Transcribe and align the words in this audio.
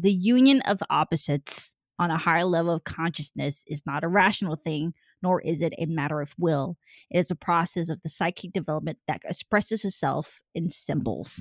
the 0.00 0.12
union 0.12 0.60
of 0.62 0.80
opposites 0.88 1.74
on 1.98 2.10
a 2.10 2.16
higher 2.16 2.44
level 2.44 2.72
of 2.72 2.84
consciousness 2.84 3.64
is 3.66 3.82
not 3.84 4.04
a 4.04 4.08
rational 4.08 4.54
thing, 4.54 4.94
nor 5.22 5.40
is 5.40 5.60
it 5.62 5.74
a 5.78 5.86
matter 5.86 6.20
of 6.20 6.34
will. 6.38 6.76
It 7.10 7.18
is 7.18 7.30
a 7.30 7.36
process 7.36 7.88
of 7.88 8.02
the 8.02 8.08
psychic 8.08 8.52
development 8.52 8.98
that 9.08 9.22
expresses 9.24 9.84
itself 9.84 10.40
in 10.54 10.68
symbols. 10.68 11.40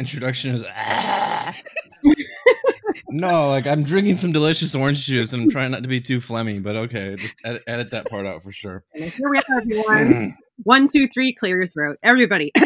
Introduction 0.00 0.54
is 0.54 0.64
ah. 0.74 1.54
no, 3.08 3.48
like 3.50 3.66
I'm 3.66 3.84
drinking 3.84 4.16
some 4.16 4.32
delicious 4.32 4.74
orange 4.74 5.04
juice 5.06 5.32
and 5.32 5.44
I'm 5.44 5.50
trying 5.50 5.70
not 5.70 5.82
to 5.82 5.88
be 5.88 6.00
too 6.00 6.18
phlegmy, 6.18 6.60
but 6.62 6.74
okay, 6.76 7.16
edit, 7.44 7.62
edit 7.66 7.90
that 7.92 8.08
part 8.10 8.26
out 8.26 8.42
for 8.42 8.50
sure. 8.50 8.82
Here 8.94 9.12
we 9.30 9.38
are, 9.38 9.42
everyone. 9.58 10.34
One, 10.64 10.88
two, 10.88 11.06
three, 11.08 11.32
clear 11.32 11.56
your 11.56 11.66
throat. 11.66 11.98
Everybody. 12.02 12.50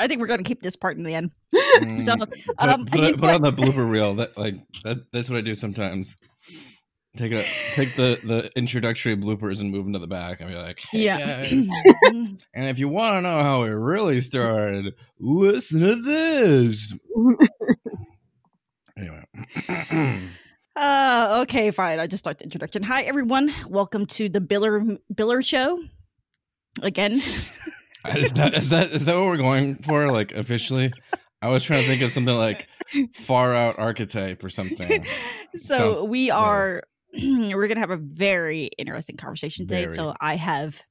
I 0.00 0.06
think 0.06 0.20
we're 0.20 0.26
going 0.26 0.38
to 0.38 0.44
keep 0.44 0.60
this 0.62 0.76
part 0.76 0.96
in 0.96 1.02
the 1.02 1.14
end. 1.14 1.30
Mm, 1.54 2.02
So, 2.02 2.16
put, 2.16 2.28
um, 2.58 2.86
put, 2.86 2.98
you 2.98 3.04
it- 3.06 3.16
know 3.16 3.26
put 3.26 3.34
on 3.34 3.42
the 3.42 3.52
blooper 3.52 3.88
reel. 3.90 4.14
That 4.14 4.36
like 4.36 4.54
that. 4.84 5.10
That's 5.12 5.30
what 5.30 5.38
I 5.38 5.42
do 5.42 5.54
sometimes. 5.54 6.16
Take 7.18 7.32
a 7.32 7.42
take 7.74 7.96
the 7.96 8.20
the 8.22 8.50
introductory 8.54 9.16
bloopers 9.16 9.60
and 9.60 9.72
move 9.72 9.84
them 9.84 9.92
to 9.94 9.98
the 9.98 10.06
back 10.06 10.40
and 10.40 10.48
be 10.48 10.54
like, 10.54 10.78
hey 10.78 11.00
Yeah. 11.04 11.42
guys. 11.42 11.68
And 12.54 12.68
if 12.68 12.78
you 12.78 12.88
want 12.88 13.16
to 13.16 13.20
know 13.22 13.42
how 13.42 13.64
it 13.64 13.70
really 13.70 14.20
started, 14.20 14.94
listen 15.18 15.80
to 15.80 15.96
this. 16.00 16.94
Anyway. 18.96 19.24
Uh, 20.74 21.40
okay, 21.42 21.70
fine. 21.70 22.00
I 22.00 22.06
just 22.08 22.24
start 22.24 22.38
the 22.38 22.44
introduction. 22.44 22.82
Hi, 22.82 23.02
everyone. 23.02 23.52
Welcome 23.68 24.06
to 24.06 24.28
the 24.28 24.40
Biller 24.40 24.98
Biller 25.12 25.44
Show. 25.44 25.80
Again, 26.82 27.12
is 28.16 28.32
that 28.32 28.54
is 28.54 28.68
that 28.70 28.90
is 28.90 29.04
that 29.04 29.14
what 29.16 29.26
we're 29.26 29.36
going 29.36 29.76
for? 29.76 30.10
Like 30.10 30.32
officially? 30.32 30.92
I 31.40 31.48
was 31.48 31.62
trying 31.62 31.82
to 31.82 31.86
think 31.88 32.02
of 32.02 32.10
something 32.10 32.36
like 32.36 32.68
far 33.14 33.54
out 33.54 33.78
archetype 33.78 34.42
or 34.42 34.50
something. 34.50 35.04
so 35.54 35.94
Sounds- 35.94 36.08
we 36.08 36.30
are 36.32 36.82
we're 37.22 37.68
gonna 37.68 37.80
have 37.80 37.90
a 37.90 37.96
very 37.96 38.70
interesting 38.78 39.16
conversation 39.16 39.66
today. 39.66 39.82
Very. 39.82 39.94
So 39.94 40.14
I 40.20 40.36
have, 40.36 40.82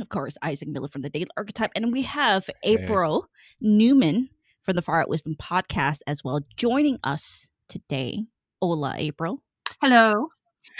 of 0.00 0.08
course, 0.08 0.36
Isaac 0.42 0.68
Miller 0.68 0.88
from 0.88 1.02
the 1.02 1.10
Daily 1.10 1.26
Archetype, 1.36 1.72
and 1.74 1.92
we 1.92 2.02
have 2.02 2.48
April 2.62 3.26
Newman 3.60 4.30
from 4.62 4.76
the 4.76 4.82
Far 4.82 5.00
Out 5.00 5.08
Wisdom 5.08 5.34
podcast 5.34 6.00
as 6.06 6.22
well, 6.22 6.40
joining 6.56 6.98
us 7.02 7.50
today. 7.68 8.24
Hola, 8.60 8.94
April. 8.98 9.42
Hello. 9.80 10.28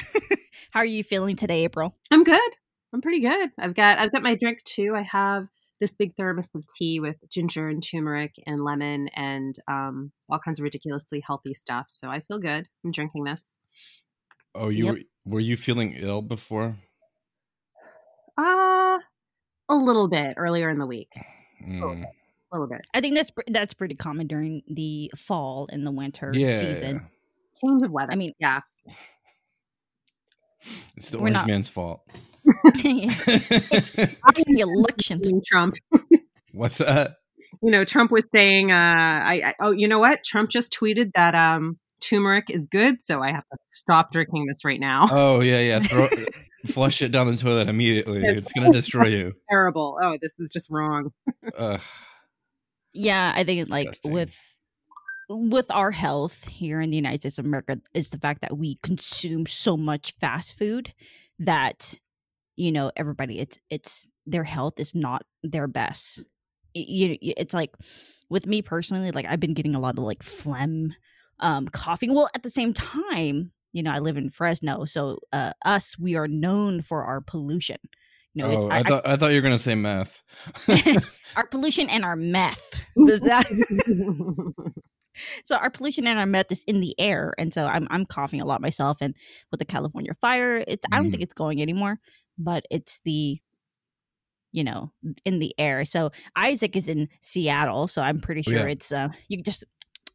How 0.71 0.81
are 0.81 0.87
you 0.87 1.03
feeling 1.03 1.37
today, 1.37 1.65
April? 1.65 1.97
I'm 2.11 2.25
good. 2.25 2.51
I'm 2.93 3.01
pretty 3.01 3.21
good. 3.21 3.51
I've 3.59 3.75
got 3.75 3.99
I've 3.99 4.13
got 4.13 4.23
my 4.23 4.35
drink 4.35 4.63
too. 4.65 4.95
I 4.95 5.03
have 5.03 5.49
this 5.81 5.95
big 5.95 6.15
thermos 6.17 6.51
of 6.55 6.65
tea 6.77 7.01
with 7.01 7.17
ginger 7.31 7.69
and 7.69 7.83
turmeric 7.83 8.35
and 8.47 8.63
lemon 8.63 9.09
and 9.17 9.55
um, 9.67 10.13
all 10.29 10.39
kinds 10.39 10.59
of 10.59 10.65
ridiculously 10.65 11.23
healthy 11.27 11.55
stuff. 11.55 11.87
So 11.89 12.11
I 12.11 12.21
feel 12.21 12.39
good. 12.39 12.69
I'm 12.85 12.91
drinking 12.91 13.25
this. 13.25 13.57
Oh, 14.55 14.69
you 14.69 14.85
Yep. 14.87 14.95
were, 14.95 15.01
were 15.35 15.41
you 15.41 15.57
feeling 15.57 15.95
ill 15.97 16.23
before? 16.23 16.77
Uh 18.39 18.99
a 19.69 19.75
little 19.75 20.09
bit 20.09 20.35
earlier 20.37 20.69
in 20.69 20.79
the 20.79 20.87
week. 20.87 21.13
Mm. 21.65 22.03
A 22.03 22.07
little 22.53 22.67
bit. 22.67 22.87
I 22.95 23.01
think 23.01 23.15
that's 23.15 23.31
that's 23.49 23.75
pretty 23.75 23.95
common 23.95 24.27
during 24.27 24.63
the 24.69 25.11
fall 25.17 25.69
and 25.73 25.87
the 25.87 25.93
winter 25.93 26.33
Yeah, 26.35 26.55
season. 26.55 27.07
Change 27.63 27.83
of 27.83 27.91
weather. 27.93 28.13
I 28.13 28.17
mean- 28.17 28.35
yeah. 28.41 28.61
it's 30.97 31.11
the 31.11 31.19
We're 31.19 31.23
orange 31.23 31.35
not- 31.35 31.47
man's 31.47 31.69
fault. 31.69 32.03
it's 32.75 33.93
the 33.93 34.59
election. 34.61 35.21
Trump. 35.47 35.77
What's 36.53 36.79
that? 36.79 37.17
You 37.63 37.71
know, 37.71 37.85
Trump 37.85 38.11
was 38.11 38.25
saying, 38.35 38.71
uh, 38.73 38.75
I, 38.75 39.43
I 39.45 39.55
oh, 39.61 39.71
you 39.73 39.87
know 39.89 39.99
what? 39.99 40.25
Trump 40.25 40.51
just 40.51 40.73
tweeted 40.73 41.13
that 41.15 41.35
um 41.35 41.79
turmeric 42.01 42.51
is 42.51 42.67
good, 42.67 43.03
so 43.03 43.23
I 43.23 43.33
have 43.33 43.45
to 43.53 43.59
stop 43.71 44.13
drinking 44.13 44.47
this 44.47 44.65
right 44.65 44.81
now. 44.81 45.09
Oh 45.11 45.41
yeah, 45.41 45.61
yeah. 45.61 45.81
Throw, 45.81 46.09
flush 46.69 47.03
it 47.03 47.11
down 47.13 47.27
the 47.27 47.37
toilet 47.37 47.69
immediately. 47.69 48.23
It's 48.25 48.53
gonna 48.53 48.71
destroy 48.73 49.07
you. 49.09 49.35
Terrible. 49.51 49.99
Oh, 50.03 50.17
this 50.21 50.35
is 50.39 50.51
just 50.51 50.69
wrong. 50.71 51.11
Ugh. 51.57 51.81
Yeah, 52.93 53.33
I 53.35 53.45
think 53.45 53.61
it's 53.61 53.71
like 53.71 53.89
with 54.05 54.57
with 55.29 55.71
our 55.71 55.93
health 55.93 56.49
here 56.49 56.81
in 56.81 56.91
the 56.91 56.97
United 56.97 57.21
States 57.21 57.39
of 57.39 57.45
America 57.45 57.77
is 57.95 58.11
the 58.11 58.19
fact 58.19 58.41
that 58.41 58.57
we 58.59 58.77
consume 58.83 59.47
so 59.47 59.77
much 59.77 60.15
fast 60.21 60.59
food 60.59 60.93
that 61.39 61.99
you 62.57 62.73
know 62.73 62.91
everybody 62.97 63.39
it's 63.39 63.59
it's 63.71 64.09
their 64.27 64.45
health 64.45 64.81
is 64.81 64.95
not 64.95 65.23
their 65.43 65.69
best. 65.69 66.25
Y- 66.75 66.85
You, 66.89 67.19
you 67.21 67.35
it's 67.37 67.55
like 67.55 67.71
with 68.29 68.47
me 68.47 68.61
personally 68.63 69.11
like 69.13 69.27
I've 69.27 69.41
been 69.41 69.55
getting 69.55 69.75
a 69.77 69.81
lot 69.81 69.97
of 69.99 70.05
like 70.05 70.23
phlegm 70.23 70.93
um 71.41 71.67
coughing 71.69 72.15
well 72.15 72.29
at 72.35 72.43
the 72.43 72.51
same 72.51 72.73
time 72.73 73.53
you 73.73 73.83
know 73.83 73.91
I 73.93 73.99
live 73.99 74.17
in 74.17 74.31
Fresno 74.31 74.85
so 74.85 75.19
uh 75.33 75.53
us 75.65 75.99
we 75.99 76.17
are 76.17 76.29
known 76.29 76.81
for 76.83 77.05
our 77.05 77.21
pollution 77.21 77.77
you 78.35 78.43
know 78.45 78.51
it- 78.51 78.57
oh, 78.65 78.69
I, 78.71 78.83
thought 78.83 79.07
I 79.07 79.17
thought 79.17 79.31
you 79.33 79.37
were 79.37 79.43
gonna 79.43 79.59
say 79.59 79.75
meth. 79.75 80.23
our 81.37 81.47
pollution 81.47 81.89
and 81.91 82.05
our 82.05 82.17
meth 82.17 82.81
Does 83.07 83.21
that 83.21 83.47
so 85.45 85.57
our 85.57 85.71
pollution 85.71 86.07
and 86.07 86.19
our 86.19 86.27
meth 86.27 86.51
is 86.53 86.65
in 86.65 86.81
the 86.81 86.95
air 86.99 87.35
and 87.39 87.53
so 87.53 87.67
i'm 87.67 87.87
i'm 87.91 88.07
coughing 88.07 88.41
a 88.41 88.45
lot 88.45 88.61
myself 88.63 88.99
and 89.01 89.15
with 89.51 89.59
the 89.59 89.65
california 89.67 90.13
fire 90.21 90.63
it's 90.67 90.87
i 90.93 90.97
don't 90.97 91.07
Mhm. 91.09 91.11
think 91.11 91.23
it's 91.23 91.35
going 91.35 91.61
anymore 91.61 91.99
but 92.39 92.65
it's 92.71 93.01
the 93.05 93.39
you 94.53 94.65
know 94.65 94.93
in 95.25 95.39
the 95.41 95.53
air 95.59 95.85
so 95.85 96.11
isaac 96.37 96.75
is 96.77 96.89
in 96.89 97.09
seattle 97.21 97.87
so 97.89 98.01
i'm 98.03 98.21
pretty 98.21 98.43
Oh, 98.47 98.51
sure 98.51 98.67
yeah. 98.67 98.73
it's 98.73 98.93
uh 98.93 99.09
you 99.29 99.37
can 99.37 99.45
just 99.45 99.65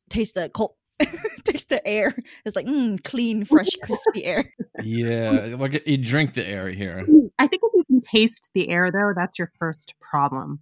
taste 0.09 0.33
the 0.35 0.49
cold 0.49 0.71
taste 1.43 1.69
the 1.69 1.85
air 1.87 2.15
it's 2.45 2.55
like 2.55 2.65
mm, 2.65 3.01
clean 3.03 3.43
fresh 3.53 3.69
crispy 3.83 4.25
air 4.25 4.51
yeah, 4.83 5.55
like 5.59 5.87
you 5.87 5.97
drink 5.97 6.33
the 6.33 6.47
air 6.47 6.67
here. 6.69 7.05
I 7.39 7.47
think 7.47 7.61
if 7.63 7.71
you 7.73 7.83
can 7.87 8.01
taste 8.01 8.49
the 8.53 8.67
air, 8.69 8.91
though, 8.91 9.13
that's 9.15 9.39
your 9.39 9.49
first 9.57 9.93
problem. 10.01 10.59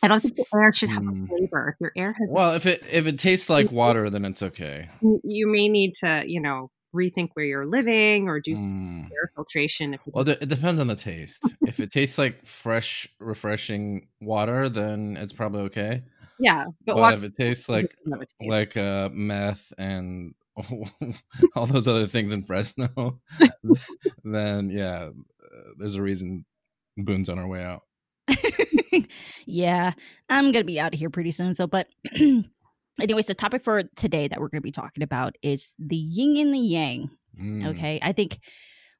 I 0.00 0.06
don't 0.08 0.20
think 0.20 0.36
the 0.36 0.44
air 0.54 0.72
should 0.72 0.90
have 0.90 1.02
Mm. 1.02 1.24
a 1.24 1.26
flavor. 1.26 1.70
If 1.74 1.80
your 1.80 1.92
air 1.96 2.12
has, 2.12 2.28
Well, 2.28 2.52
if 2.54 2.66
it 2.66 2.86
if 2.92 3.06
it 3.08 3.18
tastes 3.18 3.50
like 3.50 3.72
water, 3.72 4.10
then 4.10 4.24
it's 4.24 4.42
okay. 4.44 4.88
you- 5.00 5.20
you 5.24 5.46
may 5.50 5.68
need 5.68 5.94
to, 5.94 6.22
you 6.26 6.40
know, 6.40 6.70
rethink 6.94 7.30
where 7.34 7.44
you're 7.44 7.66
living 7.66 8.28
or 8.28 8.38
do 8.40 8.54
some 8.54 8.70
Mm. 8.70 9.10
air 9.12 9.32
filtration. 9.34 9.94
If 9.94 10.00
Well, 10.06 10.28
it 10.28 10.38
it 10.42 10.48
depends 10.48 10.80
on 10.80 10.86
the 10.86 10.96
taste. 10.96 11.54
if 11.66 11.80
it 11.80 11.90
tastes 11.90 12.18
like 12.18 12.46
fresh, 12.46 13.08
refreshing 13.18 14.06
water, 14.20 14.68
then 14.68 15.16
it's 15.20 15.32
probably 15.32 15.62
okay. 15.62 16.02
Yeah, 16.38 16.66
but, 16.84 16.96
But, 16.96 17.14
if 17.14 17.24
it 17.24 17.34
tastes 17.34 17.68
like 17.68 17.94
doesn't 18.04 18.12
have 18.12 18.20
a 18.22 18.26
taste. 18.26 18.50
like 18.50 18.76
uh, 18.76 19.10
meth 19.12 19.72
and 19.78 20.34
all 21.56 21.66
those 21.66 21.88
other 21.88 22.06
things 22.06 22.32
in 22.32 22.42
Fresno, 22.42 23.20
then 24.24 24.70
yeah, 24.70 25.08
uh, 25.08 25.70
there's 25.78 25.94
a 25.94 26.02
reason 26.02 26.44
Boonn's 26.98 27.28
on 27.28 27.38
our 27.38 27.48
way 27.48 27.62
out. 27.62 27.82
yeah, 29.46 29.92
I'm 30.28 30.52
gonna 30.52 30.64
be 30.64 30.80
out 30.80 30.94
of 30.94 30.98
here 31.00 31.10
pretty 31.10 31.30
soon. 31.30 31.54
So, 31.54 31.66
but 31.66 31.88
anyways, 33.00 33.26
the 33.26 33.34
topic 33.34 33.62
for 33.62 33.84
today 33.96 34.28
that 34.28 34.40
we're 34.40 34.48
gonna 34.48 34.60
be 34.60 34.72
talking 34.72 35.02
about 35.02 35.36
is 35.42 35.74
the 35.78 35.96
yin 35.96 36.36
and 36.36 36.54
the 36.54 36.58
yang 36.58 37.10
Mm. 37.40 37.68
Okay. 37.68 37.98
I 38.02 38.12
think 38.12 38.36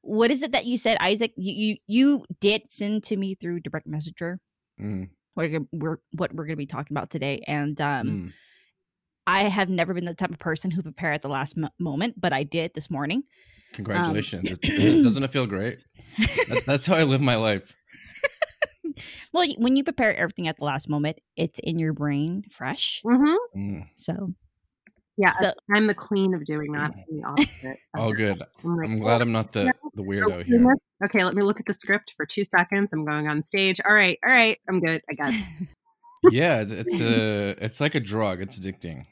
what 0.01 0.31
is 0.31 0.41
it 0.41 0.53
that 0.53 0.65
you 0.65 0.75
said, 0.75 0.97
Isaac? 0.99 1.33
You 1.37 1.53
you, 1.53 1.77
you 1.85 2.25
did 2.41 2.67
send 2.67 3.03
to 3.03 3.15
me 3.15 3.35
through 3.35 3.59
direct 3.59 3.85
messenger 3.87 4.39
Mm. 4.81 5.09
What 5.33 5.49
we're, 5.49 5.59
we're 5.71 5.97
what 6.13 6.33
we're 6.33 6.45
going 6.45 6.55
to 6.55 6.57
be 6.57 6.65
talking 6.65 6.95
about 6.95 7.09
today, 7.09 7.43
and 7.47 7.79
um, 7.81 8.07
Mm. 8.07 8.33
I 9.25 9.43
have 9.43 9.69
never 9.69 9.93
been 9.93 10.03
the 10.05 10.13
type 10.13 10.31
of 10.31 10.39
person 10.39 10.69
who 10.71 10.81
prepare 10.81 11.13
at 11.13 11.21
the 11.21 11.29
last 11.29 11.55
mo- 11.57 11.69
moment, 11.79 12.19
but 12.19 12.33
I 12.33 12.43
did 12.43 12.73
this 12.73 12.91
morning. 12.91 13.23
Congratulations. 13.71 14.51
It- 14.51 14.61
Doesn't 15.03 15.23
it 15.27 15.31
feel 15.31 15.47
great? 15.47 15.79
That, 16.49 16.63
that's 16.65 16.85
how 16.85 16.95
I 16.95 17.03
live 17.03 17.21
my 17.21 17.35
life. 17.37 17.75
Well, 19.33 19.47
when 19.57 19.75
you 19.75 19.83
prepare 19.83 20.15
everything 20.15 20.47
at 20.47 20.57
the 20.57 20.65
last 20.65 20.87
moment, 20.89 21.19
it's 21.35 21.57
in 21.59 21.79
your 21.79 21.93
brain 21.93 22.43
fresh. 22.51 23.01
hmm 23.03 23.35
Mm. 23.55 23.87
So 23.95 24.33
Yeah, 25.17 25.33
So- 25.35 25.53
I'm 25.73 25.87
the 25.87 25.93
queen 25.93 26.33
of 26.33 26.43
doing 26.43 26.71
that. 26.73 26.93
Oh, 27.95 28.11
good. 28.11 28.41
I'm 28.63 28.77
like, 28.77 28.89
I'm 28.89 28.99
glad 28.99 29.21
I'm 29.21 29.31
not 29.31 29.51
the, 29.51 29.71
the 29.93 30.01
weirdo 30.03 30.43
here. 30.43 30.75
Okay, 31.05 31.23
let 31.23 31.35
me 31.35 31.43
look 31.43 31.59
at 31.59 31.65
the 31.65 31.73
script 31.75 32.13
for 32.17 32.25
two 32.25 32.43
seconds. 32.45 32.91
I'm 32.93 33.05
going 33.05 33.27
on 33.27 33.43
stage. 33.43 33.79
All 33.85 33.93
right, 33.93 34.17
all 34.27 34.33
right, 34.33 34.57
I'm 34.67 34.79
good. 34.79 35.01
I 35.09 35.13
got 35.13 35.33
it. 35.33 35.67
Yeah, 36.31 36.61
it's, 36.61 36.71
it's 36.71 37.01
a 37.01 37.49
it's 37.63 37.79
like 37.81 37.95
a 37.95 37.99
drug. 37.99 38.41
It's 38.41 38.59
addicting. 38.59 39.03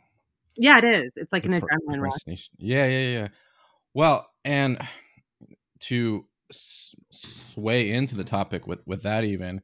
Yeah, 0.57 0.77
it 0.79 0.83
is. 0.85 1.13
It's 1.17 1.31
like 1.33 1.45
an 1.45 1.59
Pro- 1.59 1.67
adrenaline 1.69 2.01
rush. 2.01 2.49
Yeah, 2.57 2.85
yeah, 2.87 3.07
yeah. 3.19 3.27
Well, 3.93 4.27
and 4.45 4.79
to 5.81 6.25
s- 6.49 6.95
sway 7.09 7.91
into 7.91 8.15
the 8.15 8.23
topic 8.23 8.65
with 8.67 8.79
with 8.87 9.03
that 9.03 9.23
even, 9.25 9.61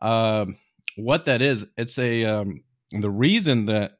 um, 0.00 0.56
what 0.96 1.24
that 1.26 1.42
is, 1.42 1.66
it's 1.76 1.98
a 1.98 2.24
um, 2.24 2.62
the 2.92 3.10
reason 3.10 3.66
that 3.66 3.98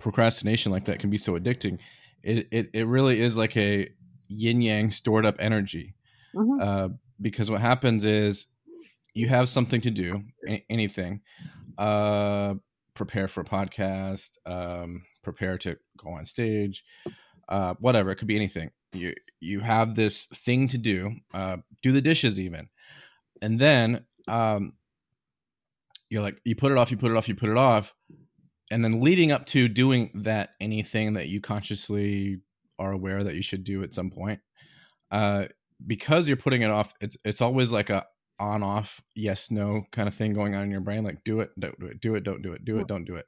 procrastination 0.00 0.72
like 0.72 0.84
that 0.86 0.98
can 0.98 1.10
be 1.10 1.18
so 1.18 1.38
addicting. 1.38 1.78
It 2.22 2.48
it 2.50 2.70
it 2.72 2.86
really 2.86 3.20
is 3.20 3.38
like 3.38 3.56
a 3.56 3.88
yin 4.28 4.62
yang 4.62 4.90
stored 4.90 5.24
up 5.24 5.36
energy. 5.38 5.94
Mhm. 6.34 6.60
Uh, 6.60 6.88
because 7.20 7.50
what 7.50 7.60
happens 7.60 8.04
is 8.04 8.46
you 9.14 9.28
have 9.28 9.48
something 9.48 9.80
to 9.80 9.90
do, 9.90 10.22
anything, 10.70 11.22
uh, 11.76 12.54
prepare 12.94 13.26
for 13.26 13.40
a 13.40 13.44
podcast, 13.44 14.36
um, 14.46 15.04
prepare 15.22 15.58
to 15.58 15.76
go 15.96 16.10
on 16.10 16.24
stage, 16.26 16.84
uh, 17.48 17.74
whatever. 17.80 18.10
It 18.10 18.16
could 18.16 18.28
be 18.28 18.36
anything. 18.36 18.70
You 18.92 19.14
you 19.40 19.60
have 19.60 19.94
this 19.94 20.26
thing 20.26 20.68
to 20.68 20.78
do, 20.78 21.16
uh, 21.34 21.58
do 21.82 21.92
the 21.92 22.02
dishes 22.02 22.38
even, 22.38 22.68
and 23.42 23.58
then 23.58 24.04
um, 24.28 24.74
you're 26.10 26.22
like 26.22 26.40
you 26.44 26.54
put 26.56 26.72
it 26.72 26.78
off, 26.78 26.90
you 26.90 26.96
put 26.96 27.10
it 27.10 27.16
off, 27.16 27.28
you 27.28 27.34
put 27.34 27.50
it 27.50 27.56
off, 27.56 27.94
and 28.70 28.84
then 28.84 29.00
leading 29.00 29.32
up 29.32 29.46
to 29.46 29.68
doing 29.68 30.10
that 30.14 30.50
anything 30.60 31.14
that 31.14 31.28
you 31.28 31.40
consciously 31.40 32.40
are 32.78 32.92
aware 32.92 33.24
that 33.24 33.34
you 33.34 33.42
should 33.42 33.64
do 33.64 33.82
at 33.82 33.94
some 33.94 34.10
point 34.10 34.40
uh 35.10 35.46
because 35.86 36.28
you're 36.28 36.36
putting 36.36 36.62
it 36.62 36.70
off 36.70 36.92
it's 37.00 37.16
it's 37.24 37.40
always 37.40 37.72
like 37.72 37.90
a 37.90 38.04
on 38.40 38.62
off 38.62 39.02
yes 39.14 39.50
no 39.50 39.84
kind 39.90 40.08
of 40.08 40.14
thing 40.14 40.32
going 40.32 40.54
on 40.54 40.62
in 40.62 40.70
your 40.70 40.80
brain 40.80 41.02
like 41.02 41.24
do 41.24 41.40
it 41.40 41.50
don't 41.58 41.78
do 41.80 41.86
it 41.86 42.00
do 42.00 42.14
it 42.14 42.22
don't 42.22 42.42
do 42.42 42.52
it 42.52 42.64
do 42.64 42.78
it 42.78 42.86
don't 42.86 43.04
do 43.04 43.16
it. 43.16 43.26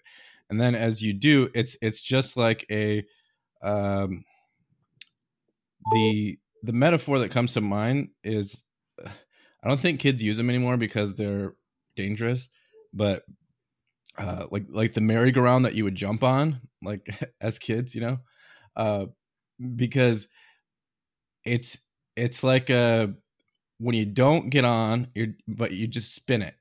And 0.49 0.61
then 0.61 0.75
as 0.75 1.03
you 1.03 1.13
do 1.13 1.49
it's 1.55 1.77
it's 1.83 2.01
just 2.01 2.37
like 2.37 2.65
a 2.71 3.05
um 3.63 4.25
the 5.93 6.39
the 6.63 6.73
metaphor 6.73 7.19
that 7.19 7.31
comes 7.31 7.55
to 7.55 7.61
mind 7.61 8.11
is 8.23 8.65
i 9.05 9.69
don't 9.69 9.81
think 9.81 10.01
kids 10.01 10.23
use 10.23 10.37
them 10.37 10.51
anymore 10.51 10.77
because 10.77 11.15
they're 11.15 11.55
dangerous 11.97 12.49
but 12.93 13.23
uh 14.19 14.47
like 14.51 14.65
like 14.69 14.93
the 14.93 15.01
merry-go-round 15.01 15.65
that 15.65 15.75
you 15.75 15.85
would 15.85 15.95
jump 15.95 16.23
on 16.23 16.61
like 16.83 17.09
as 17.41 17.59
kids 17.59 17.95
you 17.95 18.01
know? 18.01 18.19
Uh 18.77 19.07
because 19.77 20.29
it's 21.45 21.79
it's 22.17 22.43
like 22.43 22.71
a 22.71 23.15
when 23.79 23.95
you 23.95 24.07
don't 24.07 24.51
get 24.51 24.65
on 24.65 25.09
you're 25.15 25.29
but 25.49 25.73
you 25.73 25.87
just 25.87 26.15
spin 26.15 26.43
it 26.43 26.55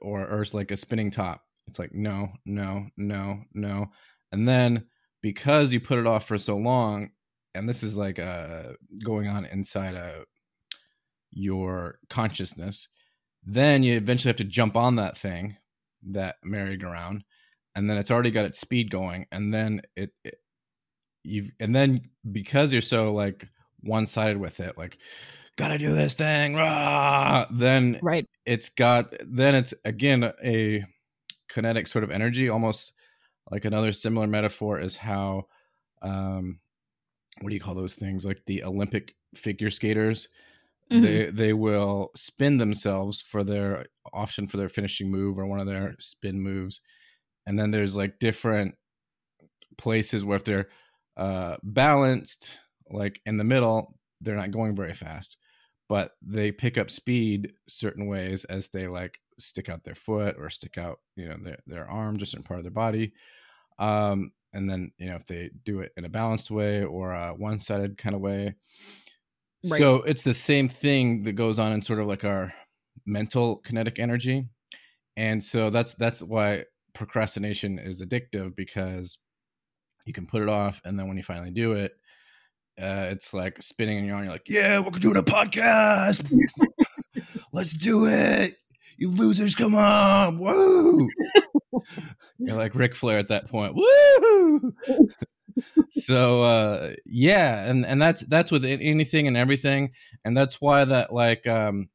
or 0.00 0.26
or 0.26 0.42
it's 0.42 0.54
like 0.54 0.70
a 0.70 0.76
spinning 0.76 1.10
top. 1.10 1.42
It's 1.66 1.78
like 1.78 1.94
no 1.94 2.32
no 2.46 2.86
no 2.96 3.42
no. 3.52 3.90
And 4.32 4.48
then 4.48 4.86
because 5.22 5.72
you 5.72 5.80
put 5.80 5.98
it 5.98 6.06
off 6.06 6.26
for 6.26 6.38
so 6.38 6.56
long 6.56 7.10
and 7.54 7.68
this 7.68 7.82
is 7.82 7.96
like 7.96 8.18
uh 8.18 8.72
going 9.02 9.28
on 9.28 9.46
inside 9.46 9.94
of 9.94 10.24
your 11.30 11.98
consciousness 12.08 12.88
then 13.44 13.82
you 13.82 13.94
eventually 13.96 14.30
have 14.30 14.36
to 14.36 14.44
jump 14.44 14.76
on 14.76 14.96
that 14.96 15.18
thing 15.18 15.56
that 16.10 16.36
merry-go-round 16.42 17.24
and 17.74 17.90
then 17.90 17.98
it's 17.98 18.10
already 18.10 18.30
got 18.30 18.44
its 18.44 18.60
speed 18.60 18.90
going 18.90 19.26
and 19.32 19.52
then 19.52 19.80
it, 19.96 20.10
it 20.24 20.36
you've 21.22 21.50
and 21.58 21.74
then 21.74 22.02
because 22.30 22.72
you're 22.72 22.82
so 22.82 23.12
like 23.12 23.48
one-sided 23.80 24.38
with 24.38 24.60
it 24.60 24.76
like 24.78 24.98
gotta 25.56 25.78
do 25.78 25.94
this 25.94 26.14
thing 26.14 26.54
rah, 26.54 27.46
then 27.50 27.98
right. 28.02 28.28
it's 28.44 28.68
got 28.68 29.14
then 29.26 29.54
it's 29.54 29.74
again 29.84 30.32
a 30.44 30.84
kinetic 31.48 31.86
sort 31.86 32.04
of 32.04 32.10
energy 32.10 32.48
almost 32.48 32.92
like 33.50 33.64
another 33.64 33.92
similar 33.92 34.26
metaphor 34.26 34.78
is 34.78 34.96
how 34.96 35.46
um 36.02 36.58
what 37.40 37.48
do 37.48 37.54
you 37.54 37.60
call 37.60 37.74
those 37.74 37.94
things 37.94 38.24
like 38.24 38.40
the 38.46 38.64
olympic 38.64 39.14
figure 39.34 39.70
skaters 39.70 40.28
Mhm. 40.90 41.00
they 41.02 41.30
they 41.30 41.52
will 41.52 42.10
spin 42.16 42.58
themselves 42.58 43.20
for 43.22 43.44
their 43.44 43.86
often 44.12 44.46
for 44.46 44.56
their 44.56 44.68
finishing 44.68 45.10
move 45.10 45.38
or 45.38 45.46
one 45.46 45.60
of 45.60 45.66
their 45.66 45.96
spin 45.98 46.40
moves 46.40 46.80
and 47.46 47.58
then 47.58 47.70
there's 47.72 47.96
like 47.96 48.18
different 48.20 48.76
places 49.78 50.24
where 50.24 50.36
if 50.36 50.44
they're 50.44 50.68
uh 51.16 51.56
balanced 51.62 52.60
like 52.90 53.20
in 53.26 53.36
the 53.36 53.44
middle 53.44 53.98
they're 54.20 54.36
not 54.36 54.50
going 54.50 54.74
very 54.76 54.92
fast 54.92 55.36
but 55.88 56.12
they 56.22 56.50
pick 56.50 56.78
up 56.78 56.90
speed 56.90 57.52
certain 57.68 58.06
ways 58.06 58.44
as 58.46 58.68
they 58.70 58.86
like 58.86 59.18
stick 59.38 59.68
out 59.68 59.84
their 59.84 59.94
foot 59.94 60.36
or 60.38 60.48
stick 60.50 60.78
out 60.78 61.00
you 61.16 61.28
know 61.28 61.36
their, 61.42 61.58
their 61.66 61.88
arm 61.88 62.16
just 62.18 62.34
in 62.34 62.42
part 62.42 62.58
of 62.58 62.64
their 62.64 62.70
body 62.72 63.12
um 63.78 64.32
and 64.52 64.70
then 64.70 64.92
you 64.98 65.08
know 65.08 65.16
if 65.16 65.26
they 65.26 65.50
do 65.64 65.80
it 65.80 65.92
in 65.96 66.04
a 66.04 66.08
balanced 66.10 66.50
way 66.50 66.84
or 66.84 67.12
a 67.12 67.34
one-sided 67.34 67.98
kind 67.98 68.14
of 68.14 68.20
way 68.22 68.54
Right. 69.70 69.78
so 69.78 69.96
it's 70.02 70.22
the 70.22 70.34
same 70.34 70.68
thing 70.68 71.22
that 71.24 71.32
goes 71.32 71.58
on 71.58 71.72
in 71.72 71.82
sort 71.82 71.98
of 71.98 72.06
like 72.06 72.24
our 72.24 72.52
mental 73.06 73.56
kinetic 73.56 73.98
energy 73.98 74.46
and 75.16 75.42
so 75.42 75.70
that's 75.70 75.94
that's 75.94 76.22
why 76.22 76.64
procrastination 76.92 77.78
is 77.78 78.02
addictive 78.02 78.54
because 78.56 79.18
you 80.06 80.12
can 80.12 80.26
put 80.26 80.42
it 80.42 80.48
off 80.48 80.80
and 80.84 80.98
then 80.98 81.08
when 81.08 81.16
you 81.16 81.22
finally 81.22 81.50
do 81.50 81.72
it 81.72 81.92
uh, 82.80 83.06
it's 83.10 83.32
like 83.32 83.62
spinning 83.62 83.98
in 83.98 84.04
your 84.04 84.16
arm. 84.16 84.24
You're 84.24 84.32
like, 84.32 84.48
yeah, 84.48 84.80
we're 84.80 84.90
doing 84.90 85.16
a 85.16 85.22
podcast. 85.22 86.32
Let's 87.52 87.76
do 87.76 88.06
it. 88.06 88.50
You 88.98 89.10
losers, 89.10 89.54
come 89.54 89.74
on. 89.74 90.38
Woo. 90.38 91.08
You're 92.38 92.56
like 92.56 92.74
Ric 92.74 92.96
Flair 92.96 93.18
at 93.18 93.28
that 93.28 93.48
point. 93.48 93.74
Woo. 93.76 94.74
so 95.90 96.42
uh 96.42 96.94
yeah, 97.06 97.68
and 97.68 97.84
and 97.86 98.00
that's 98.00 98.22
that's 98.22 98.50
with 98.50 98.64
anything 98.64 99.26
and 99.26 99.36
everything. 99.36 99.92
And 100.24 100.36
that's 100.36 100.60
why 100.60 100.84
that 100.84 101.12
like 101.12 101.46
um 101.46 101.88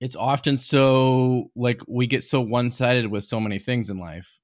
it's 0.00 0.16
often 0.16 0.56
so 0.56 1.50
like 1.54 1.82
we 1.86 2.06
get 2.06 2.24
so 2.24 2.40
one-sided 2.40 3.06
with 3.06 3.24
so 3.24 3.38
many 3.40 3.58
things 3.58 3.90
in 3.90 3.98
life, 3.98 4.40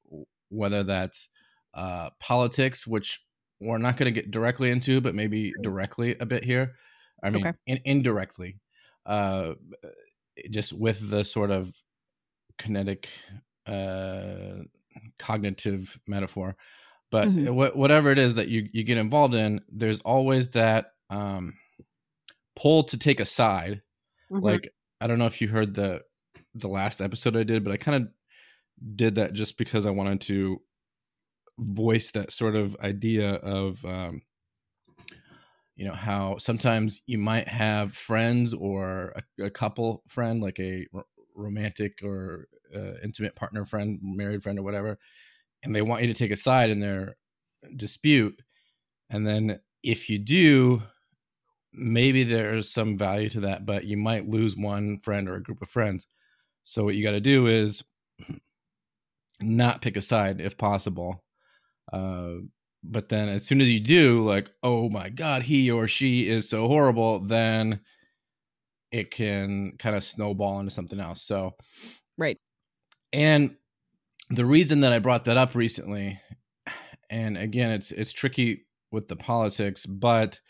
whether 0.49 0.83
that's 0.83 1.29
uh 1.75 2.11
politics, 2.21 2.87
which 2.87 3.23
we're 3.61 3.79
not 3.79 3.97
going 3.97 4.12
to 4.12 4.21
get 4.21 4.31
directly 4.31 4.71
into, 4.71 5.00
but 5.00 5.15
maybe 5.15 5.53
directly 5.62 6.15
a 6.21 6.26
bit 6.26 6.45
here. 6.45 6.75
I 7.23 7.31
mean, 7.31 7.47
Okay. 7.47 7.57
in, 7.67 7.79
indirectly, 7.87 8.59
uh, 9.07 9.55
just 10.50 10.79
with 10.79 11.09
the 11.09 11.25
sort 11.25 11.50
of 11.50 11.73
kinetic, 12.59 13.09
uh, 13.67 14.65
cognitive 15.19 15.99
metaphor. 16.07 16.57
But 17.11 17.29
Mhm. 17.29 17.55
wha- 17.55 17.71
whatever 17.75 18.11
it 18.11 18.19
is 18.19 18.35
that 18.35 18.49
you, 18.49 18.69
you 18.73 18.83
get 18.85 18.99
involved 18.99 19.35
in, 19.35 19.61
there's 19.69 20.01
always 20.01 20.51
that 20.51 20.87
um, 21.09 21.55
pull 22.57 22.83
to 22.85 22.99
take 22.99 23.21
a 23.21 23.25
side. 23.25 23.83
Mhm. 24.31 24.43
Like 24.43 24.75
I 25.01 25.07
don't 25.07 25.19
know 25.19 25.27
if 25.27 25.41
you 25.41 25.49
heard 25.49 25.75
the 25.75 26.03
the 26.55 26.69
last 26.69 27.01
episode 27.01 27.37
I 27.37 27.45
did, 27.45 27.63
but 27.65 27.73
I 27.73 27.77
kind 27.77 28.03
of 28.05 28.09
did 28.97 29.15
that 29.15 29.33
just 29.33 29.57
because 29.59 29.87
I 29.87 29.91
wanted 29.91 30.21
to 30.23 30.61
voice 31.59 32.11
that 32.13 32.33
sort 32.33 32.55
of 32.57 32.77
idea 32.81 33.35
of 33.35 33.85
um, 33.85 34.23
you 35.77 35.85
know 35.87 35.93
how 35.95 36.39
sometimes 36.39 37.03
you 37.07 37.19
might 37.19 37.49
have 37.49 37.95
friends 37.95 38.53
or 38.55 39.15
a, 39.39 39.45
a 39.45 39.51
couple 39.51 40.03
friend 40.09 40.41
like 40.43 40.59
a 40.59 40.87
r- 40.95 41.05
romantic 41.35 42.01
or 42.03 42.49
uh, 42.75 42.95
intimate 43.03 43.37
partner 43.37 43.65
friend 43.65 43.99
married 44.03 44.43
friend 44.43 44.59
or 44.59 44.63
whatever 44.63 44.99
and 45.63 45.75
they 45.75 45.83
want 45.83 46.03
you 46.03 46.09
to 46.09 46.15
take 46.15 46.31
a 46.31 46.37
side 46.37 46.71
in 46.71 46.81
their 46.81 47.17
dispute 47.77 48.41
and 49.11 49.27
then 49.27 49.59
if 49.83 50.09
you 50.09 50.19
do 50.19 50.83
maybe 51.73 52.23
there's 52.23 52.71
some 52.71 52.97
value 52.97 53.29
to 53.29 53.41
that 53.41 53.67
but 53.67 53.85
you 53.85 53.97
might 53.97 54.29
lose 54.29 54.57
one 54.57 54.99
friend 55.01 55.29
or 55.29 55.35
a 55.35 55.43
group 55.43 55.61
of 55.63 55.69
friends 55.69 56.07
so 56.65 56.85
what 56.85 56.95
you 56.95 57.03
got 57.03 57.13
to 57.13 57.21
do 57.21 57.47
is 57.47 57.85
not 59.41 59.83
pick 59.83 59.97
a 59.97 60.01
side 60.01 60.41
if 60.41 60.57
possible 60.57 61.25
uh, 61.93 62.37
but 62.91 63.09
then 63.09 63.29
as 63.29 63.45
soon 63.45 63.61
as 63.61 63.69
you 63.69 63.81
do, 63.81 64.25
like, 64.25 64.51
oh 64.63 64.89
my 64.89 65.09
god, 65.09 65.43
he 65.43 65.71
or 65.71 65.89
she 65.89 66.29
is 66.29 66.49
so 66.49 66.67
horrible, 66.67 67.21
then 67.21 67.81
it 68.91 69.11
can 69.11 69.73
kind 69.79 69.97
of 69.97 70.05
snowball 70.05 70.61
into 70.61 70.71
something 70.71 71.01
else. 71.01 71.23
So, 71.23 71.55
right. 72.17 72.39
And 73.13 73.57
the 74.30 74.47
reason 74.47 74.80
that 74.80 74.92
I 74.92 74.99
brought 74.99 75.25
that 75.25 75.37
up 75.37 75.54
recently, 75.54 76.21
and 77.11 77.37
again, 77.37 77.71
it's 77.71 77.92
it's 77.92 78.12
tricky 78.12 78.66
with 78.90 79.09
the 79.09 79.16
politics, 79.16 79.87
but 79.87 80.40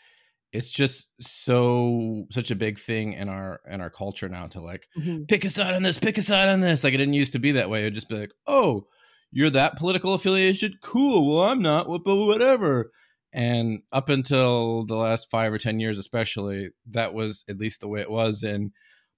it's 0.53 0.71
just 0.71 1.11
so 1.19 2.25
such 2.31 2.51
a 2.51 2.55
big 2.55 2.79
thing 2.79 3.13
in 3.13 3.29
our 3.29 3.59
in 3.69 3.81
our 3.81 3.89
culture 3.89 4.29
now 4.29 4.47
to 4.47 4.61
like 4.61 4.87
mm-hmm. 4.97 5.23
pick 5.25 5.45
a 5.45 5.49
side 5.49 5.73
on 5.73 5.83
this, 5.83 5.99
pick 5.99 6.17
a 6.17 6.21
side 6.21 6.49
on 6.49 6.61
this. 6.61 6.83
Like 6.83 6.93
it 6.93 6.97
didn't 6.97 7.13
used 7.13 7.33
to 7.33 7.39
be 7.39 7.51
that 7.53 7.69
way. 7.69 7.81
It'd 7.81 7.95
just 7.95 8.09
be 8.09 8.17
like, 8.17 8.33
oh, 8.47 8.87
you're 9.31 9.49
that 9.51 9.77
political 9.77 10.13
affiliation, 10.13 10.73
cool. 10.81 11.29
Well, 11.29 11.49
I'm 11.49 11.61
not. 11.61 11.87
But 11.87 12.15
whatever. 12.15 12.91
And 13.33 13.81
up 13.91 14.09
until 14.09 14.85
the 14.85 14.95
last 14.95 15.29
five 15.29 15.51
or 15.53 15.57
ten 15.57 15.79
years, 15.79 15.99
especially, 15.99 16.69
that 16.89 17.13
was 17.13 17.43
at 17.49 17.59
least 17.59 17.81
the 17.81 17.87
way 17.87 17.99
it 17.99 18.09
was 18.09 18.41
in 18.41 18.71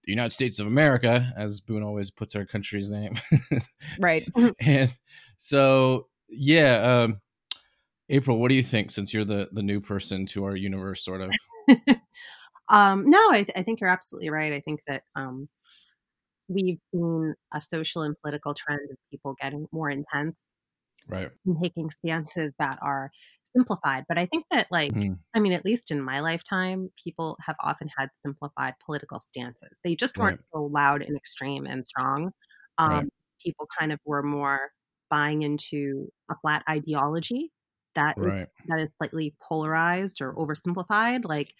the 0.09 0.13
United 0.13 0.31
States 0.31 0.59
of 0.59 0.65
America, 0.65 1.31
as 1.37 1.61
Boonn 1.61 1.85
always 1.85 2.09
puts 2.09 2.35
our 2.35 2.43
country's 2.43 2.91
name. 2.91 3.13
right. 3.99 4.27
and 4.59 4.91
so, 5.37 6.07
yeah. 6.27 7.03
Um, 7.03 7.21
April, 8.09 8.39
what 8.39 8.49
do 8.49 8.55
you 8.55 8.63
think? 8.63 8.89
Since 8.89 9.13
you're 9.13 9.23
the 9.23 9.49
the 9.51 9.61
new 9.61 9.79
person 9.79 10.25
to 10.27 10.45
our 10.45 10.55
universe, 10.55 11.05
sort 11.05 11.21
of. 11.21 11.31
um, 12.69 13.07
no, 13.07 13.29
I, 13.29 13.43
th- 13.43 13.51
I 13.55 13.61
think 13.61 13.81
you're 13.81 13.91
absolutely 13.91 14.31
right. 14.31 14.51
I 14.51 14.61
think 14.61 14.79
that 14.87 15.03
um, 15.15 15.47
we've 16.47 16.79
seen 16.91 17.35
a 17.53 17.61
social 17.61 18.01
and 18.01 18.15
political 18.19 18.55
trend 18.55 18.89
of 18.89 18.97
people 19.11 19.35
getting 19.39 19.67
more 19.71 19.91
intense 19.91 20.41
right 21.09 21.29
and 21.45 21.57
taking 21.61 21.89
stances 21.89 22.51
that 22.59 22.77
are 22.81 23.11
simplified 23.55 24.03
but 24.07 24.17
i 24.17 24.25
think 24.25 24.45
that 24.51 24.67
like 24.71 24.93
mm. 24.93 25.17
i 25.35 25.39
mean 25.39 25.53
at 25.53 25.65
least 25.65 25.91
in 25.91 26.01
my 26.01 26.19
lifetime 26.19 26.89
people 27.03 27.37
have 27.45 27.55
often 27.63 27.89
had 27.97 28.09
simplified 28.23 28.73
political 28.85 29.19
stances 29.19 29.79
they 29.83 29.95
just 29.95 30.17
weren't 30.17 30.39
right. 30.39 30.45
so 30.53 30.63
loud 30.63 31.01
and 31.01 31.17
extreme 31.17 31.65
and 31.65 31.85
strong 31.85 32.31
um, 32.77 32.89
right. 32.89 33.05
people 33.43 33.67
kind 33.77 33.91
of 33.91 33.99
were 34.05 34.23
more 34.23 34.71
buying 35.09 35.41
into 35.41 36.09
a 36.29 36.35
flat 36.41 36.63
ideology 36.69 37.51
that 37.95 38.13
right. 38.17 38.41
is, 38.41 38.47
that 38.67 38.79
is 38.79 38.89
slightly 38.97 39.33
polarized 39.41 40.21
or 40.21 40.35
oversimplified 40.35 41.25
like 41.25 41.51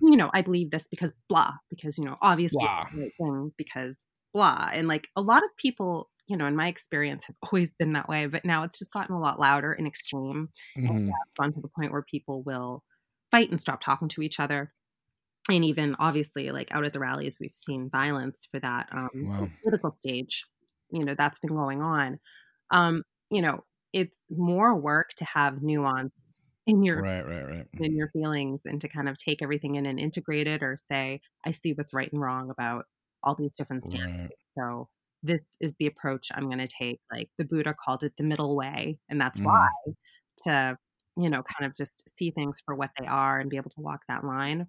you 0.00 0.16
know 0.16 0.30
i 0.32 0.40
believe 0.40 0.70
this 0.70 0.88
because 0.88 1.12
blah 1.28 1.52
because 1.68 1.98
you 1.98 2.04
know 2.04 2.16
obviously 2.22 2.64
blah. 2.64 2.84
Right 2.96 3.12
thing 3.18 3.52
because 3.58 4.06
blah. 4.34 4.68
And 4.72 4.88
like 4.88 5.08
a 5.16 5.22
lot 5.22 5.42
of 5.42 5.56
people, 5.56 6.10
you 6.26 6.36
know, 6.36 6.46
in 6.46 6.56
my 6.56 6.68
experience 6.68 7.24
have 7.24 7.36
always 7.42 7.74
been 7.74 7.92
that 7.92 8.08
way, 8.08 8.26
but 8.26 8.44
now 8.44 8.62
it's 8.62 8.78
just 8.78 8.92
gotten 8.92 9.14
a 9.14 9.20
lot 9.20 9.40
louder 9.40 9.72
and 9.72 9.86
extreme. 9.86 10.48
Mm-hmm. 10.78 10.86
And 10.86 11.12
gone 11.38 11.52
to 11.52 11.60
the 11.60 11.68
point 11.68 11.92
where 11.92 12.02
people 12.02 12.42
will 12.42 12.82
fight 13.30 13.50
and 13.50 13.60
stop 13.60 13.80
talking 13.80 14.08
to 14.08 14.22
each 14.22 14.40
other. 14.40 14.72
And 15.50 15.64
even 15.64 15.94
obviously, 15.98 16.50
like 16.50 16.72
out 16.72 16.84
at 16.84 16.92
the 16.92 17.00
rallies, 17.00 17.38
we've 17.38 17.54
seen 17.54 17.90
violence 17.90 18.48
for 18.50 18.60
that 18.60 18.88
um, 18.92 19.10
wow. 19.14 19.48
political 19.62 19.94
stage. 19.98 20.46
You 20.90 21.04
know, 21.04 21.14
that's 21.16 21.38
been 21.40 21.54
going 21.54 21.82
on. 21.82 22.18
Um, 22.70 23.02
you 23.30 23.42
know, 23.42 23.64
it's 23.92 24.24
more 24.30 24.74
work 24.74 25.10
to 25.18 25.24
have 25.24 25.62
nuance 25.62 26.12
in 26.66 26.82
your 26.82 27.02
right, 27.02 27.26
right, 27.26 27.46
right. 27.46 27.66
in 27.78 27.94
your 27.94 28.08
feelings 28.08 28.62
and 28.64 28.80
to 28.80 28.88
kind 28.88 29.08
of 29.08 29.18
take 29.18 29.42
everything 29.42 29.74
in 29.74 29.84
and 29.84 30.00
integrate 30.00 30.46
it 30.46 30.62
or 30.62 30.76
say, 30.90 31.20
I 31.44 31.50
see 31.50 31.74
what's 31.74 31.92
right 31.92 32.10
and 32.10 32.20
wrong 32.20 32.50
about 32.50 32.86
all 33.22 33.34
these 33.34 33.54
different 33.56 33.86
standards. 33.86 34.20
Right. 34.20 34.30
So 34.58 34.88
this 35.24 35.42
is 35.60 35.72
the 35.78 35.86
approach 35.86 36.28
I'm 36.34 36.46
going 36.46 36.58
to 36.58 36.68
take. 36.68 37.00
Like 37.10 37.28
the 37.38 37.44
Buddha 37.44 37.74
called 37.74 38.04
it 38.04 38.12
the 38.16 38.24
middle 38.24 38.56
way, 38.56 38.98
and 39.08 39.20
that's 39.20 39.40
mm. 39.40 39.46
why 39.46 39.68
to 40.44 40.76
you 41.16 41.30
know 41.30 41.42
kind 41.42 41.70
of 41.70 41.76
just 41.76 42.02
see 42.14 42.30
things 42.30 42.62
for 42.64 42.74
what 42.74 42.90
they 42.98 43.06
are 43.06 43.40
and 43.40 43.50
be 43.50 43.56
able 43.56 43.70
to 43.70 43.80
walk 43.80 44.00
that 44.08 44.24
line. 44.24 44.66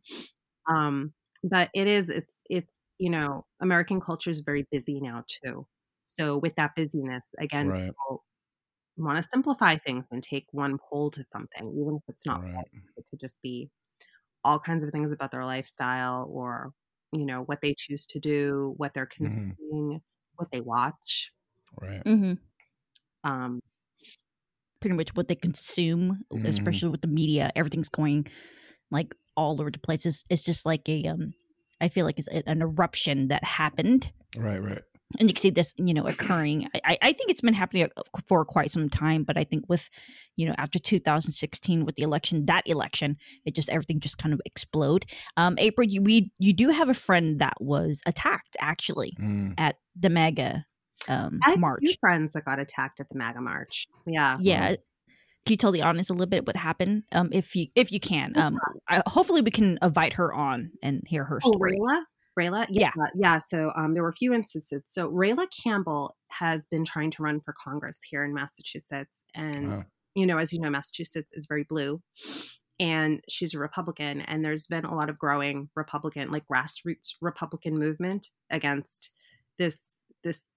Um, 0.70 1.14
but 1.44 1.70
it 1.74 1.88
is 1.88 2.10
it's 2.10 2.40
it's 2.50 2.74
you 2.98 3.10
know 3.10 3.46
American 3.62 4.00
culture 4.00 4.30
is 4.30 4.40
very 4.40 4.66
busy 4.72 5.00
now 5.02 5.24
too. 5.28 5.68
So 6.06 6.38
with 6.38 6.56
that 6.56 6.76
busyness, 6.76 7.26
again, 7.40 7.68
right. 7.68 7.86
people 7.86 8.24
want 8.98 9.18
to 9.18 9.28
simplify 9.32 9.76
things 9.76 10.06
and 10.12 10.24
take 10.24 10.46
one 10.52 10.78
pole 10.78 11.12
to 11.12 11.24
something, 11.24 11.76
even 11.78 11.98
if 11.98 12.04
it's 12.08 12.26
not. 12.26 12.44
Right. 12.44 12.66
It 12.96 13.06
could 13.10 13.20
just 13.20 13.42
be 13.44 13.70
all 14.46 14.60
kinds 14.60 14.84
of 14.84 14.92
things 14.92 15.12
about 15.12 15.32
their 15.32 15.44
lifestyle 15.44 16.30
or 16.32 16.72
you 17.12 17.26
know 17.26 17.42
what 17.42 17.60
they 17.62 17.74
choose 17.78 18.06
to 18.06 18.20
do 18.20 18.74
what 18.78 18.94
they're 18.94 19.08
mm-hmm. 19.08 19.26
consuming 19.26 19.56
mm-hmm. 19.72 19.96
What 20.38 20.52
they 20.52 20.62
watch. 20.62 21.32
Right. 21.82 22.04
Mm-hmm. 22.06 22.34
um 23.30 23.60
pretty 24.80 24.96
much 24.96 25.10
what 25.16 25.28
they 25.28 25.36
consume 25.36 26.22
mm-hmm. 26.32 26.46
especially 26.46 26.90
with 26.90 27.02
the 27.02 27.08
media. 27.08 27.52
Everything's 27.56 27.90
going 27.90 28.28
like 28.92 29.16
all 29.36 29.60
over 29.60 29.72
the 29.72 29.80
place. 29.80 30.06
It's, 30.06 30.24
it's 30.30 30.44
just 30.44 30.66
like 30.66 30.88
a 30.88 31.06
um 31.06 31.34
i 31.82 31.90
feel 31.90 32.06
like 32.06 32.18
it's 32.18 32.28
an 32.30 32.62
eruption 32.62 33.28
that 33.30 33.44
happened. 33.44 34.12
Right 34.38 34.62
right 34.62 34.84
and 35.20 35.30
you 35.30 35.34
can 35.34 35.42
see 35.42 35.50
this 35.50 35.74
you 35.78 35.94
know 35.94 36.08
occurring. 36.08 36.68
I, 36.84 36.98
I 37.02 37.14
think 37.14 37.30
it's 37.32 37.42
been 37.42 37.54
happening 37.54 37.88
uh, 37.98 38.02
for 38.28 38.46
quite 38.46 38.72
some 38.72 38.90
time 38.90 39.24
but 39.24 39.38
i 39.38 39.44
think 39.44 39.66
with 39.68 39.90
you 40.36 40.46
know 40.46 40.56
after 40.58 40.80
2016 40.80 41.86
with 41.86 41.96
the 41.96 42.04
election 42.04 42.46
that 42.46 42.68
election 42.68 43.18
it 43.46 43.56
just 43.56 43.70
everything 43.70 44.00
just 44.00 44.18
kind 44.18 44.34
of 44.34 44.42
explode. 44.46 45.06
Um 45.38 45.56
april 45.58 45.88
you 45.88 46.02
we 46.02 46.32
you 46.40 46.54
do 46.54 46.70
have 46.70 46.90
a 46.90 46.94
friend 46.94 47.40
that 47.40 47.56
was 47.60 48.02
attacked 48.06 48.56
actually 48.60 49.14
mm. 49.20 49.54
at 49.58 49.78
the 49.96 50.10
MAGA 50.10 50.66
um 51.08 51.40
I 51.44 51.56
march 51.56 51.82
two 51.86 51.94
friends 52.00 52.34
that 52.34 52.46
got 52.46 52.60
attacked 52.60 53.00
at 53.00 53.10
the 53.10 53.18
MAGA 53.18 53.42
march. 53.42 53.88
Yeah. 54.06 54.36
Yeah. 54.40 54.76
Can 55.46 55.54
you 55.54 55.58
tell 55.58 55.72
the 55.72 55.84
audience 55.84 56.10
a 56.10 56.14
little 56.14 56.26
bit 56.26 56.48
what 56.48 56.56
happened? 56.56 57.04
Um 57.12 57.30
if 57.32 57.56
you 57.56 57.68
if 57.76 57.92
you 57.92 58.00
can 58.00 58.38
um 58.38 58.58
I, 58.88 59.02
hopefully 59.06 59.42
we 59.42 59.52
can 59.52 59.78
invite 59.82 60.14
her 60.14 60.34
on 60.34 60.72
and 60.82 61.04
hear 61.08 61.24
her 61.24 61.40
oh, 61.44 61.52
story. 61.52 61.78
Rayla? 61.80 62.02
Rayla? 62.40 62.68
Yeah. 62.70 62.92
Yeah. 62.96 63.08
yeah. 63.16 63.40
So 63.40 63.72
um, 63.76 63.94
there 63.94 64.04
were 64.04 64.10
a 64.10 64.14
few 64.14 64.34
instances. 64.34 64.84
So 64.86 65.10
Rayla 65.10 65.48
Campbell 65.64 66.16
has 66.30 66.66
been 66.66 66.86
trying 66.86 67.12
to 67.12 67.24
run 67.24 67.42
for 67.42 67.54
Congress 67.54 68.00
here 68.08 68.24
in 68.24 68.34
Massachusetts. 68.34 69.24
And, 69.34 69.68
uh-huh. 69.68 69.84
you 70.16 70.26
know, 70.26 70.38
as 70.38 70.52
you 70.52 70.60
know, 70.60 70.70
Massachusetts 70.70 71.30
is 71.34 71.46
very 71.48 71.64
blue 71.64 72.02
and 72.80 73.22
she's 73.30 73.54
a 73.54 73.60
Republican. 73.60 74.22
And 74.22 74.44
there's 74.44 74.68
been 74.68 74.86
a 74.86 74.96
lot 74.96 75.10
of 75.10 75.18
growing 75.18 75.70
Republican, 75.76 76.32
like 76.32 76.46
grassroots 76.52 77.14
Republican 77.22 77.80
movement 77.80 78.28
against 78.50 79.12
this, 79.58 80.02
this 80.24 80.50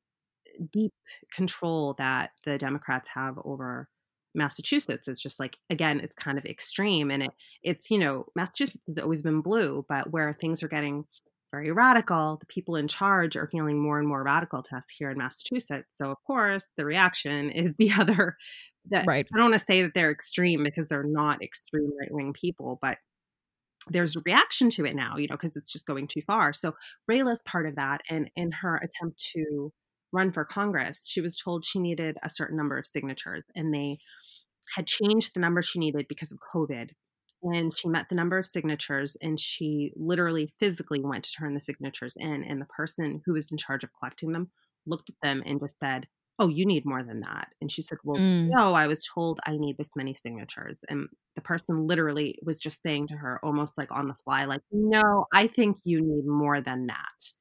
deep 0.73 0.93
control 1.33 1.95
that 1.99 2.31
the 2.45 2.59
Democrats 2.59 3.09
have 3.15 3.39
over 3.45 3.89
Massachusetts 4.35 5.09
is 5.09 5.21
just 5.21 5.41
like 5.41 5.57
again 5.71 6.01
it's 6.01 6.15
kind 6.15 6.39
of 6.39 6.45
extreme 6.45 7.11
and 7.11 7.25
it 7.25 7.31
it's 7.63 7.91
you 7.91 7.99
know 7.99 8.27
Massachusetts 8.37 8.85
has 8.87 8.99
always 8.99 9.23
been 9.23 9.41
blue 9.41 9.85
but 9.89 10.11
where 10.13 10.33
things 10.33 10.63
are 10.63 10.69
getting 10.69 11.05
very 11.51 11.73
radical. 11.73 12.37
The 12.39 12.47
people 12.47 12.77
in 12.77 12.89
charge 12.89 13.37
are 13.37 13.49
feeling 13.49 13.81
more 13.81 13.99
and 13.99 14.09
more 14.09 14.23
radical 14.23 14.63
to 14.63 14.77
us 14.77 14.85
here 14.97 15.11
in 15.11 15.19
Massachusetts. 15.19 15.91
So, 15.95 16.11
of 16.11 16.19
course, 16.27 16.73
the 16.77 16.85
reaction 16.85 17.51
is 17.65 17.77
the 17.77 17.93
other. 17.93 18.37
That, 18.91 19.07
right. 19.07 19.27
I 19.33 19.39
don't 19.39 19.51
want 19.51 19.61
to 19.61 19.67
say 19.67 19.83
that 19.83 19.93
they're 19.95 20.11
extreme 20.11 20.65
because 20.65 20.89
they're 20.89 21.05
not 21.05 21.43
extreme 21.43 21.91
right 22.01 22.13
wing 22.13 22.33
people, 22.33 22.79
but 22.81 22.99
there's 23.91 24.17
a 24.17 24.23
reaction 24.25 24.71
to 24.71 24.85
it 24.85 24.95
now, 24.95 25.17
you 25.17 25.29
know, 25.29 25.37
because 25.37 25.57
it's 25.57 25.73
just 25.73 25.87
going 25.87 26.09
too 26.09 26.23
far. 26.27 26.53
So 26.53 26.75
Rayla's 27.07 27.43
part 27.45 27.67
of 27.67 27.77
that. 27.77 28.01
And 28.11 28.31
in 28.37 28.51
her 28.53 28.77
attempt 28.77 29.19
to 29.35 29.73
run 30.13 30.33
for 30.33 30.45
Congress, 30.45 31.07
she 31.07 31.21
was 31.21 31.37
told 31.37 31.65
she 31.65 31.79
needed 31.79 32.17
a 32.23 32.29
certain 32.29 32.57
number 32.57 32.79
of 32.79 32.87
signatures, 32.87 33.45
and 33.55 33.75
they 33.75 33.99
had 34.75 34.87
changed 34.87 35.35
the 35.35 35.41
number 35.41 35.63
she 35.63 35.79
needed 35.79 36.07
because 36.09 36.33
of 36.33 36.39
COVID 36.55 36.91
and 37.43 37.77
she 37.77 37.89
met 37.89 38.09
the 38.09 38.15
number 38.15 38.39
of 38.39 38.47
signatures 38.47 39.17
and 39.23 39.39
she 39.39 39.93
literally 39.97 40.53
physically 40.59 41.01
went 41.01 41.25
to 41.25 41.33
turn 41.33 41.55
the 41.55 41.61
signatures 41.61 42.15
in 42.17 42.45
and 42.45 42.61
the 42.61 42.67
person 42.67 43.23
who 43.25 43.33
was 43.33 43.51
in 43.51 43.59
charge 43.59 43.85
of 43.85 43.91
collecting 43.99 44.33
them 44.33 44.51
looked 44.87 45.11
at 45.11 45.17
them 45.23 45.43
and 45.47 45.61
just 45.61 45.77
said 45.79 46.07
oh 46.41 46.49
you 46.49 46.65
need 46.65 46.85
more 46.85 47.03
than 47.03 47.21
that. 47.21 47.49
And 47.61 47.71
she 47.71 47.83
said 47.83 47.99
well 48.05 48.19
mm. 48.19 48.49
no 48.49 48.75
i 48.75 48.87
was 48.87 49.03
told 49.03 49.41
i 49.47 49.57
need 49.57 49.77
this 49.79 49.91
many 49.97 50.15
signatures. 50.15 50.81
And 50.89 51.09
the 51.35 51.43
person 51.43 51.87
literally 51.87 52.37
was 52.45 52.59
just 52.59 52.83
saying 52.83 53.09
to 53.09 53.15
her 53.15 53.41
almost 53.43 53.79
like 53.79 53.93
on 53.93 54.09
the 54.09 54.17
fly 54.25 54.45
like 54.45 54.63
no 54.73 55.27
i 55.33 55.47
think 55.47 55.79
you 55.85 56.01
need 56.01 56.27
more 56.27 56.61
than 56.61 56.87
that. 56.87 57.33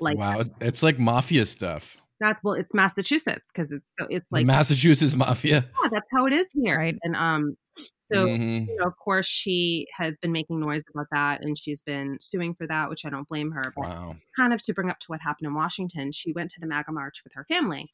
Like 0.00 0.18
wow 0.18 0.42
it's 0.60 0.82
like 0.82 0.98
mafia 0.98 1.44
stuff. 1.44 1.96
That's 2.20 2.42
well 2.44 2.54
it's 2.54 2.74
massachusetts 2.74 3.50
because 3.52 3.72
it's 3.72 3.92
so 3.98 4.06
it's 4.10 4.30
like 4.30 4.42
the 4.42 4.46
massachusetts 4.46 5.14
mafia. 5.16 5.66
Yeah 5.82 5.88
that's 5.90 6.06
how 6.12 6.26
it 6.26 6.32
is 6.32 6.46
here. 6.54 6.76
Right. 6.76 6.96
And 7.02 7.16
um 7.16 7.56
so, 8.12 8.26
mm-hmm. 8.26 8.70
you 8.70 8.76
know, 8.76 8.86
of 8.86 8.96
course, 8.96 9.26
she 9.26 9.86
has 9.96 10.16
been 10.18 10.32
making 10.32 10.60
noise 10.60 10.82
about 10.92 11.06
that 11.12 11.44
and 11.44 11.56
she's 11.56 11.80
been 11.80 12.16
suing 12.20 12.54
for 12.54 12.66
that, 12.66 12.90
which 12.90 13.04
I 13.04 13.10
don't 13.10 13.28
blame 13.28 13.52
her. 13.52 13.72
But 13.76 13.88
wow. 13.88 14.16
kind 14.36 14.52
of 14.52 14.62
to 14.62 14.74
bring 14.74 14.90
up 14.90 14.98
to 15.00 15.06
what 15.08 15.20
happened 15.20 15.46
in 15.46 15.54
Washington, 15.54 16.12
she 16.12 16.32
went 16.32 16.50
to 16.50 16.60
the 16.60 16.66
MAGA 16.66 16.92
march 16.92 17.22
with 17.22 17.34
her 17.34 17.44
family. 17.44 17.90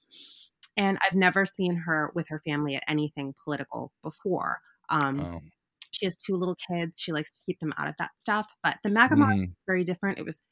And 0.77 0.99
I've 1.03 1.17
never 1.17 1.45
seen 1.45 1.77
her 1.77 2.11
with 2.15 2.29
her 2.29 2.41
family 2.47 2.77
at 2.77 2.85
anything 2.89 3.35
political 3.43 3.93
before. 4.03 4.59
Um, 4.89 5.19
wow. 5.19 5.43
She 5.91 6.07
has 6.07 6.17
two 6.17 6.37
little 6.37 6.57
kids. 6.71 7.01
She 7.01 7.13
likes 7.13 7.31
to 7.31 7.41
keep 7.45 7.59
them 7.61 7.73
out 7.79 7.89
of 7.89 7.95
that 7.99 8.11
stuff. 8.19 8.47
But 8.63 8.77
the 8.85 8.91
MAGA 8.91 9.15
mm. 9.15 9.19
march 9.19 9.39
is 9.39 9.65
very 9.67 9.85
different. 9.85 10.19
It 10.19 10.25
was 10.25 10.43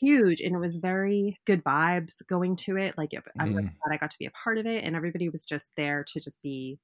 huge 0.00 0.40
and 0.40 0.54
it 0.54 0.58
was 0.58 0.78
very 0.78 1.38
good 1.46 1.62
vibes 1.62 2.14
going 2.28 2.56
to 2.56 2.76
it. 2.76 2.94
Like, 2.98 3.10
I'm 3.38 3.50
mm. 3.50 3.54
glad 3.54 3.92
I 3.92 3.96
got 3.96 4.10
to 4.10 4.18
be 4.18 4.26
a 4.26 4.30
part 4.30 4.58
of 4.58 4.66
it. 4.66 4.84
And 4.84 4.96
everybody 4.96 5.28
was 5.28 5.44
just 5.44 5.72
there 5.76 6.04
to 6.12 6.20
just 6.20 6.42
be 6.42 6.78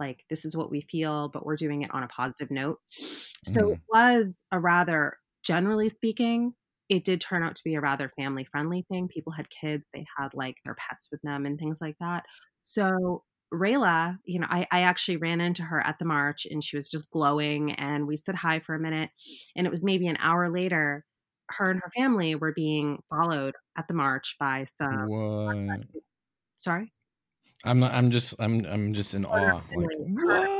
like 0.00 0.24
this 0.30 0.44
is 0.44 0.56
what 0.56 0.70
we 0.70 0.80
feel 0.82 1.28
but 1.28 1.44
we're 1.44 1.56
doing 1.56 1.82
it 1.82 1.92
on 1.92 2.02
a 2.02 2.08
positive 2.08 2.50
note 2.50 2.78
so 2.90 3.70
Mm. 3.70 3.72
it 3.72 3.80
was 3.88 4.36
a 4.52 4.60
rather 4.60 5.18
generally 5.42 5.88
speaking 5.88 6.54
it 6.88 7.04
did 7.04 7.20
turn 7.20 7.42
out 7.42 7.56
to 7.56 7.62
be 7.64 7.74
a 7.74 7.80
rather 7.80 8.10
family 8.16 8.44
friendly 8.44 8.84
thing 8.90 9.08
people 9.08 9.32
had 9.32 9.48
kids 9.50 9.84
they 9.94 10.04
had 10.18 10.34
like 10.34 10.56
their 10.64 10.74
pets 10.74 11.08
with 11.10 11.20
them 11.22 11.46
and 11.46 11.58
things 11.58 11.78
like 11.80 11.96
that 12.00 12.24
so 12.64 13.24
Rayla, 13.52 14.18
you 14.24 14.38
know, 14.40 14.46
I, 14.50 14.66
I 14.70 14.82
actually 14.82 15.16
ran 15.16 15.40
into 15.40 15.62
her 15.62 15.80
at 15.80 15.98
the 15.98 16.04
march 16.04 16.46
and 16.50 16.62
she 16.62 16.76
was 16.76 16.86
just 16.86 17.08
glowing 17.10 17.72
and 17.72 18.06
we 18.06 18.14
said 18.16 18.34
hi 18.34 18.60
for 18.60 18.74
a 18.74 18.78
minute. 18.78 19.08
And 19.56 19.66
it 19.66 19.70
was 19.70 19.82
maybe 19.82 20.06
an 20.06 20.18
hour 20.20 20.50
later, 20.52 21.06
her 21.52 21.70
and 21.70 21.80
her 21.82 21.90
family 21.96 22.34
were 22.34 22.52
being 22.52 22.98
followed 23.08 23.54
at 23.76 23.88
the 23.88 23.94
march 23.94 24.36
by 24.38 24.66
some 24.76 25.08
What? 25.08 25.80
sorry? 26.56 26.92
I'm 27.64 27.80
not. 27.80 27.92
I'm 27.92 28.10
just. 28.10 28.34
I'm. 28.40 28.64
I'm 28.66 28.92
just 28.94 29.14
in 29.14 29.24
Her 29.24 29.30
awe. 29.54 29.60
Like 29.74 29.88
what? 29.98 30.50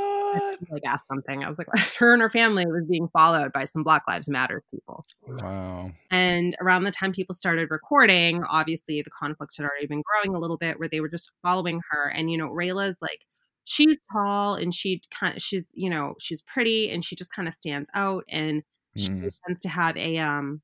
Like 0.71 0.83
asked 0.85 1.07
something. 1.09 1.43
I 1.45 1.49
was 1.49 1.57
like, 1.59 1.69
her 1.99 2.13
and 2.13 2.21
her 2.21 2.31
family 2.31 2.67
was 2.67 2.85
being 2.89 3.09
followed 3.13 3.53
by 3.53 3.65
some 3.65 3.83
Black 3.83 4.03
Lives 4.09 4.29
Matter 4.29 4.63
people. 4.71 5.05
Wow. 5.27 5.91
And 6.11 6.55
around 6.61 6.83
the 6.83 6.91
time 6.91 7.13
people 7.13 7.35
started 7.35 7.71
recording, 7.71 8.43
obviously 8.45 9.01
the 9.01 9.11
conflict 9.11 9.57
had 9.57 9.65
already 9.65 9.87
been 9.87 10.03
growing 10.03 10.37
a 10.37 10.39
little 10.41 10.57
bit 10.59 10.79
where 10.79 10.89
they 10.89 11.01
were 11.01 11.09
just 11.09 11.31
following 11.43 11.81
her. 11.91 12.09
And, 12.09 12.31
you 12.31 12.37
know, 12.37 12.49
Rayla's 12.49 12.99
like, 13.01 13.25
she's 13.65 13.97
tall 14.13 14.55
and 14.55 14.75
she 14.75 15.01
kind 15.11 15.37
of, 15.37 15.43
she's, 15.43 15.71
you 15.75 15.89
know, 15.89 16.15
she's 16.19 16.43
pretty 16.43 16.91
and 16.91 17.05
she 17.05 17.15
just 17.17 17.33
kind 17.33 17.49
of 17.49 17.55
stands 17.55 17.89
out. 17.95 18.25
And 18.29 18.63
she 18.97 19.09
Mm. 19.11 19.31
tends 19.47 19.63
to 19.63 19.69
have 19.69 19.97
a, 19.97 20.19
um, 20.19 20.61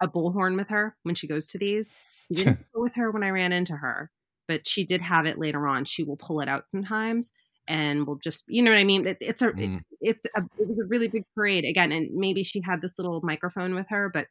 a 0.00 0.06
bullhorn 0.06 0.56
with 0.56 0.68
her 0.68 0.94
when 1.04 1.14
she 1.14 1.26
goes 1.26 1.46
to 1.48 1.58
these. 1.58 1.90
She 2.28 2.44
didn't 2.44 2.66
go 2.74 2.82
with 2.82 2.94
her 2.94 3.10
when 3.10 3.24
I 3.24 3.30
ran 3.30 3.52
into 3.52 3.74
her, 3.76 4.10
but 4.52 4.66
she 4.66 4.84
did 4.84 5.00
have 5.00 5.26
it 5.26 5.38
later 5.38 5.66
on. 5.66 5.84
She 5.84 6.04
will 6.04 6.16
pull 6.16 6.40
it 6.40 6.48
out 6.48 6.68
sometimes 6.68 7.32
and 7.68 8.06
we'll 8.06 8.16
just, 8.18 8.44
you 8.48 8.62
know 8.62 8.70
what 8.72 8.78
I 8.78 8.84
mean? 8.84 9.06
It, 9.06 9.18
it's 9.20 9.42
a, 9.42 9.48
it- 9.48 9.56
Mm. 9.56 9.80
it's 10.00 10.24
a, 10.36 10.40
it 10.58 10.68
was 10.68 10.78
a 10.78 10.84
really 10.88 11.08
big 11.08 11.24
parade 11.34 11.64
again. 11.64 11.92
And 11.92 12.10
maybe 12.14 12.42
she 12.42 12.60
had 12.60 12.82
this 12.82 12.98
little 12.98 13.20
microphone 13.22 13.74
with 13.74 13.88
her, 13.90 14.08
but 14.12 14.26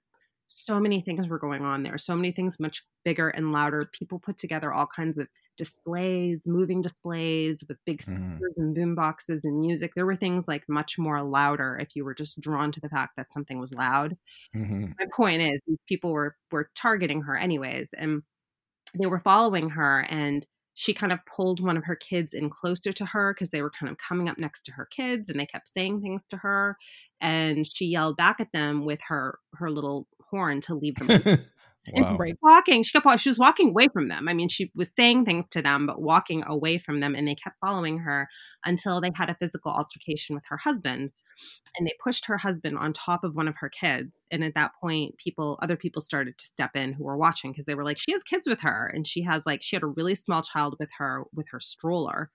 so 0.54 0.82
many 0.82 1.00
things 1.01 1.30
were 1.30 1.40
going 1.40 1.63
on 1.63 1.84
there. 1.84 1.98
So 1.98 2.13
many 2.16 2.32
things 2.34 2.60
much 2.60 2.84
bigger 3.06 3.30
and 3.30 3.54
louder. 3.54 3.90
People 3.98 4.20
put 4.20 4.38
together 4.38 4.74
all 4.74 4.86
kinds 4.86 5.18
of 5.18 5.28
displays, 5.58 6.46
moving 6.46 6.82
displays 6.82 7.63
with 7.70 7.78
big 7.86 8.00
Mhm. 8.00 8.36
speakers 8.36 8.54
and 8.58 8.75
boom 8.75 8.94
boxes 8.96 9.46
and 9.46 9.62
music. 9.62 9.94
There 9.96 10.06
were 10.06 10.16
things 10.16 10.48
like 10.50 10.68
much 10.68 11.00
more 11.00 11.24
louder 11.24 11.78
if 11.80 11.96
you 11.96 12.04
were 12.04 12.13
just 12.13 12.42
drawn 12.42 12.72
to 12.74 12.82
the 12.82 12.90
fact 12.90 13.13
that 13.16 13.32
something 13.32 13.60
was 13.60 13.74
loud 13.74 14.18
Mhm. 14.56 14.94
my 15.00 15.06
point 15.13 15.42
is 15.42 15.62
these 15.68 15.78
people 15.88 16.12
were 16.12 16.36
were 16.51 16.70
targeting 16.75 17.22
her 17.22 17.36
anyways 17.38 17.90
and 17.98 18.22
they 18.98 19.07
were 19.07 19.19
following 19.19 19.69
her 19.71 20.05
and 20.10 20.45
she 20.74 20.93
kind 20.93 21.12
of 21.12 21.19
pulled 21.25 21.62
one 21.62 21.77
of 21.77 21.83
her 21.83 21.95
kids 21.95 22.33
in 22.33 22.50
closer 22.50 22.91
to 22.93 23.05
her 23.05 23.33
because 23.33 23.50
they 23.50 23.62
were 23.62 23.69
kind 23.69 23.91
of 23.91 23.98
coming 23.98 24.27
up 24.27 24.38
next 24.38 24.63
to 24.63 24.71
her 24.71 24.86
kids 24.86 25.29
and 25.29 25.39
they 25.39 25.45
kept 25.45 25.67
saying 25.67 26.01
things 26.01 26.24
to 26.29 26.38
her 26.38 26.77
and 27.19 27.67
she 27.67 27.86
yelled 27.86 28.17
back 28.17 28.39
at 28.39 28.51
them 28.53 28.86
with 28.86 29.00
her 29.07 29.38
her 29.55 29.69
little 29.69 30.07
horn 30.29 30.62
to 30.62 30.74
leave 30.74 30.95
them 30.95 31.39
and 31.88 32.05
wow. 32.05 32.17
break 32.17 32.36
walking. 32.41 32.83
She 32.83 32.91
kept 32.91 33.19
she 33.19 33.29
was 33.29 33.39
walking 33.39 33.69
away 33.69 33.88
from 33.91 34.07
them. 34.07 34.27
I 34.27 34.33
mean, 34.33 34.50
she 34.50 34.71
was 34.75 34.93
saying 34.93 35.25
things 35.25 35.45
to 35.51 35.62
them, 35.62 35.88
but 35.88 36.01
walking 36.01 36.43
away 36.45 36.77
from 36.77 37.00
them, 37.00 37.15
and 37.15 37.27
they 37.27 37.36
kept 37.36 37.60
following 37.60 38.00
her 38.00 38.27
until 38.65 39.01
they 39.01 39.12
had 39.15 39.29
a 39.29 39.36
physical 39.36 39.71
altercation 39.71 40.36
with 40.36 40.45
her 40.50 40.57
husband, 40.57 41.12
and 41.77 41.88
they 41.88 41.93
pushed 42.03 42.25
her 42.25 42.38
husband 42.38 42.77
on 42.77 42.93
top 42.93 43.24
of 43.24 43.36
one 43.36 43.48
of 43.48 43.55
her 43.57 43.69
kids. 43.69 44.25
And 44.31 44.43
at 44.43 44.55
that 44.55 44.71
point, 44.81 45.17
people, 45.17 45.57
other 45.62 45.77
people, 45.77 46.01
started 46.01 46.38
to 46.38 46.45
step 46.45 46.75
in 46.75 46.93
who 46.93 47.03
were 47.03 47.17
watching 47.17 47.51
because 47.51 47.65
they 47.65 47.75
were 47.75 47.86
like, 47.86 47.98
she 48.00 48.12
has 48.12 48.24
kids 48.24 48.48
with 48.48 48.62
her, 48.62 48.91
and 48.93 49.07
she 49.07 49.21
has 49.24 49.45
like 49.45 49.62
she 49.62 49.75
had 49.75 49.83
a 49.83 49.88
really 49.88 50.15
small 50.15 50.41
child 50.41 50.75
with 50.79 50.89
her 50.98 51.24
with 51.33 51.48
her 51.51 51.60
stroller, 51.60 52.31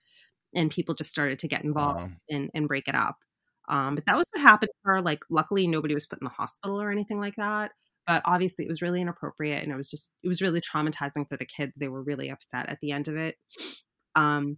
and 0.53 0.71
people 0.71 0.95
just 0.95 1.09
started 1.09 1.39
to 1.39 1.47
get 1.47 1.63
involved 1.63 1.99
Wow. 1.99 2.09
and 2.29 2.49
and 2.53 2.67
break 2.67 2.87
it 2.87 2.95
up. 2.95 3.17
Um, 3.69 3.95
but 3.95 4.05
that 4.05 4.15
was 4.15 4.25
what 4.31 4.41
happened 4.41 4.69
to 4.73 4.89
her. 4.89 5.01
Like, 5.01 5.19
luckily, 5.29 5.67
nobody 5.67 5.93
was 5.93 6.05
put 6.05 6.19
in 6.21 6.25
the 6.25 6.31
hospital 6.31 6.81
or 6.81 6.91
anything 6.91 7.17
like 7.19 7.35
that 7.35 7.71
but 8.07 8.21
obviously 8.25 8.63
it 8.65 8.69
was 8.69 8.81
really 8.81 9.01
inappropriate 9.01 9.61
and 9.61 9.71
it 9.71 9.75
was 9.75 9.89
just 9.89 10.09
it 10.23 10.27
was 10.29 10.41
really 10.41 10.61
traumatizing 10.61 11.27
for 11.29 11.37
the 11.37 11.45
kids 11.45 11.73
they 11.77 11.89
were 11.89 12.01
really 12.01 12.29
upset 12.29 12.69
at 12.69 12.79
the 12.79 12.91
end 12.91 13.07
of 13.09 13.17
it 13.17 13.35
um 14.15 14.57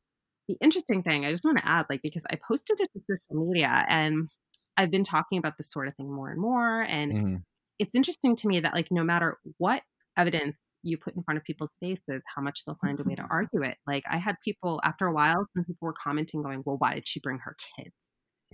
the 0.49 0.57
interesting 0.61 1.03
thing 1.03 1.25
i 1.25 1.29
just 1.29 1.45
want 1.45 1.57
to 1.59 1.67
add 1.67 1.87
like 1.91 2.01
because 2.03 2.25
i 2.31 2.37
posted 2.47 2.79
it 2.81 2.89
to 2.93 3.01
social 3.09 3.47
media 3.47 3.85
and 3.89 4.29
i've 4.77 4.91
been 4.91 5.05
talking 5.05 5.39
about 5.39 5.57
this 5.57 5.71
sort 5.71 5.87
of 5.89 5.95
thing 5.97 6.11
more 6.13 6.31
and 6.31 6.41
more 6.41 6.83
and 6.83 7.13
Mhm. 7.13 7.43
it's 7.79 7.95
interesting 7.95 8.35
to 8.35 8.47
me 8.49 8.59
that 8.59 8.73
like 8.75 8.89
no 8.91 9.03
matter 9.03 9.39
what 9.57 9.83
evidence 10.17 10.63
you 10.83 10.97
put 10.97 11.15
in 11.15 11.23
front 11.23 11.37
of 11.37 11.45
people's 11.45 11.77
faces 11.81 12.21
how 12.35 12.41
much 12.41 12.65
they'll 12.65 12.77
find 12.81 12.99
a 12.99 13.03
way 13.05 13.15
to 13.15 13.27
argue 13.31 13.63
it 13.63 13.77
like 13.87 14.03
i 14.09 14.17
had 14.17 14.35
people 14.45 14.81
after 14.83 15.07
a 15.07 15.13
while 15.13 15.45
some 15.55 15.65
people 15.65 15.85
were 15.87 15.93
commenting 15.93 16.43
going 16.43 16.63
well 16.65 16.77
why 16.79 16.95
did 16.95 17.07
she 17.07 17.19
bring 17.21 17.39
her 17.39 17.55
kids 17.77 18.11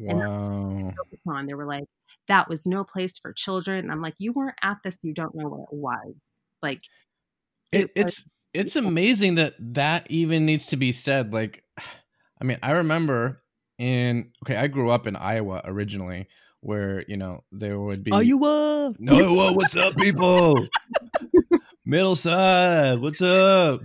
And 0.08 0.22
Wow. 0.22 1.02
on. 1.28 1.48
They 1.48 1.54
were 1.54 1.66
like, 1.66 1.86
that 2.28 2.50
was 2.50 2.66
no 2.66 2.84
place 2.84 3.18
for 3.18 3.34
children. 3.34 3.80
And 3.80 3.92
I'm 3.92 4.02
like, 4.02 4.16
you 4.20 4.34
weren't 4.34 4.58
at 4.64 4.78
this. 4.84 4.98
You 5.02 5.14
don't 5.14 5.36
know 5.36 5.50
what 5.50 5.62
it 5.72 5.76
was. 5.76 6.32
Like, 6.62 6.84
It, 7.72 7.92
it 7.96 8.04
was- 8.04 8.14
it's 8.14 8.26
it's 8.54 8.76
amazing 8.78 9.36
that 9.36 9.56
that 9.60 10.10
even 10.10 10.46
needs 10.46 10.68
to 10.68 10.78
be 10.78 10.92
said. 10.94 11.34
Like, 11.34 11.65
I 12.40 12.44
mean, 12.44 12.58
I 12.62 12.72
remember 12.72 13.38
in 13.78 14.32
okay, 14.46 14.56
I 14.56 14.68
grew 14.68 14.90
up 14.90 15.08
in 15.08 15.16
Iowa 15.16 15.62
originally, 15.66 16.28
where 16.62 17.04
you 17.08 17.18
know 17.18 17.44
there 17.52 17.80
would 17.80 18.04
be 18.04 18.12
Iowa. 18.12 18.94
No, 19.00 19.16
whoa, 19.16 19.54
what's 19.54 19.76
up, 19.76 19.96
people? 19.96 20.58
Middle 21.86 22.16
side, 22.16 23.00
what's 23.00 23.22
up? 23.22 23.82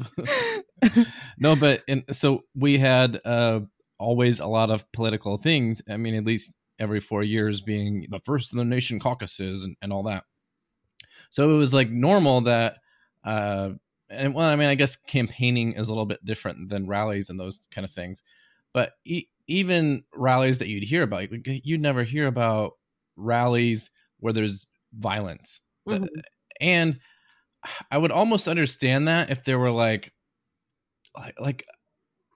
no, 1.38 1.54
but 1.56 1.82
and 1.86 2.04
so 2.14 2.42
we 2.54 2.78
had 2.78 3.20
uh 3.24 3.60
always 3.98 4.40
a 4.40 4.46
lot 4.46 4.70
of 4.70 4.90
political 4.92 5.36
things. 5.36 5.82
I 5.88 5.96
mean, 5.98 6.14
at 6.14 6.24
least 6.24 6.54
every 6.78 7.00
four 7.00 7.22
years 7.22 7.60
being 7.60 8.06
the 8.10 8.18
first 8.20 8.52
in 8.52 8.58
the 8.58 8.64
nation 8.64 8.98
caucuses 8.98 9.64
and, 9.64 9.76
and 9.82 9.92
all 9.92 10.04
that. 10.04 10.24
So 11.28 11.54
it 11.54 11.58
was 11.58 11.74
like 11.74 11.90
normal 11.90 12.40
that 12.42 12.74
uh 13.24 13.70
and 14.10 14.34
well, 14.34 14.46
I 14.48 14.56
mean, 14.56 14.68
I 14.68 14.74
guess 14.74 14.96
campaigning 14.96 15.72
is 15.72 15.88
a 15.88 15.92
little 15.92 16.06
bit 16.06 16.24
different 16.24 16.68
than 16.68 16.86
rallies 16.86 17.30
and 17.30 17.38
those 17.38 17.68
kind 17.72 17.84
of 17.84 17.90
things. 17.90 18.22
But 18.72 18.92
e- 19.04 19.26
even 19.48 20.04
rallies 20.14 20.58
that 20.58 20.68
you'd 20.68 20.84
hear 20.84 21.02
about, 21.02 21.30
like, 21.30 21.46
you'd 21.64 21.80
never 21.80 22.04
hear 22.04 22.26
about 22.26 22.72
rallies 23.16 23.90
where 24.20 24.32
there's 24.32 24.66
violence. 24.94 25.62
Mhm. 25.88 26.08
and 26.60 27.00
I 27.90 27.98
would 27.98 28.12
almost 28.12 28.48
understand 28.48 29.08
that 29.08 29.30
if 29.30 29.44
there 29.44 29.58
were 29.58 29.70
like, 29.70 30.12
like, 31.16 31.34
like 31.40 31.66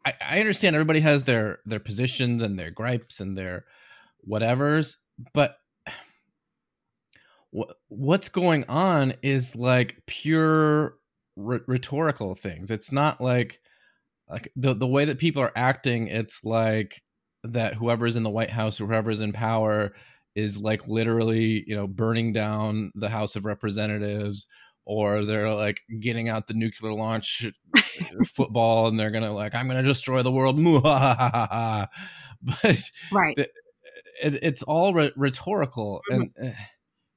I, 0.06 0.14
I 0.22 0.40
understand 0.40 0.76
everybody 0.76 1.00
has 1.00 1.24
their 1.24 1.60
their 1.66 1.80
positions 1.80 2.42
and 2.42 2.58
their 2.58 2.70
gripes 2.70 3.20
and 3.20 3.37
their 3.37 3.66
whatevers, 4.28 4.96
but 5.34 5.58
what 7.50 7.76
what's 7.88 8.28
going 8.28 8.64
on 8.68 9.12
is 9.22 9.54
like 9.56 10.02
pure 10.06 10.96
rh- 11.37 11.66
rhetorical 11.66 12.35
things. 12.35 12.70
It's 12.70 12.92
not 12.92 13.20
like 13.20 13.61
like 14.29 14.51
the 14.57 14.75
the 14.75 14.87
way 14.87 15.05
that 15.05 15.18
people 15.18 15.42
are 15.42 15.53
acting. 15.57 16.09
It's 16.09 16.44
like 16.44 17.03
that 17.42 17.75
whoever's 17.75 18.16
in 18.16 18.23
the 18.23 18.31
White 18.31 18.51
House 18.51 18.81
or 18.81 18.87
whoever's 18.87 19.20
in 19.20 19.33
power 19.33 19.92
is 20.35 20.61
like 20.61 20.88
literally 20.88 21.64
you 21.66 21.77
know 21.77 21.87
burning 21.87 22.33
down 22.33 22.90
the 22.94 23.11
House 23.11 23.37
of 23.37 23.44
Representatives 23.44 24.47
or 24.87 25.25
they're 25.25 25.55
like 25.55 25.81
getting 26.01 26.29
out 26.29 26.47
the 26.47 26.55
nuclear 26.55 26.92
launch 26.92 27.47
football 28.27 28.88
and 28.88 28.99
they're 28.99 29.11
gonna 29.11 29.33
like 29.33 29.55
I'm 29.55 29.66
gonna 29.66 29.83
destroy 29.83 30.23
the 30.23 30.33
world. 30.33 30.61
But 32.47 32.90
right. 33.11 33.35
the- 33.37 33.49
it, 34.23 34.38
it's 34.42 34.62
all 34.62 34.92
rhe- 34.92 35.12
rhetorical 35.16 36.03
mm-hmm. 36.11 36.23
and 36.23 36.31
eh, 36.38 36.53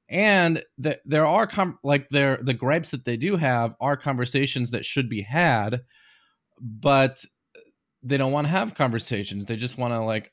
and 0.08 0.62
that 0.78 1.00
there 1.04 1.26
are 1.26 1.46
com- 1.46 1.78
like 1.82 2.08
there 2.10 2.38
the 2.42 2.54
gripes 2.54 2.90
that 2.90 3.04
they 3.04 3.16
do 3.16 3.36
have 3.36 3.74
are 3.80 3.96
conversations 3.96 4.70
that 4.70 4.84
should 4.84 5.08
be 5.08 5.22
had 5.22 5.82
but 6.60 7.24
they 8.02 8.16
don't 8.16 8.32
want 8.32 8.46
to 8.46 8.52
have 8.52 8.74
conversations. 8.74 9.44
They 9.44 9.56
just 9.56 9.78
want 9.78 9.92
to 9.92 10.00
like 10.00 10.32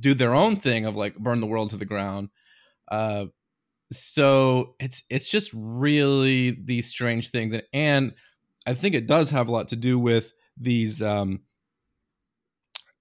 do 0.00 0.14
their 0.14 0.34
own 0.34 0.56
thing 0.56 0.86
of 0.86 0.96
like 0.96 1.16
burn 1.16 1.40
the 1.40 1.46
world 1.46 1.70
to 1.70 1.76
the 1.76 1.84
ground. 1.84 2.28
Uh 2.90 3.26
so 3.92 4.74
it's 4.80 5.02
it's 5.10 5.30
just 5.30 5.50
really 5.54 6.50
these 6.64 6.88
strange 6.88 7.30
things 7.30 7.52
and, 7.52 7.62
and 7.72 8.14
i 8.66 8.74
think 8.74 8.94
it 8.94 9.06
does 9.06 9.30
have 9.30 9.48
a 9.48 9.52
lot 9.52 9.68
to 9.68 9.76
do 9.76 9.98
with 9.98 10.32
these 10.56 11.02
um 11.02 11.40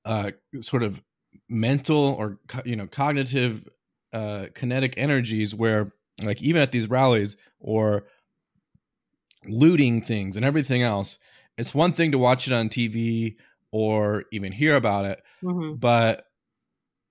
uh 0.05 0.31
sort 0.61 0.83
of 0.83 1.01
mental 1.49 1.97
or 1.97 2.39
you 2.65 2.75
know 2.75 2.85
cognitive 2.85 3.67
uh 4.13 4.45
kinetic 4.53 4.93
energies 4.97 5.53
where 5.55 5.93
like 6.23 6.41
even 6.41 6.61
at 6.61 6.71
these 6.71 6.89
rallies 6.89 7.35
or 7.59 8.05
looting 9.45 10.01
things 10.01 10.35
and 10.35 10.45
everything 10.45 10.81
else 10.81 11.19
it's 11.57 11.75
one 11.75 11.91
thing 11.91 12.11
to 12.11 12.17
watch 12.17 12.47
it 12.47 12.53
on 12.53 12.69
TV 12.69 13.35
or 13.71 14.23
even 14.31 14.51
hear 14.51 14.75
about 14.75 15.05
it 15.05 15.21
hmm 15.41 15.73
but 15.73 16.25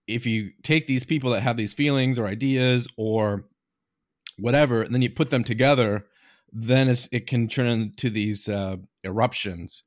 if 0.09 0.27
you 0.27 0.51
take 0.63 0.87
these 0.87 1.05
people 1.05 1.31
that 1.31 1.41
have 1.41 1.57
these 1.57 1.75
feelings 1.75 2.19
or 2.19 2.27
ideas 2.27 2.89
or 2.97 3.47
whatever 4.39 4.83
and 4.83 4.95
then 4.95 5.03
you 5.03 5.11
put 5.11 5.31
them 5.31 5.45
together 5.45 6.07
then 6.53 6.89
it's, 6.89 7.09
it 7.13 7.27
can 7.27 7.49
turn 7.49 7.67
into 7.67 8.11
these 8.11 8.49
uh, 8.49 8.77
eruptions 9.05 9.85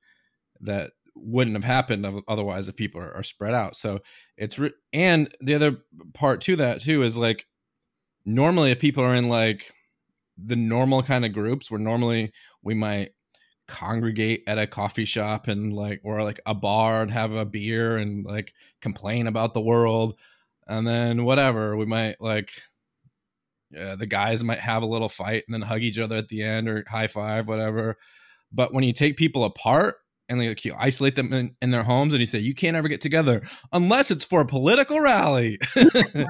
that 0.59 0.91
wouldn't 1.15 1.55
have 1.55 1.63
happened 1.63 2.05
otherwise 2.27 2.67
if 2.67 2.75
people 2.75 3.01
are, 3.01 3.15
are 3.15 3.23
spread 3.23 3.53
out. 3.53 3.75
So 3.75 3.99
it's 4.37 4.59
re- 4.59 4.73
and 4.93 5.33
the 5.39 5.55
other 5.55 5.77
part 6.13 6.41
to 6.41 6.55
that 6.57 6.81
too 6.81 7.03
is 7.03 7.17
like 7.17 7.45
normally 8.25 8.71
if 8.71 8.79
people 8.79 9.03
are 9.03 9.15
in 9.15 9.29
like 9.29 9.71
the 10.37 10.55
normal 10.55 11.01
kind 11.01 11.25
of 11.25 11.33
groups 11.33 11.71
where 11.71 11.79
normally 11.79 12.33
we 12.61 12.73
might 12.73 13.09
congregate 13.67 14.43
at 14.47 14.59
a 14.59 14.67
coffee 14.67 15.05
shop 15.05 15.47
and 15.47 15.73
like 15.73 16.01
or 16.03 16.23
like 16.23 16.39
a 16.45 16.53
bar 16.53 17.01
and 17.01 17.11
have 17.11 17.33
a 17.33 17.45
beer 17.45 17.97
and 17.97 18.25
like 18.25 18.53
complain 18.81 19.25
about 19.25 19.53
the 19.53 19.61
world 19.61 20.19
and 20.67 20.85
then 20.85 21.23
whatever 21.25 21.75
we 21.75 21.85
might 21.85 22.15
like 22.19 22.51
yeah, 23.71 23.95
the 23.95 24.05
guys 24.05 24.43
might 24.43 24.59
have 24.59 24.83
a 24.83 24.87
little 24.87 25.09
fight 25.09 25.43
and 25.47 25.53
then 25.53 25.63
hug 25.63 25.81
each 25.81 25.97
other 25.97 26.15
at 26.15 26.27
the 26.27 26.43
end 26.43 26.69
or 26.69 26.83
high 26.87 27.07
five 27.07 27.47
whatever 27.47 27.97
but 28.51 28.71
when 28.71 28.83
you 28.83 28.93
take 28.93 29.17
people 29.17 29.43
apart 29.43 29.95
and 30.29 30.39
like 30.39 30.65
you 30.65 30.73
isolate 30.77 31.15
them 31.15 31.31
in, 31.33 31.55
in, 31.61 31.69
their 31.69 31.83
homes 31.83 32.13
and 32.13 32.19
you 32.19 32.25
say 32.25 32.39
you 32.39 32.55
can't 32.55 32.75
ever 32.75 32.87
get 32.87 33.01
together 33.01 33.41
unless 33.71 34.11
it's 34.11 34.25
for 34.25 34.41
a 34.41 34.45
political 34.45 34.99
rally. 34.99 35.59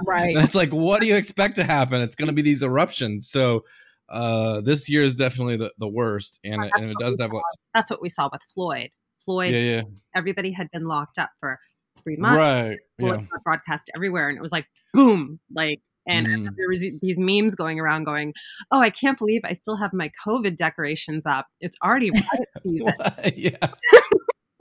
Right. 0.05 0.36
That's 0.36 0.55
like 0.55 0.71
what 0.71 1.01
do 1.01 1.08
you 1.08 1.15
expect 1.15 1.55
to 1.55 1.63
happen? 1.63 2.01
It's 2.01 2.15
going 2.15 2.27
to 2.27 2.34
be 2.34 2.41
these 2.41 2.63
eruptions. 2.63 3.29
So 3.29 3.63
uh 4.10 4.62
this 4.62 4.89
year 4.89 5.01
is 5.01 5.15
definitely 5.15 5.58
the, 5.58 5.71
the 5.79 5.88
worst 5.88 6.39
and, 6.43 6.63
it, 6.63 6.71
and 6.75 6.91
it 6.91 6.97
does 6.99 7.17
have 7.19 7.34
lots 7.34 7.58
that's 7.73 7.89
what 7.89 8.01
we 8.01 8.10
saw 8.10 8.29
with 8.31 8.41
floyd. 8.53 8.89
Floyd 9.19 9.53
yeah, 9.53 9.60
yeah. 9.60 9.81
everybody 10.15 10.51
had 10.51 10.69
been 10.71 10.88
locked 10.88 11.17
up 11.17 11.31
for 11.39 11.60
three 12.03 12.15
months. 12.15 12.38
Right. 12.38 12.77
Yeah. 12.99 13.21
broadcast 13.43 13.89
everywhere 13.95 14.29
and 14.29 14.38
it 14.38 14.41
was 14.41 14.51
like 14.51 14.67
boom 14.93 15.39
like 15.53 15.81
and 16.07 16.27
mm. 16.27 16.49
there 16.55 16.69
was 16.69 16.79
these 17.01 17.19
memes 17.19 17.55
going 17.55 17.79
around 17.79 18.03
going, 18.03 18.33
"Oh, 18.71 18.79
I 18.79 18.89
can't 18.89 19.17
believe 19.17 19.41
I 19.43 19.53
still 19.53 19.77
have 19.77 19.91
my 19.93 20.11
COVID 20.25 20.55
decorations 20.55 21.25
up. 21.25 21.47
It's 21.59 21.77
already 21.83 22.09
riot 22.11 22.49
season." 22.63 22.93
yeah. 23.35 23.73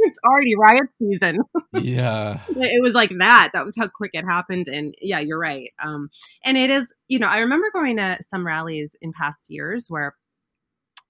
it's 0.05 0.19
already 0.25 0.55
riot 0.57 0.89
season. 0.99 1.39
yeah. 1.75 2.41
it 2.49 2.83
was 2.83 2.93
like 2.93 3.11
that. 3.19 3.51
That 3.53 3.65
was 3.65 3.75
how 3.79 3.89
quick 3.89 4.11
it 4.15 4.25
happened 4.25 4.67
and 4.69 4.95
yeah, 5.01 5.21
you're 5.21 5.39
right. 5.39 5.71
Um 5.83 6.09
and 6.45 6.57
it 6.57 6.71
is, 6.71 6.93
you 7.09 7.19
know, 7.19 7.29
I 7.29 7.39
remember 7.39 7.67
going 7.73 7.97
to 7.97 8.19
some 8.31 8.47
rallies 8.47 8.95
in 9.01 9.13
past 9.13 9.41
years 9.49 9.87
where 9.89 10.13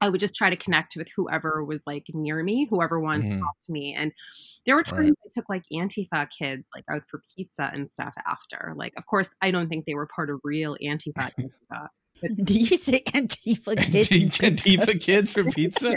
I 0.05 0.11
would 0.11 0.21
just 0.21 0.35
try 0.35 0.51
to 0.51 0.57
connect 0.57 0.97
with 0.97 1.09
whoever 1.17 1.65
was 1.65 1.83
like 1.87 2.09
near 2.13 2.43
me, 2.43 2.67
whoever 2.69 3.01
wanted 3.01 3.25
mm-hmm. 3.25 3.37
to 3.37 3.41
talk 3.41 3.57
to 3.65 3.73
me. 3.73 3.95
And 3.95 4.13
there 4.67 4.77
were 4.77 4.83
times 4.83 5.09
right. 5.09 5.19
I 5.25 5.29
took 5.35 5.49
like 5.49 5.63
Antifa 5.73 6.29
kids 6.39 6.69
like 6.75 6.85
out 6.91 7.05
for 7.11 7.23
pizza 7.35 7.71
and 7.73 7.91
stuff 7.91 8.13
after. 8.27 8.75
Like, 8.77 8.93
of 8.99 9.07
course, 9.07 9.31
I 9.41 9.51
don't 9.51 9.67
think 9.69 9.87
they 9.87 9.95
were 9.95 10.07
part 10.15 10.29
of 10.29 10.41
real 10.45 10.77
Antifa. 10.83 11.31
Antifa 11.73 11.89
but- 12.21 12.45
Do 12.45 12.53
you 12.53 12.77
say 12.77 13.01
Antifa 13.01 13.77
kids? 13.77 14.11
Antifa 14.11 15.01
kids 15.01 15.33
for 15.33 15.45
pizza? 15.45 15.91
yeah, 15.91 15.97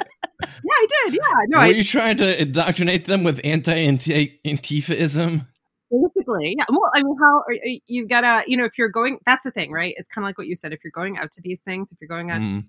I 0.71 0.87
did. 1.03 1.15
Yeah, 1.15 1.41
no. 1.49 1.57
Were 1.59 1.65
I, 1.65 1.67
you 1.67 1.83
trying 1.83 2.15
to 2.17 2.41
indoctrinate 2.41 3.05
them 3.05 3.23
with 3.25 3.41
anti-Antifaism? 3.43 5.47
Basically, 5.89 6.55
yeah. 6.57 6.65
Well, 6.69 6.91
I 6.93 7.01
mean, 7.03 7.15
how 7.21 7.43
are, 7.47 7.55
you 7.87 8.05
gotta, 8.07 8.43
you 8.47 8.57
know, 8.57 8.65
if 8.65 8.77
you're 8.77 8.89
going, 8.89 9.19
that's 9.25 9.43
the 9.43 9.51
thing, 9.51 9.71
right? 9.71 9.93
It's 9.97 10.09
kind 10.09 10.25
of 10.25 10.29
like 10.29 10.37
what 10.37 10.47
you 10.47 10.55
said. 10.55 10.73
If 10.73 10.79
you're 10.83 10.91
going 10.91 11.17
out 11.17 11.31
to 11.33 11.41
these 11.41 11.61
things, 11.61 11.91
if 11.91 11.97
you're 12.01 12.07
going 12.07 12.31
out 12.31 12.41
mm 12.41 12.65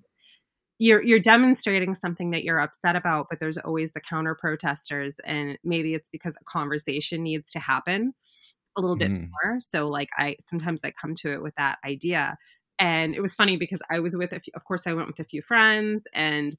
you're 0.79 1.03
you're 1.03 1.19
demonstrating 1.19 1.93
something 1.93 2.31
that 2.31 2.45
you're 2.45 2.61
upset 2.61 2.97
about 2.97 3.27
but 3.29 3.41
there's 3.41 3.59
always 3.59 3.93
the 3.93 4.01
counter 4.01 4.35
protesters 4.35 5.21
and 5.25 5.59
maybe 5.65 5.95
it's 5.95 6.09
because 6.09 6.37
a 6.41 6.45
conversation 6.45 7.23
needs 7.23 7.51
to 7.51 7.59
happen 7.59 8.15
a 8.77 8.81
little 8.81 8.97
bit 8.97 9.11
mm. 9.11 9.29
more. 9.45 9.61
So 9.61 9.89
like 9.89 10.09
i 10.17 10.37
sometimes 10.49 10.81
i 10.85 10.93
come 10.93 11.15
to 11.17 11.33
it 11.33 11.43
with 11.43 11.55
that 11.57 11.79
idea. 11.85 12.37
And 12.79 13.15
it 13.15 13.21
was 13.21 13.35
funny 13.35 13.57
because 13.57 13.83
i 13.91 13.99
was 13.99 14.13
with 14.13 14.33
a 14.33 14.41
few, 14.41 14.53
of 14.55 14.65
course 14.65 14.87
i 14.87 14.93
went 14.93 15.09
with 15.09 15.19
a 15.19 15.25
few 15.25 15.43
friends 15.43 16.05
and 16.15 16.53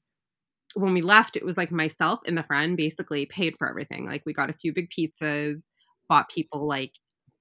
when 0.74 0.94
we 0.94 1.00
left 1.00 1.36
it 1.36 1.44
was 1.44 1.56
like 1.56 1.72
myself 1.72 2.20
and 2.26 2.38
the 2.38 2.44
friend 2.44 2.76
basically 2.76 3.26
paid 3.26 3.56
for 3.58 3.68
everything. 3.68 4.06
Like 4.06 4.22
we 4.24 4.32
got 4.32 4.50
a 4.50 4.54
few 4.54 4.72
big 4.72 4.90
pizzas 4.90 5.60
bought 6.08 6.28
people 6.28 6.66
like 6.68 6.92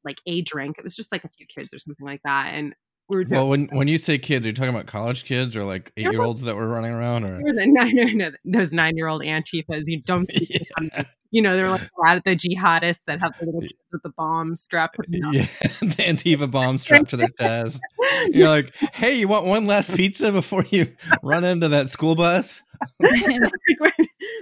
like 0.06 0.22
a 0.26 0.42
drink. 0.42 0.78
It 0.78 0.84
was 0.84 0.96
just 0.96 1.12
like 1.12 1.26
a 1.26 1.30
few 1.30 1.46
kids 1.46 1.74
or 1.74 1.80
something 1.80 2.06
like 2.06 2.22
that. 2.24 2.54
And 2.54 2.74
we 3.10 3.26
well, 3.26 3.50
when 3.50 3.68
when 3.72 3.88
you 3.88 3.98
say 3.98 4.20
kids, 4.20 4.46
are 4.46 4.50
you 4.50 4.54
talking 4.54 4.74
about 4.74 4.86
college 4.86 5.26
kids 5.26 5.58
or 5.58 5.64
like 5.64 5.92
eight 5.98 6.12
year 6.12 6.22
olds 6.22 6.44
that 6.44 6.56
were 6.56 6.68
running 6.68 6.92
around, 6.92 7.24
or 7.24 7.40
no, 7.42 7.84
no, 7.84 8.04
no, 8.04 8.32
those 8.46 8.72
nine 8.72 8.96
year 8.98 9.08
old 9.08 9.24
antifas? 9.24 9.84
You 9.88 10.02
don't, 10.02 10.30
yeah. 10.50 11.04
you 11.32 11.42
know, 11.42 11.58
they're 11.58 11.72
like 11.72 11.82
a 11.82 12.02
lot 12.02 12.18
of 12.18 12.24
the 12.24 12.36
jihadists 12.36 13.06
that 13.06 13.20
have 13.20 13.34
the 13.40 13.48
little 13.48 13.62
kids 13.62 13.74
with 13.92 14.04
the 14.04 14.10
bomb 14.10 14.56
strapped. 14.56 14.98
Yeah, 15.08 15.32
the 15.62 16.04
antifa 16.08 16.52
bomb 16.52 16.78
strapped 16.78 17.10
to 17.10 17.18
their 17.18 17.30
chest. 17.30 17.82
You're 18.28 18.50
like, 18.50 18.76
hey, 18.94 19.16
you 19.16 19.28
want 19.28 19.48
one 19.48 19.66
last 19.66 19.96
pizza 19.96 20.32
before 20.32 20.64
you 20.70 20.94
run 21.24 21.44
into 21.44 21.68
that 21.70 21.90
school 21.90 22.14
bus? 22.16 22.62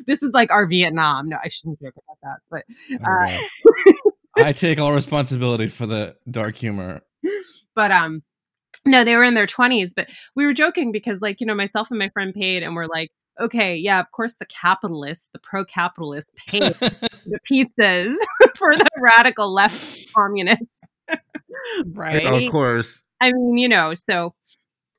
this 0.08 0.21
is 0.21 0.34
like 0.34 0.51
our 0.51 0.67
Vietnam. 0.67 1.30
No, 1.30 1.38
I 1.41 1.47
shouldn't 1.47 1.80
joke 1.80 1.93
about 2.03 2.17
that, 2.21 2.39
but 2.51 4.43
uh, 4.43 4.43
I 4.45 4.51
take 4.51 4.77
all 4.77 4.91
responsibility 4.91 5.69
for 5.69 5.86
the 5.86 6.17
dark 6.30 6.58
humor. 6.58 7.01
But 7.73 7.91
um, 7.91 8.23
no, 8.88 9.04
they 9.04 9.15
were 9.15 9.23
in 9.23 9.34
their 9.34 9.47
20s, 9.47 9.93
but 9.95 10.10
we 10.36 10.45
were 10.45 10.54
joking 10.54 10.91
because, 10.91 11.21
like, 11.21 11.39
you 11.39 11.47
know, 11.47 11.56
myself 11.56 11.89
and 11.89 12.00
my 12.00 12.10
friend 12.10 12.34
paid, 12.34 12.63
and 12.63 12.76
we're 12.76 12.86
like, 12.86 13.12
okay, 13.39 13.76
yeah, 13.76 14.00
of 14.00 14.12
course, 14.12 14.36
the 14.36 14.45
capitalists, 14.45 15.30
the 15.34 15.39
pro 15.39 15.63
capitalists 15.63 16.32
paid 16.47 16.63
the 16.63 17.39
pizzas 17.50 18.15
for 18.58 18.73
the 18.73 18.89
radical 18.97 19.54
left 19.54 20.12
communists. 20.13 20.86
right. 21.88 22.26
Of 22.26 22.52
course. 22.52 23.04
I 23.21 23.32
mean, 23.32 23.58
you 23.58 23.67
know, 23.67 23.93
so 23.93 24.34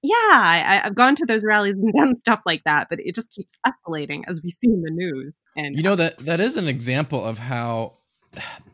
yeah, 0.03 0.15
I, 0.15 0.81
have 0.85 0.95
gone 0.95 1.17
to 1.17 1.27
those 1.27 1.45
rallies 1.45 1.75
and 1.75 1.93
done 1.97 2.17
stuff 2.17 2.41
like 2.47 2.63
that, 2.65 2.89
but 2.89 3.01
it 3.01 3.15
just 3.15 3.33
keeps 3.33 3.59
escalating 3.67 4.23
as 4.27 4.43
we 4.43 4.51
see 4.51 4.69
in 4.69 4.83
the 4.83 4.91
news. 4.91 5.39
And 5.57 5.77
you 5.77 5.83
know 5.83 5.97
that 5.97 6.19
that 6.19 6.41
is 6.41 6.57
an 6.57 6.69
example 6.69 7.25
of 7.25 7.39
how 7.39 7.95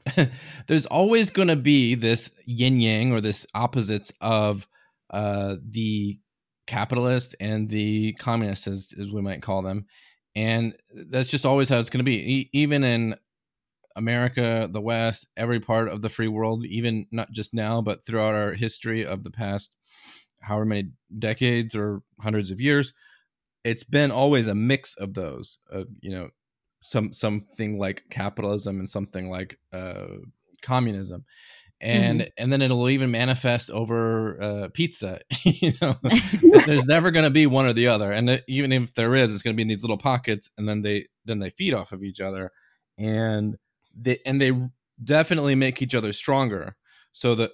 there's 0.67 0.87
always 0.87 1.31
going 1.31 1.49
to 1.49 1.57
be 1.57 1.95
this 1.95 2.37
yin 2.47 2.81
yang 2.81 3.13
or 3.13 3.21
this 3.21 3.47
opposites 3.55 4.13
of 4.21 4.67
uh, 5.11 5.57
the 5.69 6.19
capitalist 6.67 7.35
and 7.41 7.69
the 7.69 8.15
communist, 8.15 8.67
as, 8.67 8.95
as 8.99 9.11
we 9.11 9.23
might 9.23 9.43
call 9.43 9.63
them. 9.63 9.87
And 10.35 10.75
that's 11.11 11.29
just 11.29 11.47
always 11.47 11.69
how 11.69 11.79
it's 11.79 11.91
going 11.91 11.99
to 11.99 12.05
be. 12.05 12.17
E- 12.17 12.51
even 12.53 12.83
in 12.83 13.15
America, 13.97 14.69
the 14.71 14.81
West, 14.81 15.29
every 15.37 15.61
part 15.61 15.89
of 15.89 16.03
the 16.03 16.09
free 16.09 16.29
world, 16.29 16.65
even 16.65 17.07
not 17.13 17.31
just 17.31 17.55
now, 17.55 17.81
but 17.81 18.05
throughout 18.05 18.35
our 18.35 18.53
history 18.53 19.07
of 19.07 19.23
the 19.23 19.31
past 19.31 19.77
however 20.45 20.65
many 20.65 20.91
decades 21.19 21.75
or 21.75 22.03
hundreds 22.21 22.51
of 22.51 22.61
years, 22.61 22.93
it's 23.65 23.85
been 23.85 24.11
always 24.11 24.47
a 24.47 24.55
mix 24.55 24.97
of 24.97 25.15
those. 25.15 25.59
Of 25.71 25.87
you 26.01 26.11
know, 26.11 26.31
some 26.81 27.13
something 27.13 27.79
like 27.79 28.05
capitalism 28.11 28.79
and 28.79 28.89
something 28.89 29.31
like 29.31 29.59
uh, 29.73 30.19
communism 30.63 31.25
and 31.85 32.21
mm-hmm. 32.21 32.29
and 32.39 32.53
then 32.53 32.63
it'll 32.63 32.89
even 32.89 33.11
manifest 33.11 33.71
over 33.71 34.41
uh, 34.43 34.69
pizza. 34.73 35.21
you 35.45 35.73
know, 35.81 35.95
there's 36.67 36.87
never 36.87 37.11
going 37.11 37.25
to 37.25 37.31
be 37.31 37.47
one 37.47 37.67
or 37.67 37.75
the 37.75 37.89
other, 37.89 38.11
and 38.11 38.43
even 38.49 38.73
if 38.73 38.95
there 38.95 39.15
is, 39.15 39.33
it's 39.33 39.43
going 39.43 39.55
to 39.55 39.57
be 39.57 39.63
in 39.63 39.69
these 39.69 39.83
little 39.83 39.99
pockets, 39.99 40.51
and 40.57 40.69
then 40.69 40.83
they 40.83 41.07
then 41.27 41.39
they 41.39 41.51
feed 41.51 41.75
off 41.75 41.93
of 41.93 42.03
each 42.03 42.21
other, 42.21 42.51
and 42.99 43.57
they 43.95 44.19
and 44.25 44.41
they 44.41 44.53
definitely 45.03 45.55
make 45.55 45.83
each 45.83 45.95
other 45.95 46.13
stronger. 46.13 46.77
So 47.13 47.35
that 47.35 47.51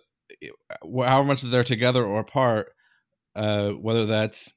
however 0.85 1.25
much 1.25 1.43
they're 1.43 1.65
together 1.65 2.05
or 2.05 2.21
apart, 2.21 2.73
uh, 3.35 3.71
whether 3.71 4.07
that's 4.07 4.55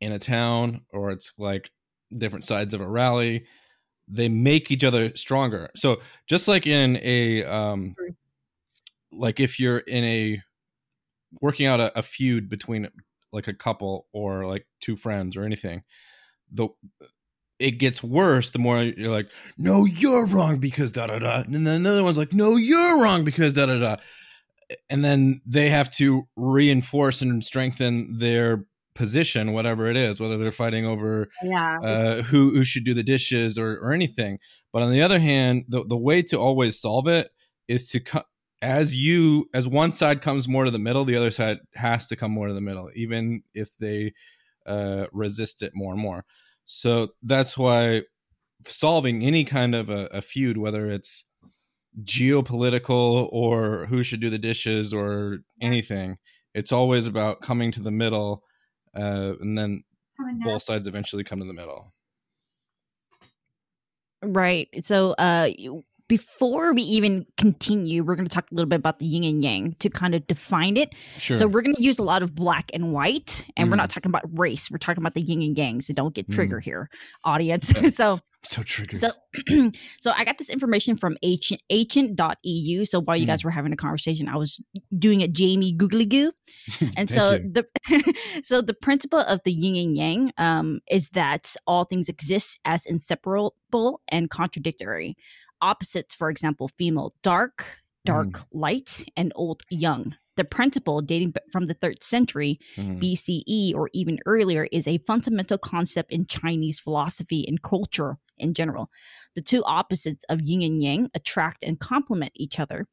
in 0.00 0.12
a 0.12 0.18
town 0.18 0.82
or 0.90 1.10
it's 1.10 1.32
like 1.38 1.70
different 2.16 2.44
sides 2.44 2.72
of 2.72 2.80
a 2.80 2.88
rally, 2.88 3.46
they 4.08 4.28
make 4.28 4.70
each 4.70 4.84
other 4.84 5.14
stronger. 5.16 5.70
So 5.74 6.00
just 6.28 6.46
like 6.46 6.66
in 6.66 6.98
a 7.02 7.44
um, 7.44 7.94
like 9.12 9.40
if 9.40 9.58
you're 9.60 9.78
in 9.78 10.04
a 10.04 10.42
working 11.40 11.66
out 11.66 11.80
a, 11.80 11.98
a 11.98 12.02
feud 12.02 12.48
between 12.48 12.88
like 13.32 13.48
a 13.48 13.54
couple 13.54 14.06
or 14.12 14.46
like 14.46 14.66
two 14.80 14.96
friends 14.96 15.36
or 15.36 15.44
anything, 15.44 15.82
the 16.50 16.68
it 17.58 17.72
gets 17.72 18.02
worse 18.02 18.50
the 18.50 18.58
more 18.58 18.82
you're 18.82 19.10
like, 19.10 19.30
no, 19.56 19.84
you're 19.84 20.26
wrong 20.26 20.58
because 20.58 20.90
da 20.90 21.06
da 21.06 21.18
da, 21.18 21.42
and 21.42 21.66
then 21.66 21.80
another 21.80 22.02
one's 22.02 22.18
like, 22.18 22.32
no, 22.32 22.56
you're 22.56 23.02
wrong 23.02 23.24
because 23.24 23.54
da 23.54 23.66
da 23.66 23.78
da, 23.78 23.96
and 24.90 25.04
then 25.04 25.40
they 25.46 25.70
have 25.70 25.90
to 25.90 26.26
reinforce 26.36 27.22
and 27.22 27.44
strengthen 27.44 28.18
their 28.18 28.66
position, 28.94 29.52
whatever 29.52 29.86
it 29.86 29.96
is, 29.96 30.20
whether 30.20 30.36
they're 30.36 30.52
fighting 30.52 30.84
over 30.84 31.28
yeah. 31.42 31.78
uh, 31.82 32.22
who 32.22 32.50
who 32.50 32.64
should 32.64 32.84
do 32.84 32.94
the 32.94 33.02
dishes 33.02 33.56
or 33.58 33.78
or 33.78 33.92
anything. 33.92 34.38
But 34.72 34.82
on 34.82 34.90
the 34.90 35.02
other 35.02 35.18
hand, 35.18 35.64
the 35.68 35.84
the 35.84 35.96
way 35.96 36.22
to 36.22 36.38
always 36.38 36.80
solve 36.80 37.08
it 37.08 37.30
is 37.68 37.88
to 37.90 38.00
cut 38.00 38.26
as 38.62 38.96
you 38.96 39.48
as 39.52 39.68
one 39.68 39.92
side 39.92 40.22
comes 40.22 40.48
more 40.48 40.64
to 40.64 40.70
the 40.70 40.78
middle 40.78 41.04
the 41.04 41.16
other 41.16 41.30
side 41.30 41.58
has 41.74 42.06
to 42.06 42.16
come 42.16 42.30
more 42.30 42.48
to 42.48 42.54
the 42.54 42.60
middle 42.60 42.90
even 42.94 43.42
if 43.54 43.76
they 43.78 44.12
uh, 44.66 45.06
resist 45.12 45.62
it 45.62 45.72
more 45.74 45.92
and 45.92 46.00
more. 46.00 46.24
So 46.64 47.08
that's 47.22 47.58
why 47.58 48.02
solving 48.64 49.22
any 49.24 49.44
kind 49.44 49.74
of 49.74 49.90
a, 49.90 50.06
a 50.12 50.22
feud 50.22 50.56
whether 50.56 50.86
it's 50.86 51.24
geopolitical 52.02 53.28
or 53.32 53.86
who 53.86 54.02
should 54.02 54.20
do 54.20 54.30
the 54.30 54.38
dishes 54.38 54.94
or 54.94 55.38
anything 55.60 56.16
it's 56.54 56.72
always 56.72 57.06
about 57.06 57.40
coming 57.40 57.70
to 57.72 57.82
the 57.82 57.90
middle 57.90 58.44
uh, 58.96 59.34
and 59.40 59.56
then 59.58 59.82
both 60.44 60.62
sides 60.62 60.86
eventually 60.86 61.24
come 61.24 61.40
to 61.40 61.46
the 61.46 61.52
middle. 61.52 61.92
Right. 64.22 64.68
So, 64.84 65.12
uh, 65.12 65.48
before 66.16 66.74
we 66.74 66.82
even 66.82 67.24
continue, 67.38 68.04
we're 68.04 68.16
going 68.16 68.26
to 68.28 68.34
talk 68.34 68.50
a 68.50 68.54
little 68.54 68.68
bit 68.68 68.76
about 68.78 68.98
the 68.98 69.06
yin 69.06 69.24
and 69.24 69.42
yang 69.42 69.72
to 69.78 69.88
kind 69.88 70.14
of 70.14 70.26
define 70.26 70.76
it. 70.76 70.94
Sure. 71.16 71.34
So, 71.38 71.46
we're 71.48 71.62
going 71.62 71.74
to 71.76 71.82
use 71.82 71.98
a 71.98 72.04
lot 72.04 72.22
of 72.22 72.34
black 72.34 72.70
and 72.74 72.92
white, 72.92 73.46
and 73.56 73.70
we're 73.70 73.76
Mm. 73.76 73.84
not 73.84 73.88
talking 73.90 74.10
about 74.10 74.24
race. 74.38 74.70
We're 74.70 74.76
talking 74.76 75.02
about 75.02 75.14
the 75.14 75.22
yin 75.22 75.40
and 75.40 75.56
yang. 75.56 75.80
So, 75.80 75.94
don't 75.94 76.14
get 76.14 76.28
Mm. 76.28 76.34
trigger 76.34 76.60
here, 76.60 76.90
audience. 77.24 77.68
so, 77.96 78.20
so 78.44 78.62
triggered. 78.62 79.00
so, 79.00 79.08
so 80.00 80.12
I 80.14 80.24
got 80.26 80.36
this 80.36 80.50
information 80.50 80.96
from 80.96 81.16
ancient 81.22 81.62
ancient.eu. 81.70 82.84
So, 82.84 83.00
while 83.00 83.16
you 83.16 83.24
Mm. 83.24 83.28
guys 83.32 83.42
were 83.44 83.50
having 83.50 83.72
a 83.72 83.76
conversation, 83.76 84.28
I 84.28 84.36
was 84.36 84.60
doing 84.98 85.22
a 85.22 85.28
Jamie 85.28 85.72
googly 85.72 86.04
goo. 86.04 86.30
And 86.98 87.08
so 87.10 87.22
you. 87.32 87.50
the 87.56 87.64
so 88.42 88.60
the 88.60 88.74
principle 88.74 89.20
of 89.20 89.40
the 89.44 89.52
yin 89.52 89.76
and 89.86 89.96
yang 89.96 90.32
um, 90.36 90.80
is 90.90 91.08
that 91.10 91.56
all 91.66 91.84
things 91.84 92.08
exist 92.10 92.60
as 92.66 92.84
inseparable 92.84 94.02
and 94.08 94.28
contradictory. 94.28 95.16
Opposites, 95.62 96.14
for 96.14 96.28
example, 96.28 96.68
female 96.76 97.14
dark, 97.22 97.78
dark 98.04 98.40
light, 98.52 99.04
and 99.16 99.32
old 99.36 99.62
young. 99.70 100.16
The 100.36 100.44
principle, 100.44 101.02
dating 101.02 101.34
from 101.52 101.66
the 101.66 101.74
third 101.74 102.02
century 102.02 102.58
Mhm. 102.76 102.98
BCE 103.00 103.72
or 103.74 103.88
even 103.92 104.18
earlier, 104.26 104.66
is 104.72 104.88
a 104.88 104.98
fundamental 104.98 105.58
concept 105.58 106.10
in 106.10 106.26
Chinese 106.26 106.80
philosophy 106.80 107.46
and 107.46 107.62
culture 107.62 108.18
in 108.38 108.54
general. 108.54 108.90
The 109.34 109.42
two 109.42 109.62
opposites 109.64 110.24
of 110.28 110.40
yin 110.40 110.62
and 110.62 110.82
yang 110.82 111.10
attract 111.14 111.62
and 111.62 111.78
complement 111.78 112.32
each 112.34 112.58
other. 112.58 112.88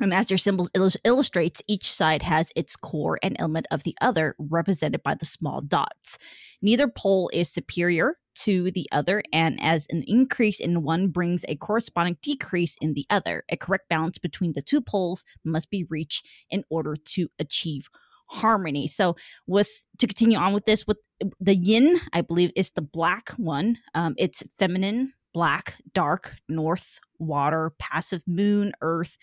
And 0.00 0.12
as 0.12 0.26
their 0.26 0.36
symbols 0.36 0.70
illus- 0.74 0.98
illustrates, 1.04 1.62
each 1.66 1.90
side 1.90 2.22
has 2.22 2.52
its 2.54 2.76
core 2.76 3.18
and 3.22 3.34
element 3.38 3.66
of 3.70 3.84
the 3.84 3.96
other, 4.02 4.34
represented 4.38 5.02
by 5.02 5.14
the 5.14 5.24
small 5.24 5.62
dots. 5.62 6.18
Neither 6.60 6.88
pole 6.88 7.30
is 7.32 7.48
superior 7.48 8.16
to 8.36 8.70
the 8.70 8.86
other, 8.92 9.22
and 9.32 9.58
as 9.60 9.86
an 9.90 10.04
increase 10.06 10.60
in 10.60 10.82
one 10.82 11.08
brings 11.08 11.44
a 11.48 11.56
corresponding 11.56 12.18
decrease 12.22 12.76
in 12.80 12.94
the 12.94 13.06
other, 13.10 13.44
a 13.50 13.56
correct 13.56 13.88
balance 13.88 14.18
between 14.18 14.52
the 14.52 14.62
two 14.62 14.80
poles 14.80 15.24
must 15.44 15.70
be 15.70 15.86
reached 15.88 16.26
in 16.50 16.64
order 16.70 16.96
to 16.96 17.28
achieve 17.38 17.88
harmony. 18.28 18.86
So, 18.86 19.16
with 19.46 19.86
to 19.98 20.06
continue 20.06 20.38
on 20.38 20.52
with 20.52 20.64
this, 20.64 20.86
with 20.86 20.98
the 21.40 21.54
yin, 21.54 22.00
I 22.12 22.20
believe 22.20 22.52
is 22.56 22.72
the 22.72 22.82
black 22.82 23.30
one. 23.32 23.78
Um, 23.94 24.14
it's 24.18 24.42
feminine, 24.58 25.12
black, 25.32 25.76
dark, 25.92 26.36
north, 26.48 27.00
water, 27.18 27.72
passive 27.78 28.22
moon, 28.26 28.72
earth, 28.80 29.16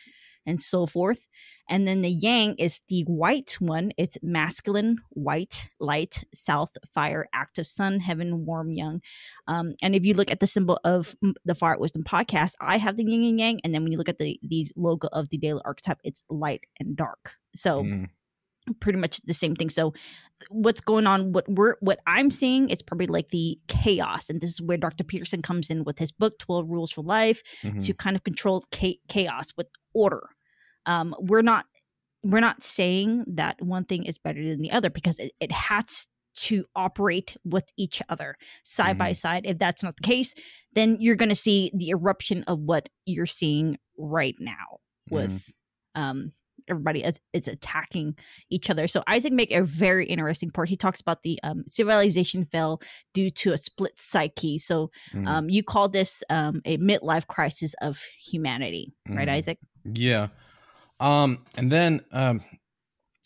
and 0.46 0.60
so 0.60 0.86
forth. 0.86 1.28
And 1.70 1.88
then 1.88 2.02
the 2.02 2.10
yang 2.10 2.56
is 2.56 2.82
the 2.90 3.04
white 3.08 3.56
one. 3.60 3.92
It's 3.98 4.18
masculine, 4.22 4.98
white, 5.12 5.70
light, 5.80 6.24
south, 6.34 6.76
fire, 6.94 7.28
active 7.34 7.66
sun, 7.66 8.00
heaven, 8.00 8.46
warm, 8.46 8.72
young. 8.72 9.02
Um, 9.48 9.76
and 9.82 9.96
if 9.96 10.06
you 10.06 10.14
look 10.14 10.30
at 10.30 10.40
the 10.40 10.48
symbol 10.48 10.80
of 10.84 11.16
mm, 11.24 11.34
the 11.46 11.56
Fire 11.56 11.78
Wisdom 11.80 12.04
podcast, 12.04 12.56
I 12.60 12.78
have 12.78 12.98
the 12.98 13.06
yin 13.06 13.24
and 13.24 13.40
yang. 13.40 13.60
And 13.64 13.74
then 13.74 13.84
when 13.84 13.92
you 13.92 13.98
look 13.98 14.10
at 14.10 14.18
the 14.18 14.40
the 14.44 14.68
logo 14.76 15.08
of 15.14 15.30
the 15.30 15.38
daily 15.38 15.62
archetype, 15.64 16.00
it's 16.04 16.24
light 16.30 16.66
and 16.80 16.96
dark. 16.98 17.36
So 17.56 17.84
Mhm. 17.84 18.10
Pretty 18.80 19.00
much 19.00 19.22
the 19.24 19.34
same 19.34 19.56
thing. 19.56 19.70
So 19.70 19.94
what's 20.50 20.82
going 20.82 21.08
on 21.08 21.32
what 21.32 21.48
we're 21.48 21.76
what 21.80 22.00
I'm 22.06 22.30
seeing 22.30 22.70
it's 22.70 22.82
probably 22.82 23.08
like 23.08 23.30
the 23.30 23.58
chaos 23.70 24.30
and 24.30 24.42
this 24.42 24.50
is 24.50 24.62
where 24.62 24.78
Dr. 24.78 25.04
Peterson 25.06 25.42
comes 25.42 25.70
in 25.70 25.86
with 25.86 26.00
his 26.00 26.12
book 26.12 26.38
12 26.40 26.70
rules 26.70 26.92
for 26.92 27.02
life 27.02 27.42
Mhm. 27.62 27.86
to 27.86 27.94
kind 27.94 28.16
of 28.16 28.24
control 28.24 28.62
chaos 29.08 29.54
with 29.56 29.68
order. 29.94 30.30
Um 30.86 31.16
we're 31.20 31.44
not 31.44 31.66
we're 32.24 32.42
not 32.42 32.62
saying 32.64 33.24
that 33.36 33.62
one 33.62 33.86
thing 33.86 34.04
is 34.06 34.18
better 34.18 34.46
than 34.48 34.62
the 34.62 34.72
other 34.72 34.90
because 34.90 35.18
it, 35.20 35.32
it 35.40 35.52
has 35.52 36.08
to 36.36 36.66
operate 36.76 37.38
with 37.46 37.66
each 37.78 38.02
other 38.10 38.36
side 38.64 38.98
by 38.98 39.12
side. 39.14 39.46
If 39.46 39.60
that's 39.60 39.84
not 39.84 39.96
the 39.98 40.04
case, 40.04 40.34
then 40.74 40.98
you're 41.00 41.16
going 41.16 41.30
to 41.30 41.36
see 41.36 41.70
the 41.76 41.90
eruption 41.92 42.44
of 42.48 42.60
what 42.60 42.90
you're 43.06 43.26
seeing 43.28 43.78
right 43.98 44.36
now 44.40 44.80
with 45.10 45.54
um 45.96 46.32
everybody 46.68 47.04
is, 47.04 47.20
is 47.34 47.48
attacking 47.48 48.16
each 48.50 48.70
other. 48.70 48.88
So 48.88 49.04
Isaac 49.08 49.34
make 49.34 49.52
a 49.52 49.64
very 49.64 50.06
interesting 50.06 50.50
point. 50.50 50.70
He 50.70 50.78
talks 50.78 51.02
about 51.02 51.22
the 51.24 51.40
um, 51.44 51.64
civilization 51.68 52.44
fell 52.46 52.80
due 53.14 53.30
to 53.30 53.52
a 53.54 53.58
split 53.58 53.94
psyche. 53.98 54.58
So 54.58 54.92
Mhm. 55.14 55.28
um, 55.28 55.50
you 55.50 55.64
call 55.64 55.90
this 55.90 56.24
um, 56.30 56.62
a 56.66 56.78
midlife 56.78 57.28
crisis 57.28 57.74
of 57.82 58.00
humanity, 58.20 58.94
right, 59.10 59.28
Mhm. 59.28 59.32
Isaac? 59.32 59.58
Yeah. 59.84 60.28
Um, 61.00 61.46
and 61.58 61.72
then 61.72 62.02
um, 62.12 62.42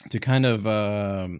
to 0.09 0.19
kind 0.19 0.45
of 0.45 0.65
um, 0.67 1.39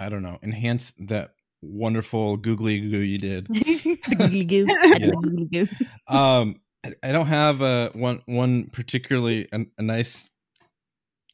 I 0.00 0.08
don't 0.08 0.22
know, 0.22 0.38
enhance 0.42 0.92
that 1.08 1.34
wonderful 1.62 2.36
googly 2.36 2.78
goo 2.80 2.98
you 2.98 3.18
did. 3.18 3.46
the 3.48 4.16
googly 4.18 4.44
goo. 4.44 4.66
I 4.68 4.96
Yeah. 4.98 5.06
the 5.06 5.16
googly 5.22 5.44
goo. 5.46 5.66
um, 6.14 6.60
I- 6.84 6.92
I 7.02 7.12
don't 7.12 7.26
have 7.28 7.62
uh, 7.62 7.90
one 7.94 8.20
one 8.26 8.64
particularly 8.64 9.48
a, 9.52 9.64
a 9.78 9.82
nice 9.82 10.28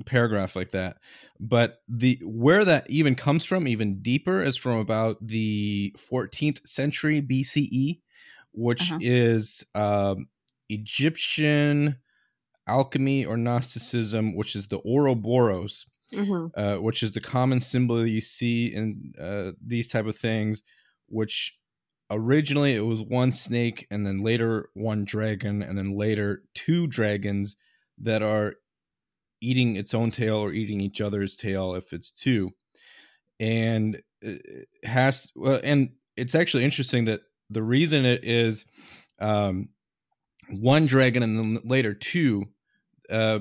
paragraph 0.07 0.57
like 0.57 0.71
that, 0.71 0.99
but 1.39 1.83
the 1.89 2.21
where 2.25 2.65
that 2.65 2.89
even 2.91 3.15
comes 3.15 3.45
from, 3.45 3.69
even 3.69 4.03
deeper, 4.03 4.43
is 4.43 4.57
from 4.57 4.79
about 4.79 5.17
the 5.27 5.95
14th 5.99 6.67
century 6.69 7.21
BCE, 7.21 8.03
which 8.53 8.95
Uh-huh. 8.95 9.01
is 9.01 9.67
um, 9.75 10.29
Egyptian 10.69 11.99
alchemy 12.67 13.25
or 13.27 13.37
Gnosticism, 13.37 14.37
which 14.37 14.57
is 14.57 14.69
the 14.69 14.81
Ouroboros 14.85 15.87
Mhm. 16.13 16.51
uh, 16.57 16.77
which 16.79 17.03
is 17.03 17.13
the 17.13 17.21
common 17.21 17.61
symbol 17.61 18.07
you 18.07 18.21
see 18.21 18.67
in 18.73 19.13
uh, 19.19 19.53
these 19.65 19.89
type 19.89 20.07
of 20.07 20.17
things 20.17 20.63
which 21.07 21.59
originally 22.11 22.75
it 22.75 22.81
was 22.81 23.03
one 23.03 23.33
snake 23.33 23.87
and 23.91 24.05
then 24.07 24.19
later 24.19 24.69
one 24.75 25.05
dragon 25.05 25.63
and 25.63 25.79
then 25.79 25.93
later 25.97 26.43
two 26.55 26.87
dragons 26.87 27.57
that 27.99 28.23
are 28.23 28.57
eating 29.41 29.77
its 29.77 29.95
own 29.95 30.11
tail 30.11 30.37
or 30.37 30.53
eating 30.53 30.81
each 30.81 31.01
other's 31.01 31.37
tail 31.37 31.75
if 31.75 31.93
it's 31.93 32.11
two 32.11 32.53
and 33.41 34.03
it 34.21 34.69
has 34.85 35.33
well, 35.35 35.59
and 35.65 35.91
it's 36.17 36.35
actually 36.35 36.65
interesting 36.65 37.07
that 37.07 37.23
the 37.49 37.63
reason 37.63 38.05
it 38.05 38.23
is 38.23 38.67
um, 39.19 39.71
one 40.51 40.87
dragon 40.87 41.23
and 41.23 41.39
then 41.39 41.59
later 41.65 41.95
two 41.95 42.45
uh, 43.11 43.41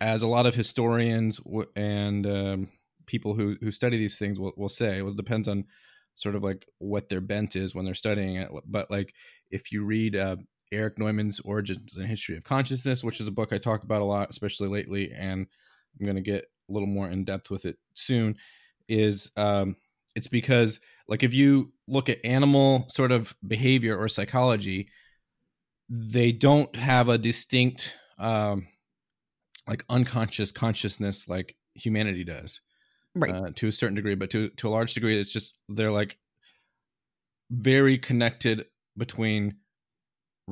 as 0.00 0.22
a 0.22 0.26
lot 0.26 0.46
of 0.46 0.54
historians 0.54 1.40
and 1.76 2.26
um, 2.26 2.68
people 3.06 3.34
who, 3.34 3.56
who 3.60 3.70
study 3.70 3.98
these 3.98 4.18
things 4.18 4.40
will, 4.40 4.52
will 4.56 4.68
say, 4.68 5.02
well, 5.02 5.12
it 5.12 5.16
depends 5.16 5.46
on 5.46 5.64
sort 6.14 6.34
of 6.34 6.42
like 6.42 6.66
what 6.78 7.08
their 7.08 7.20
bent 7.20 7.54
is 7.54 7.74
when 7.74 7.84
they're 7.84 7.94
studying 7.94 8.36
it. 8.36 8.50
But 8.66 8.90
like 8.90 9.14
if 9.50 9.70
you 9.70 9.84
read 9.84 10.16
uh, 10.16 10.36
Erich 10.72 10.98
Neumann's 10.98 11.40
Origins 11.40 11.96
and 11.96 12.06
History 12.06 12.36
of 12.36 12.44
Consciousness, 12.44 13.04
which 13.04 13.20
is 13.20 13.28
a 13.28 13.32
book 13.32 13.52
I 13.52 13.58
talk 13.58 13.84
about 13.84 14.02
a 14.02 14.06
lot, 14.06 14.30
especially 14.30 14.68
lately, 14.68 15.12
and 15.12 15.46
I'm 15.98 16.04
going 16.04 16.16
to 16.16 16.22
get 16.22 16.50
a 16.68 16.72
little 16.72 16.88
more 16.88 17.08
in 17.08 17.24
depth 17.24 17.50
with 17.50 17.64
it 17.64 17.76
soon, 17.94 18.36
is 18.88 19.30
um, 19.36 19.76
it's 20.16 20.28
because 20.28 20.80
like 21.08 21.22
if 21.22 21.34
you 21.34 21.72
look 21.86 22.08
at 22.08 22.24
animal 22.24 22.86
sort 22.88 23.12
of 23.12 23.36
behavior 23.46 23.96
or 23.96 24.08
psychology, 24.08 24.88
they 25.88 26.32
don't 26.32 26.74
have 26.74 27.08
a 27.08 27.18
distinct 27.18 27.96
um, 28.18 28.66
like 29.68 29.84
unconscious 29.88 30.50
consciousness 30.52 31.28
like 31.28 31.56
humanity 31.74 32.24
does 32.24 32.60
Right. 33.14 33.34
uh, 33.34 33.50
to 33.56 33.68
a 33.68 33.72
certain 33.72 33.94
degree 33.94 34.14
but 34.14 34.30
to 34.30 34.48
to 34.50 34.68
a 34.68 34.70
large 34.70 34.94
degree 34.94 35.20
it's 35.20 35.32
just 35.32 35.62
they're 35.68 35.90
like 35.90 36.18
very 37.50 37.98
connected 37.98 38.64
between 38.96 39.56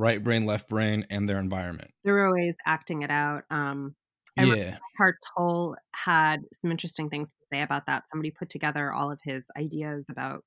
right 0.01 0.25
brain 0.25 0.45
left 0.47 0.69
brain 0.69 1.07
and 1.11 1.29
their 1.29 1.39
environment 1.39 1.93
They're 2.05 2.27
always 2.27 2.57
acting 2.67 3.03
it 3.03 3.11
out. 3.11 3.45
Um, 3.51 3.95
I 4.39 4.45
yeah 4.45 4.79
Eckhart 4.95 5.17
Tolle 5.37 5.77
had 5.95 6.41
some 6.61 6.71
interesting 6.71 7.11
things 7.11 7.31
to 7.31 7.37
say 7.53 7.63
about 7.63 7.87
that. 7.87 8.05
Somebody 8.11 8.31
put 8.31 8.49
together 8.51 8.93
all 8.93 9.11
of 9.11 9.21
his 9.23 9.45
ideas 9.57 10.07
about 10.11 10.45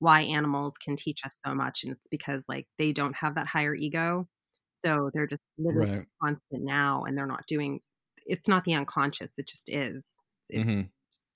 why 0.00 0.22
animals 0.22 0.74
can 0.84 0.96
teach 0.96 1.20
us 1.26 1.36
so 1.46 1.54
much, 1.54 1.84
and 1.84 1.92
it's 1.92 2.08
because 2.08 2.44
like 2.48 2.66
they 2.78 2.92
don't 2.92 3.16
have 3.16 3.36
that 3.36 3.46
higher 3.48 3.74
ego, 3.74 4.28
so 4.76 5.10
they're 5.14 5.26
just 5.28 5.42
living 5.58 5.88
right 5.88 6.06
constant 6.22 6.64
now, 6.64 7.04
and 7.04 7.16
they're 7.18 7.26
not 7.26 7.46
doing. 7.48 7.80
It's 8.26 8.48
not 8.48 8.64
the 8.64 8.74
unconscious; 8.74 9.38
it 9.38 9.48
just 9.48 9.70
is, 9.70 10.04
It- 10.50 10.64
hmm 10.64 10.82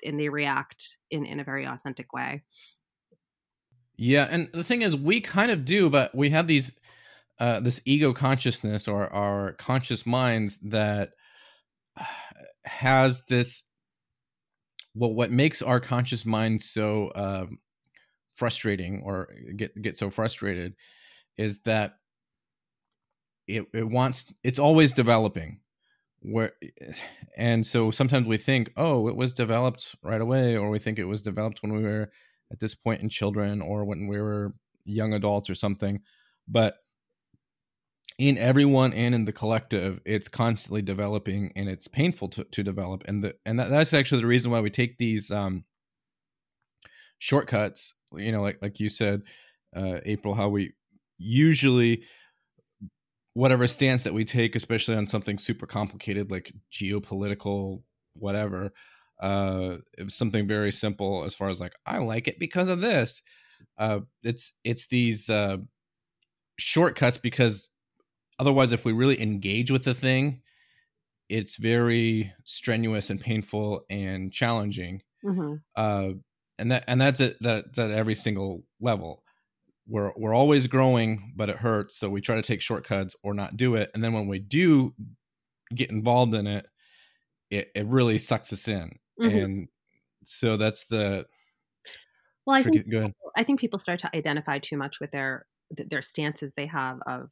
and 0.04 0.20
they 0.20 0.28
react 0.30 0.98
in 1.10 1.26
in 1.26 1.40
a 1.40 1.44
very 1.44 1.66
authentic 1.66 2.12
way. 2.12 2.44
yeah 3.96 4.26
and 4.30 4.50
the 4.52 4.64
thing 4.64 4.82
is 4.82 4.96
we 4.96 5.20
kind 5.20 5.50
of 5.50 5.64
do 5.64 5.88
but 5.88 6.14
we 6.14 6.30
have 6.30 6.46
these 6.46 6.78
uh 7.38 7.60
this 7.60 7.80
ego 7.84 8.12
consciousness 8.12 8.88
or 8.88 9.12
our 9.12 9.52
conscious 9.52 10.06
minds 10.06 10.58
that 10.60 11.10
has 12.64 13.24
this 13.26 13.62
well 14.94 15.14
what 15.14 15.30
makes 15.30 15.62
our 15.62 15.80
conscious 15.80 16.26
mind 16.26 16.62
so 16.62 17.10
um 17.14 17.58
frustrating 18.34 19.02
or 19.04 19.28
get 19.56 19.80
get 19.80 19.96
so 19.96 20.10
frustrated 20.10 20.74
is 21.36 21.60
that 21.62 21.96
it 23.46 23.64
it 23.72 23.88
wants 23.88 24.32
it's 24.44 24.58
always 24.58 24.92
developing. 24.92 25.60
Where 26.20 26.52
and 27.36 27.66
so 27.66 27.90
sometimes 27.90 28.26
we 28.26 28.36
think 28.36 28.72
oh 28.76 29.08
it 29.08 29.16
was 29.16 29.32
developed 29.32 29.94
right 30.02 30.20
away 30.20 30.56
or 30.56 30.70
we 30.70 30.78
think 30.78 30.98
it 30.98 31.04
was 31.04 31.22
developed 31.22 31.62
when 31.62 31.72
we 31.72 31.82
were 31.82 32.10
at 32.52 32.60
this 32.60 32.74
point 32.74 33.02
in 33.02 33.08
children 33.08 33.60
or 33.60 33.84
when 33.84 34.08
we 34.08 34.20
were 34.20 34.54
young 34.84 35.12
adults 35.12 35.50
or 35.50 35.54
something. 35.54 36.00
But 36.48 36.76
in 38.18 38.38
everyone 38.38 38.92
and 38.94 39.14
in 39.14 39.26
the 39.26 39.32
collective 39.32 40.00
it's 40.06 40.28
constantly 40.28 40.80
developing 40.80 41.52
and 41.54 41.68
it's 41.68 41.86
painful 41.86 42.28
to, 42.28 42.44
to 42.44 42.62
develop. 42.62 43.02
And 43.06 43.22
the 43.22 43.34
and 43.44 43.58
that, 43.58 43.68
that's 43.68 43.92
actually 43.92 44.22
the 44.22 44.26
reason 44.26 44.50
why 44.50 44.60
we 44.60 44.70
take 44.70 44.98
these 44.98 45.30
um 45.30 45.64
shortcuts 47.18 47.94
you 48.14 48.30
know 48.30 48.42
like 48.42 48.58
like 48.60 48.78
you 48.78 48.88
said 48.88 49.22
uh 49.74 49.98
april 50.04 50.34
how 50.34 50.48
we 50.48 50.72
usually 51.18 52.02
whatever 53.32 53.66
stance 53.66 54.02
that 54.02 54.14
we 54.14 54.24
take 54.24 54.54
especially 54.54 54.96
on 54.96 55.06
something 55.06 55.38
super 55.38 55.66
complicated 55.66 56.30
like 56.30 56.52
geopolitical 56.70 57.82
whatever 58.14 58.70
uh 59.22 59.76
something 60.08 60.46
very 60.46 60.70
simple 60.70 61.24
as 61.24 61.34
far 61.34 61.48
as 61.48 61.60
like 61.60 61.72
i 61.86 61.98
like 61.98 62.28
it 62.28 62.38
because 62.38 62.68
of 62.68 62.80
this 62.80 63.22
uh 63.78 64.00
it's 64.22 64.52
it's 64.62 64.86
these 64.88 65.30
uh 65.30 65.56
shortcuts 66.58 67.18
because 67.18 67.70
otherwise 68.38 68.72
if 68.72 68.84
we 68.84 68.92
really 68.92 69.20
engage 69.20 69.70
with 69.70 69.84
the 69.84 69.94
thing 69.94 70.42
it's 71.28 71.56
very 71.56 72.32
strenuous 72.44 73.10
and 73.10 73.20
painful 73.20 73.84
and 73.90 74.32
challenging. 74.32 75.02
Mm-hmm. 75.24 75.54
uh 75.74 76.10
and 76.58 76.70
that 76.70 76.84
and 76.86 77.00
that's 77.00 77.20
at 77.20 77.34
that's 77.40 77.78
at 77.78 77.90
every 77.90 78.14
single 78.14 78.62
level. 78.80 79.24
We're 79.88 80.12
we're 80.16 80.34
always 80.34 80.66
growing 80.68 81.32
but 81.36 81.48
it 81.50 81.56
hurts 81.56 81.96
so 81.96 82.08
we 82.08 82.20
try 82.20 82.36
to 82.36 82.42
take 82.42 82.60
shortcuts 82.60 83.16
or 83.24 83.34
not 83.34 83.56
do 83.56 83.74
it. 83.74 83.90
And 83.92 84.04
then 84.04 84.12
when 84.12 84.28
we 84.28 84.38
do 84.38 84.94
get 85.74 85.90
involved 85.90 86.34
in 86.34 86.46
it 86.46 86.66
it, 87.50 87.70
it 87.74 87.86
really 87.86 88.18
sucks 88.18 88.52
us 88.52 88.68
in. 88.68 88.90
Mhm. 89.20 89.44
and 89.44 89.68
so 90.24 90.56
that's 90.56 90.84
the 90.86 91.26
Well, 92.46 92.56
I 92.56 92.62
tricky 92.62 92.82
think 92.88 93.14
I 93.36 93.42
think 93.42 93.58
people 93.58 93.78
start 93.78 93.98
to 94.00 94.16
identify 94.16 94.58
too 94.58 94.76
much 94.76 95.00
with 95.00 95.10
their 95.10 95.46
their 95.70 96.02
stances 96.02 96.52
they 96.56 96.66
have 96.66 97.00
of 97.06 97.30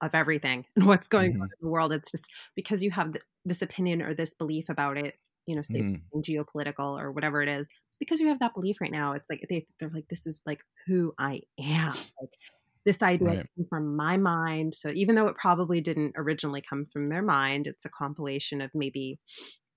of 0.00 0.14
everything 0.14 0.66
and 0.76 0.86
what's 0.86 1.08
going 1.08 1.30
Mhm. 1.30 1.40
on 1.40 1.48
in 1.60 1.66
the 1.66 1.70
world. 1.70 1.92
It's 1.92 2.10
just 2.10 2.26
because 2.56 2.82
you 2.82 2.90
have 2.92 3.12
th- 3.12 3.24
this 3.44 3.62
opinion 3.62 4.02
or 4.02 4.14
this 4.14 4.34
belief 4.34 4.68
about 4.68 4.96
it, 4.98 5.14
you 5.46 5.56
know, 5.56 5.62
say 5.62 5.84
Mhm. 5.84 6.10
geopolitical 6.16 7.00
or 7.00 7.12
whatever 7.12 7.42
it 7.42 7.48
is. 7.48 7.68
Because 7.98 8.20
you 8.20 8.28
have 8.28 8.40
that 8.40 8.54
belief 8.54 8.76
right 8.80 8.90
now, 8.92 9.12
it's 9.12 9.28
like 9.30 9.44
they 9.50 9.66
they're 9.78 9.90
like, 9.90 10.08
this 10.08 10.26
is 10.26 10.42
like 10.46 10.60
who 10.86 11.12
I 11.18 11.40
am. 11.60 11.94
Like 12.20 12.30
this 12.86 13.02
idea 13.02 13.36
Right. 13.36 13.46
came 13.56 13.66
from 13.68 13.94
my 13.96 14.16
mind. 14.16 14.74
So 14.74 14.90
even 14.90 15.14
though 15.14 15.26
it 15.28 15.36
probably 15.36 15.80
didn't 15.82 16.14
originally 16.16 16.62
come 16.62 16.86
from 16.92 17.06
their 17.06 17.22
mind, 17.22 17.66
it's 17.66 17.84
a 17.84 17.90
compilation 17.90 18.60
of 18.62 18.70
maybe 18.74 19.20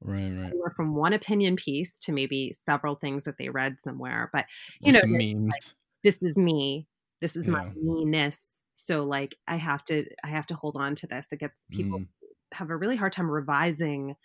right 0.02 0.32
right 0.34 0.56
from 0.76 0.96
one 0.96 1.14
opinion 1.14 1.56
piece 1.56 2.00
to 2.00 2.12
maybe 2.12 2.52
several 2.54 2.96
things 2.96 3.24
that 3.26 3.38
they 3.38 3.50
read 3.50 3.80
somewhere. 3.80 4.30
But 4.34 4.46
you 4.84 4.92
know, 4.92 5.02
memes 5.06 5.76
this 6.04 6.18
is 6.22 6.36
me 6.38 6.88
this 7.22 7.36
is 7.36 7.48
my 7.48 7.60
meanness 7.76 8.63
so 8.74 9.04
like 9.04 9.36
i 9.48 9.56
have 9.56 9.84
to 9.86 10.06
i 10.24 10.28
have 10.28 10.48
to 10.48 10.56
hold 10.56 10.76
on 10.78 10.96
to 10.96 11.08
this. 11.08 11.28
It 11.32 11.40
gets 11.40 11.66
people 11.72 12.00
Mm. 12.00 12.08
have 12.54 12.70
a 12.70 12.78
really 12.78 12.96
hard 12.96 13.12
time 13.14 13.30
revising 13.30 14.16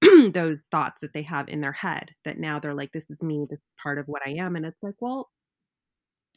those 0.32 0.62
thoughts 0.70 1.00
that 1.00 1.12
they 1.12 1.22
have 1.22 1.48
in 1.48 1.60
their 1.60 1.72
head 1.72 2.14
that 2.24 2.38
now 2.38 2.58
they're 2.58 2.74
like 2.74 2.92
this 2.92 3.10
is 3.10 3.22
me. 3.22 3.46
This 3.50 3.60
is 3.60 3.74
part 3.82 3.98
of 3.98 4.06
what 4.06 4.22
i 4.26 4.30
am. 4.30 4.56
And 4.56 4.64
it's 4.66 4.82
like 4.82 4.94
well 5.00 5.30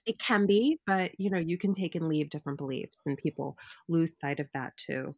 it 0.07 0.17
can 0.17 0.47
be 0.47 0.79
but 0.87 1.11
you 1.19 1.29
know 1.29 1.37
you 1.37 1.57
can 1.57 1.73
take 1.73 1.93
and 1.93 2.07
leave 2.09 2.29
different 2.31 2.57
beliefs 2.57 2.99
and 3.05 3.17
people 3.17 3.55
lose 3.87 4.15
sight 4.19 4.39
of 4.39 4.47
that 4.53 4.75
too. 4.77 5.13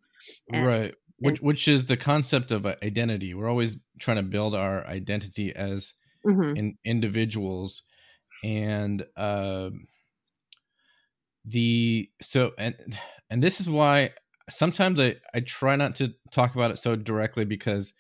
And- 0.51 0.67
right. 0.67 0.95
which 1.19 1.39
which 1.41 1.67
is 1.69 1.85
the 1.85 1.95
concept 1.97 2.51
of 2.51 2.65
uh, 2.65 2.75
identity. 2.83 3.33
We're 3.33 3.47
always 3.49 3.81
trying 3.99 4.17
to 4.17 4.23
build 4.23 4.55
our 4.55 4.85
identity 4.87 5.55
as 5.55 5.93
Mhm. 6.25 6.57
in 6.57 6.77
individuals. 6.83 7.83
And 8.43 9.05
um 9.15 9.85
the 11.45 12.09
so 12.21 12.51
and 12.57 12.75
and 13.29 13.41
this 13.41 13.59
is 13.59 13.69
why 13.69 14.11
sometimes 14.49 14.99
i 14.99 15.15
i 15.33 15.39
try 15.39 15.75
not 15.75 15.95
to 15.95 16.13
talk 16.31 16.55
about 16.55 16.71
it 16.71 16.77
so 16.77 16.95
directly 16.95 17.45
because 17.45 17.93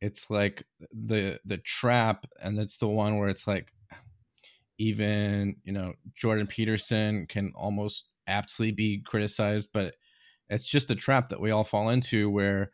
it's 0.00 0.30
like 0.30 0.64
the 0.92 1.38
the 1.44 1.58
trap 1.58 2.26
and 2.42 2.58
it's 2.58 2.78
the 2.78 2.88
one 2.88 3.18
where 3.18 3.28
it's 3.28 3.46
like 3.46 3.72
even 4.78 5.56
you 5.64 5.72
know 5.72 5.92
jordan 6.14 6.46
peterson 6.46 7.26
can 7.26 7.52
almost 7.54 8.08
aptly 8.26 8.70
be 8.70 9.02
criticized 9.04 9.70
but 9.74 9.94
it's 10.48 10.68
just 10.68 10.90
a 10.90 10.96
trap 10.96 11.28
that 11.28 11.40
we 11.40 11.50
all 11.50 11.64
fall 11.64 11.90
into 11.90 12.30
where 12.30 12.70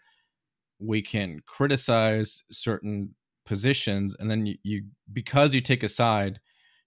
we 0.78 1.00
can 1.02 1.40
criticize 1.46 2.42
certain 2.50 3.14
positions 3.44 4.14
and 4.18 4.30
then 4.30 4.46
you, 4.46 4.56
you 4.62 4.82
because 5.12 5.54
you 5.54 5.60
take 5.60 5.82
a 5.82 5.88
side 5.88 6.40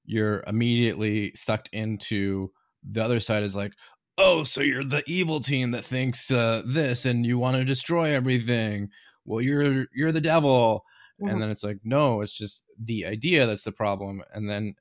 you're 0.06 0.44
immediately 0.48 1.32
sucked 1.36 1.70
into 1.72 2.52
the 2.84 3.04
other 3.04 3.20
side 3.20 3.44
is 3.44 3.56
like 3.56 3.74
oh 4.18 4.44
so 4.44 4.62
you're 4.62 4.84
the 4.84 5.04
evil 5.08 5.40
team 5.40 5.72
that 5.72 5.86
thinks 5.86 6.30
uh, 6.32 6.62
this 6.66 7.06
and 7.06 7.26
you 7.26 7.40
want 7.40 7.56
to 7.56 7.64
destroy 7.66 8.12
everything. 8.14 8.90
Well 9.26 9.42
you're 9.42 9.86
you're 9.94 10.12
the 10.12 10.22
devil. 10.22 10.84
Mhm. 11.22 11.32
and 11.32 11.42
then 11.42 11.50
it's 11.50 11.64
like 11.64 11.80
no 11.84 12.22
it's 12.22 12.38
just 12.38 12.66
the 12.82 13.06
idea 13.06 13.46
that's 13.46 13.64
the 13.64 13.72
problem. 13.72 14.22
And 14.34 14.50
then 14.50 14.76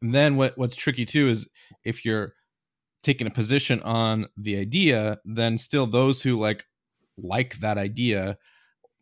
and 0.00 0.14
then 0.14 0.36
what 0.36 0.56
what's 0.56 0.76
tricky 0.76 1.04
too 1.04 1.28
is 1.28 1.48
if 1.84 2.04
you're 2.04 2.32
taking 3.02 3.26
a 3.26 3.30
position 3.30 3.82
on 3.82 4.26
the 4.36 4.56
idea 4.58 5.18
then 5.24 5.58
still 5.58 5.86
those 5.86 6.22
who 6.22 6.36
like 6.38 6.64
like 7.18 7.56
that 7.58 7.76
idea 7.78 8.38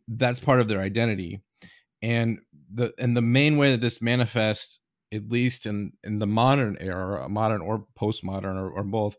that's 0.07 0.39
part 0.39 0.59
of 0.59 0.67
their 0.67 0.81
identity. 0.81 1.41
And 2.01 2.39
the 2.73 2.93
and 2.99 3.15
the 3.15 3.21
main 3.21 3.57
way 3.57 3.71
that 3.71 3.81
this 3.81 4.01
manifests 4.01 4.79
at 5.13 5.29
least 5.29 5.65
in 5.65 5.93
in 6.03 6.19
the 6.19 6.27
modern 6.27 6.77
era 6.79 7.27
modern 7.29 7.61
or 7.61 7.85
postmodern 7.99 8.55
or, 8.55 8.69
or 8.69 8.83
both 8.83 9.17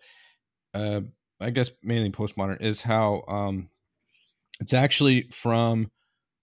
uh 0.74 1.00
i 1.40 1.50
guess 1.50 1.70
mainly 1.82 2.10
postmodern 2.10 2.60
is 2.60 2.82
how 2.82 3.22
um 3.28 3.68
it's 4.60 4.74
actually 4.74 5.28
from 5.30 5.90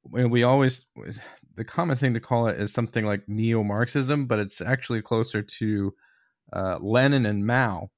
we 0.09 0.43
always 0.43 0.87
the 1.55 1.65
common 1.65 1.97
thing 1.97 2.13
to 2.13 2.19
call 2.19 2.47
it 2.47 2.59
is 2.59 2.71
something 2.71 3.05
like 3.05 3.27
neo-marxism 3.27 4.25
but 4.25 4.39
it's 4.39 4.61
actually 4.61 5.01
closer 5.01 5.41
to 5.41 5.93
uh, 6.53 6.77
lenin 6.81 7.25
and 7.25 7.45
mao 7.45 7.89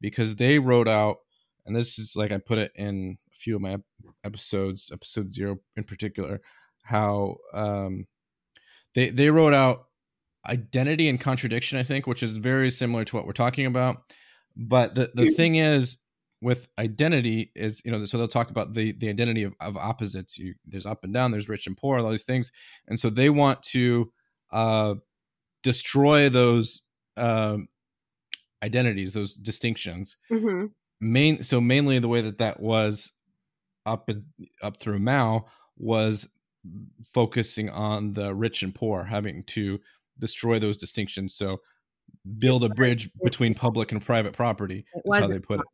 because 0.00 0.36
they 0.36 0.58
wrote 0.58 0.88
out 0.88 1.18
and 1.66 1.76
this 1.76 1.98
is 1.98 2.16
like 2.16 2.32
i 2.32 2.38
put 2.38 2.58
it 2.58 2.72
in 2.74 3.16
a 3.32 3.36
few 3.36 3.56
of 3.56 3.62
my 3.62 3.76
episodes 4.24 4.90
episode 4.92 5.32
zero 5.32 5.58
in 5.76 5.84
particular 5.84 6.40
how 6.82 7.36
um 7.52 8.06
they 8.94 9.10
they 9.10 9.30
wrote 9.30 9.54
out 9.54 9.86
identity 10.48 11.08
and 11.08 11.20
contradiction 11.20 11.78
i 11.78 11.82
think 11.82 12.06
which 12.06 12.22
is 12.22 12.36
very 12.36 12.70
similar 12.70 13.04
to 13.04 13.16
what 13.16 13.26
we're 13.26 13.32
talking 13.32 13.66
about. 13.66 14.02
But 14.56 14.94
the 14.94 15.10
the 15.14 15.30
thing 15.30 15.54
is 15.56 15.98
with 16.42 16.70
identity 16.78 17.52
is 17.54 17.82
you 17.84 17.92
know 17.92 18.04
so 18.04 18.18
they'll 18.18 18.28
talk 18.28 18.50
about 18.50 18.74
the 18.74 18.92
the 18.92 19.08
identity 19.08 19.42
of, 19.42 19.54
of 19.60 19.76
opposites. 19.76 20.38
You 20.38 20.54
there's 20.66 20.86
up 20.86 21.04
and 21.04 21.14
down 21.14 21.30
there's 21.30 21.48
rich 21.48 21.66
and 21.66 21.76
poor 21.76 21.98
all 21.98 22.10
these 22.10 22.24
things. 22.24 22.50
And 22.88 22.98
so 22.98 23.10
they 23.10 23.30
want 23.30 23.62
to 23.64 24.12
uh 24.50 24.94
destroy 25.62 26.28
those 26.28 26.82
um 27.16 27.68
identities 28.62 29.14
those 29.14 29.34
distinctions. 29.34 30.16
Mhm. 30.30 30.70
main 31.00 31.42
so 31.42 31.60
mainly 31.60 31.98
the 31.98 32.08
way 32.08 32.22
that 32.22 32.38
that 32.38 32.60
was 32.60 33.12
up 33.86 34.08
and 34.08 34.24
up 34.62 34.78
through 34.80 34.98
Mao 34.98 35.46
was 35.76 36.28
focusing 37.14 37.70
on 37.70 38.12
the 38.12 38.34
rich 38.34 38.62
and 38.62 38.74
poor 38.74 39.04
having 39.04 39.44
to 39.44 39.80
destroy 40.20 40.58
those 40.58 40.76
distinctions 40.76 41.34
so 41.34 41.58
build 42.38 42.64
a 42.64 42.68
bridge 42.68 43.10
between 43.24 43.54
public 43.54 43.92
and 43.92 44.02
private 44.04 44.32
property 44.34 44.84
it 44.94 44.98
is 44.98 45.02
was 45.04 45.20
how 45.20 45.28
they 45.28 45.38
put 45.38 45.60
it 45.60 45.66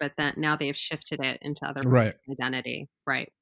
but 0.00 0.12
then 0.16 0.34
now 0.36 0.56
they've 0.56 0.76
shifted 0.76 1.20
it 1.24 1.38
into 1.42 1.64
other 1.66 1.80
right 1.88 2.14
identity 2.30 2.88
right 3.06 3.32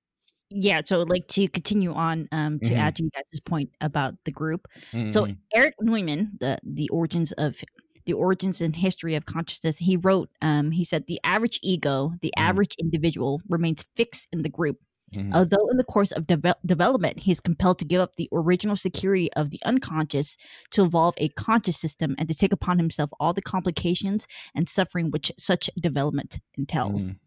Yeah, 0.51 0.81
so 0.85 1.03
like 1.03 1.27
to 1.29 1.47
continue 1.49 1.92
on 1.92 2.27
um 2.33 2.61
to 2.61 2.75
Mhm. 2.75 2.79
add 2.79 2.97
to 2.97 3.03
you 3.05 3.11
guys' 3.14 3.40
point 3.40 3.71
about 3.83 4.14
the 4.25 4.33
group. 4.33 4.66
So 5.07 5.27
Mhm. 5.27 5.37
Erich 5.55 5.75
Neumann, 5.81 6.33
the 6.40 6.59
the 6.64 6.88
origins 6.88 7.33
of 7.33 7.62
the 8.07 8.14
origins 8.14 8.62
and 8.62 8.75
history 8.75 9.14
of 9.14 9.27
consciousness, 9.27 9.77
he 9.79 9.97
wrote 9.99 10.31
um 10.40 10.71
he 10.71 10.85
said 10.85 11.07
the 11.07 11.21
average 11.23 11.61
ego, 11.62 12.14
the 12.23 12.33
Mhm. 12.38 12.42
average 12.49 12.75
individual 12.79 13.42
remains 13.51 13.85
fixed 13.94 14.29
in 14.33 14.40
the 14.42 14.48
group. 14.48 14.79
Mhm. 15.15 15.33
Although 15.35 15.69
in 15.71 15.77
the 15.79 15.85
course 15.85 16.13
of 16.13 16.27
deve- 16.27 16.54
development, 16.67 17.21
he 17.21 17.31
is 17.31 17.40
compelled 17.40 17.79
to 17.79 17.85
give 17.87 18.00
up 18.00 18.17
the 18.17 18.29
original 18.33 18.77
security 18.77 19.33
of 19.35 19.50
the 19.50 19.61
unconscious 19.65 20.37
to 20.73 20.85
evolve 20.85 21.15
a 21.19 21.29
conscious 21.31 21.79
system 21.79 22.15
and 22.19 22.29
to 22.29 22.35
take 22.35 22.52
upon 22.52 22.77
himself 22.79 23.11
all 23.19 23.33
the 23.33 23.40
complications 23.42 24.27
and 24.54 24.69
suffering 24.69 25.11
which 25.11 25.33
such 25.38 25.71
development 25.81 26.40
entails. 26.59 27.13
Mhm. 27.13 27.19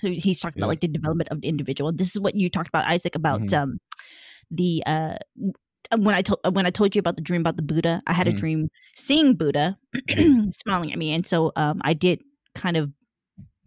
So 0.00 0.08
he's 0.08 0.40
talking 0.40 0.58
Yeah. 0.58 0.64
about 0.64 0.68
like 0.68 0.80
the 0.80 0.88
development 0.88 1.28
of 1.30 1.40
the 1.40 1.48
individual. 1.48 1.92
This 1.92 2.14
is 2.14 2.20
what 2.20 2.34
you 2.34 2.50
talked 2.50 2.68
about, 2.68 2.86
Isaac, 2.86 3.14
about 3.14 3.40
Mhm. 3.42 3.54
um 3.54 3.78
the 4.50 4.82
uh 4.86 5.16
when 5.98 6.14
I 6.14 6.22
told 6.22 6.40
when 6.54 6.66
I 6.66 6.70
told 6.70 6.94
you 6.94 7.00
about 7.00 7.16
the 7.16 7.22
dream 7.22 7.40
about 7.42 7.56
the 7.56 7.62
Buddha, 7.62 8.02
I 8.06 8.12
had 8.14 8.28
a 8.28 8.32
dream 8.32 8.68
seeing 8.94 9.34
Buddha 9.34 9.78
smiling 10.52 10.92
at 10.92 10.98
me, 10.98 11.12
and 11.12 11.26
so 11.26 11.52
um 11.56 11.80
I 11.84 11.94
did 11.94 12.20
kind 12.54 12.76
of 12.76 12.92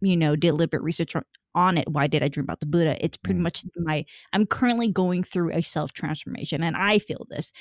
you 0.02 0.16
know 0.18 0.36
did 0.36 0.50
a 0.50 0.54
little 0.54 0.68
bit 0.70 0.82
research 0.82 1.16
on, 1.56 1.78
it 1.78 1.88
why 1.90 2.06
did 2.08 2.22
i 2.22 2.28
dream 2.28 2.44
about 2.44 2.60
the 2.60 2.66
buddha 2.68 2.96
it's 3.04 3.18
pretty 3.18 3.40
Mm. 3.40 3.44
much 3.44 3.64
my 3.78 4.06
i'm 4.34 4.46
currently 4.46 4.88
going 4.92 5.24
through 5.24 5.52
a 5.52 5.64
self 5.64 5.94
transformation 5.94 6.62
and 6.64 6.76
i 6.78 7.00
feel 7.00 7.26
this 7.30 7.54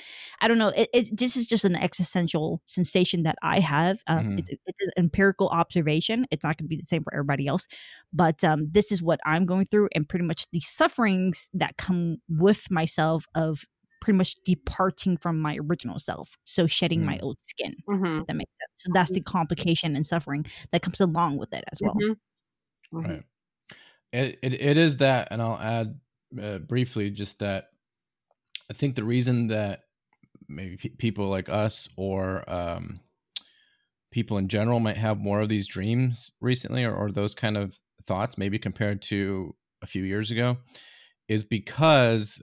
i 0.42 0.48
don't 0.48 0.58
know 0.58 0.68
it, 0.76 0.88
it's 0.92 1.10
this 1.12 1.36
is 1.36 1.46
just 1.46 1.64
an 1.64 1.76
existential 1.76 2.60
sensation 2.66 3.22
that 3.22 3.36
i 3.42 3.60
have 3.60 4.02
um, 4.08 4.24
Mhm. 4.26 4.38
it's 4.40 4.50
it's 4.50 4.82
an 4.86 4.90
empirical 4.98 5.48
observation 5.48 6.26
it's 6.30 6.44
not 6.44 6.56
going 6.58 6.66
to 6.66 6.68
be 6.68 6.76
the 6.76 6.82
same 6.82 7.02
for 7.04 7.14
everybody 7.14 7.46
else 7.46 7.66
but 8.12 8.44
um, 8.44 8.66
this 8.72 8.92
is 8.92 9.02
what 9.02 9.20
i'm 9.24 9.46
going 9.46 9.64
through 9.64 9.88
and 9.94 10.08
pretty 10.08 10.24
much 10.26 10.46
the 10.52 10.60
sufferings 10.60 11.48
that 11.54 11.76
come 11.78 12.18
with 12.28 12.70
myself 12.70 13.26
of 13.34 13.64
pretty 14.00 14.18
much 14.18 14.34
departing 14.44 15.16
from 15.16 15.40
my 15.40 15.56
original 15.68 15.98
self 15.98 16.36
so 16.44 16.66
shedding 16.66 17.04
my 17.06 17.18
old 17.22 17.40
skin 17.40 17.74
Mhm. 17.88 18.20
if 18.20 18.26
that 18.26 18.36
makes 18.36 18.56
sense 18.58 18.72
so 18.74 18.90
that's 18.92 19.12
the 19.12 19.22
complication 19.22 19.96
and 19.96 20.04
suffering 20.04 20.44
that 20.72 20.82
comes 20.82 21.00
along 21.00 21.38
with 21.38 21.54
it 21.54 21.64
as 21.72 21.80
well 21.82 21.94
Mhm. 21.94 22.16
Mhm. 22.92 23.04
Right. 23.08 23.24
It, 24.14 24.38
it 24.42 24.54
it 24.60 24.76
is 24.76 24.98
that, 24.98 25.28
and 25.32 25.42
I'll 25.42 25.58
add 25.58 25.98
uh, 26.40 26.58
briefly 26.58 27.10
just 27.10 27.40
that. 27.40 27.70
I 28.70 28.72
think 28.72 28.94
the 28.94 29.02
reason 29.04 29.48
that 29.48 29.80
maybe 30.48 30.76
pe- 30.76 30.88
people 30.90 31.26
like 31.28 31.48
us 31.48 31.88
or 31.96 32.48
um, 32.48 33.00
people 34.12 34.38
in 34.38 34.46
general 34.48 34.78
might 34.78 34.96
have 34.96 35.18
more 35.18 35.40
of 35.40 35.48
these 35.48 35.66
dreams 35.66 36.30
recently, 36.40 36.84
or, 36.84 36.94
or 36.94 37.10
those 37.10 37.34
kind 37.34 37.56
of 37.56 37.76
thoughts, 38.04 38.38
maybe 38.38 38.58
compared 38.58 39.02
to 39.02 39.54
a 39.82 39.86
few 39.86 40.04
years 40.04 40.30
ago, 40.30 40.58
is 41.28 41.42
because 41.44 42.40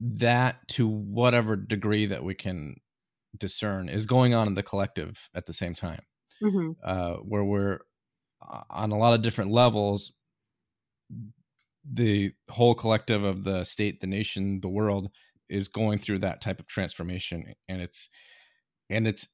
that, 0.00 0.66
to 0.68 0.86
whatever 0.86 1.56
degree 1.56 2.06
that 2.06 2.22
we 2.22 2.34
can 2.34 2.76
discern, 3.36 3.88
is 3.88 4.06
going 4.06 4.32
on 4.32 4.46
in 4.46 4.54
the 4.54 4.62
collective 4.62 5.28
at 5.34 5.46
the 5.46 5.52
same 5.52 5.74
time 5.74 6.02
Mhm. 6.40 6.76
uh, 6.84 7.14
where 7.16 7.44
we're 7.44 7.80
uh, 8.48 8.62
on 8.70 8.92
a 8.92 8.98
lot 8.98 9.14
of 9.14 9.22
different 9.22 9.50
levels 9.50 10.14
the 11.90 12.32
whole 12.50 12.74
collective 12.74 13.24
of 13.24 13.44
the 13.44 13.64
state 13.64 14.00
the 14.00 14.06
nation 14.06 14.60
the 14.60 14.68
world 14.68 15.10
is 15.48 15.68
going 15.68 15.98
through 15.98 16.18
that 16.18 16.40
type 16.40 16.60
of 16.60 16.66
transformation. 16.66 17.54
And 17.68 17.80
it's 17.80 18.08
and 18.90 19.06
it's 19.08 19.28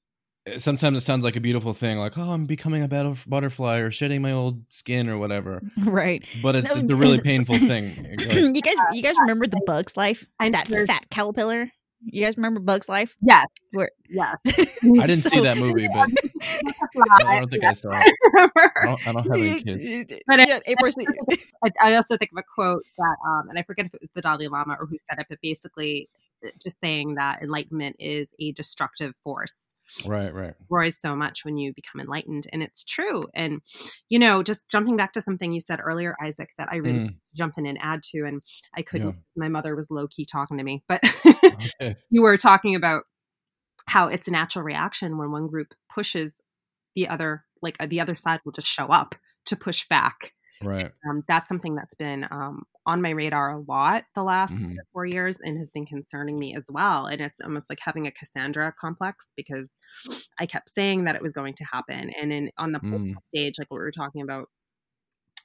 sometimes 0.59 0.99
it 0.99 1.01
sounds 1.01 1.25
like 1.25 1.37
a 1.37 1.41
beautiful 1.41 1.73
thing 1.73 1.97
like 1.97 2.19
oh 2.19 2.33
i'm 2.33 2.45
becoming 2.45 2.83
a 2.83 2.89
better 2.89 3.15
butterfly 3.27 3.79
or 3.79 3.91
shedding 3.91 4.21
my 4.21 4.33
old 4.33 4.61
skin 4.69 5.09
or 5.09 5.17
whatever. 5.19 5.63
Right. 5.85 6.27
But 6.43 6.57
it's, 6.57 6.75
No, 6.75 6.81
it's 6.83 6.91
a 6.91 6.97
really 6.97 7.21
painful 7.21 7.57
thing. 7.57 8.17
You 8.21 8.61
guys 8.61 8.75
you 8.93 9.03
guys 9.03 9.15
remember 9.21 9.47
the 9.47 9.61
bugs 9.67 9.97
life 9.97 10.27
I 10.39 10.51
that 10.51 10.69
fat 10.69 11.07
caterpillar 11.11 11.71
you 12.07 12.23
guys 12.25 12.37
remember 12.37 12.61
bugs 12.61 12.89
life 12.89 13.17
Yes. 13.23 13.47
Where- 13.73 13.91
Yes. 14.09 14.37
i 15.01 15.07
didn't 15.07 15.23
see 15.23 15.41
that 15.41 15.57
movie 15.59 15.89
but 15.89 16.09
i 17.27 17.37
don't 17.37 17.51
think 17.51 17.65
i 17.65 17.73
saw 17.73 18.01
it 18.01 18.15
I 18.83 18.87
don't, 18.87 19.01
I 19.07 19.13
don't 19.13 19.27
have 19.29 19.41
any 19.41 19.55
kids 19.55 19.91
But 20.27 20.39
yeah, 20.41 20.61
April, 20.67 20.93
I, 21.65 21.71
I 21.83 21.95
also 21.97 22.17
think 22.17 22.33
of 22.33 22.39
a 22.39 22.43
quote 22.43 22.85
that, 22.99 23.17
um, 23.27 23.49
and 23.49 23.59
I 23.59 23.63
forget 23.63 23.87
if 23.87 23.95
it 23.95 24.01
was 24.01 24.11
the 24.15 24.21
Dalai 24.21 24.49
Lama 24.49 24.77
or 24.79 24.87
who 24.87 24.97
said 25.09 25.19
it, 25.21 25.27
but 25.29 25.39
basically 25.43 26.09
uh, 26.45 26.51
just 26.63 26.77
saying 26.83 27.15
that 27.17 27.43
enlightenment 27.43 27.97
is 27.99 28.31
a 28.41 28.53
destructive 28.53 29.15
force. 29.25 29.74
Right 30.07 30.33
right 30.35 30.55
Destroys 30.61 30.99
so 30.99 31.15
much 31.15 31.45
when 31.45 31.57
you 31.57 31.73
become 31.75 32.01
enlightened, 32.01 32.47
and 32.53 32.63
it's 32.63 32.85
true. 32.85 33.27
And 33.35 33.61
you 34.09 34.19
know, 34.19 34.43
just 34.43 34.69
jumping 34.69 34.97
back 34.97 35.13
to 35.15 35.23
something 35.23 35.53
you 35.53 35.61
said 35.61 35.81
earlier, 35.83 36.17
Isaac, 36.23 36.51
that 36.59 36.69
I 36.71 36.77
really 36.77 37.05
Mm, 37.05 37.17
jump 37.35 37.55
in 37.59 37.67
and 37.67 37.79
add 37.81 38.03
to, 38.11 38.25
and 38.25 38.43
I 38.77 38.83
couldn't. 38.83 39.09
Yeah. 39.09 39.13
My 39.37 39.49
mother 39.49 39.75
was 39.77 39.91
low 39.91 40.07
key 40.07 40.25
talking 40.25 40.59
to 40.59 40.65
me, 40.65 40.83
but 40.89 41.03
okay. 41.81 41.97
you 42.11 42.23
were 42.23 42.37
talking 42.37 42.75
about 42.75 43.05
how 43.87 44.09
it's 44.09 44.29
a 44.29 44.33
natural 44.33 44.65
reaction 44.65 45.19
when 45.19 45.31
one 45.31 45.47
group 45.47 45.75
pushes 45.93 46.41
the 46.95 47.09
other, 47.09 47.45
like 47.61 47.77
uh, 47.81 47.87
the 47.87 48.01
other 48.01 48.15
side 48.15 48.41
will 48.45 48.53
just 48.53 48.69
show 48.69 48.87
up 48.87 49.15
to 49.47 49.57
push 49.57 49.87
back. 49.89 50.33
right 50.63 50.93
Um, 51.09 51.23
that's 51.29 51.49
something 51.49 51.75
that's 51.75 51.95
been 51.95 52.27
um, 52.31 52.63
on 52.87 53.03
my 53.03 53.11
radar 53.11 53.51
a 53.53 53.61
lot 53.61 54.05
the 54.15 54.23
last 54.25 54.57
Mhm. 54.57 54.85
four 54.93 55.07
years 55.07 55.39
and 55.41 55.59
has 55.59 55.71
been 55.71 55.87
concerning 55.87 56.39
me 56.39 56.55
as 56.55 56.67
well. 56.71 57.07
And 57.07 57.21
it's 57.21 57.41
almost 57.41 57.71
like 57.71 57.81
having 57.81 58.07
a 58.07 58.11
Cassandra 58.13 58.73
complex 58.79 59.33
because 59.37 59.71
I 60.39 60.47
kept 60.47 60.71
saying 60.71 61.05
that 61.05 61.17
it 61.17 61.23
was 61.23 61.33
going 61.33 61.55
to 61.55 61.65
happen. 61.65 62.11
And 62.11 62.33
in 62.33 62.51
on 62.59 62.73
the 62.73 62.83
Mm. 62.83 63.19
stage, 63.35 63.59
like 63.59 63.71
what 63.71 63.79
we 63.79 63.85
were 63.85 63.91
talking 63.93 64.23
about, 64.23 64.49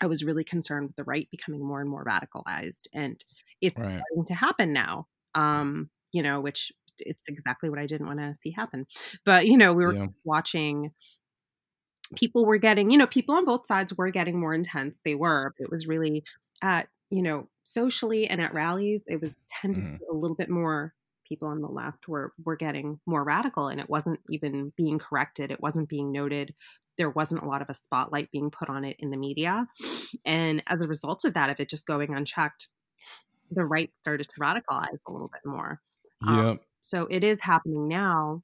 I 0.02 0.08
was 0.08 0.24
really 0.24 0.44
concerned 0.44 0.88
with 0.88 0.96
the 0.96 1.04
right 1.04 1.28
becoming 1.32 1.66
more 1.66 1.82
and 1.82 1.90
more 1.90 2.06
radicalized. 2.06 2.84
And 2.94 3.24
it's 3.62 3.78
right 3.78 4.06
starting 4.10 4.26
to 4.28 4.34
happen 4.36 4.74
now. 4.74 5.08
Um, 5.36 5.90
you 6.14 6.24
know, 6.24 6.42
which 6.42 6.72
it's 7.00 7.24
exactly 7.30 7.70
what 7.70 7.80
I 7.80 7.86
didn't 7.88 8.08
want 8.08 8.20
to 8.20 8.36
see 8.36 8.52
happen. 8.52 8.88
But 9.26 9.48
you 9.48 9.58
know, 9.58 9.74
we 9.74 9.86
were 9.86 9.96
Yeah. 9.96 10.08
watching 10.24 10.92
people 12.16 12.46
were 12.46 12.58
getting, 12.58 12.90
you 12.90 12.98
know, 12.98 13.08
people 13.08 13.36
on 13.36 13.46
both 13.46 13.66
sides 13.66 13.94
were 13.96 14.10
getting 14.10 14.40
more 14.40 14.54
intense. 14.54 15.00
They 15.06 15.16
were. 15.16 15.54
But 15.58 15.66
it 15.66 15.72
was 15.72 15.88
really 15.88 16.24
at, 16.62 16.90
you 17.10 17.22
know, 17.22 17.50
socially 17.64 18.28
and 18.28 18.42
at 18.42 18.54
rallies, 18.54 19.04
it 19.08 19.22
was 19.22 19.36
tended 19.62 19.84
Mhm. 19.84 20.00
a 20.12 20.16
little 20.16 20.36
bit 20.36 20.50
more 20.50 20.94
people 21.28 21.48
on 21.48 21.62
the 21.62 21.68
left 21.68 22.08
were 22.08 22.34
were 22.44 22.56
getting 22.56 23.00
more 23.06 23.24
radical 23.24 23.68
and 23.68 23.80
it 23.80 23.90
wasn't 23.90 24.20
even 24.30 24.74
being 24.78 24.98
corrected. 25.00 25.52
It 25.52 25.62
wasn't 25.62 25.90
being 25.90 26.12
noted. 26.12 26.56
There 26.98 27.10
wasn't 27.12 27.44
a 27.44 27.48
lot 27.48 27.62
of 27.62 27.70
a 27.70 27.74
spotlight 27.74 28.32
being 28.32 28.52
put 28.52 28.70
on 28.70 28.84
it 28.84 28.96
in 29.00 29.12
the 29.12 29.18
media. 29.18 29.68
And 30.26 30.64
as 30.68 30.82
a 30.82 30.88
result 30.88 31.26
of 31.26 31.34
that, 31.36 31.50
of 31.50 31.60
it 31.60 31.70
just 31.70 31.86
going 31.88 32.14
unchecked, 32.16 32.70
the 33.52 33.66
right 33.66 33.92
started 34.00 34.26
to 34.26 34.42
radicalize 34.42 35.00
a 35.08 35.12
little 35.12 35.30
bit 35.34 35.42
more. 35.46 35.82
Um, 36.28 36.46
So 36.82 37.08
it 37.10 37.24
is 37.24 37.42
happening 37.42 37.88
now. 37.88 38.44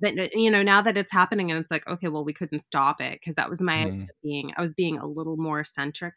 But 0.00 0.18
uh, 0.18 0.28
you 0.32 0.50
know, 0.50 0.62
now 0.62 0.82
that 0.82 0.96
it's 0.96 1.12
happening 1.12 1.50
and 1.50 1.60
it's 1.60 1.70
like, 1.70 1.86
okay, 1.86 2.08
well, 2.08 2.24
we 2.24 2.32
couldn't 2.32 2.60
stop 2.60 3.00
it 3.00 3.14
because 3.14 3.34
that 3.34 3.50
was 3.50 3.60
my 3.60 3.74
idea 3.80 3.90
of 4.08 4.16
being 4.22 4.52
I 4.56 4.62
was 4.62 4.72
being 4.72 4.98
a 4.98 5.06
little 5.06 5.36
more 5.36 5.64
centric 5.64 6.14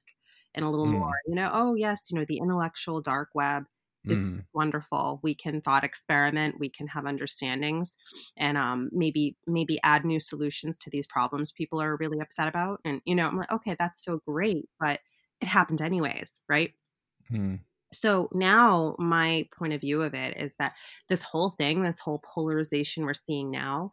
and 0.56 0.66
a 0.66 0.70
little 0.70 0.86
Mhm. 0.86 0.88
more, 0.88 1.20
you 1.28 1.36
know, 1.36 1.50
oh 1.54 1.76
yes, 1.76 2.08
you 2.12 2.18
know, 2.18 2.26
the 2.26 2.38
intellectual 2.38 3.02
dark 3.02 3.30
web 3.36 3.66
is 4.08 4.20
Mhm. 4.24 4.46
wonderful. 4.54 5.20
We 5.24 5.34
can 5.36 5.62
thought 5.62 5.84
experiment, 5.84 6.60
we 6.60 6.70
can 6.70 6.88
have 6.88 7.06
understandings 7.06 7.96
and 8.38 8.58
um 8.58 8.90
maybe 8.92 9.38
maybe 9.48 9.80
add 9.84 10.06
new 10.06 10.20
solutions 10.20 10.78
to 10.80 10.90
these 10.90 11.08
problems 11.08 11.52
people 11.52 11.82
are 11.82 11.98
really 11.98 12.20
upset 12.20 12.48
about. 12.48 12.82
And 12.86 13.02
you 13.06 13.16
know, 13.16 13.28
I'm 13.28 13.38
like, 13.38 13.52
okay, 13.52 13.76
that's 13.78 14.04
so 14.04 14.20
great, 14.28 14.70
but 14.80 15.00
it 15.42 15.48
happened 15.48 15.82
anyways, 15.82 16.44
right? 16.50 16.74
Mhm. 17.30 17.64
so 17.92 18.28
now 18.34 18.96
my 18.98 19.48
point 19.56 19.74
of 19.74 19.82
view 19.82 20.02
of 20.02 20.14
it 20.16 20.36
is 20.38 20.56
that 20.58 20.76
this 21.10 21.24
whole 21.24 21.52
thing 21.52 21.84
this 21.84 22.00
whole 22.00 22.20
polarization 22.34 23.06
we're 23.06 23.14
seeing 23.14 23.52
now 23.52 23.92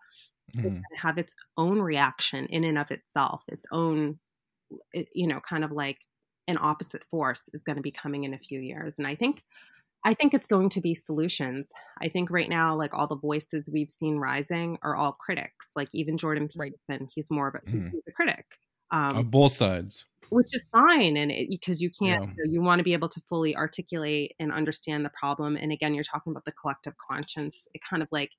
to 0.63 0.71
have 0.97 1.19
its 1.19 1.35
own 1.59 1.81
reaction 1.83 2.47
in 2.49 2.65
and 2.65 2.79
of 2.79 2.91
itself 2.91 3.45
its 3.49 3.67
own 3.73 4.21
you 5.15 5.27
know 5.27 5.41
kind 5.41 5.65
of 5.65 5.73
like 5.73 5.99
an 6.51 6.59
opposite 6.61 7.03
force 7.11 7.43
is 7.55 7.63
going 7.63 7.77
to 7.77 7.83
be 7.83 7.91
coming 7.91 8.25
in 8.25 8.35
a 8.35 8.39
few 8.39 8.61
years 8.61 8.99
and 8.99 9.07
i 9.07 9.15
think 9.15 9.43
i 10.05 10.15
think 10.15 10.35
it's 10.35 10.47
going 10.47 10.69
to 10.71 10.81
be 10.81 10.95
solutions. 10.95 11.69
I 12.01 12.09
think 12.09 12.31
right 12.31 12.49
now 12.49 12.75
like 12.77 12.95
all 12.95 13.07
the 13.07 13.17
voices 13.17 13.69
we've 13.71 13.91
seen 13.91 14.17
rising 14.17 14.79
are 14.83 14.97
all 14.97 15.13
critics 15.13 15.69
like 15.77 15.89
even 15.93 16.17
jordan 16.17 16.49
peterson 16.49 17.09
he's 17.15 17.31
more 17.31 17.49
of 17.49 17.55
a 17.57 17.71
he's 17.71 18.03
a 18.09 18.13
critic 18.13 18.47
um, 18.93 19.17
on 19.19 19.25
both 19.27 19.53
sides. 19.53 20.07
which 20.31 20.49
is 20.53 20.67
fine 20.73 21.17
and 21.17 21.33
because 21.49 21.81
you 21.81 21.91
can't 21.91 22.23
Yeah. 22.23 22.31
you, 22.37 22.45
know, 22.45 22.53
you 22.53 22.63
want 22.63 22.79
to 22.81 22.85
be 22.85 22.93
able 22.93 23.09
to 23.09 23.21
fully 23.29 23.55
articulate 23.55 24.35
and 24.41 24.53
understand 24.53 25.05
the 25.05 25.11
problem 25.11 25.57
and 25.57 25.71
again 25.71 25.95
you're 25.95 26.03
talking 26.05 26.33
about 26.33 26.45
the 26.45 26.53
collective 26.53 26.95
conscience 26.97 27.69
it 27.75 27.83
kind 27.89 28.03
of 28.03 28.09
like 28.11 28.33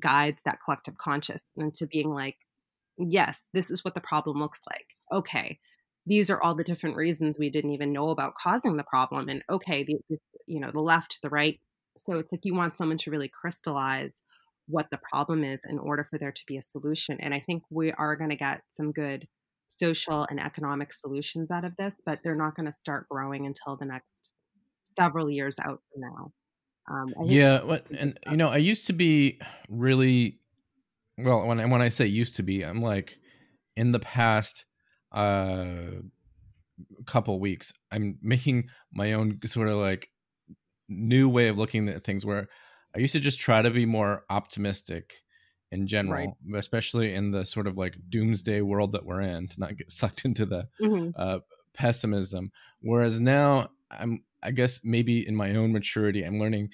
guides 0.00 0.42
that 0.44 0.58
collective 0.64 0.96
conscious 0.98 1.50
into 1.56 1.86
being 1.86 2.10
like 2.10 2.36
yes 2.98 3.48
this 3.52 3.70
is 3.70 3.84
what 3.84 3.94
the 3.94 4.00
problem 4.00 4.38
looks 4.40 4.60
like. 4.70 4.96
Okay 5.12 5.58
these 6.06 6.30
are 6.30 6.42
all 6.42 6.54
the 6.54 6.64
different 6.64 6.96
reasons 6.96 7.38
we 7.38 7.50
didn't 7.50 7.72
even 7.72 7.92
know 7.92 8.10
about 8.10 8.34
causing 8.34 8.76
the 8.76 8.84
problem 8.84 9.28
and 9.28 9.42
okay 9.50 9.82
the, 9.84 9.96
the 10.10 10.18
you 10.46 10.60
know 10.60 10.70
the 10.70 10.80
left 10.80 11.18
the 11.22 11.30
right 11.30 11.60
so 11.96 12.14
it's 12.14 12.32
like 12.32 12.44
you 12.44 12.54
want 12.54 12.76
someone 12.76 12.98
to 12.98 13.10
really 13.10 13.28
crystallize 13.28 14.20
what 14.66 14.90
the 14.90 14.98
problem 15.10 15.44
is 15.44 15.60
in 15.68 15.78
order 15.78 16.06
for 16.10 16.18
there 16.18 16.32
to 16.32 16.42
be 16.46 16.56
a 16.56 16.62
solution 16.62 17.18
and 17.20 17.34
i 17.34 17.40
think 17.40 17.62
we 17.70 17.92
are 17.92 18.16
going 18.16 18.30
to 18.30 18.36
get 18.36 18.62
some 18.68 18.92
good 18.92 19.26
social 19.66 20.26
and 20.30 20.40
economic 20.40 20.92
solutions 20.92 21.50
out 21.50 21.64
of 21.64 21.76
this, 21.76 21.96
but 22.04 22.20
they're 22.22 22.34
not 22.36 22.54
going 22.54 22.66
to 22.66 22.72
start 22.72 23.08
growing 23.08 23.46
until 23.46 23.76
the 23.76 23.84
next 23.84 24.30
several 24.96 25.30
years 25.30 25.58
out 25.58 25.80
from 25.92 26.00
now. 26.02 26.32
Um, 26.90 27.14
yeah 27.24 27.62
what 27.62 27.90
and 27.90 28.18
you 28.30 28.36
know 28.36 28.50
i 28.50 28.58
used 28.58 28.86
to 28.88 28.92
be 28.92 29.40
really 29.70 30.38
well 31.16 31.46
when, 31.46 31.58
I- 31.58 31.64
when 31.64 31.80
i 31.80 31.88
say 31.88 32.04
used 32.04 32.36
to 32.36 32.42
be 32.42 32.62
i'm 32.62 32.82
like 32.82 33.16
in 33.74 33.92
the 33.92 34.00
past 34.00 34.66
uh 35.14 36.02
couple 37.06 37.38
weeks 37.38 37.72
i'm 37.92 38.18
making 38.22 38.68
my 38.92 39.12
own 39.12 39.38
sort 39.44 39.68
of 39.68 39.76
like 39.76 40.08
new 40.88 41.28
way 41.28 41.48
of 41.48 41.58
looking 41.58 41.88
at 41.88 42.04
things 42.04 42.26
where 42.26 42.48
i 42.96 42.98
used 42.98 43.14
to 43.14 43.20
just 43.20 43.40
try 43.40 43.62
to 43.62 43.70
be 43.70 43.86
more 43.86 44.24
optimistic 44.30 45.14
in 45.72 45.86
general 45.86 46.38
especially 46.56 47.14
in 47.14 47.30
the 47.32 47.44
sort 47.44 47.66
of 47.66 47.78
like 47.78 47.96
doomsday 48.08 48.60
world 48.60 48.92
that 48.92 49.06
we're 49.06 49.20
in 49.22 49.48
to 49.48 49.60
not 49.60 49.76
get 49.76 49.90
sucked 49.92 50.24
into 50.24 50.46
the 50.46 50.68
Mhm. 50.80 51.12
uh, 51.16 51.40
pessimism. 51.74 52.52
Whereas 52.80 53.20
now, 53.20 53.70
I'm, 53.90 54.24
I 54.42 54.52
guess 54.52 54.84
maybe 54.84 55.26
in 55.26 55.34
my 55.36 55.56
own 55.56 55.72
maturity, 55.72 56.22
I'm 56.24 56.38
learning 56.38 56.70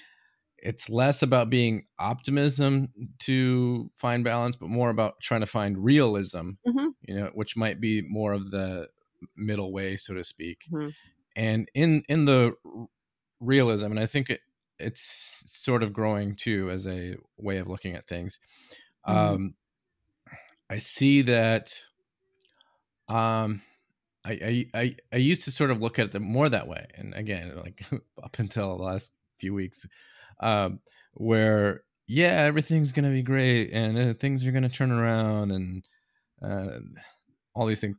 it's 0.59 0.91
less 0.91 1.23
about 1.23 1.51
being 1.51 1.87
optimism 1.99 2.93
to 3.21 3.91
find 3.99 4.25
balance, 4.25 4.57
but 4.57 4.69
more 4.69 4.91
about 4.91 5.21
trying 5.23 5.41
to 5.41 5.47
find 5.47 5.83
realism. 5.83 6.53
Mhm. 6.67 6.90
You 7.11 7.17
know, 7.19 7.31
which 7.35 7.57
might 7.57 7.81
be 7.81 8.03
more 8.03 8.33
of 8.33 8.51
the 8.53 8.89
middle 9.37 9.73
way 9.73 9.97
so 9.97 10.15
to 10.15 10.25
speak 10.25 10.69
Mhm. 10.71 10.95
and 11.37 11.69
in 11.75 12.05
in 12.09 12.25
the 12.25 12.55
realism 13.41 13.87
and 13.87 14.01
i 14.01 14.07
think 14.07 14.31
it, 14.31 14.41
it's 14.79 15.43
sort 15.47 15.83
of 15.83 15.93
growing 15.93 16.37
too 16.37 16.71
as 16.71 16.87
a 16.87 17.17
way 17.37 17.59
of 17.59 17.69
looking 17.69 17.95
at 17.95 18.07
things 18.09 18.39
Mhm. 19.07 19.39
um 19.39 19.55
i 20.69 20.79
see 20.79 21.23
that 21.23 21.73
um 23.09 23.61
I, 24.25 24.67
I 24.75 24.81
i 24.83 24.97
i 25.13 25.17
used 25.17 25.45
to 25.45 25.51
sort 25.51 25.71
of 25.71 25.81
look 25.81 25.99
at 25.99 26.15
it 26.15 26.21
more 26.21 26.49
that 26.49 26.69
way 26.69 26.87
and 26.95 27.15
again 27.15 27.57
like 27.57 27.85
up 28.23 28.39
until 28.39 28.77
the 28.77 28.83
last 28.85 29.15
few 29.39 29.55
weeks 29.55 29.87
um 30.41 30.81
where 31.15 31.85
yeah 32.07 32.43
everything's 32.45 32.93
gonna 32.93 33.11
be 33.11 33.23
great 33.23 33.71
and 33.73 33.99
uh, 33.99 34.15
things 34.15 34.47
are 34.47 34.53
gonna 34.53 34.69
turn 34.69 34.91
around 34.93 35.53
and 35.53 35.85
uh 36.43 36.81
all 37.55 37.67
these 37.67 37.81
things. 37.81 37.99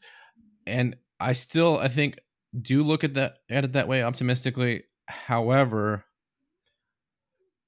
And 0.65 0.95
i 1.19 1.33
still 1.33 1.77
i 1.77 1.87
think 1.87 2.19
do 2.59 2.83
look 2.83 3.03
at 3.03 3.13
that 3.13 3.37
at 3.49 3.63
it 3.63 3.73
that 3.73 3.87
way 3.87 4.03
optimistically. 4.03 4.83
However 5.07 6.05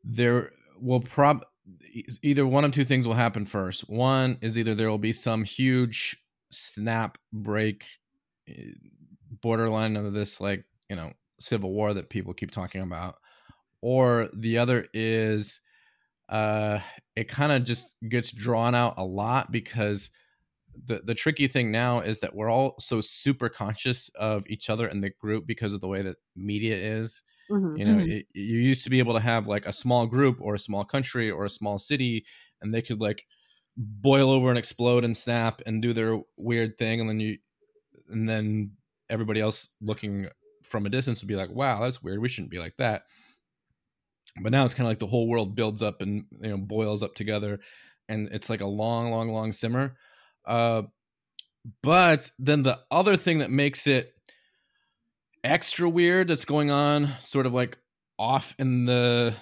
there 0.03 0.51
will 0.79 0.99
prob 0.99 1.45
either 2.21 2.45
one 2.45 2.65
of 2.65 2.71
two 2.71 2.83
things 2.83 3.07
will 3.07 3.13
happen 3.13 3.45
first. 3.45 3.89
One 3.89 4.37
is 4.41 4.57
either 4.57 4.75
there 4.75 4.89
will 4.89 4.97
be 4.97 5.13
some 5.13 5.43
huge 5.43 6.17
snap 6.51 7.17
break 7.31 7.85
eh, 8.47 8.71
borderline 9.41 9.95
of 9.95 10.13
this 10.13 10.39
like 10.41 10.65
you 10.89 10.95
know 10.95 11.11
civil 11.39 11.71
war 11.71 11.93
that 11.93 12.09
people 12.09 12.33
keep 12.33 12.51
talking 12.51 12.81
about. 12.81 13.15
Or 13.81 14.29
the 14.33 14.57
other 14.57 14.87
is 14.93 15.61
uh 16.29 16.79
it 17.15 17.27
kind 17.27 17.51
of 17.51 17.63
just 17.63 17.95
gets 18.07 18.31
drawn 18.31 18.75
out 18.75 18.95
a 18.97 19.05
lot 19.05 19.51
because 19.51 20.09
the 20.75 20.99
the 20.99 21.15
tricky 21.15 21.47
thing 21.47 21.71
now 21.71 21.99
is 21.99 22.19
that 22.19 22.35
we're 22.35 22.49
all 22.49 22.75
so 22.79 23.01
super 23.01 23.49
conscious 23.49 24.09
of 24.09 24.47
each 24.47 24.69
other 24.69 24.87
in 24.87 25.01
the 25.01 25.09
group 25.09 25.45
because 25.45 25.73
of 25.73 25.81
the 25.81 25.87
way 25.87 26.01
that 26.01 26.17
media 26.35 26.75
is 26.75 27.23
Mhm. 27.49 27.75
you 27.75 27.85
know 27.85 27.97
Mhm. 27.97 28.07
it, 28.07 28.25
you 28.33 28.57
used 28.57 28.83
to 28.83 28.89
be 28.89 28.99
able 28.99 29.13
to 29.13 29.19
have 29.19 29.47
like 29.47 29.65
a 29.65 29.73
small 29.73 30.07
group 30.07 30.39
or 30.41 30.53
a 30.55 30.59
small 30.59 30.83
country 30.85 31.29
or 31.31 31.45
a 31.45 31.49
small 31.49 31.77
city 31.79 32.25
and 32.61 32.73
they 32.73 32.81
could 32.81 33.01
like 33.01 33.25
boil 33.77 34.29
over 34.29 34.49
and 34.49 34.57
explode 34.57 35.03
and 35.03 35.17
snap 35.17 35.61
and 35.65 35.81
do 35.81 35.93
their 35.93 36.19
weird 36.37 36.77
thing 36.77 36.99
and 37.01 37.09
then 37.09 37.19
you 37.19 37.37
and 38.09 38.27
then 38.29 38.73
everybody 39.09 39.39
else 39.41 39.69
looking 39.81 40.27
from 40.63 40.85
a 40.85 40.89
distance 40.89 41.21
would 41.21 41.27
be 41.27 41.35
like 41.35 41.51
wow 41.51 41.81
that's 41.81 42.03
weird 42.03 42.19
we 42.19 42.29
shouldn't 42.29 42.51
be 42.51 42.59
like 42.59 42.77
that 42.77 43.03
but 44.41 44.51
now 44.51 44.65
it's 44.65 44.73
kind 44.75 44.87
of 44.87 44.91
like 44.91 44.99
the 44.99 45.07
whole 45.07 45.27
world 45.27 45.55
builds 45.55 45.83
up 45.83 46.01
and 46.01 46.25
you 46.41 46.49
know 46.49 46.57
boils 46.57 47.03
up 47.03 47.13
together 47.13 47.59
and 48.09 48.29
it's 48.31 48.49
like 48.49 48.61
a 48.61 48.65
long 48.67 49.11
long 49.11 49.29
long 49.29 49.53
simmer 49.53 49.95
uh 50.45 50.83
but 51.81 52.29
then 52.39 52.63
the 52.63 52.79
other 52.91 53.15
thing 53.15 53.39
that 53.39 53.49
makes 53.51 53.87
it 53.87 54.13
extra 55.43 55.89
weird 55.89 56.27
that's 56.27 56.45
going 56.45 56.71
on 56.71 57.07
sort 57.21 57.45
of 57.45 57.53
like 57.53 57.77
off 58.17 58.55
in 58.59 58.85
the 58.85 59.33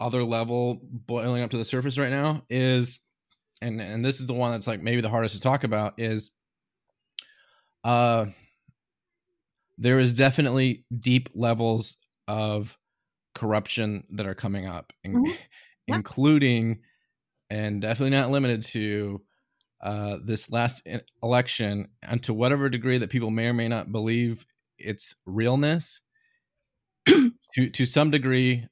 other 0.00 0.22
level 0.24 0.80
boiling 0.82 1.42
up 1.42 1.50
to 1.50 1.56
the 1.56 1.64
surface 1.64 1.98
right 1.98 2.10
now 2.10 2.42
is 2.50 3.00
and 3.62 3.80
and 3.80 4.04
this 4.04 4.20
is 4.20 4.26
the 4.26 4.32
one 4.32 4.50
that's 4.52 4.66
like 4.66 4.82
maybe 4.82 5.00
the 5.00 5.08
hardest 5.08 5.34
to 5.34 5.40
talk 5.40 5.64
about 5.64 5.94
is 5.98 6.32
uh 7.84 8.26
there 9.78 9.98
is 9.98 10.14
definitely 10.16 10.84
deep 11.00 11.28
levels 11.34 11.96
of 12.28 12.76
corruption 13.34 14.04
that 14.10 14.26
are 14.26 14.34
coming 14.34 14.66
up 14.66 14.92
Mhm. 15.04 15.26
Yeah. 15.26 15.96
including 15.96 16.80
and 17.50 17.80
definitely 17.82 18.16
not 18.16 18.30
limited 18.30 18.62
to 18.62 19.22
uh, 19.84 20.16
this 20.24 20.50
last 20.50 20.88
election 21.22 21.88
and 22.02 22.22
to 22.24 22.34
whatever 22.34 22.68
degree 22.68 22.98
that 22.98 23.10
people 23.10 23.30
may 23.30 23.48
or 23.48 23.54
may 23.54 23.68
not 23.68 23.92
believe 23.92 24.44
its 24.78 25.14
realness 25.26 26.00
to 27.06 27.70
to 27.70 27.86
some 27.86 28.10
degree 28.10 28.66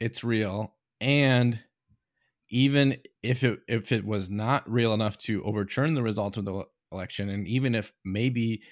it's 0.00 0.24
real. 0.24 0.74
And 1.00 1.64
even 2.50 2.98
if 3.22 3.42
it 3.42 3.60
if 3.68 3.90
it 3.90 4.04
was 4.04 4.30
not 4.30 4.70
real 4.70 4.92
enough 4.92 5.16
to 5.18 5.42
overturn 5.44 5.94
the 5.94 6.02
result 6.02 6.36
of 6.36 6.44
the 6.44 6.64
election 6.92 7.28
and 7.28 7.48
even 7.48 7.74
if 7.74 7.92
maybe 8.04 8.62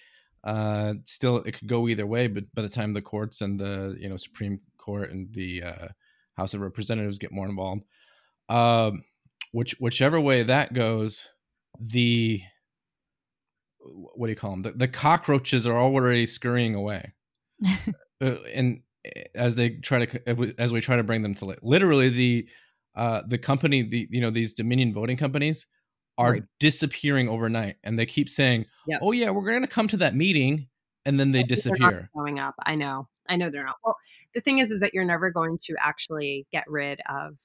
uh 0.44 0.94
still 1.04 1.38
it 1.38 1.52
could 1.52 1.66
go 1.66 1.88
either 1.88 2.06
way 2.06 2.28
but 2.28 2.44
by 2.54 2.62
the 2.62 2.68
time 2.68 2.92
the 2.92 3.02
courts 3.02 3.40
and 3.40 3.58
the 3.58 3.96
you 3.98 4.08
know 4.08 4.16
supreme 4.16 4.60
court 4.78 5.10
and 5.10 5.34
the 5.34 5.62
uh 5.62 5.88
house 6.36 6.54
of 6.54 6.60
representatives 6.60 7.18
get 7.18 7.32
more 7.32 7.48
involved 7.48 7.84
um 8.48 9.02
which 9.50 9.74
whichever 9.80 10.20
way 10.20 10.44
that 10.44 10.72
goes 10.72 11.30
the 11.80 12.40
what 13.80 14.26
do 14.26 14.30
you 14.30 14.36
call 14.36 14.52
them 14.52 14.62
the, 14.62 14.70
the 14.72 14.88
cockroaches 14.88 15.66
are 15.66 15.76
already 15.76 16.26
scurrying 16.26 16.74
away 16.74 17.12
uh, 18.22 18.34
and 18.54 18.82
as 19.34 19.54
they 19.56 19.70
try 19.70 20.04
to 20.04 20.60
as 20.60 20.72
we 20.72 20.80
try 20.80 20.96
to 20.96 21.02
bring 21.02 21.22
them 21.22 21.34
to 21.34 21.46
li- 21.46 21.56
literally 21.62 22.08
the 22.08 22.48
uh 22.94 23.22
the 23.26 23.38
company 23.38 23.82
the 23.82 24.06
you 24.10 24.20
know 24.20 24.30
these 24.30 24.52
dominion 24.52 24.92
voting 24.94 25.16
companies 25.16 25.66
are 26.18 26.32
Right. 26.32 26.42
disappearing 26.60 27.28
overnight 27.28 27.76
and 27.82 27.98
they 27.98 28.06
keep 28.06 28.28
saying 28.28 28.66
Yep. 28.86 29.00
oh 29.02 29.12
yeah 29.12 29.30
we're 29.30 29.48
going 29.48 29.62
to 29.62 29.66
come 29.66 29.88
to 29.88 29.96
that 29.98 30.14
meeting 30.14 30.68
and 31.04 31.18
then 31.18 31.32
they 31.32 31.42
disappear 31.42 32.10
showing 32.14 32.38
up. 32.38 32.54
I 32.64 32.76
know. 32.76 33.08
I 33.28 33.34
know 33.36 33.50
they're 33.50 33.64
not. 33.64 33.76
Well, 33.84 33.96
the 34.34 34.40
thing 34.40 34.58
is, 34.58 34.70
is 34.70 34.80
that 34.80 34.94
you're 34.94 35.04
never 35.04 35.30
going 35.30 35.58
to 35.64 35.74
actually 35.80 36.46
get 36.52 36.64
rid 36.68 37.00
of 37.08 37.38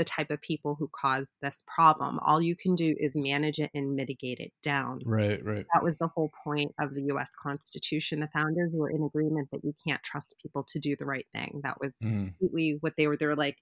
the 0.00 0.04
type 0.06 0.32
of 0.32 0.42
people 0.42 0.76
who 0.80 0.90
cause 0.96 1.30
this 1.42 1.62
problem. 1.76 2.18
All 2.20 2.42
you 2.42 2.56
can 2.56 2.74
do 2.74 2.96
is 2.98 3.12
manage 3.14 3.60
it 3.60 3.70
and 3.74 3.94
mitigate 3.96 4.40
it 4.40 4.52
down. 4.64 5.04
right 5.04 5.44
right 5.44 5.66
That 5.74 5.84
was 5.84 5.94
the 6.00 6.08
whole 6.08 6.30
point 6.44 6.72
of 6.80 6.94
the 6.94 7.02
U.S. 7.08 7.30
Constitution. 7.42 8.20
The 8.20 8.28
founders 8.34 8.72
were 8.74 8.90
in 8.90 9.02
agreement 9.04 9.50
that 9.52 9.64
you 9.64 9.74
can't 9.86 10.02
trust 10.02 10.34
people 10.42 10.64
to 10.70 10.80
do 10.80 10.96
the 10.96 11.06
right 11.06 11.26
thing. 11.34 11.60
That 11.64 11.80
was 11.80 11.94
Mhm. 12.00 12.34
completely 12.40 12.78
what 12.80 12.96
they 12.96 13.06
were. 13.08 13.16
They 13.16 13.26
were 13.26 13.36
like, 13.36 13.58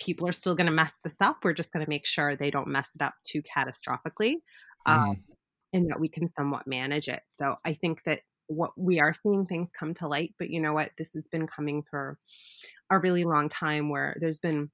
people 0.00 0.26
are 0.28 0.32
still 0.32 0.54
going 0.54 0.66
to 0.66 0.72
mess 0.72 0.94
this 1.04 1.16
up. 1.20 1.44
We're 1.44 1.52
just 1.52 1.72
going 1.72 1.84
to 1.84 1.90
make 1.90 2.06
sure 2.06 2.36
they 2.36 2.50
don't 2.50 2.68
mess 2.68 2.90
it 2.94 3.02
up 3.02 3.14
too 3.24 3.42
catastrophically, 3.42 4.36
um, 4.86 5.04
and 5.72 5.90
that 5.90 6.00
we 6.00 6.08
can 6.08 6.28
somewhat 6.28 6.66
manage 6.66 7.08
it. 7.08 7.22
So 7.32 7.56
I 7.64 7.74
think 7.74 8.04
that 8.04 8.22
what 8.48 8.72
we 8.78 9.00
are 9.00 9.12
seeing 9.12 9.46
things 9.46 9.70
come 9.70 9.94
to 9.94 10.08
light, 10.08 10.34
but 10.38 10.50
you 10.50 10.60
know 10.60 10.72
what? 10.72 10.92
This 10.98 11.14
has 11.14 11.28
been 11.28 11.46
coming 11.46 11.82
for 11.90 12.18
a 12.90 12.98
really 12.98 13.24
long 13.24 13.48
time. 13.48 13.90
Where 13.90 14.16
there's 14.20 14.40
been 14.40 14.70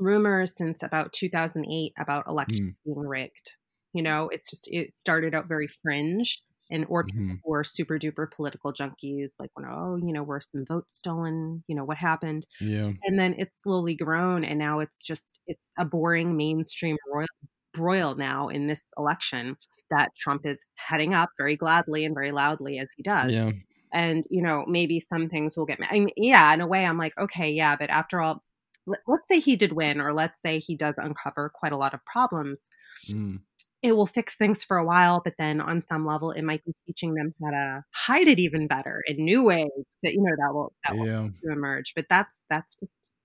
rumors 0.00 0.56
since 0.56 0.82
about 0.82 1.12
2008 1.12 1.92
about 1.98 2.26
elections 2.28 2.62
being 2.84 2.98
rigged. 2.98 3.52
You 3.92 4.02
know, 4.02 4.28
it's 4.30 4.50
just 4.50 4.68
it 4.72 4.96
started 4.96 5.34
out 5.34 5.48
very 5.48 5.68
fringe. 5.82 6.42
And 6.72 6.86
or 6.88 7.04
people 7.04 7.12
Mhm. 7.12 7.42
who 7.44 7.54
are 7.54 7.64
super 7.64 7.98
duper 7.98 8.30
political 8.30 8.72
junkies, 8.72 9.30
like, 9.40 9.50
when, 9.54 9.66
oh, 9.68 9.96
you 9.96 10.12
know, 10.12 10.22
were 10.22 10.40
some 10.40 10.64
votes 10.68 10.94
stolen? 10.96 11.64
You 11.66 11.74
know, 11.76 11.84
what 11.84 11.96
happened? 11.98 12.46
yeah 12.60 12.92
and 13.04 13.18
then 13.18 13.34
it's 13.38 13.60
slowly 13.62 13.94
grown 13.94 14.44
and 14.44 14.58
now 14.58 14.80
it's 14.80 15.00
just 15.00 15.40
it's 15.46 15.70
a 15.78 15.84
boring 15.84 16.36
mainstream 16.36 16.96
royal 17.12 17.26
broil 17.74 18.14
now 18.16 18.48
in 18.48 18.66
this 18.66 18.82
election 18.98 19.56
that 19.90 20.10
trump 20.18 20.44
is 20.44 20.64
heading 20.76 21.14
up 21.14 21.30
very 21.38 21.56
gladly 21.56 22.04
and 22.04 22.14
very 22.14 22.32
loudly 22.32 22.78
as 22.78 22.88
he 22.96 23.02
does 23.02 23.32
yeah 23.32 23.50
and 23.92 24.24
you 24.30 24.42
know 24.42 24.64
maybe 24.66 25.00
some 25.00 25.28
things 25.28 25.56
will 25.56 25.66
get 25.66 25.78
I 25.90 26.00
mean, 26.00 26.10
yeah 26.16 26.52
in 26.54 26.60
a 26.60 26.66
way 26.66 26.84
i'm 26.84 26.98
like 26.98 27.16
okay 27.18 27.50
yeah 27.50 27.76
but 27.76 27.90
after 27.90 28.20
all 28.20 28.42
let's 28.86 29.28
say 29.28 29.40
he 29.40 29.56
did 29.56 29.72
win 29.72 30.00
or 30.00 30.12
let's 30.12 30.40
say 30.42 30.58
he 30.58 30.76
does 30.76 30.94
uncover 30.98 31.50
quite 31.54 31.72
a 31.72 31.76
lot 31.76 31.94
of 31.94 32.04
problems 32.04 32.68
Mm. 33.10 33.40
it 33.82 33.92
will 33.92 34.06
fix 34.06 34.36
things 34.36 34.62
for 34.62 34.76
a 34.76 34.84
while, 34.84 35.22
but 35.24 35.34
then 35.38 35.60
on 35.60 35.80
some 35.80 36.04
level, 36.04 36.32
it 36.32 36.42
might 36.42 36.62
be 36.64 36.74
teaching 36.86 37.14
them 37.14 37.32
how 37.42 37.50
to 37.50 37.84
hide 37.94 38.28
it 38.28 38.38
even 38.38 38.66
better 38.66 39.02
in 39.06 39.24
new 39.24 39.42
ways 39.44 39.68
that 40.02 40.12
you 40.12 40.20
know 40.22 40.34
that 40.36 40.52
will 40.52 40.72
that 40.84 40.96
will 40.96 41.06
yeah 41.06 41.28
emerge. 41.50 41.94
But 41.96 42.06
that's 42.10 42.44
that's 42.50 42.76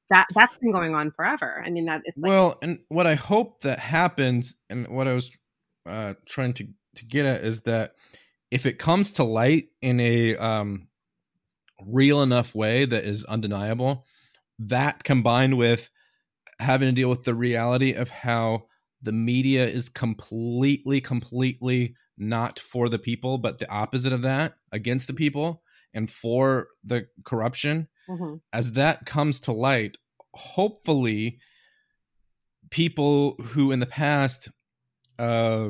that 0.09 0.27
that's 0.33 0.57
been 0.59 0.71
going 0.71 0.95
on 0.95 1.11
forever. 1.11 1.61
I 1.65 1.69
mean 1.71 1.85
that 1.87 2.03
it's 2.05 2.17
like 2.17 2.29
well 2.29 2.57
and 2.61 2.79
what 2.87 3.07
i 3.07 3.15
hope 3.15 3.61
that 3.61 3.79
happens 3.79 4.55
and 4.69 4.87
what 4.87 5.07
i 5.07 5.13
was 5.13 5.29
uh 5.87 6.13
trying 6.25 6.53
to 6.53 6.67
to 6.95 7.05
get 7.05 7.25
at 7.25 7.41
is 7.41 7.61
that 7.61 7.93
if 8.51 8.65
it 8.65 8.79
comes 8.79 9.11
to 9.13 9.23
light 9.25 9.69
in 9.81 9.99
a 9.99 10.37
um 10.37 10.87
real 11.85 12.21
enough 12.21 12.55
way 12.55 12.85
that 12.85 13.03
is 13.03 13.25
undeniable 13.25 14.05
that 14.59 15.03
combined 15.03 15.57
with 15.57 15.89
having 16.59 16.87
to 16.89 16.95
deal 16.95 17.09
with 17.09 17.23
the 17.23 17.33
reality 17.33 17.93
of 17.93 18.09
how 18.09 18.65
the 19.01 19.11
media 19.11 19.65
is 19.67 19.89
completely 19.89 21.01
completely 21.01 21.95
not 22.17 22.57
for 22.59 22.87
the 22.87 22.97
people 22.99 23.37
but 23.37 23.59
the 23.59 23.69
opposite 23.69 24.13
of 24.13 24.21
that 24.21 24.53
against 24.71 25.07
the 25.07 25.13
people 25.13 25.61
and 25.93 26.09
for 26.09 26.67
the 26.83 27.07
corruption 27.23 27.87
Mhm. 28.09 28.39
as 28.53 28.73
that 28.73 29.05
comes 29.05 29.39
to 29.41 29.51
light, 29.51 29.97
hopefully 30.33 31.39
people 32.69 33.35
who 33.35 33.71
in 33.71 33.79
the 33.79 33.85
past 33.85 34.49
uh 35.19 35.69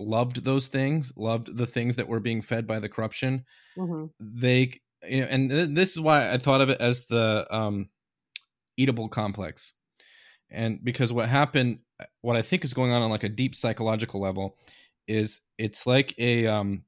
loved 0.00 0.42
those 0.44 0.66
things, 0.68 1.12
loved 1.16 1.56
the 1.56 1.66
things 1.66 1.94
that 1.96 2.08
were 2.08 2.18
being 2.18 2.42
fed 2.42 2.66
by 2.66 2.80
the 2.80 2.88
corruption, 2.88 3.44
Mhm. 3.76 4.10
they 4.20 4.80
you 5.08 5.20
know 5.20 5.26
and 5.26 5.50
th- 5.50 5.68
this 5.70 5.92
is 5.92 6.00
why 6.00 6.32
I 6.32 6.38
thought 6.38 6.60
of 6.60 6.70
it 6.70 6.80
as 6.80 7.06
the 7.06 7.46
um 7.50 7.88
Oedipal 8.78 9.10
complex. 9.10 9.72
And 10.50 10.82
because 10.82 11.12
what 11.12 11.28
happened 11.28 11.80
what 12.22 12.36
I 12.36 12.42
think 12.42 12.64
is 12.64 12.74
going 12.74 12.92
on 12.92 13.02
on 13.02 13.10
like 13.10 13.24
a 13.24 13.28
deep 13.28 13.54
psychological 13.54 14.20
level 14.20 14.56
is 15.06 15.42
it's 15.58 15.86
like 15.86 16.14
a 16.18 16.46
um 16.46 16.84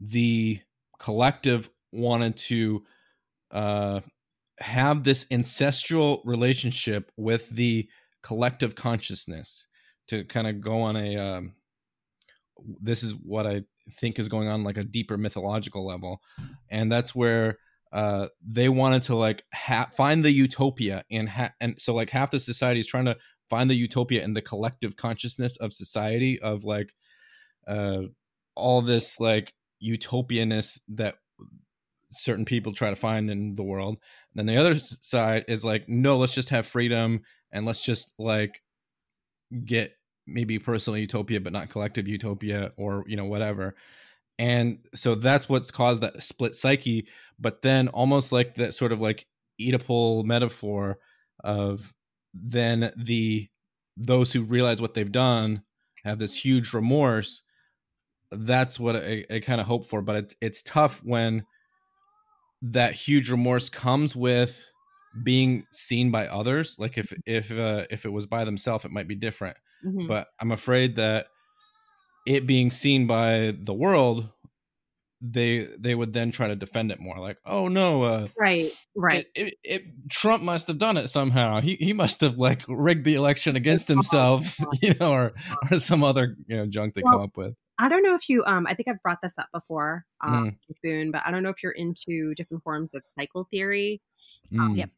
the 0.00 0.60
collective 0.98 1.70
wanted 1.92 2.36
to 2.36 2.84
uh, 3.50 4.00
have 4.58 5.04
this 5.04 5.26
ancestral 5.30 6.22
relationship 6.24 7.10
with 7.16 7.50
the 7.50 7.88
collective 8.22 8.74
consciousness 8.74 9.66
to 10.08 10.24
kind 10.24 10.46
of 10.46 10.60
go 10.60 10.80
on 10.80 10.96
a 10.96 11.16
um, 11.16 11.54
this 12.80 13.02
is 13.02 13.14
what 13.14 13.46
i 13.46 13.62
think 13.92 14.18
is 14.18 14.28
going 14.28 14.48
on 14.48 14.64
like 14.64 14.78
a 14.78 14.84
deeper 14.84 15.18
mythological 15.18 15.84
level 15.84 16.22
and 16.70 16.90
that's 16.90 17.14
where 17.14 17.58
uh, 17.94 18.26
they 18.44 18.68
wanted 18.68 19.02
to 19.04 19.14
like 19.14 19.44
ha- 19.54 19.88
find 19.96 20.24
the 20.24 20.32
utopia 20.32 21.04
and 21.10 21.28
ha- 21.28 21.52
and 21.60 21.80
so 21.80 21.94
like 21.94 22.10
half 22.10 22.32
the 22.32 22.40
society 22.40 22.80
is 22.80 22.88
trying 22.88 23.04
to 23.04 23.16
find 23.48 23.70
the 23.70 23.76
utopia 23.76 24.22
in 24.22 24.34
the 24.34 24.42
collective 24.42 24.96
consciousness 24.96 25.56
of 25.56 25.72
society 25.72 26.40
of 26.40 26.64
like 26.64 26.92
uh, 27.68 28.02
all 28.56 28.82
this 28.82 29.20
like 29.20 29.54
utopianness 29.82 30.80
that 30.88 31.14
certain 32.10 32.44
people 32.44 32.72
try 32.72 32.90
to 32.90 32.96
find 32.96 33.30
in 33.30 33.54
the 33.54 33.62
world. 33.62 33.98
And 34.34 34.48
then 34.48 34.54
the 34.54 34.60
other 34.60 34.74
side 34.78 35.44
is 35.46 35.64
like, 35.64 35.88
no, 35.88 36.16
let's 36.16 36.34
just 36.34 36.48
have 36.48 36.66
freedom 36.66 37.22
and 37.52 37.64
let's 37.64 37.84
just 37.84 38.12
like 38.18 38.60
get 39.64 39.92
maybe 40.26 40.58
personal 40.58 40.98
utopia, 40.98 41.40
but 41.40 41.52
not 41.52 41.68
collective 41.68 42.08
utopia 42.08 42.72
or, 42.76 43.04
you 43.06 43.16
know, 43.16 43.26
whatever. 43.26 43.76
And 44.38 44.78
so 44.94 45.14
that's 45.14 45.48
what's 45.48 45.70
caused 45.70 46.02
that 46.02 46.22
split 46.22 46.56
psyche. 46.56 47.06
But 47.38 47.62
then 47.62 47.88
almost 47.88 48.32
like 48.32 48.54
that 48.56 48.74
sort 48.74 48.92
of 48.92 49.00
like 49.00 49.26
Oedipal 49.60 50.24
metaphor 50.24 50.98
of 51.42 51.94
then 52.32 52.92
the 52.96 53.48
those 53.96 54.32
who 54.32 54.42
realize 54.42 54.82
what 54.82 54.94
they've 54.94 55.12
done 55.12 55.62
have 56.04 56.18
this 56.18 56.36
huge 56.44 56.72
remorse 56.72 57.42
that's 58.38 58.80
what 58.80 58.96
I, 58.96 59.24
I 59.30 59.40
kind 59.40 59.60
of 59.60 59.66
hope 59.66 59.86
for. 59.86 60.02
But 60.02 60.16
it's 60.16 60.36
it's 60.40 60.62
tough 60.62 61.00
when 61.04 61.44
that 62.62 62.94
huge 62.94 63.30
remorse 63.30 63.68
comes 63.68 64.16
with 64.16 64.68
being 65.22 65.66
seen 65.72 66.10
by 66.10 66.26
others. 66.26 66.76
Like 66.78 66.98
if 66.98 67.12
if 67.26 67.52
uh, 67.52 67.84
if 67.90 68.04
it 68.04 68.12
was 68.12 68.26
by 68.26 68.44
themselves, 68.44 68.84
it 68.84 68.90
might 68.90 69.08
be 69.08 69.14
different. 69.14 69.56
Mm-hmm. 69.84 70.06
But 70.06 70.28
I'm 70.40 70.52
afraid 70.52 70.96
that 70.96 71.28
it 72.26 72.46
being 72.46 72.70
seen 72.70 73.06
by 73.06 73.54
the 73.58 73.74
world 73.74 74.30
they 75.26 75.60
they 75.78 75.94
would 75.94 76.12
then 76.12 76.30
try 76.30 76.48
to 76.48 76.56
defend 76.56 76.90
it 76.90 77.00
more 77.00 77.18
like 77.18 77.38
oh 77.46 77.66
no 77.66 78.02
uh, 78.02 78.26
right 78.38 78.68
right 78.94 79.26
it, 79.34 79.46
it, 79.46 79.54
it, 79.64 79.84
trump 80.10 80.42
must 80.42 80.68
have 80.68 80.76
done 80.76 80.98
it 80.98 81.08
somehow 81.08 81.60
he 81.60 81.76
he 81.76 81.94
must 81.94 82.20
have 82.20 82.36
like 82.36 82.62
rigged 82.68 83.06
the 83.06 83.14
election 83.14 83.56
against 83.56 83.88
himself 83.88 84.58
you 84.82 84.92
know 85.00 85.12
or 85.12 85.32
or 85.70 85.78
some 85.78 86.04
other 86.04 86.36
you 86.46 86.56
know 86.56 86.66
junk 86.66 86.92
they 86.92 87.02
well, 87.02 87.14
come 87.14 87.22
up 87.22 87.36
with 87.36 87.54
I 87.78 87.88
don't 87.88 88.04
know 88.04 88.14
if 88.14 88.28
you, 88.28 88.44
um, 88.44 88.66
I 88.68 88.74
think 88.74 88.88
I've 88.88 89.02
brought 89.02 89.20
this 89.20 89.36
up 89.36 89.48
before, 89.52 90.04
um, 90.20 90.56
mm. 90.70 90.76
Boonn, 90.84 91.10
but 91.10 91.22
I 91.26 91.32
don't 91.32 91.42
know 91.42 91.48
if 91.48 91.60
you're 91.60 91.72
into 91.72 92.32
different 92.34 92.62
forms 92.62 92.90
of 92.94 93.02
cycle 93.18 93.48
theory. 93.50 94.00
Um, 94.52 94.74
mm. 94.74 94.78
Yep. 94.78 94.90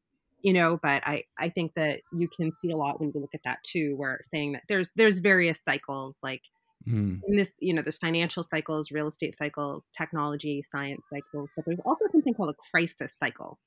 You 0.43 0.53
know, 0.53 0.79
but 0.83 1.03
I, 1.07 1.25
I 1.39 1.49
think 1.49 1.73
that 1.75 2.03
you 2.13 2.29
can 2.29 2.53
see 2.61 2.71
a 2.71 2.77
lot 2.77 3.01
when 3.01 3.13
you 3.15 3.21
look 3.21 3.35
at 3.35 3.45
that 3.45 3.63
too, 3.65 3.97
where 3.97 4.19
saying 4.31 4.53
that 4.53 4.65
there's, 4.69 4.93
there's 4.95 5.21
various 5.21 5.59
cycles, 5.65 6.19
like 6.23 6.43
mm. 6.89 7.21
in 7.27 7.37
this, 7.37 7.57
you 7.61 7.73
know, 7.73 7.83
there's 7.83 7.99
financial 7.99 8.43
cycles, 8.43 8.91
real 8.91 9.09
estate 9.09 9.37
cycles, 9.37 9.85
technology, 9.97 10.63
science 10.63 11.03
cycles, 11.13 11.51
but 11.57 11.65
there's 11.65 11.81
also 11.85 12.05
something 12.13 12.35
called 12.35 12.51
a 12.51 12.71
crisis 12.71 13.15
cycle. 13.19 13.59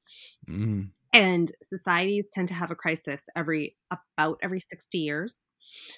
Mm. 0.50 0.90
And 1.14 1.52
societies 1.64 2.28
tend 2.34 2.48
to 2.50 2.54
have 2.54 2.72
a 2.72 2.76
crisis 2.76 3.24
every, 3.36 3.76
about 3.92 4.40
every 4.44 4.60
60 4.60 4.98
years. 4.98 5.42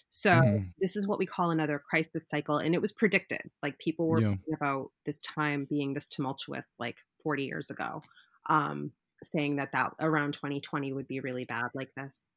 So 0.09 0.31
mm. 0.31 0.73
this 0.79 0.95
is 0.95 1.07
what 1.07 1.19
we 1.19 1.25
call 1.25 1.51
another 1.51 1.81
crisis 1.89 2.23
cycle, 2.27 2.57
and 2.57 2.73
it 2.73 2.81
was 2.81 2.91
predicted. 2.91 3.41
Like 3.61 3.77
people 3.77 4.07
were 4.07 4.21
yeah. 4.21 4.35
about 4.53 4.91
this 5.05 5.21
time 5.21 5.67
being 5.69 5.93
this 5.93 6.09
tumultuous, 6.09 6.73
like 6.79 6.97
40 7.23 7.43
years 7.43 7.69
ago, 7.69 8.01
um, 8.49 8.91
saying 9.23 9.57
that 9.57 9.71
that 9.73 9.93
around 9.99 10.33
2020 10.33 10.93
would 10.93 11.07
be 11.07 11.19
really 11.19 11.45
bad 11.45 11.69
like 11.73 11.91
this. 11.95 12.27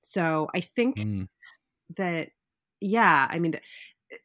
So 0.00 0.48
I 0.54 0.60
think 0.60 0.96
mm. 0.96 1.28
that, 1.96 2.28
yeah, 2.80 3.26
I 3.28 3.38
mean, 3.38 3.58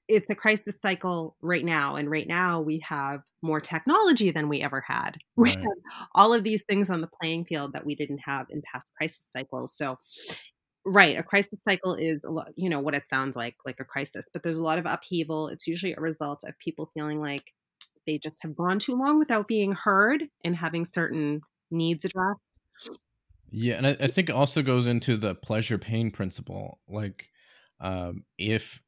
it's 0.07 0.29
a 0.29 0.35
crisis 0.35 0.79
cycle 0.81 1.35
right 1.41 1.65
now 1.65 1.95
and 1.95 2.09
right 2.09 2.27
now 2.27 2.61
we 2.61 2.79
have 2.79 3.21
more 3.41 3.59
technology 3.59 4.31
than 4.31 4.47
we 4.47 4.61
ever 4.61 4.81
had 4.85 5.17
we 5.35 5.51
have 5.51 5.65
all 6.15 6.33
of 6.33 6.43
these 6.43 6.63
things 6.63 6.89
on 6.89 7.01
the 7.01 7.09
playing 7.21 7.43
field 7.45 7.73
that 7.73 7.85
we 7.85 7.95
didn't 7.95 8.19
have 8.19 8.45
in 8.49 8.61
past 8.71 8.85
crisis 8.97 9.27
cycles 9.33 9.75
so 9.75 9.97
Right. 10.85 11.17
A 11.17 11.23
crisis 11.23 11.59
cycle 11.63 11.95
is, 11.95 12.23
a 12.25 12.29
lot, 12.29 12.49
you 12.55 12.69
know, 12.69 12.81
what 12.81 12.93
it 12.93 13.07
sounds 13.07 13.37
like, 13.37 13.55
like 13.65 13.79
a 13.79 13.85
crisis, 13.85 14.25
but 14.33 14.43
there's 14.43 14.57
a 14.57 14.63
lot 14.63 14.79
of 14.79 14.85
upheaval. 14.85 15.47
It's 15.47 15.65
usually 15.65 15.93
a 15.93 16.01
result 16.01 16.43
of 16.45 16.59
people 16.59 16.91
feeling 16.93 17.21
like 17.21 17.53
they 18.05 18.17
just 18.17 18.35
have 18.41 18.55
gone 18.55 18.79
too 18.79 18.95
long 18.95 19.17
without 19.17 19.47
being 19.47 19.71
heard 19.71 20.25
and 20.43 20.55
having 20.55 20.83
certain 20.83 21.41
needs 21.71 22.03
addressed. 22.03 22.99
Yeah. 23.49 23.75
And 23.75 23.87
I, 23.87 23.91
I 23.91 24.07
think 24.07 24.29
it 24.29 24.35
also 24.35 24.61
goes 24.61 24.85
into 24.85 25.15
the 25.15 25.35
pleasure 25.35 25.77
pain 25.77 26.11
principle. 26.11 26.79
Like, 26.89 27.29
um, 27.79 28.25
if 28.37 28.83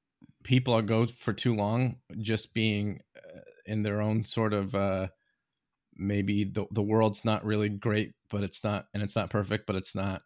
people 0.45 0.75
are 0.75 0.83
go 0.83 1.05
for 1.07 1.33
too 1.33 1.55
long 1.55 1.97
just 2.19 2.53
being 2.53 3.01
uh, 3.17 3.39
in 3.65 3.81
their 3.81 3.99
own 3.99 4.23
sort 4.23 4.53
of, 4.53 4.75
uh, 4.75 5.07
maybe 5.97 6.43
the, 6.43 6.65
the 6.71 6.83
world's 6.83 7.25
not 7.25 7.43
really 7.43 7.67
great, 7.67 8.13
but 8.29 8.43
it's 8.43 8.63
not, 8.63 8.85
and 8.93 9.01
it's 9.01 9.15
not 9.15 9.31
perfect, 9.31 9.65
but 9.65 9.75
it's 9.75 9.95
not 9.95 10.21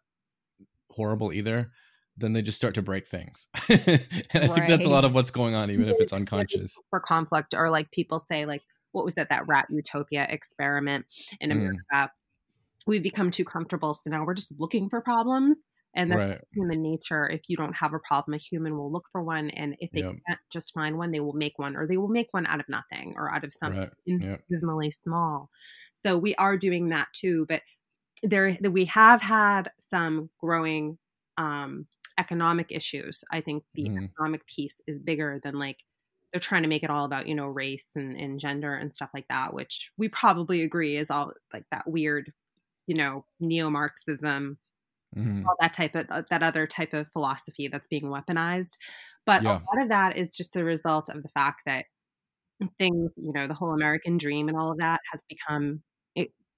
horrible 0.90 1.32
either, 1.32 1.70
then 2.18 2.34
they 2.34 2.42
just 2.42 2.58
start 2.58 2.74
to 2.74 2.82
break 2.82 3.06
things. 3.06 3.48
and 3.70 3.80
I 3.80 4.38
right. 4.40 4.50
think 4.50 4.68
that's 4.68 4.84
a 4.84 4.90
lot 4.90 5.06
of 5.06 5.14
what's 5.14 5.30
going 5.30 5.54
on, 5.54 5.70
even 5.70 5.88
if 5.88 5.96
it's 6.00 6.12
unconscious. 6.12 6.76
For 6.90 7.00
conflict, 7.00 7.54
or 7.54 7.70
like 7.70 7.90
people 7.90 8.18
say, 8.18 8.44
like, 8.44 8.62
what 8.92 9.04
was 9.04 9.14
that, 9.14 9.30
that 9.30 9.46
rat 9.48 9.68
utopia 9.70 10.26
experiment 10.28 11.06
in 11.40 11.50
mm. 11.50 11.54
America? 11.54 11.80
Mm. 11.92 12.08
We've 12.86 13.02
become 13.02 13.30
too 13.30 13.44
comfortable. 13.44 13.94
So 13.94 14.10
now 14.10 14.24
we're 14.24 14.34
just 14.34 14.52
looking 14.58 14.90
for 14.90 15.00
problems. 15.00 15.56
And 15.94 16.10
that's 16.10 16.30
right. 16.30 16.40
human 16.52 16.82
nature. 16.82 17.28
If 17.28 17.42
you 17.48 17.56
don't 17.56 17.74
have 17.74 17.94
a 17.94 17.98
problem, 17.98 18.34
a 18.34 18.38
human 18.38 18.76
will 18.76 18.92
look 18.92 19.06
for 19.10 19.22
one. 19.22 19.50
And 19.50 19.74
if 19.80 19.90
they 19.90 20.00
yep. 20.00 20.14
can't 20.26 20.40
just 20.52 20.72
find 20.72 20.96
one, 20.96 21.10
they 21.10 21.20
will 21.20 21.32
make 21.32 21.58
one, 21.58 21.76
or 21.76 21.86
they 21.86 21.96
will 21.96 22.08
make 22.08 22.28
one 22.30 22.46
out 22.46 22.60
of 22.60 22.68
nothing 22.68 23.14
or 23.16 23.32
out 23.34 23.44
of 23.44 23.52
something 23.52 23.80
right. 23.80 23.90
infinitesimally 24.06 24.86
yep. 24.86 24.94
small. 24.94 25.50
So 25.94 26.16
we 26.16 26.34
are 26.36 26.56
doing 26.56 26.90
that 26.90 27.08
too. 27.12 27.44
But 27.48 27.62
there 28.22 28.56
we 28.62 28.84
have 28.86 29.20
had 29.20 29.70
some 29.78 30.30
growing 30.40 30.98
um, 31.38 31.86
economic 32.18 32.68
issues. 32.70 33.24
I 33.30 33.40
think 33.40 33.64
the 33.74 33.88
mm. 33.88 34.04
economic 34.04 34.46
piece 34.46 34.80
is 34.86 34.98
bigger 34.98 35.40
than 35.42 35.58
like 35.58 35.78
they're 36.32 36.40
trying 36.40 36.62
to 36.62 36.68
make 36.68 36.84
it 36.84 36.90
all 36.90 37.04
about 37.04 37.26
you 37.26 37.34
know 37.34 37.46
race 37.46 37.90
and, 37.96 38.16
and 38.16 38.38
gender 38.38 38.74
and 38.74 38.94
stuff 38.94 39.10
like 39.12 39.26
that, 39.28 39.54
which 39.54 39.90
we 39.96 40.08
probably 40.08 40.62
agree 40.62 40.96
is 40.96 41.10
all 41.10 41.32
like 41.52 41.64
that 41.70 41.88
weird, 41.88 42.32
you 42.86 42.94
know, 42.94 43.24
neo 43.40 43.70
Marxism, 45.14 45.42
mm. 45.42 45.46
all 45.46 45.56
that 45.60 45.74
type 45.74 45.94
of 45.94 46.06
uh, 46.10 46.22
that 46.30 46.42
other 46.42 46.66
type 46.66 46.92
of 46.92 47.08
philosophy 47.12 47.68
that's 47.68 47.86
being 47.86 48.04
weaponized. 48.04 48.76
But 49.26 49.42
yeah. 49.42 49.50
a 49.50 49.52
lot 49.52 49.82
of 49.82 49.88
that 49.88 50.16
is 50.16 50.36
just 50.36 50.56
a 50.56 50.64
result 50.64 51.08
of 51.08 51.22
the 51.22 51.28
fact 51.30 51.62
that 51.66 51.86
things, 52.78 53.12
you 53.16 53.32
know, 53.32 53.46
the 53.46 53.54
whole 53.54 53.72
American 53.72 54.18
dream 54.18 54.48
and 54.48 54.56
all 54.56 54.72
of 54.72 54.78
that 54.78 55.00
has 55.12 55.22
become 55.28 55.82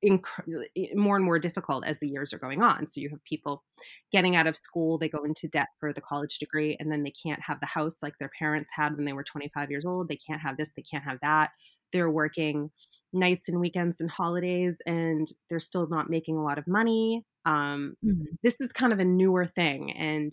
inc- 0.05 0.95
more 0.95 1.17
and 1.17 1.25
more 1.25 1.39
difficult 1.39 1.87
as 1.87 2.01
the 2.01 2.09
years 2.09 2.33
are 2.33 2.39
going 2.39 2.63
on. 2.63 2.87
So 2.87 3.01
you 3.01 3.09
have 3.11 3.23
people 3.25 3.65
getting 4.13 4.37
out 4.37 4.47
of 4.47 4.57
school, 4.57 4.99
they 4.99 5.09
go 5.09 5.25
into 5.25 5.49
debt 5.49 5.69
for 5.79 5.93
the 5.93 6.01
college 6.01 6.39
degree, 6.39 6.77
and 6.79 6.91
then 6.91 7.03
they 7.03 7.13
can't 7.13 7.41
have 7.43 7.61
the 7.61 7.67
house 7.67 7.99
like 8.03 8.15
their 8.19 8.31
parents 8.39 8.71
had 8.75 8.97
when 8.97 9.05
they 9.05 9.13
were 9.13 9.25
25 9.25 9.71
years 9.71 9.85
old. 9.85 10.09
They 10.09 10.19
can't 10.19 10.43
have 10.43 10.57
this, 10.57 10.73
they 10.77 10.83
can't 10.83 11.05
have 11.05 11.19
that. 11.23 11.51
They're 11.93 12.11
working 12.11 12.71
nights 13.13 13.49
and 13.49 13.61
weekends 13.61 14.01
and 14.01 14.11
holidays, 14.11 14.79
and 14.87 15.27
they're 15.49 15.59
still 15.59 15.87
not 15.89 16.11
making 16.11 16.37
a 16.37 16.45
lot 16.45 16.59
of 16.59 16.67
money. 16.67 17.25
Um, 17.45 17.97
mm-hmm. 18.05 18.25
This 18.43 18.61
is 18.61 18.73
kind 18.73 18.93
of 18.93 19.01
a 19.01 19.05
newer 19.05 19.47
thing, 19.47 19.93
and 19.93 20.33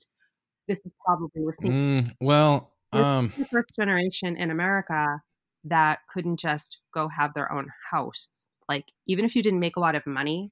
this 0.68 0.80
is 0.86 0.92
probably 1.06 1.42
we're 1.42 1.54
seeing. 1.60 1.74
Mm, 1.74 2.16
well, 2.22 2.74
um, 2.94 3.34
the 3.38 3.46
first 3.46 3.76
generation 3.76 4.36
in 4.36 4.52
America 4.52 5.22
that 5.66 6.00
couldn't 6.10 6.40
just 6.40 6.80
go 6.94 7.08
have 7.08 7.34
their 7.34 7.52
own 7.52 7.68
house 7.92 8.48
like 8.70 8.86
even 9.08 9.26
if 9.26 9.36
you 9.36 9.44
didn't 9.44 9.60
make 9.60 9.76
a 9.76 9.80
lot 9.80 9.96
of 9.96 10.06
money 10.06 10.52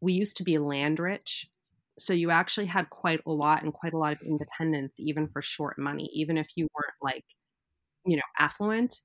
we 0.00 0.12
used 0.12 0.36
to 0.36 0.44
be 0.44 0.58
land 0.58 0.98
rich 0.98 1.46
so 1.98 2.12
you 2.12 2.30
actually 2.30 2.66
had 2.66 2.88
quite 2.90 3.20
a 3.26 3.32
lot 3.32 3.62
and 3.62 3.72
quite 3.72 3.92
a 3.92 3.98
lot 3.98 4.12
of 4.12 4.20
independence 4.22 4.94
even 4.98 5.28
for 5.28 5.42
short 5.42 5.78
money 5.78 6.08
even 6.14 6.38
if 6.38 6.48
you 6.56 6.66
weren't 6.74 6.94
like 7.02 7.24
you 8.06 8.16
know 8.16 8.22
affluent 8.38 9.00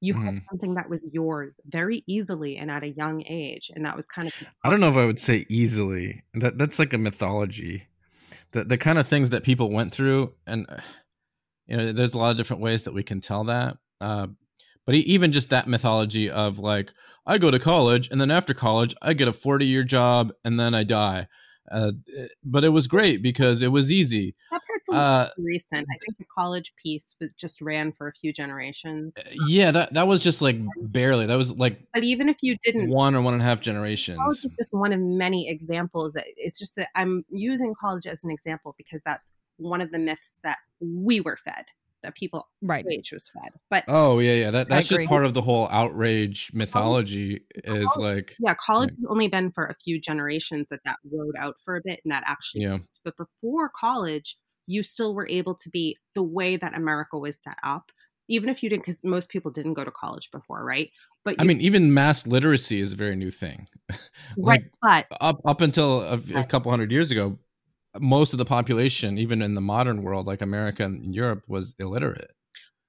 you 0.00 0.14
mm. 0.14 0.24
had 0.24 0.34
mm-hmm. 0.34 0.44
something 0.50 0.74
that 0.74 0.88
was 0.90 1.06
yours 1.12 1.56
very 1.66 2.02
easily 2.06 2.56
and 2.56 2.70
at 2.70 2.82
a 2.82 2.90
young 2.90 3.22
age 3.26 3.70
and 3.74 3.84
that 3.84 3.96
was 3.96 4.06
kind 4.06 4.28
of 4.28 4.34
i 4.64 4.70
don't 4.70 4.80
know 4.80 4.90
if 4.90 4.96
i 4.96 5.06
would 5.06 5.20
say 5.20 5.46
easily 5.48 6.22
that 6.34 6.58
that's 6.58 6.78
like 6.78 6.92
a 6.92 6.98
mythology 6.98 7.86
the 8.52 8.64
the 8.64 8.78
kind 8.78 8.98
of 8.98 9.06
things 9.06 9.30
that 9.30 9.44
people 9.44 9.70
went 9.70 9.92
through 9.92 10.34
and 10.46 10.66
you 11.66 11.76
know 11.76 11.92
there's 11.92 12.14
a 12.14 12.18
lot 12.18 12.30
of 12.30 12.36
different 12.36 12.62
ways 12.62 12.84
that 12.84 12.94
we 12.94 13.02
can 13.02 13.20
tell 13.20 13.44
that 13.44 13.76
uh, 14.00 14.26
but 14.86 14.94
even 14.94 15.32
just 15.32 15.50
that 15.50 15.66
mythology 15.66 16.30
of 16.30 16.58
like, 16.60 16.94
I 17.26 17.38
go 17.38 17.50
to 17.50 17.58
college 17.58 18.08
and 18.10 18.20
then 18.20 18.30
after 18.30 18.54
college, 18.54 18.94
I 19.02 19.12
get 19.12 19.28
a 19.28 19.32
40 19.32 19.66
year 19.66 19.82
job 19.82 20.32
and 20.44 20.58
then 20.58 20.74
I 20.74 20.84
die. 20.84 21.26
Uh, 21.70 21.92
but 22.44 22.64
it 22.64 22.68
was 22.68 22.86
great 22.86 23.20
because 23.20 23.60
it 23.60 23.72
was 23.72 23.90
easy. 23.90 24.36
That 24.52 24.62
part's 24.92 25.28
it's 25.28 25.38
a 25.38 25.40
uh, 25.40 25.44
recent. 25.44 25.86
I 25.90 25.98
think 25.98 26.18
the 26.18 26.24
college 26.36 26.72
piece 26.82 27.14
just 27.38 27.60
ran 27.60 27.92
for 27.92 28.08
a 28.08 28.12
few 28.12 28.32
generations. 28.32 29.14
Uh, 29.16 29.22
yeah, 29.48 29.70
that 29.70 29.94
that 29.94 30.06
was 30.06 30.22
just 30.22 30.42
like 30.42 30.56
barely. 30.78 31.26
That 31.26 31.36
was 31.36 31.56
like, 31.58 31.78
but 31.92 32.04
even 32.04 32.28
if 32.28 32.36
you 32.42 32.56
didn't, 32.62 32.90
one 32.90 33.14
or 33.14 33.22
one 33.22 33.34
and 33.34 33.42
a 33.42 33.44
half 33.44 33.60
generations. 33.60 34.18
College 34.18 34.36
is 34.36 34.50
just 34.58 34.72
one 34.72 34.92
of 34.92 35.00
many 35.00 35.48
examples. 35.48 36.12
That 36.12 36.24
it's 36.36 36.58
just 36.58 36.76
that 36.76 36.88
I'm 36.94 37.24
using 37.30 37.74
college 37.80 38.06
as 38.06 38.24
an 38.24 38.30
example 38.30 38.74
because 38.76 39.02
that's 39.04 39.32
one 39.58 39.80
of 39.80 39.90
the 39.90 39.98
myths 39.98 40.40
that 40.44 40.58
we 40.80 41.20
were 41.20 41.38
fed 41.44 41.64
that 42.06 42.14
people 42.14 42.48
right 42.62 42.86
age 42.90 43.12
was 43.12 43.28
fed. 43.28 43.52
But 43.68 43.84
oh 43.88 44.18
yeah, 44.18 44.34
yeah, 44.34 44.50
that, 44.52 44.68
that's 44.68 44.88
just 44.88 45.08
part 45.08 45.24
of 45.24 45.34
the 45.34 45.42
whole 45.42 45.68
outrage 45.70 46.50
mythology. 46.54 47.40
College, 47.64 47.82
is 47.82 47.96
like 47.96 48.36
yeah, 48.38 48.54
college 48.54 48.90
yeah. 48.90 49.02
has 49.02 49.10
only 49.10 49.28
been 49.28 49.50
for 49.50 49.64
a 49.66 49.74
few 49.74 50.00
generations 50.00 50.68
that 50.70 50.80
that 50.84 50.96
rode 51.10 51.34
out 51.38 51.56
for 51.64 51.76
a 51.76 51.80
bit, 51.84 52.00
and 52.04 52.12
that 52.12 52.22
actually. 52.26 52.62
Yeah. 52.62 52.78
But 53.04 53.14
before 53.16 53.68
college, 53.68 54.36
you 54.66 54.82
still 54.82 55.14
were 55.14 55.28
able 55.28 55.54
to 55.54 55.70
be 55.70 55.96
the 56.14 56.22
way 56.22 56.56
that 56.56 56.76
America 56.76 57.18
was 57.18 57.40
set 57.40 57.56
up. 57.64 57.90
Even 58.28 58.48
if 58.48 58.60
you 58.60 58.68
didn't, 58.68 58.84
because 58.84 59.04
most 59.04 59.28
people 59.28 59.52
didn't 59.52 59.74
go 59.74 59.84
to 59.84 59.90
college 59.92 60.30
before, 60.32 60.64
right? 60.64 60.90
But 61.24 61.32
you, 61.32 61.36
I 61.40 61.44
mean, 61.44 61.60
even 61.60 61.94
mass 61.94 62.26
literacy 62.26 62.80
is 62.80 62.92
a 62.92 62.96
very 62.96 63.14
new 63.14 63.30
thing. 63.30 63.68
like, 64.36 64.64
right, 64.82 65.06
but 65.08 65.18
up 65.20 65.40
up 65.44 65.60
until 65.60 66.02
a, 66.02 66.20
a 66.34 66.44
couple 66.44 66.72
hundred 66.72 66.90
years 66.90 67.12
ago, 67.12 67.38
most 68.00 68.32
of 68.32 68.38
the 68.38 68.44
population, 68.44 69.18
even 69.18 69.42
in 69.42 69.54
the 69.54 69.60
modern 69.60 70.02
world, 70.02 70.26
like 70.26 70.42
America 70.42 70.84
and 70.84 71.14
Europe, 71.14 71.44
was 71.46 71.74
illiterate. 71.78 72.32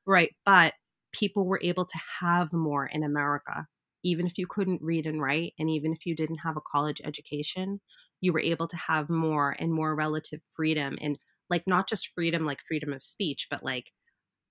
Right. 0.05 0.35
But 0.45 0.73
people 1.11 1.45
were 1.45 1.59
able 1.61 1.85
to 1.85 1.99
have 2.21 2.53
more 2.53 2.85
in 2.85 3.03
America. 3.03 3.67
Even 4.03 4.27
if 4.27 4.37
you 4.37 4.47
couldn't 4.47 4.81
read 4.81 5.05
and 5.05 5.21
write, 5.21 5.53
and 5.59 5.69
even 5.69 5.91
if 5.91 6.05
you 6.05 6.15
didn't 6.15 6.37
have 6.37 6.57
a 6.57 6.61
college 6.61 7.01
education, 7.03 7.81
you 8.21 8.31
were 8.31 8.39
able 8.39 8.67
to 8.67 8.77
have 8.77 9.09
more 9.09 9.55
and 9.59 9.71
more 9.71 9.95
relative 9.95 10.39
freedom 10.55 10.97
and 11.01 11.17
like 11.49 11.63
not 11.67 11.87
just 11.87 12.09
freedom 12.09 12.45
like 12.45 12.59
freedom 12.67 12.93
of 12.93 13.03
speech, 13.03 13.47
but 13.49 13.63
like 13.63 13.91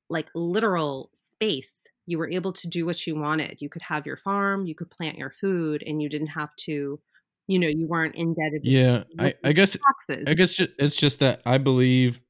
like 0.08 0.28
literal 0.34 1.10
space. 1.14 1.86
You 2.06 2.18
were 2.18 2.30
able 2.30 2.52
to 2.52 2.68
do 2.68 2.86
what 2.86 3.06
you 3.06 3.16
wanted. 3.16 3.60
You 3.60 3.68
could 3.68 3.82
have 3.82 4.06
your 4.06 4.16
farm, 4.16 4.66
you 4.66 4.74
could 4.74 4.90
plant 4.90 5.18
your 5.18 5.30
food, 5.30 5.82
and 5.84 6.00
you 6.00 6.08
didn't 6.08 6.28
have 6.28 6.54
to 6.60 7.00
you 7.46 7.58
know 7.58 7.68
you 7.68 7.86
weren't 7.86 8.14
indebted 8.14 8.60
yeah 8.64 9.04
i, 9.18 9.34
I 9.44 9.52
guess 9.52 9.76
taxes. 10.08 10.24
i 10.26 10.34
guess 10.34 10.58
it's 10.58 10.96
just 10.96 11.20
that 11.20 11.42
i 11.46 11.58
believe 11.58 12.20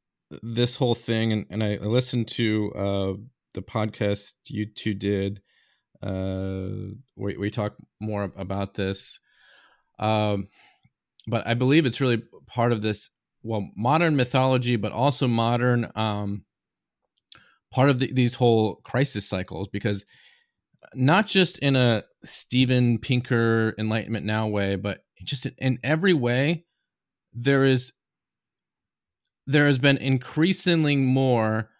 this 0.43 0.77
whole 0.77 0.95
thing 0.95 1.33
and, 1.33 1.47
and 1.51 1.64
i 1.64 1.77
listened 1.77 2.29
to 2.29 2.73
uh 2.75 3.12
the 3.55 3.62
podcast 3.62 4.35
you 4.49 4.67
two 4.67 4.95
did 4.95 5.41
uh 6.03 6.69
we, 7.17 7.37
we 7.37 7.51
talk 7.51 7.77
more 8.01 8.31
about 8.37 8.75
this 8.75 9.21
um 9.99 10.49
but 11.27 11.47
i 11.47 11.55
believe 11.55 11.87
it's 11.87 12.01
really 12.01 12.23
part 12.47 12.73
of 12.73 12.83
this 12.83 13.11
well 13.47 13.70
modern 13.76 14.16
mythology 14.16 14.76
but 14.76 14.92
also 14.92 15.28
modern 15.28 15.90
um 15.94 16.44
part 17.72 17.90
of 17.90 17.99
the, 17.99 18.12
these 18.12 18.34
whole 18.34 18.76
crisis 18.76 19.28
cycles 19.28 19.68
because 19.68 20.05
not 20.94 21.26
just 21.26 21.59
in 21.59 21.76
a 21.76 22.05
Steven 22.24 22.99
Pinker 22.99 23.74
Enlightenment 23.78 24.24
Now 24.24 24.47
way, 24.49 24.76
but 24.76 25.05
just 25.24 25.47
in 25.59 25.78
every 25.82 26.14
way, 26.14 26.64
there 27.32 27.64
is 27.64 27.92
there 29.47 29.66
has 29.66 29.78
been 29.78 29.97
increasingly 29.99 30.97
more 30.97 31.70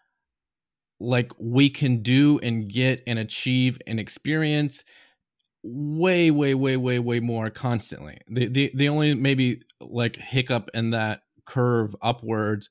like 0.99 1.31
we 1.37 1.69
can 1.69 2.01
do 2.01 2.39
and 2.41 2.69
get 2.69 3.03
and 3.05 3.19
achieve 3.19 3.77
and 3.85 3.99
experience 3.99 4.85
way 5.63 6.31
way 6.31 6.53
way 6.53 6.77
way 6.77 6.99
way 6.99 7.19
more 7.19 7.49
constantly. 7.49 8.19
The 8.27 8.47
the, 8.47 8.71
the 8.73 8.89
only 8.89 9.15
maybe 9.15 9.61
like 9.81 10.15
hiccup 10.15 10.69
in 10.73 10.91
that 10.91 11.21
curve 11.47 11.95
upwards 12.01 12.69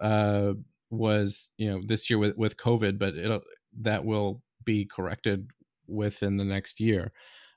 uh 0.00 0.52
was 0.90 1.50
you 1.56 1.70
know 1.70 1.80
this 1.86 2.10
year 2.10 2.18
with 2.18 2.36
with 2.36 2.56
covid 2.56 2.98
but 2.98 3.16
it'll 3.16 3.42
that 3.80 4.04
will 4.04 4.42
be 4.64 4.84
corrected 4.84 5.48
within 5.86 6.36
the 6.36 6.44
next 6.44 6.80
year 6.80 7.12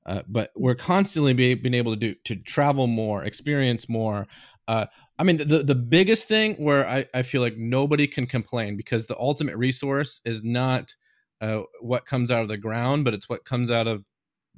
uh, 0.07 0.23
but 0.25 0.51
we're 0.55 0.73
constantly 0.73 1.33
be, 1.33 1.53
being 1.53 1.73
able 1.73 1.91
to 1.91 1.99
do 1.99 2.15
to 2.23 2.35
travel 2.37 2.87
more, 2.87 3.23
experience 3.23 3.89
more. 3.89 4.25
Uh, 4.65 4.85
I 5.19 5.23
mean, 5.23 5.35
the 5.35 5.63
the 5.63 5.75
biggest 5.75 6.29
thing 6.29 6.55
where 6.55 6.87
I, 6.87 7.05
I 7.13 7.23
feel 7.23 7.41
like 7.41 7.57
nobody 7.57 8.07
can 8.07 8.25
complain 8.25 8.77
because 8.77 9.05
the 9.05 9.19
ultimate 9.19 9.57
resource 9.57 10.21
is 10.23 10.45
not 10.45 10.95
uh, 11.41 11.63
what 11.81 12.05
comes 12.05 12.31
out 12.31 12.41
of 12.41 12.47
the 12.47 12.57
ground, 12.57 13.03
but 13.03 13.13
it's 13.13 13.27
what 13.27 13.43
comes 13.43 13.69
out 13.69 13.85
of 13.85 14.05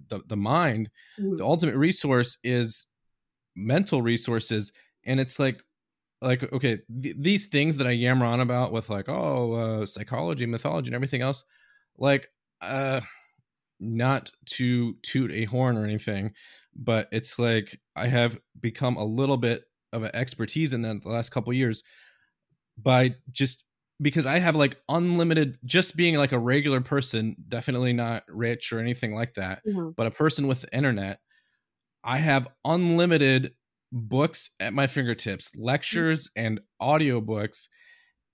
the 0.09 0.21
the 0.27 0.37
mind. 0.37 0.91
Mm-hmm. 1.19 1.37
The 1.37 1.43
ultimate 1.43 1.75
resource 1.75 2.37
is 2.43 2.85
mental 3.55 4.03
resources, 4.03 4.71
and 5.03 5.19
it's 5.19 5.39
like 5.39 5.63
like 6.21 6.51
okay, 6.51 6.79
th- 7.01 7.15
these 7.17 7.47
things 7.47 7.77
that 7.77 7.87
I 7.87 7.91
yammer 7.91 8.25
on 8.25 8.39
about 8.39 8.71
with 8.71 8.89
like 8.89 9.07
oh 9.07 9.53
uh, 9.53 9.85
psychology, 9.85 10.45
mythology, 10.45 10.87
and 10.87 10.95
everything 10.95 11.21
else, 11.21 11.43
like 11.97 12.27
uh 12.61 13.01
not 13.79 14.31
to 14.45 14.95
toot 15.03 15.31
a 15.31 15.45
horn 15.45 15.77
or 15.77 15.85
anything, 15.85 16.33
but 16.75 17.07
it's 17.11 17.39
like 17.39 17.79
I 17.95 18.07
have 18.07 18.39
become 18.59 18.97
a 18.97 19.05
little 19.05 19.37
bit 19.37 19.63
of 19.93 20.03
an 20.03 20.11
expertise 20.13 20.73
in 20.73 20.81
that 20.83 21.03
the 21.03 21.09
last 21.09 21.29
couple 21.29 21.53
years 21.53 21.83
by 22.77 23.15
just 23.31 23.65
because 24.01 24.25
I 24.25 24.39
have 24.39 24.55
like 24.55 24.79
unlimited 24.87 25.57
just 25.65 25.95
being 25.97 26.15
like 26.15 26.31
a 26.31 26.39
regular 26.39 26.81
person, 26.81 27.35
definitely 27.47 27.93
not 27.93 28.23
rich 28.29 28.71
or 28.71 28.79
anything 28.79 29.13
like 29.13 29.33
that, 29.33 29.65
mm-hmm. 29.65 29.89
but 29.95 30.07
a 30.07 30.11
person 30.11 30.47
with 30.47 30.61
the 30.61 30.75
internet, 30.75 31.19
I 32.03 32.17
have 32.17 32.47
unlimited 32.63 33.53
books 33.91 34.51
at 34.59 34.73
my 34.73 34.87
fingertips, 34.87 35.51
mm-hmm. 35.51 35.63
lectures 35.63 36.29
and 36.35 36.59
audiobooks 36.81 37.67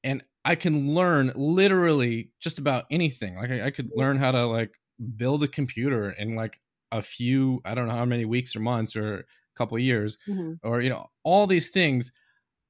and 0.04 0.24
I 0.48 0.54
can 0.54 0.94
learn 0.94 1.32
literally 1.36 2.30
just 2.40 2.60
about 2.60 2.86
anything. 2.92 3.36
Like 3.36 3.50
I, 3.50 3.66
I 3.66 3.72
could 3.72 3.90
learn 3.96 4.18
how 4.18 4.32
to 4.32 4.46
like 4.46 4.76
build 5.18 5.44
a 5.44 5.48
computer 5.48 6.12
in 6.12 6.34
like 6.34 6.60
a 6.92 7.02
few 7.02 7.62
i 7.66 7.76
don't 7.76 7.88
know 7.88 7.94
how 7.94 8.06
many 8.06 8.26
weeks 8.26 8.56
or 8.56 8.60
months 8.60 8.96
or 8.96 9.16
a 9.18 9.24
couple 9.58 9.78
years 9.78 10.18
mm-hmm. 10.28 10.54
or 10.64 10.82
you 10.82 10.90
know 10.90 11.06
all 11.24 11.48
these 11.48 11.70
things 11.70 12.12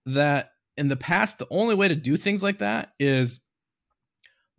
that 0.05 0.51
in 0.77 0.87
the 0.87 0.95
past 0.95 1.37
the 1.37 1.47
only 1.51 1.75
way 1.75 1.87
to 1.87 1.95
do 1.95 2.17
things 2.17 2.41
like 2.41 2.59
that 2.59 2.93
is 2.99 3.41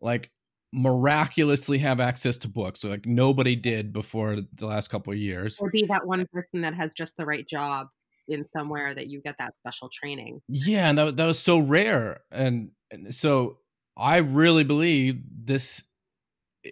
like 0.00 0.30
miraculously 0.72 1.78
have 1.78 2.00
access 2.00 2.36
to 2.36 2.48
books 2.48 2.80
so 2.80 2.88
like 2.88 3.06
nobody 3.06 3.56
did 3.56 3.92
before 3.92 4.36
the 4.54 4.66
last 4.66 4.88
couple 4.88 5.12
of 5.12 5.18
years 5.18 5.58
or 5.60 5.70
be 5.70 5.86
that 5.86 6.06
one 6.06 6.26
person 6.32 6.60
that 6.60 6.74
has 6.74 6.94
just 6.94 7.16
the 7.16 7.24
right 7.24 7.48
job 7.48 7.88
in 8.28 8.44
somewhere 8.56 8.94
that 8.94 9.08
you 9.08 9.20
get 9.20 9.36
that 9.38 9.54
special 9.58 9.88
training. 9.92 10.40
Yeah 10.48 10.88
and 10.88 10.98
that, 10.98 11.16
that 11.16 11.26
was 11.26 11.38
so 11.38 11.58
rare 11.58 12.20
and, 12.30 12.70
and 12.90 13.14
so 13.14 13.58
i 13.96 14.18
really 14.18 14.64
believe 14.64 15.16
this 15.44 15.84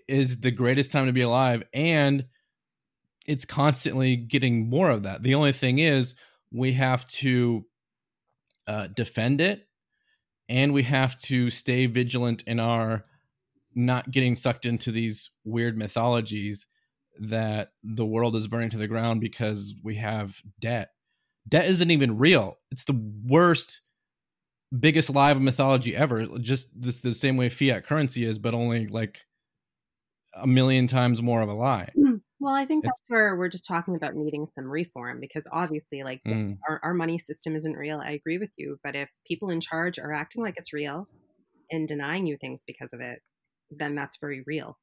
is 0.08 0.40
the 0.40 0.50
greatest 0.50 0.92
time 0.92 1.06
to 1.06 1.12
be 1.12 1.22
alive 1.22 1.62
and 1.72 2.26
it's 3.26 3.44
constantly 3.44 4.16
getting 4.16 4.68
more 4.68 4.90
of 4.90 5.02
that. 5.02 5.22
The 5.22 5.34
only 5.34 5.52
thing 5.52 5.78
is 5.78 6.14
we 6.50 6.72
have 6.74 7.06
to 7.08 7.64
uh, 8.68 8.88
defend 8.88 9.40
it 9.40 9.66
and 10.48 10.72
we 10.72 10.82
have 10.84 11.18
to 11.20 11.50
stay 11.50 11.86
vigilant 11.86 12.42
in 12.46 12.60
our 12.60 13.04
not 13.74 14.10
getting 14.10 14.36
sucked 14.36 14.66
into 14.66 14.92
these 14.92 15.30
weird 15.44 15.76
mythologies 15.76 16.66
that 17.18 17.72
the 17.82 18.06
world 18.06 18.36
is 18.36 18.46
burning 18.46 18.70
to 18.70 18.76
the 18.76 18.86
ground 18.86 19.20
because 19.20 19.74
we 19.82 19.96
have 19.96 20.40
debt 20.60 20.90
debt 21.48 21.66
isn't 21.66 21.90
even 21.90 22.18
real 22.18 22.58
it's 22.70 22.84
the 22.84 23.12
worst 23.24 23.82
biggest 24.78 25.14
lie 25.14 25.30
of 25.30 25.40
mythology 25.40 25.94
ever 25.94 26.26
just 26.38 26.70
this 26.80 27.00
the 27.00 27.14
same 27.14 27.36
way 27.36 27.48
fiat 27.48 27.86
currency 27.86 28.24
is 28.24 28.38
but 28.38 28.54
only 28.54 28.86
like 28.86 29.20
a 30.36 30.46
million 30.46 30.86
times 30.86 31.22
more 31.22 31.42
of 31.42 31.48
a 31.48 31.54
lie. 31.54 31.90
Hmm. 31.94 32.16
Well, 32.40 32.54
I 32.54 32.66
think 32.66 32.84
that's 32.84 33.00
where 33.08 33.36
we're 33.36 33.48
just 33.48 33.66
talking 33.66 33.96
about 33.96 34.14
needing 34.14 34.46
some 34.54 34.66
reform 34.66 35.18
because 35.18 35.46
obviously, 35.50 36.02
like, 36.02 36.20
mm. 36.26 36.58
our, 36.68 36.78
our 36.82 36.92
money 36.92 37.16
system 37.16 37.54
isn't 37.54 37.72
real. 37.72 38.00
I 38.04 38.10
agree 38.10 38.36
with 38.36 38.50
you. 38.58 38.78
But 38.84 38.96
if 38.96 39.08
people 39.26 39.48
in 39.48 39.60
charge 39.60 39.98
are 39.98 40.12
acting 40.12 40.42
like 40.42 40.56
it's 40.58 40.72
real 40.72 41.08
and 41.70 41.88
denying 41.88 42.26
you 42.26 42.36
things 42.36 42.62
because 42.66 42.92
of 42.92 43.00
it, 43.00 43.20
then 43.70 43.94
that's 43.94 44.18
very 44.18 44.42
real. 44.46 44.76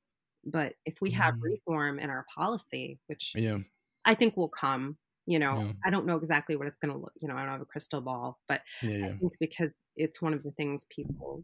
But 0.43 0.73
if 0.85 0.95
we 1.01 1.11
have 1.11 1.35
mm. 1.35 1.43
reform 1.43 1.99
in 1.99 2.09
our 2.09 2.25
policy, 2.35 2.99
which 3.05 3.33
yeah. 3.35 3.57
I 4.05 4.15
think 4.15 4.35
will 4.35 4.49
come, 4.49 4.97
you 5.25 5.39
know, 5.39 5.61
yeah. 5.61 5.71
I 5.85 5.89
don't 5.89 6.05
know 6.05 6.17
exactly 6.17 6.55
what 6.55 6.67
it's 6.67 6.79
going 6.79 6.93
to 6.93 6.99
look, 6.99 7.13
you 7.21 7.27
know, 7.27 7.35
I 7.35 7.41
don't 7.41 7.51
have 7.51 7.61
a 7.61 7.65
crystal 7.65 8.01
ball, 8.01 8.39
but 8.47 8.61
yeah, 8.81 8.97
yeah. 8.97 9.05
I 9.05 9.09
think 9.17 9.33
because 9.39 9.71
it's 9.95 10.21
one 10.21 10.33
of 10.33 10.43
the 10.43 10.51
things 10.51 10.85
people 10.89 11.43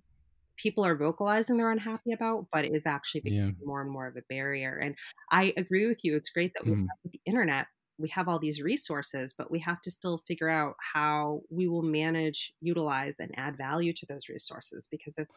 people 0.57 0.83
are 0.83 0.95
vocalizing 0.95 1.57
they're 1.57 1.71
unhappy 1.71 2.11
about, 2.11 2.47
but 2.51 2.65
it 2.65 2.73
is 2.73 2.83
actually 2.85 3.21
becoming 3.21 3.55
more 3.63 3.81
and 3.81 3.91
more 3.91 4.07
of 4.07 4.17
a 4.17 4.23
barrier. 4.27 4.79
And 4.83 4.95
I 5.31 5.53
agree 5.55 5.87
with 5.87 6.03
you. 6.03 6.15
It's 6.15 6.29
great 6.29 6.51
that 6.55 6.65
we 6.65 6.73
mm. 6.73 6.79
have 6.79 7.11
the 7.11 7.21
internet. 7.25 7.67
We 7.99 8.09
have 8.09 8.27
all 8.27 8.39
these 8.39 8.61
resources, 8.61 9.33
but 9.37 9.49
we 9.49 9.59
have 9.59 9.81
to 9.81 9.91
still 9.91 10.23
figure 10.27 10.49
out 10.49 10.75
how 10.93 11.41
we 11.49 11.67
will 11.67 11.83
manage, 11.83 12.53
utilize, 12.59 13.15
and 13.19 13.31
add 13.37 13.57
value 13.57 13.93
to 13.93 14.05
those 14.07 14.29
resources. 14.29 14.87
Because 14.89 15.15
if 15.17 15.27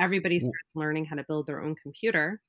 everybody 0.00 0.38
starts 0.38 0.56
learning 0.74 1.04
how 1.04 1.16
to 1.16 1.24
build 1.24 1.46
their 1.46 1.62
own 1.62 1.74
computer, 1.82 2.40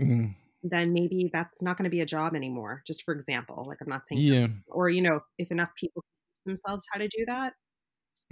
mm. 0.00 0.34
Then 0.62 0.92
maybe 0.92 1.30
that's 1.32 1.62
not 1.62 1.76
going 1.76 1.84
to 1.84 1.90
be 1.90 2.00
a 2.00 2.06
job 2.06 2.34
anymore. 2.34 2.82
Just 2.86 3.02
for 3.04 3.14
example, 3.14 3.64
like 3.68 3.78
I'm 3.80 3.88
not 3.88 4.06
saying, 4.08 4.22
yeah, 4.22 4.48
or 4.68 4.88
you 4.90 5.02
know, 5.02 5.20
if 5.38 5.50
enough 5.50 5.70
people 5.78 6.04
themselves 6.46 6.86
how 6.92 6.98
to 6.98 7.08
do 7.08 7.24
that, 7.26 7.54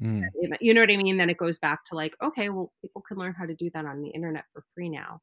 Mm. 0.01 0.33
You 0.61 0.75
know 0.75 0.81
what 0.81 0.91
I 0.91 0.97
mean? 0.97 1.17
Then 1.17 1.31
it 1.31 1.37
goes 1.37 1.59
back 1.59 1.85
to 1.87 1.95
like, 1.95 2.15
okay, 2.23 2.49
well, 2.49 2.73
people 2.83 3.03
can 3.03 3.19
learn 3.19 3.35
how 3.35 3.47
to 3.47 3.55
do 3.55 3.71
that 3.75 3.85
on 3.87 4.03
the 4.03 4.11
internet 4.11 4.45
for 4.53 4.65
free 4.75 4.89
now. 4.89 5.21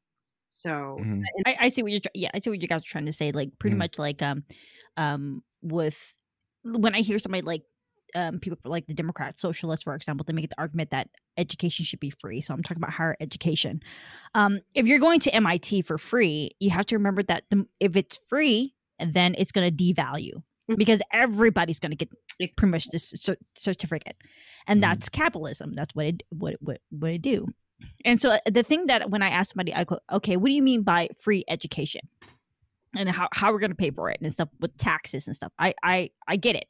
So 0.50 0.98
Mhm. 0.98 1.24
I, 1.46 1.56
I 1.62 1.68
see 1.68 1.82
what 1.82 1.90
you're 1.90 2.00
yeah 2.14 2.30
i 2.32 2.38
see 2.38 2.50
what 2.50 2.62
you 2.62 2.68
guys 2.68 2.82
are 2.82 2.84
trying 2.84 3.06
to 3.06 3.12
say 3.12 3.32
like 3.32 3.50
pretty 3.58 3.74
Mm. 3.74 3.76
much 3.76 3.98
like 3.98 4.22
um 4.22 4.44
um 4.96 5.42
with 5.62 6.14
when 6.62 6.94
i 6.94 7.00
hear 7.00 7.18
somebody 7.18 7.42
like 7.42 7.64
um 8.14 8.38
people 8.38 8.56
like 8.64 8.86
the 8.86 8.94
democrats 8.94 9.40
socialists 9.40 9.82
for 9.82 9.94
example 9.94 10.24
they 10.24 10.32
make 10.32 10.48
the 10.48 10.58
argument 10.60 10.90
that 10.90 11.08
education 11.36 11.84
should 11.84 12.00
be 12.00 12.10
free 12.10 12.40
so 12.40 12.54
i'm 12.54 12.62
talking 12.62 12.82
about 12.82 12.92
higher 12.92 13.16
education 13.20 13.80
um 14.34 14.60
if 14.74 14.86
you're 14.86 14.98
going 15.00 15.20
to 15.20 15.30
mit 15.40 15.84
for 15.84 15.98
free 15.98 16.50
you 16.60 16.70
have 16.70 16.86
to 16.86 16.96
remember 16.96 17.22
that 17.22 17.44
the, 17.50 17.66
if 17.80 17.96
it's 17.96 18.16
free 18.16 18.74
then 18.98 19.34
it's 19.38 19.52
going 19.52 19.68
to 19.74 19.84
devalue 19.84 20.42
Mhm. 20.70 20.78
because 20.78 21.02
everybody's 21.12 21.78
going 21.78 21.90
to 21.90 21.96
get 21.96 22.08
pretty 22.56 22.70
much 22.70 22.88
this 22.88 23.12
cer- 23.16 23.36
certificate 23.54 24.16
and 24.66 24.78
Mhm. 24.78 24.82
that's 24.82 25.08
capitalism 25.10 25.72
that's 25.74 25.94
what 25.94 26.06
it 26.06 26.22
what 26.30 26.54
what, 26.60 26.80
what 26.90 27.10
it 27.10 27.20
do 27.22 27.46
and 28.04 28.18
so 28.18 28.30
uh, 28.30 28.38
the 28.46 28.62
thing 28.62 28.86
that 28.86 29.10
when 29.10 29.20
I 29.20 29.28
ask 29.28 29.52
somebody, 29.52 29.74
I 29.74 29.84
go, 29.84 29.98
okay, 30.10 30.36
what 30.38 30.48
do 30.48 30.54
you 30.54 30.62
mean 30.62 30.82
by 30.84 31.08
free 31.20 31.44
education? 31.48 32.02
And 32.96 33.10
how, 33.10 33.28
how 33.32 33.52
we're 33.52 33.58
going 33.58 33.72
to 33.72 33.76
pay 33.76 33.90
for 33.90 34.08
it 34.10 34.18
and 34.22 34.32
stuff 34.32 34.48
with 34.60 34.74
taxes 34.78 35.26
and 35.26 35.34
stuff. 35.36 35.52
I, 35.58 35.74
I, 35.82 36.10
I 36.26 36.36
get 36.36 36.54
it. 36.56 36.66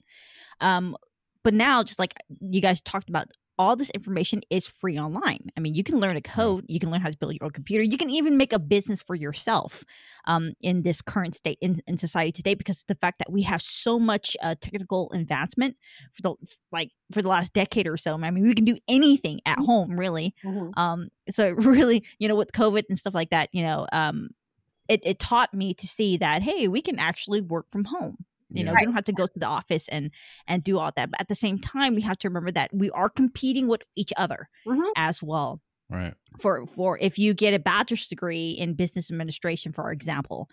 Um, 0.61 0.97
but 1.45 1.55
now 1.55 1.83
just 1.85 1.99
like 2.01 2.15
you 2.41 2.61
guys 2.61 2.81
talked 2.81 3.09
about, 3.09 3.27
all 3.57 3.77
this 3.77 3.91
information 3.91 4.41
is 4.51 4.67
free 4.67 4.99
online. 4.99 5.39
I 5.57 5.61
mean, 5.61 5.75
you 5.75 5.85
can 5.85 6.01
learn 6.01 6.17
a 6.17 6.21
code, 6.21 6.65
you 6.67 6.81
can 6.81 6.91
learn 6.91 7.01
how 7.01 7.09
to 7.09 7.17
build 7.17 7.35
your 7.35 7.45
own 7.45 7.53
computer, 7.53 7.85
you 7.85 7.97
can 7.97 8.11
even 8.11 8.37
make 8.37 8.53
a 8.53 8.59
business 8.59 9.01
for 9.01 9.15
yourself 9.15 9.85
um, 10.25 10.55
in 10.61 10.83
this 10.83 11.01
current 11.01 11.37
state 11.37 11.59
in, 11.61 11.77
in 11.87 11.97
society 11.97 12.33
today 12.33 12.55
because 12.55 12.81
of 12.81 12.89
the 12.89 12.97
fact 12.97 13.19
that 13.19 13.31
we 13.31 13.43
have 13.43 13.63
so 13.63 13.97
much 14.01 14.37
uh, 14.43 14.57
technical 14.61 15.09
advancement 15.15 15.77
for 16.13 16.23
the 16.23 16.35
like 16.73 16.91
for 17.13 17.23
the 17.23 17.29
last 17.29 17.53
decade 17.53 17.87
or 17.87 17.97
so. 17.97 18.19
I 18.21 18.31
mean, 18.33 18.43
we 18.43 18.55
can 18.55 18.65
do 18.65 18.77
anything 18.89 19.41
at 19.47 19.61
home, 19.61 20.01
really 20.01 20.35
Mhm. 20.45 20.73
um 20.77 21.09
so 21.31 21.45
it 21.47 21.55
really 21.65 22.05
you 22.19 22.27
know 22.27 22.35
with 22.35 22.51
covid 22.51 22.83
and 22.89 22.99
stuff 22.99 23.15
like 23.15 23.31
that 23.31 23.49
you 23.53 23.63
know 23.63 23.87
um 23.93 24.31
it, 24.89 25.01
it 25.05 25.19
taught 25.21 25.55
me 25.55 25.75
to 25.75 25.87
see 25.87 26.17
that 26.17 26.43
hey 26.43 26.67
we 26.67 26.83
can 26.83 26.99
actually 26.99 27.41
work 27.41 27.67
from 27.71 27.85
home 27.85 28.17
you 28.55 28.65
know 28.65 28.73
Yeah. 28.73 28.79
we 28.81 28.85
don't 28.87 28.95
have 28.95 29.05
to 29.05 29.13
go 29.13 29.27
to 29.27 29.39
the 29.39 29.47
office 29.47 29.89
and 29.89 30.11
and 30.47 30.63
do 30.65 30.79
all 30.79 30.91
that 30.97 31.11
but 31.11 31.21
at 31.21 31.29
the 31.29 31.35
same 31.35 31.59
time 31.59 31.95
we 31.95 32.03
have 32.03 32.19
to 32.19 32.29
remember 32.29 32.51
that 32.53 32.71
we 32.73 32.91
are 32.91 33.09
competing 33.09 33.69
with 33.69 33.83
each 33.97 34.13
other 34.17 34.49
Mhm. 34.67 34.91
as 34.97 35.23
well 35.23 35.61
Right. 35.91 36.15
for 36.41 36.67
for 36.67 36.99
if 36.99 37.19
you 37.19 37.35
get 37.35 37.53
a 37.55 37.59
bachelor's 37.59 38.09
degree 38.09 38.51
in 38.53 38.75
business 38.75 39.11
administration 39.11 39.73
for 39.73 39.93
example 39.93 40.49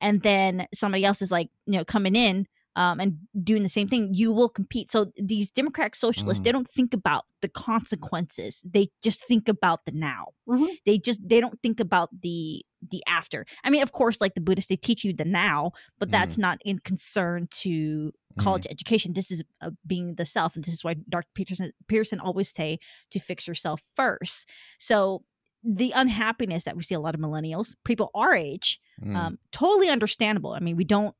and 0.00 0.22
then 0.22 0.66
somebody 0.74 1.04
else 1.04 1.22
is 1.22 1.30
like 1.32 1.48
you 1.66 1.74
know 1.78 1.84
coming 1.84 2.14
in 2.16 2.46
um, 2.76 2.98
and 2.98 3.18
doing 3.42 3.62
the 3.62 3.68
same 3.68 3.86
thing 3.86 4.10
you 4.12 4.32
will 4.32 4.48
compete 4.48 4.90
so 4.90 5.06
these 5.16 5.48
democratic 5.50 5.94
socialists 5.94 6.40
Mm. 6.40 6.44
they 6.44 6.52
don't 6.52 6.68
think 6.68 6.92
about 6.92 7.22
the 7.40 7.48
consequences 7.48 8.64
they 8.68 8.88
just 9.02 9.24
think 9.26 9.48
about 9.48 9.84
the 9.84 9.92
now 9.92 10.28
Mhm. 10.48 10.68
they 10.84 10.98
just 10.98 11.20
they 11.26 11.40
don't 11.40 11.60
think 11.62 11.80
about 11.80 12.08
the 12.22 12.64
the 12.90 13.02
after. 13.08 13.44
I 13.64 13.70
mean 13.70 13.82
of 13.82 13.92
course 13.92 14.20
like 14.20 14.34
the 14.34 14.40
buddhists 14.40 14.68
they 14.68 14.76
teach 14.76 15.04
you 15.04 15.12
the 15.12 15.24
now 15.24 15.72
but 15.98 16.10
that's 16.10 16.38
not 16.38 16.58
in 16.64 16.78
concern 16.78 17.48
to 17.62 18.12
college 18.38 18.66
education. 18.68 19.12
This 19.12 19.30
is 19.30 19.44
uh, 19.60 19.70
being 19.86 20.14
the 20.16 20.24
self 20.24 20.56
and 20.56 20.64
this 20.64 20.74
is 20.74 20.82
why 20.84 20.94
dr. 21.08 21.28
Peterson 21.34 21.70
peterson 21.88 22.20
always 22.20 22.48
say 22.50 22.78
to 23.10 23.20
fix 23.20 23.46
yourself 23.46 23.82
first. 23.94 24.50
So 24.78 25.24
the 25.62 25.92
unhappiness 25.94 26.64
that 26.64 26.76
we 26.76 26.82
see 26.82 26.94
a 26.94 27.00
lot 27.00 27.14
of 27.14 27.20
millennials 27.20 27.74
people 27.84 28.10
our 28.14 28.34
age 28.34 28.80
Mm. 29.02 29.16
um, 29.16 29.38
totally 29.50 29.88
understandable. 29.88 30.52
I 30.52 30.60
mean 30.60 30.76
we 30.76 30.84
don't 30.84 31.16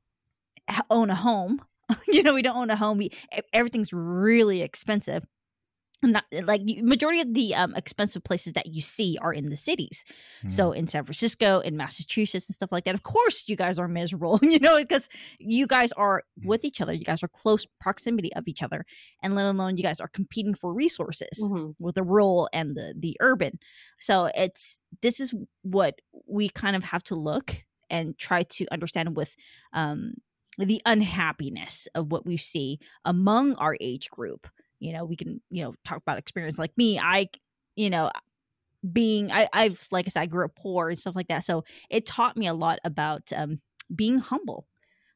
own 0.91 1.11
a 1.11 1.15
home. 1.15 1.61
You 2.09 2.23
know 2.23 2.33
we 2.35 2.43
don't 2.43 2.57
own 2.57 2.71
a 2.71 2.77
home. 2.77 2.99
We 2.99 3.11
everything's 3.53 3.93
really 3.93 4.63
expensive 4.63 5.25
not 6.07 6.25
like 6.45 6.63
majority 6.83 7.21
of 7.21 7.33
the 7.35 7.55
um, 7.55 7.75
expensive 7.75 8.23
places 8.25 8.53
that 8.55 8.67
you 8.75 8.81
see 8.81 9.17
are 9.21 9.33
in 9.33 9.47
the 9.47 9.57
cities 9.57 10.05
Mm. 10.45 10.51
so 10.51 10.73
in 10.73 10.87
san 10.87 11.05
francisco 11.05 11.61
in 11.61 11.77
massachusetts 11.77 12.49
and 12.49 12.55
stuff 12.55 12.73
like 12.73 12.85
that 12.85 12.95
of 12.95 13.03
course 13.03 13.49
you 13.49 13.57
guys 13.57 13.79
are 13.79 13.89
miserable 13.89 14.39
you 14.43 14.59
know 14.59 14.77
because 14.79 15.09
you 15.39 15.67
guys 15.67 15.93
are 15.93 16.23
Mm. 16.41 16.47
with 16.47 16.65
each 16.65 16.81
other 16.81 16.93
you 16.93 17.05
guys 17.05 17.23
are 17.23 17.29
close 17.29 17.67
proximity 17.81 18.33
of 18.35 18.49
each 18.49 18.63
other 18.63 18.85
and 19.23 19.35
let 19.35 19.47
alone 19.47 19.77
you 19.77 19.83
guys 19.83 20.01
are 20.01 20.09
competing 20.09 20.55
for 20.55 20.73
resources 20.75 21.49
Mhm. 21.51 21.75
with 21.79 21.95
the 21.95 22.03
rural 22.03 22.49
and 22.53 22.77
the 22.77 22.95
the 22.99 23.17
urban 23.21 23.59
so 23.99 24.29
it's 24.37 24.83
this 25.03 25.21
is 25.21 25.35
what 25.63 26.01
we 26.27 26.49
kind 26.49 26.77
of 26.77 26.85
have 26.85 27.03
to 27.05 27.15
look 27.15 27.65
and 27.91 28.17
try 28.19 28.43
to 28.43 28.67
understand 28.73 29.17
with 29.17 29.37
um 29.73 30.15
the 30.59 30.81
unhappiness 30.87 31.89
of 31.95 32.11
what 32.13 32.25
we 32.27 32.37
see 32.37 32.79
among 33.05 33.55
our 33.57 33.77
age 33.81 34.09
group 34.11 34.47
you 34.85 34.93
know 34.93 35.05
we 35.05 35.17
can 35.17 35.41
you 35.51 35.63
know 35.65 35.75
talk 35.85 35.99
about 35.99 36.19
experience. 36.19 36.59
Like 36.59 36.77
me 36.77 36.99
i 36.99 37.29
you 37.77 37.91
know 37.91 38.11
being 38.93 39.33
I, 39.33 39.49
i've 39.53 39.87
like 39.91 40.07
i 40.07 40.11
said 40.11 40.21
i 40.23 40.27
grew 40.27 40.45
up 40.45 40.57
poor 40.57 40.89
and 40.89 40.99
stuff 40.99 41.17
like 41.17 41.29
that. 41.29 41.45
So 41.45 41.65
it 41.91 42.07
taught 42.07 42.37
me 42.37 42.47
a 42.47 42.55
lot 42.55 42.79
about 42.85 43.33
um 43.35 43.61
being 43.95 44.19
humble. 44.19 44.67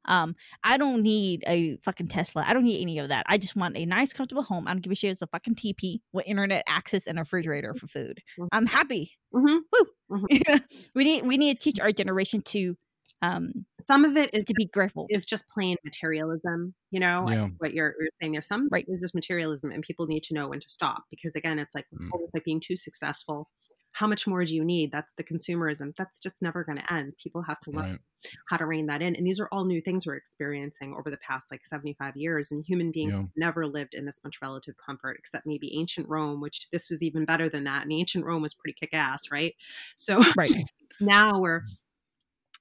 Um 0.06 0.34
i 0.64 0.78
don't 0.78 1.02
need 1.02 1.44
a 1.46 1.76
fucking 1.84 2.08
tesla. 2.08 2.44
I 2.46 2.54
don't 2.54 2.64
need 2.64 2.80
any 2.80 2.98
of 2.98 3.08
that. 3.10 3.26
I 3.28 3.36
just 3.36 3.56
want 3.56 3.76
a 3.76 3.84
nice 3.84 4.12
comfortable 4.14 4.42
home. 4.42 4.66
I 4.66 4.72
don't 4.72 4.82
give 4.82 4.92
a 4.92 4.96
shit. 4.96 5.10
It's 5.10 5.22
a 5.22 5.26
fucking 5.26 5.56
tp 5.56 6.00
with 6.12 6.26
internet 6.26 6.64
access 6.66 7.06
and 7.06 7.18
a 7.18 7.22
refrigerator 7.22 7.74
for 7.74 7.86
food. 7.86 8.20
Mhm. 8.38 8.48
i'm 8.52 8.66
happy. 8.66 9.12
Mhm. 9.34 9.60
we 10.94 11.04
need 11.04 11.26
we 11.26 11.36
need 11.36 11.58
to 11.60 11.64
teach 11.64 11.78
our 11.80 11.92
generation 11.92 12.40
to 12.46 12.74
um 13.22 13.66
Some 13.80 14.04
of 14.04 14.16
it 14.16 14.34
is 14.34 14.44
to 14.46 14.54
be 14.54 14.66
grateful 14.66 15.06
is 15.08 15.24
just 15.24 15.48
plain 15.50 15.76
materialism. 15.84 16.74
You 16.90 17.00
know, 17.00 17.28
I 17.28 17.32
Yeah. 17.32 17.36
think 17.36 17.52
what 17.58 17.74
you're, 17.74 17.94
you're 18.00 18.10
saying. 18.20 18.32
There's 18.32 18.46
some 18.48 18.70
Right. 18.70 18.88
is 18.88 19.00
just 19.00 19.14
materialism, 19.14 19.70
and 19.70 19.82
people 19.82 20.06
need 20.06 20.22
to 20.24 20.34
know 20.34 20.48
when 20.48 20.60
to 20.60 20.68
stop 20.68 21.04
because 21.10 21.32
again, 21.36 21.58
it's 21.58 21.74
like 21.74 21.86
Mm. 21.92 22.12
almost 22.12 22.34
like 22.34 22.44
being 22.44 22.60
too 22.60 22.76
successful. 22.76 23.48
How 23.92 24.06
much 24.06 24.26
more 24.26 24.44
do 24.44 24.54
you 24.54 24.64
need? 24.64 24.90
That's 24.92 25.14
the 25.14 25.24
consumerism. 25.24 25.94
That's 25.96 26.18
just 26.20 26.42
never 26.42 26.64
going 26.64 26.78
to 26.78 26.92
end. 26.92 27.12
People 27.22 27.42
have 27.42 27.60
to 27.62 27.70
learn 27.70 27.84
Right. 27.84 28.00
how 28.48 28.56
to 28.56 28.66
rein 28.66 28.86
that 28.86 29.02
in. 29.02 29.14
And 29.16 29.26
these 29.26 29.40
are 29.40 29.48
all 29.52 29.64
new 29.64 29.80
things 29.80 30.06
we're 30.06 30.14
experiencing 30.16 30.94
over 30.98 31.10
the 31.10 31.18
past 31.18 31.46
like 31.50 31.64
75 31.64 32.16
years. 32.16 32.50
And 32.52 32.64
human 32.64 32.90
beings 32.92 33.14
Yeah. 33.14 33.26
never 33.36 33.66
lived 33.66 33.94
in 33.94 34.04
this 34.06 34.22
much 34.24 34.40
relative 34.42 34.74
comfort, 34.84 35.16
except 35.18 35.46
maybe 35.46 35.74
ancient 35.78 36.08
Rome, 36.08 36.40
which 36.40 36.68
this 36.70 36.90
was 36.90 37.02
even 37.02 37.24
better 37.24 37.48
than 37.48 37.64
that. 37.64 37.82
And 37.82 37.92
ancient 37.92 38.24
Rome 38.24 38.42
was 38.42 38.54
pretty 38.54 38.76
kick 38.78 38.90
ass, 38.94 39.30
right? 39.30 39.54
So 39.96 40.22
right 40.36 40.52
now 41.00 41.40
we're 41.40 41.62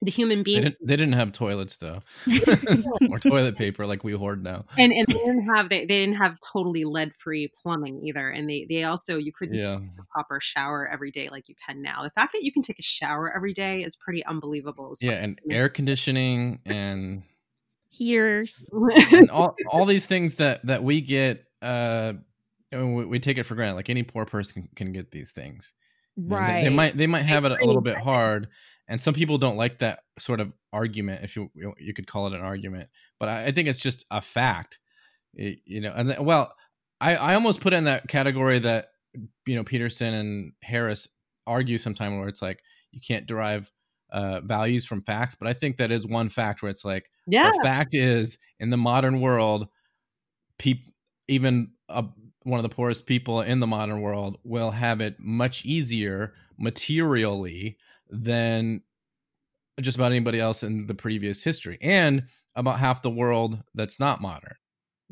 the 0.02 0.10
human 0.10 0.38
They 0.38 0.42
being 0.44 0.62
didn't, 0.62 0.76
they 0.86 0.96
didn't 0.96 1.14
have 1.14 1.32
toilets 1.32 1.76
though, 1.76 2.00
or 3.10 3.18
toilet 3.18 3.56
paper 3.56 3.86
like 3.86 4.04
we 4.04 4.12
hoard 4.12 4.42
now. 4.44 4.64
and 4.78 4.92
and 4.92 5.06
they 5.08 5.14
didn't 5.14 5.44
have 5.54 5.68
they, 5.68 5.80
they 5.80 6.00
didn't 6.00 6.16
have 6.16 6.36
totally 6.52 6.84
lead 6.84 7.12
free 7.18 7.50
plumbing 7.62 8.00
either 8.04 8.28
and 8.30 8.48
they 8.48 8.66
they 8.68 8.84
also 8.84 9.18
you 9.18 9.32
couldn't 9.32 9.56
Yeah. 9.58 9.78
take 9.78 9.98
a 9.98 10.06
proper 10.12 10.40
shower 10.40 10.88
every 10.88 11.10
day 11.10 11.28
like 11.30 11.48
you 11.48 11.54
can 11.66 11.82
now 11.82 12.02
the 12.02 12.10
fact 12.10 12.32
that 12.32 12.42
you 12.42 12.52
can 12.52 12.62
take 12.62 12.78
a 12.78 12.82
shower 12.82 13.34
every 13.34 13.52
day 13.52 13.82
is 13.82 13.96
pretty 13.96 14.24
unbelievable 14.26 14.90
as 14.92 15.02
Yeah, 15.02 15.12
and 15.14 15.40
air 15.50 15.68
conditioning 15.68 16.60
and 16.64 17.22
here's 17.90 18.68
well. 18.72 18.90
and 19.14 19.30
all 19.32 19.56
all 19.70 19.84
these 19.84 20.06
things 20.06 20.36
that 20.36 20.64
that 20.66 20.82
we 20.84 21.00
get 21.00 21.44
uh 21.62 22.12
we, 22.70 23.04
we 23.06 23.18
take 23.18 23.38
it 23.38 23.44
for 23.44 23.54
granted 23.54 23.74
like 23.74 23.88
any 23.90 24.02
poor 24.02 24.24
person 24.26 24.62
can, 24.62 24.70
can 24.76 24.92
get 24.92 25.10
these 25.10 25.32
things 25.32 25.72
You 26.18 26.24
know, 26.24 26.36
they- 26.36 26.42
right. 26.42 26.64
they, 26.64 26.70
might 26.70 26.96
they 26.96 27.06
might 27.06 27.22
have 27.22 27.44
it 27.44 27.52
a 27.52 27.64
little 27.64 27.80
bit 27.80 27.96
hard 27.96 28.48
and 28.88 29.00
some 29.00 29.14
people 29.14 29.38
don't 29.38 29.56
like 29.56 29.78
that 29.78 30.00
sort 30.18 30.40
of 30.40 30.52
argument 30.72 31.22
if 31.24 31.36
you 31.36 31.48
you 31.78 31.94
could 31.94 32.06
call 32.06 32.26
it 32.26 32.34
an 32.34 32.40
argument 32.40 32.88
but 33.20 33.28
i, 33.28 33.46
I 33.46 33.50
think 33.52 33.68
it's 33.68 33.80
just 33.80 34.04
a 34.10 34.20
fact. 34.20 34.80
It- 35.34 35.60
you 35.64 35.80
know 35.80 35.92
and 35.94 36.16
well 36.26 36.52
i 37.00 37.14
i 37.16 37.34
almost 37.34 37.60
put 37.60 37.72
in 37.72 37.84
that 37.84 38.08
category 38.08 38.58
that 38.58 38.88
you 39.46 39.54
know 39.56 39.64
peterson 39.64 40.12
and 40.14 40.52
harris 40.62 41.08
argue 41.46 41.78
sometime 41.78 42.18
where 42.18 42.28
it's 42.28 42.42
like 42.42 42.60
you 42.92 43.00
can't 43.00 43.26
derive 43.26 43.70
uh, 44.10 44.40
values 44.42 44.84
from 44.86 45.02
facts 45.02 45.34
but 45.34 45.46
i 45.46 45.52
think 45.52 45.76
that 45.76 45.90
is 45.90 46.06
one 46.06 46.28
fact 46.28 46.62
where 46.62 46.70
it's 46.70 46.84
like 46.84 47.10
yeah. 47.30 47.50
the 47.50 47.60
fact 47.62 47.94
is, 47.94 48.38
in 48.58 48.70
the 48.70 48.76
modern 48.78 49.20
world, 49.20 49.68
people 50.58 50.92
even 51.28 51.72
one 52.48 52.58
of 52.58 52.62
the 52.62 52.74
poorest 52.74 53.06
people 53.06 53.42
in 53.42 53.60
the 53.60 53.66
modern 53.66 54.00
world 54.00 54.38
will 54.42 54.70
have 54.70 55.00
it 55.00 55.16
much 55.20 55.64
easier 55.66 56.32
materially 56.58 57.76
than 58.08 58.82
just 59.80 59.96
about 59.96 60.12
anybody 60.12 60.40
else 60.40 60.62
in 60.62 60.86
the 60.86 60.94
previous 60.94 61.44
history, 61.44 61.78
and 61.82 62.24
about 62.56 62.78
half 62.78 63.02
the 63.02 63.10
world 63.10 63.62
that's 63.74 64.00
not 64.00 64.20
modern. 64.20 64.54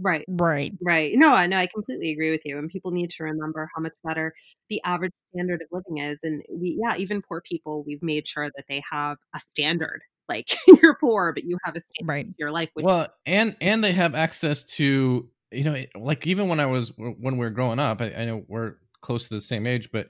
right. 0.01 0.25
Right. 0.29 0.73
Right. 0.83 1.13
No 1.15 1.35
i 1.35 1.47
know 1.47 1.59
i 1.59 1.67
completely 1.67 2.11
agree 2.11 2.31
with 2.31 2.43
you 2.45 2.59
and 2.59 2.69
people 2.69 2.91
need 2.91 3.11
to 3.11 3.25
remember 3.25 3.69
how 3.75 3.81
much 3.81 3.93
better 4.05 4.35
the 4.69 4.81
average 4.85 5.13
standard 5.33 5.63
of 5.63 5.69
living 5.71 6.03
is 6.03 6.21
and 6.23 6.43
we 6.51 6.79
yeah 6.83 6.97
even 6.97 7.23
poor 7.23 7.41
people 7.41 7.85
we've 7.87 8.03
made 8.03 8.27
sure 8.27 8.51
that 8.57 8.65
they 8.69 8.83
have 8.91 9.19
a 9.35 9.41
standard. 9.41 10.01
Like 10.29 10.49
you're 10.83 10.97
poor 10.97 11.33
but 11.33 11.45
you 11.45 11.59
have 11.65 11.77
a 11.77 11.81
standard 11.81 12.13
right. 12.13 12.27
to 12.27 12.35
your 12.39 12.51
life 12.51 12.71
which 12.75 12.85
Well, 12.85 13.09
and 13.25 13.57
and 13.61 13.85
they 13.85 13.93
have 13.93 14.15
access 14.15 14.65
to 14.77 15.31
you 15.51 15.65
know, 15.65 15.77
like 15.95 16.27
even 16.27 16.49
when 16.49 16.61
I 16.61 16.67
was 16.67 16.93
when 16.97 17.37
we 17.37 17.45
were 17.45 17.51
growing 17.51 17.79
up, 17.79 18.01
I, 18.01 18.13
I 18.15 18.25
know 18.25 18.45
we're 18.49 18.75
close 19.01 19.29
to 19.29 19.35
the 19.35 19.41
same 19.41 19.67
age, 19.67 19.91
but 19.93 20.09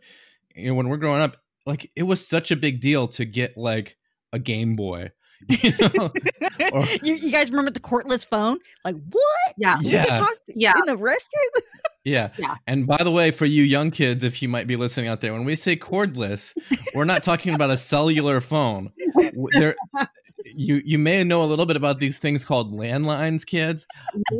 you 0.54 0.68
know, 0.68 0.74
when 0.74 0.88
we're 0.88 0.96
growing 0.96 1.22
up, 1.22 1.36
like 1.66 1.90
it 1.96 2.04
was 2.04 2.26
such 2.26 2.50
a 2.50 2.56
big 2.56 2.80
deal 2.80 3.08
to 3.08 3.24
get 3.24 3.56
like 3.56 3.96
a 4.32 4.38
Game 4.38 4.76
Boy. 4.76 5.10
You, 5.48 5.70
know? 5.98 6.12
Or- 6.72 6.84
you, 7.02 7.14
you 7.14 7.30
guys 7.30 7.50
remember 7.50 7.70
the 7.70 7.80
cordless 7.80 8.28
phone? 8.28 8.58
Like 8.84 8.94
what? 9.10 9.54
Yeah. 9.58 9.76
Yeah. 9.82 10.04
talk 10.18 10.34
Yeah. 10.48 10.72
in 10.78 10.86
the 10.86 10.96
restroom. 11.00 11.62
yeah. 12.04 12.30
Yeah. 12.38 12.54
And 12.66 12.86
by 12.86 12.96
the 12.98 13.10
way, 13.10 13.30
for 13.30 13.44
you 13.44 13.62
young 13.62 13.90
kids, 13.90 14.24
if 14.24 14.40
you 14.42 14.48
might 14.48 14.66
be 14.66 14.76
listening 14.76 15.08
out 15.08 15.20
there, 15.20 15.32
when 15.32 15.44
we 15.44 15.54
say 15.56 15.76
cordless, 15.76 16.56
we're 16.94 17.04
not 17.04 17.22
talking 17.22 17.54
about 17.54 17.70
a 17.70 17.76
cellular 17.76 18.40
phone. 18.40 18.90
There, 19.52 19.76
you 20.44 20.80
you 20.84 20.98
may 20.98 21.22
know 21.24 21.42
a 21.42 21.44
little 21.46 21.66
bit 21.66 21.76
about 21.76 22.00
these 22.00 22.18
things 22.18 22.44
called 22.44 22.72
landlines, 22.72 23.44
kids, 23.46 23.86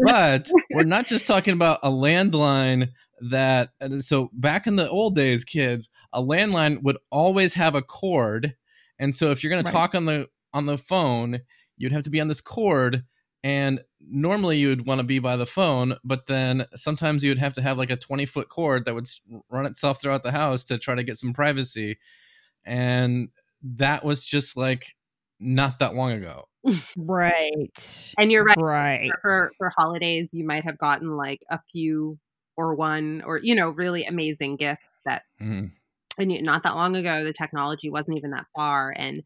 but 0.07 0.51
we're 0.71 0.85
not 0.85 1.07
just 1.07 1.27
talking 1.27 1.53
about 1.55 1.79
a 1.83 1.91
landline 1.91 2.89
that 3.31 3.71
so 4.01 4.31
back 4.35 4.67
in 4.67 4.77
the 4.77 4.89
old 4.91 5.15
days 5.15 5.43
kids 5.43 5.89
a 6.13 6.21
landline 6.23 6.83
would 6.83 6.99
always 7.11 7.55
have 7.55 7.75
a 7.75 7.81
cord 7.81 8.55
and 8.99 9.17
so 9.17 9.31
if 9.31 9.43
you're 9.43 9.49
going 9.51 9.65
Right. 9.65 9.71
to 9.71 9.73
talk 9.73 9.95
on 9.95 10.05
the 10.05 10.29
on 10.53 10.67
the 10.67 10.79
phone 10.79 11.41
you'd 11.77 11.93
have 11.93 12.03
to 12.03 12.11
be 12.11 12.21
on 12.21 12.29
this 12.29 12.41
cord 12.41 13.05
and 13.45 13.81
normally 14.01 14.57
you 14.59 14.69
would 14.69 14.87
want 14.87 15.01
to 15.01 15.07
be 15.07 15.19
by 15.19 15.37
the 15.37 15.47
phone 15.47 15.97
but 16.05 16.27
then 16.27 16.65
sometimes 16.75 17.23
you 17.23 17.31
would 17.31 17.39
have 17.39 17.53
to 17.53 17.63
have 17.63 17.79
like 17.79 17.91
a 17.91 17.97
20 17.97 18.27
foot 18.27 18.49
cord 18.49 18.85
that 18.85 18.95
would 18.95 19.09
run 19.51 19.67
itself 19.67 20.01
throughout 20.01 20.23
the 20.23 20.33
house 20.33 20.65
to 20.65 20.79
try 20.79 20.95
to 20.95 21.05
get 21.05 21.17
some 21.17 21.33
privacy 21.33 21.99
and 22.65 23.29
that 23.63 24.05
was 24.05 24.25
just 24.25 24.57
like 24.57 24.97
not 25.39 25.79
that 25.79 25.95
long 25.95 26.13
ago 26.13 26.47
Right. 26.97 28.15
And 28.19 28.33
you're 28.33 28.45
right. 28.45 28.57
Right. 28.57 29.13
For 29.23 29.53
for 29.59 29.71
holidays, 29.77 30.31
you 30.33 30.45
might 30.45 30.65
have 30.65 30.79
gotten 30.79 31.17
like 31.17 31.45
a 31.51 31.61
few 31.71 32.19
or 32.57 32.75
one 32.75 33.23
or 33.25 33.39
you 33.39 33.55
know 33.55 33.69
really 33.71 34.05
amazing 34.05 34.57
gifts 34.57 34.83
that 35.05 35.23
Mhm. 35.41 35.71
and 36.19 36.33
you, 36.33 36.43
not 36.43 36.63
that 36.65 36.75
long 36.75 36.97
ago 36.97 37.23
the 37.25 37.33
technology 37.33 37.91
wasn't 37.91 38.17
even 38.17 38.31
that 38.31 38.47
far 38.55 38.93
and 38.97 39.23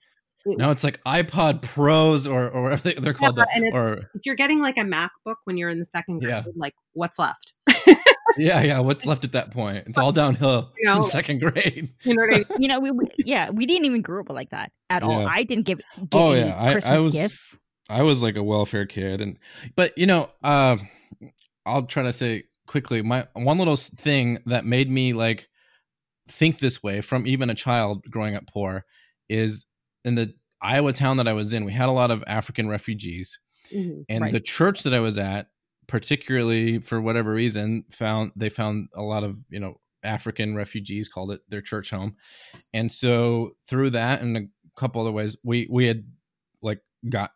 it- 0.47 0.59
now 0.59 0.71
it's 0.71 0.85
like 0.85 1.03
ipod 1.05 1.63
pros 1.63 2.27
or 2.27 2.49
or 2.51 2.63
whatever 2.63 2.83
they- 2.83 2.95
they're 2.95 3.13
called 3.15 3.37
Yeah, 3.37 3.45
the- 3.45 3.55
and 3.57 3.65
it's- 3.67 3.75
or 3.79 4.11
if 4.15 4.27
you're 4.27 4.35
getting 4.35 4.61
like 4.61 4.77
a 4.77 4.83
MacBook 4.83 5.37
when 5.45 5.57
you're 5.57 5.69
in 5.71 5.79
the 5.79 5.85
second 5.85 6.21
grade, 6.21 6.31
Yeah. 6.31 6.43
like 6.57 6.75
what's 6.93 7.19
left? 7.19 7.55
Yeah, 8.39 8.63
yeah. 8.63 8.79
What's 8.79 9.07
left 9.07 9.25
at 9.25 9.33
that 9.33 9.51
point? 9.51 9.83
It's 9.89 9.99
all 9.99 10.13
downhill 10.23 10.73
You 10.79 10.89
know, 10.89 10.99
in 10.99 11.03
second 11.05 11.41
grade. 11.41 11.93
You 12.05 12.15
know 12.15 12.23
I 12.23 12.27
mean? 12.29 12.45
You 12.61 12.69
know, 12.69 12.79
we, 12.79 12.91
we 12.93 13.07
yeah, 13.19 13.51
we 13.51 13.67
didn't 13.67 13.87
even 13.87 14.03
grow 14.03 14.21
up 14.21 14.31
like 14.31 14.51
that 14.51 14.71
at 14.89 15.03
all. 15.03 15.27
I 15.27 15.43
didn't 15.43 15.67
give 15.67 15.79
get 15.79 16.09
Oh, 16.15 16.31
any 16.31 16.47
yeah. 16.49 16.55
I- 16.57 16.95
I 16.95 17.01
was- 17.01 17.13
gifts. 17.13 17.59
I 17.89 18.03
was 18.03 18.23
like 18.23 18.37
a 18.37 18.43
welfare 18.43 18.87
kid, 18.87 19.21
and 19.21 19.37
but 19.75 19.99
you 19.99 20.07
know, 20.07 20.31
uh, 20.45 20.77
I'll 21.67 21.83
try 21.87 22.05
to 22.05 22.13
say 22.13 22.45
quickly. 22.69 23.03
My 23.03 23.27
one 23.33 23.59
little 23.59 23.75
thing 23.75 24.39
that 24.47 24.65
made 24.65 24.89
me 24.89 25.13
like 25.13 25.49
think 26.29 26.61
this 26.61 26.85
way 26.85 27.01
from 27.01 27.27
even 27.27 27.51
a 27.51 27.55
child 27.57 28.05
growing 28.09 28.37
up 28.37 28.45
poor 28.47 28.85
is 29.29 29.67
in 30.05 30.15
the 30.15 30.35
Iowa 30.63 30.93
town 30.93 31.17
that 31.19 31.29
I 31.29 31.33
was 31.33 31.53
in. 31.53 31.65
We 31.65 31.73
had 31.73 31.89
a 31.89 31.93
lot 31.93 32.11
of 32.11 32.23
African 32.27 32.69
refugees, 32.69 33.39
Mhm. 33.75 34.05
and 34.09 34.23
Right. 34.23 34.33
the 34.33 34.41
church 34.41 34.83
that 34.83 34.93
I 34.95 35.01
was 35.01 35.17
at, 35.19 35.49
particularly 35.89 36.79
for 36.79 37.01
whatever 37.01 37.33
reason, 37.33 37.85
found 37.91 38.33
they 38.37 38.49
found 38.49 38.89
a 38.95 39.03
lot 39.03 39.25
of 39.25 39.39
you 39.51 39.59
know 39.61 39.81
African 40.03 40.55
refugees, 40.55 41.09
called 41.09 41.31
it 41.33 41.41
their 41.49 41.61
church 41.63 41.91
home, 41.91 42.17
and 42.73 42.91
so 42.93 43.57
through 43.67 43.91
that 43.91 44.23
and 44.23 44.37
a 44.37 44.43
couple 44.77 45.01
other 45.01 45.13
ways, 45.13 45.37
we 45.45 45.67
we 45.71 45.87
had 45.87 46.05
like 46.63 46.81
got 47.09 47.33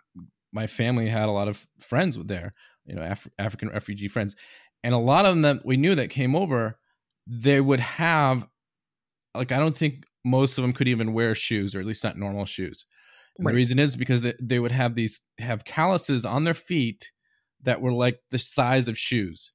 my 0.53 0.67
family 0.67 1.09
had 1.09 1.29
a 1.29 1.33
lot 1.33 1.49
of 1.49 1.67
friends 1.81 2.17
with 2.17 2.29
there, 2.29 2.55
you 2.87 2.95
know, 2.95 3.03
Af- 3.03 3.29
African 3.39 3.69
refugee 3.71 4.09
friends, 4.09 4.37
and 4.83 4.95
a 4.95 4.99
lot 4.99 5.25
of 5.27 5.35
them 5.35 5.43
that 5.43 5.65
we 5.67 5.77
knew 5.77 5.95
that 5.97 6.11
came 6.11 6.37
over, 6.37 6.79
they 7.27 7.61
would 7.61 7.81
have 7.81 8.47
like 9.35 9.51
I 9.51 9.59
don't 9.59 9.77
think 9.77 10.05
most 10.25 10.59
of 10.59 10.63
them 10.63 10.73
could 10.73 10.89
even 10.89 11.13
wear 11.13 11.35
shoes 11.35 11.75
or 11.75 11.81
at 11.81 11.87
least 11.87 12.05
not 12.05 12.17
normal 12.17 12.47
shoes. 12.47 12.87
And 13.37 13.47
Right. 13.47 13.53
the 13.53 13.57
reason 13.57 13.79
is 13.79 13.97
because 13.97 14.23
they, 14.23 14.35
they 14.41 14.59
would 14.59 14.73
have 14.73 14.95
these 14.95 15.21
have 15.39 15.65
calluses 15.65 16.25
on 16.25 16.45
their 16.45 16.55
feet 16.55 17.11
that 17.63 17.81
were 17.81 17.93
like 17.93 18.21
the 18.31 18.39
size 18.39 18.89
of 18.89 18.97
shoes. 18.99 19.53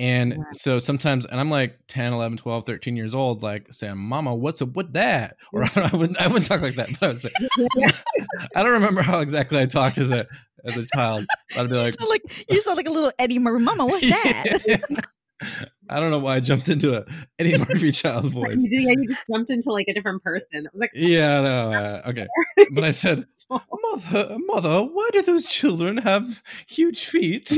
And 0.00 0.38
so 0.52 0.78
sometimes, 0.78 1.26
and 1.26 1.40
I'm 1.40 1.50
like 1.50 1.76
10, 1.88 2.12
11, 2.12 2.38
12, 2.38 2.64
13 2.64 2.94
years 2.96 3.16
old, 3.16 3.42
like 3.42 3.66
saying, 3.72 3.98
Mama, 3.98 4.32
what's 4.32 4.62
up 4.62 4.76
with 4.76 4.92
that? 4.92 5.34
Or 5.52 5.64
I 5.64 5.90
wouldn't, 5.92 6.20
I 6.20 6.28
wouldn't 6.28 6.46
talk 6.46 6.60
like 6.60 6.76
that, 6.76 6.88
but 7.00 7.02
I 7.02 7.08
would 7.08 7.18
say, 7.18 7.30
I 8.54 8.62
don't 8.62 8.72
remember 8.72 9.02
how 9.02 9.18
exactly 9.18 9.58
I 9.58 9.66
talked 9.66 9.98
as 9.98 10.12
a, 10.12 10.24
as 10.64 10.76
a 10.76 10.86
child. 10.94 11.24
I'd 11.56 11.68
be 11.68 11.74
you 11.74 11.80
like, 11.82 11.92
sound 11.98 12.10
like 12.10 12.22
you 12.48 12.60
sound 12.60 12.76
like 12.76 12.86
a 12.86 12.92
little 12.92 13.10
Eddie 13.18 13.40
Murphy. 13.40 13.64
Mama, 13.64 13.86
what's 13.86 14.08
that? 14.10 15.00
I 15.90 16.00
don't 16.00 16.10
know 16.10 16.18
why 16.18 16.36
I 16.36 16.40
jumped 16.40 16.68
into 16.68 16.94
a 16.98 17.04
Eddie 17.38 17.56
Murphy 17.68 17.92
child 17.92 18.32
voice. 18.32 18.58
You, 18.58 18.80
yeah, 18.80 18.94
you 18.98 19.08
just 19.08 19.24
jumped 19.30 19.50
into 19.50 19.72
like 19.72 19.86
a 19.88 19.94
different 19.94 20.22
person. 20.22 20.66
I 20.66 20.70
was 20.72 20.80
like, 20.80 20.90
Yeah, 20.94 21.40
no, 21.40 21.72
uh, 21.72 22.02
okay. 22.10 22.26
But 22.72 22.84
I 22.84 22.90
said, 22.90 23.26
Mother, 23.50 24.36
mother, 24.46 24.80
why 24.82 25.08
do 25.12 25.22
those 25.22 25.46
children 25.46 25.98
have 25.98 26.42
huge 26.68 27.06
feet? 27.06 27.56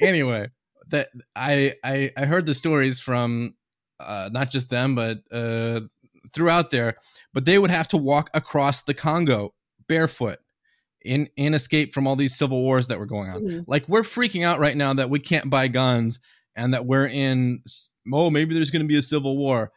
anyway, 0.00 0.48
that 0.88 1.08
I, 1.34 1.74
I 1.84 2.10
I 2.16 2.26
heard 2.26 2.46
the 2.46 2.54
stories 2.54 3.00
from 3.00 3.54
uh, 4.00 4.28
not 4.32 4.50
just 4.50 4.70
them, 4.70 4.94
but 4.94 5.18
uh, 5.32 5.80
throughout 6.34 6.70
there. 6.70 6.96
But 7.32 7.44
they 7.44 7.58
would 7.58 7.70
have 7.70 7.88
to 7.88 7.96
walk 7.96 8.28
across 8.34 8.82
the 8.82 8.94
Congo 8.94 9.54
barefoot 9.88 10.38
in 11.02 11.28
in 11.36 11.54
escape 11.54 11.94
from 11.94 12.06
all 12.06 12.16
these 12.16 12.36
civil 12.36 12.60
wars 12.62 12.88
that 12.88 12.98
were 12.98 13.06
going 13.06 13.30
on. 13.30 13.42
Mhm. 13.42 13.64
Like 13.66 13.88
we're 13.88 14.02
freaking 14.02 14.44
out 14.44 14.58
right 14.58 14.76
now 14.76 14.92
that 14.94 15.10
we 15.10 15.20
can't 15.20 15.48
buy 15.48 15.68
guns 15.68 16.20
and 16.58 16.74
that 16.74 16.84
we're 16.84 17.06
in. 17.06 17.62
Oh, 18.12 18.28
maybe 18.28 18.52
there's 18.52 18.70
going 18.70 18.82
to 18.82 18.88
be 18.88 18.98
a 18.98 19.02
civil 19.02 19.38
war. 19.38 19.72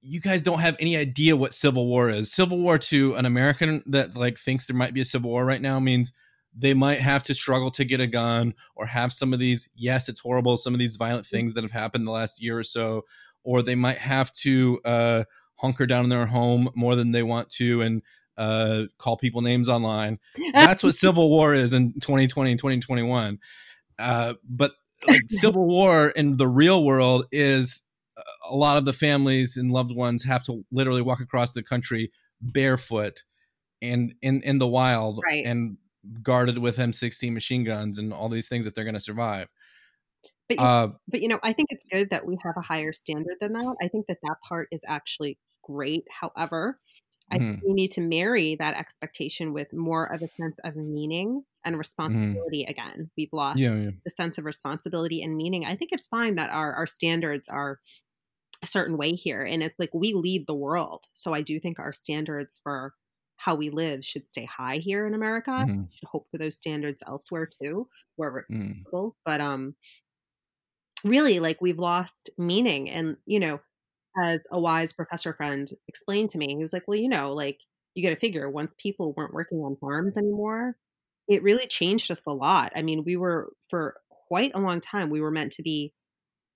You 0.00 0.20
guys 0.20 0.42
don't 0.42 0.60
have 0.60 0.76
any 0.80 0.96
idea 0.96 1.36
what 1.36 1.52
civil 1.52 1.86
war 1.86 2.08
is. 2.08 2.32
Civil 2.32 2.58
war 2.58 2.78
to 2.78 3.14
an 3.14 3.26
American 3.26 3.82
that 3.86 4.16
like 4.16 4.38
thinks 4.38 4.66
there 4.66 4.76
might 4.76 4.94
be 4.94 5.00
a 5.00 5.04
civil 5.04 5.30
war 5.30 5.44
right 5.44 5.60
now 5.60 5.78
means 5.78 6.12
they 6.58 6.72
might 6.72 7.00
have 7.00 7.22
to 7.24 7.34
struggle 7.34 7.70
to 7.70 7.84
get 7.84 8.00
a 8.00 8.06
gun 8.06 8.54
or 8.74 8.86
have 8.86 9.12
some 9.12 9.34
of 9.34 9.38
these 9.38 9.68
yes 9.74 10.08
it's 10.08 10.20
horrible 10.20 10.56
some 10.56 10.72
of 10.72 10.78
these 10.78 10.96
violent 10.96 11.26
things 11.26 11.52
that 11.52 11.62
have 11.62 11.72
happened 11.72 12.06
the 12.06 12.10
last 12.10 12.42
year 12.42 12.58
or 12.58 12.62
so 12.64 13.04
or 13.42 13.62
they 13.62 13.74
might 13.74 13.98
have 13.98 14.32
to 14.32 14.80
uh, 14.86 15.24
hunker 15.56 15.84
down 15.84 16.04
in 16.04 16.08
their 16.08 16.24
home 16.24 16.70
more 16.74 16.96
than 16.96 17.12
they 17.12 17.22
want 17.22 17.50
to 17.50 17.82
and 17.82 18.00
uh, 18.38 18.84
call 18.96 19.18
people 19.18 19.42
names 19.42 19.68
online 19.68 20.18
that's 20.54 20.82
what 20.82 20.94
civil 20.94 21.28
war 21.28 21.54
is 21.54 21.74
in 21.74 21.92
2020 22.00 22.52
and 22.52 22.58
2021 22.58 23.38
uh, 23.98 24.34
but 24.42 24.72
like 25.06 25.22
civil 25.28 25.66
war 25.66 26.08
in 26.08 26.36
the 26.36 26.48
real 26.48 26.84
world 26.84 27.26
is 27.32 27.82
uh, 28.16 28.22
a 28.48 28.56
lot 28.56 28.76
of 28.76 28.84
the 28.84 28.92
families 28.92 29.56
and 29.56 29.72
loved 29.72 29.94
ones 29.94 30.24
have 30.24 30.42
to 30.44 30.64
literally 30.70 31.02
walk 31.02 31.20
across 31.20 31.52
the 31.52 31.62
country 31.62 32.10
barefoot 32.40 33.24
and 33.82 34.14
in 34.22 34.42
in 34.42 34.58
the 34.58 34.66
wild 34.66 35.20
Right. 35.26 35.44
and 35.44 35.78
guarded 36.22 36.58
with 36.58 36.76
M16 36.78 37.32
machine 37.32 37.64
guns 37.64 37.98
and 37.98 38.12
all 38.12 38.28
these 38.28 38.48
things 38.48 38.64
that 38.64 38.74
they're 38.74 38.84
going 38.84 38.94
to 38.94 39.00
survive. 39.00 39.48
But 40.48 40.58
you, 40.58 40.64
Uh, 40.64 40.88
but 41.08 41.20
you 41.20 41.28
know, 41.28 41.40
I 41.42 41.52
think 41.52 41.68
it's 41.72 41.84
good 41.84 42.10
that 42.10 42.24
we 42.26 42.38
have 42.44 42.54
a 42.56 42.60
higher 42.62 42.92
standard 42.92 43.36
than 43.40 43.52
that. 43.54 43.76
I 43.82 43.88
think 43.88 44.06
that 44.06 44.18
that 44.22 44.36
part 44.48 44.68
is 44.70 44.80
actually 44.86 45.38
great. 45.62 46.04
However, 46.20 46.78
I 47.32 47.38
think 47.38 47.62
we 47.66 47.72
need 47.74 47.90
to 47.92 48.00
marry 48.00 48.54
that 48.60 48.76
expectation 48.78 49.52
with 49.52 49.72
more 49.72 50.04
of 50.04 50.22
a 50.22 50.28
sense 50.28 50.54
of 50.62 50.76
meaning 50.76 51.44
and 51.66 51.78
responsibility. 51.78 52.64
Again, 52.64 53.10
we've 53.18 53.32
lost 53.34 53.62
yeah, 53.62 53.74
yeah, 53.74 53.90
the 54.06 54.10
sense 54.12 54.38
of 54.38 54.46
responsibility 54.46 55.22
and 55.22 55.36
meaning. 55.36 55.66
I 55.66 55.76
think 55.76 55.92
it's 55.92 56.08
fine 56.08 56.36
that 56.36 56.50
our 56.50 56.74
our 56.74 56.88
standards 56.88 57.48
are 57.48 57.80
a 58.62 58.66
certain 58.66 58.96
way 58.96 59.12
here, 59.12 59.42
and 59.42 59.62
it's 59.62 59.78
like 59.78 59.90
we 59.94 60.14
lead 60.14 60.46
the 60.46 60.54
world. 60.54 61.06
So 61.12 61.34
I 61.34 61.42
do 61.42 61.60
think 61.60 61.78
our 61.78 61.92
standards 61.92 62.60
for 62.62 62.94
how 63.36 63.54
we 63.54 63.70
live 63.70 64.04
should 64.04 64.26
stay 64.28 64.46
high 64.46 64.78
here 64.78 65.06
in 65.06 65.14
America. 65.14 65.52
Mhm. 65.56 65.88
We 65.90 65.96
should 65.98 66.08
hope 66.08 66.28
for 66.30 66.38
those 66.38 66.56
standards 66.56 67.02
elsewhere 67.06 67.48
too, 67.62 67.88
wherever 68.16 68.40
it's 68.40 68.48
Mm. 68.48 68.86
possible. 68.86 69.16
But 69.24 69.40
um, 69.42 69.76
really, 71.04 71.40
like 71.40 71.60
we've 71.60 71.78
lost 71.78 72.30
meaning, 72.38 72.90
and 72.90 73.16
you 73.26 73.40
know, 73.40 73.60
as 74.22 74.40
a 74.50 74.60
wise 74.60 74.92
professor 74.92 75.34
friend 75.34 75.70
explained 75.88 76.30
to 76.30 76.38
me, 76.38 76.48
he 76.56 76.62
was 76.62 76.72
like, 76.72 76.88
"Well, 76.88 76.98
you 76.98 77.08
know, 77.08 77.32
like 77.34 77.60
you 77.94 78.02
got 78.02 78.10
to 78.14 78.20
figure 78.20 78.50
once 78.50 78.74
people 78.78 79.14
weren't 79.14 79.34
working 79.34 79.58
on 79.60 79.76
farms 79.78 80.16
anymore, 80.16 80.76
it 81.28 81.42
really 81.42 81.66
changed 81.66 82.10
us 82.10 82.24
a 82.26 82.32
lot. 82.32 82.72
I 82.76 82.82
mean, 82.82 83.04
we 83.04 83.16
were 83.16 83.52
for 83.70 84.00
quite 84.28 84.52
a 84.54 84.60
long 84.60 84.80
time 84.80 85.10
we 85.10 85.20
were 85.20 85.30
meant 85.30 85.52
to 85.52 85.62
be 85.62 85.92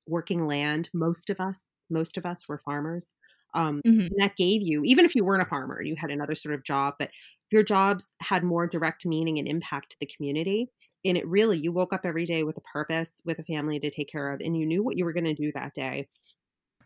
working 0.06 0.46
land. 0.46 0.90
Most 0.94 1.30
of 1.30 1.40
us, 1.40 1.66
most 1.90 2.16
of 2.16 2.26
us 2.26 2.48
were 2.48 2.58
farmers. 2.58 3.14
Um, 3.54 3.80
Mhm. 3.84 4.10
and 4.10 4.20
that 4.22 4.36
gave 4.36 4.62
you, 4.62 4.82
even 4.84 5.04
if 5.04 5.14
you 5.14 5.24
weren't 5.24 5.42
a 5.42 5.46
farmer, 5.46 5.80
you 5.82 5.96
had 5.96 6.10
another 6.10 6.34
sort 6.34 6.54
of 6.54 6.64
job, 6.64 6.94
but 6.98 7.10
your 7.50 7.62
jobs 7.62 8.12
had 8.20 8.44
more 8.44 8.66
direct 8.66 9.06
meaning 9.06 9.38
and 9.38 9.48
impact 9.48 9.90
to 9.90 9.96
the 10.00 10.06
community. 10.06 10.70
And 11.04 11.16
it 11.16 11.26
really, 11.28 11.58
you 11.58 11.72
woke 11.72 11.92
up 11.92 12.02
every 12.04 12.24
day 12.24 12.42
with 12.44 12.56
a 12.58 12.60
purpose, 12.62 13.20
with 13.24 13.38
a 13.38 13.44
family 13.44 13.80
to 13.80 13.90
take 13.90 14.08
care 14.10 14.32
of, 14.32 14.40
and 14.40 14.56
you 14.56 14.66
knew 14.66 14.82
what 14.82 14.96
you 14.96 15.04
were 15.04 15.12
going 15.12 15.24
to 15.24 15.34
do 15.34 15.52
that 15.54 15.74
day. 15.74 16.08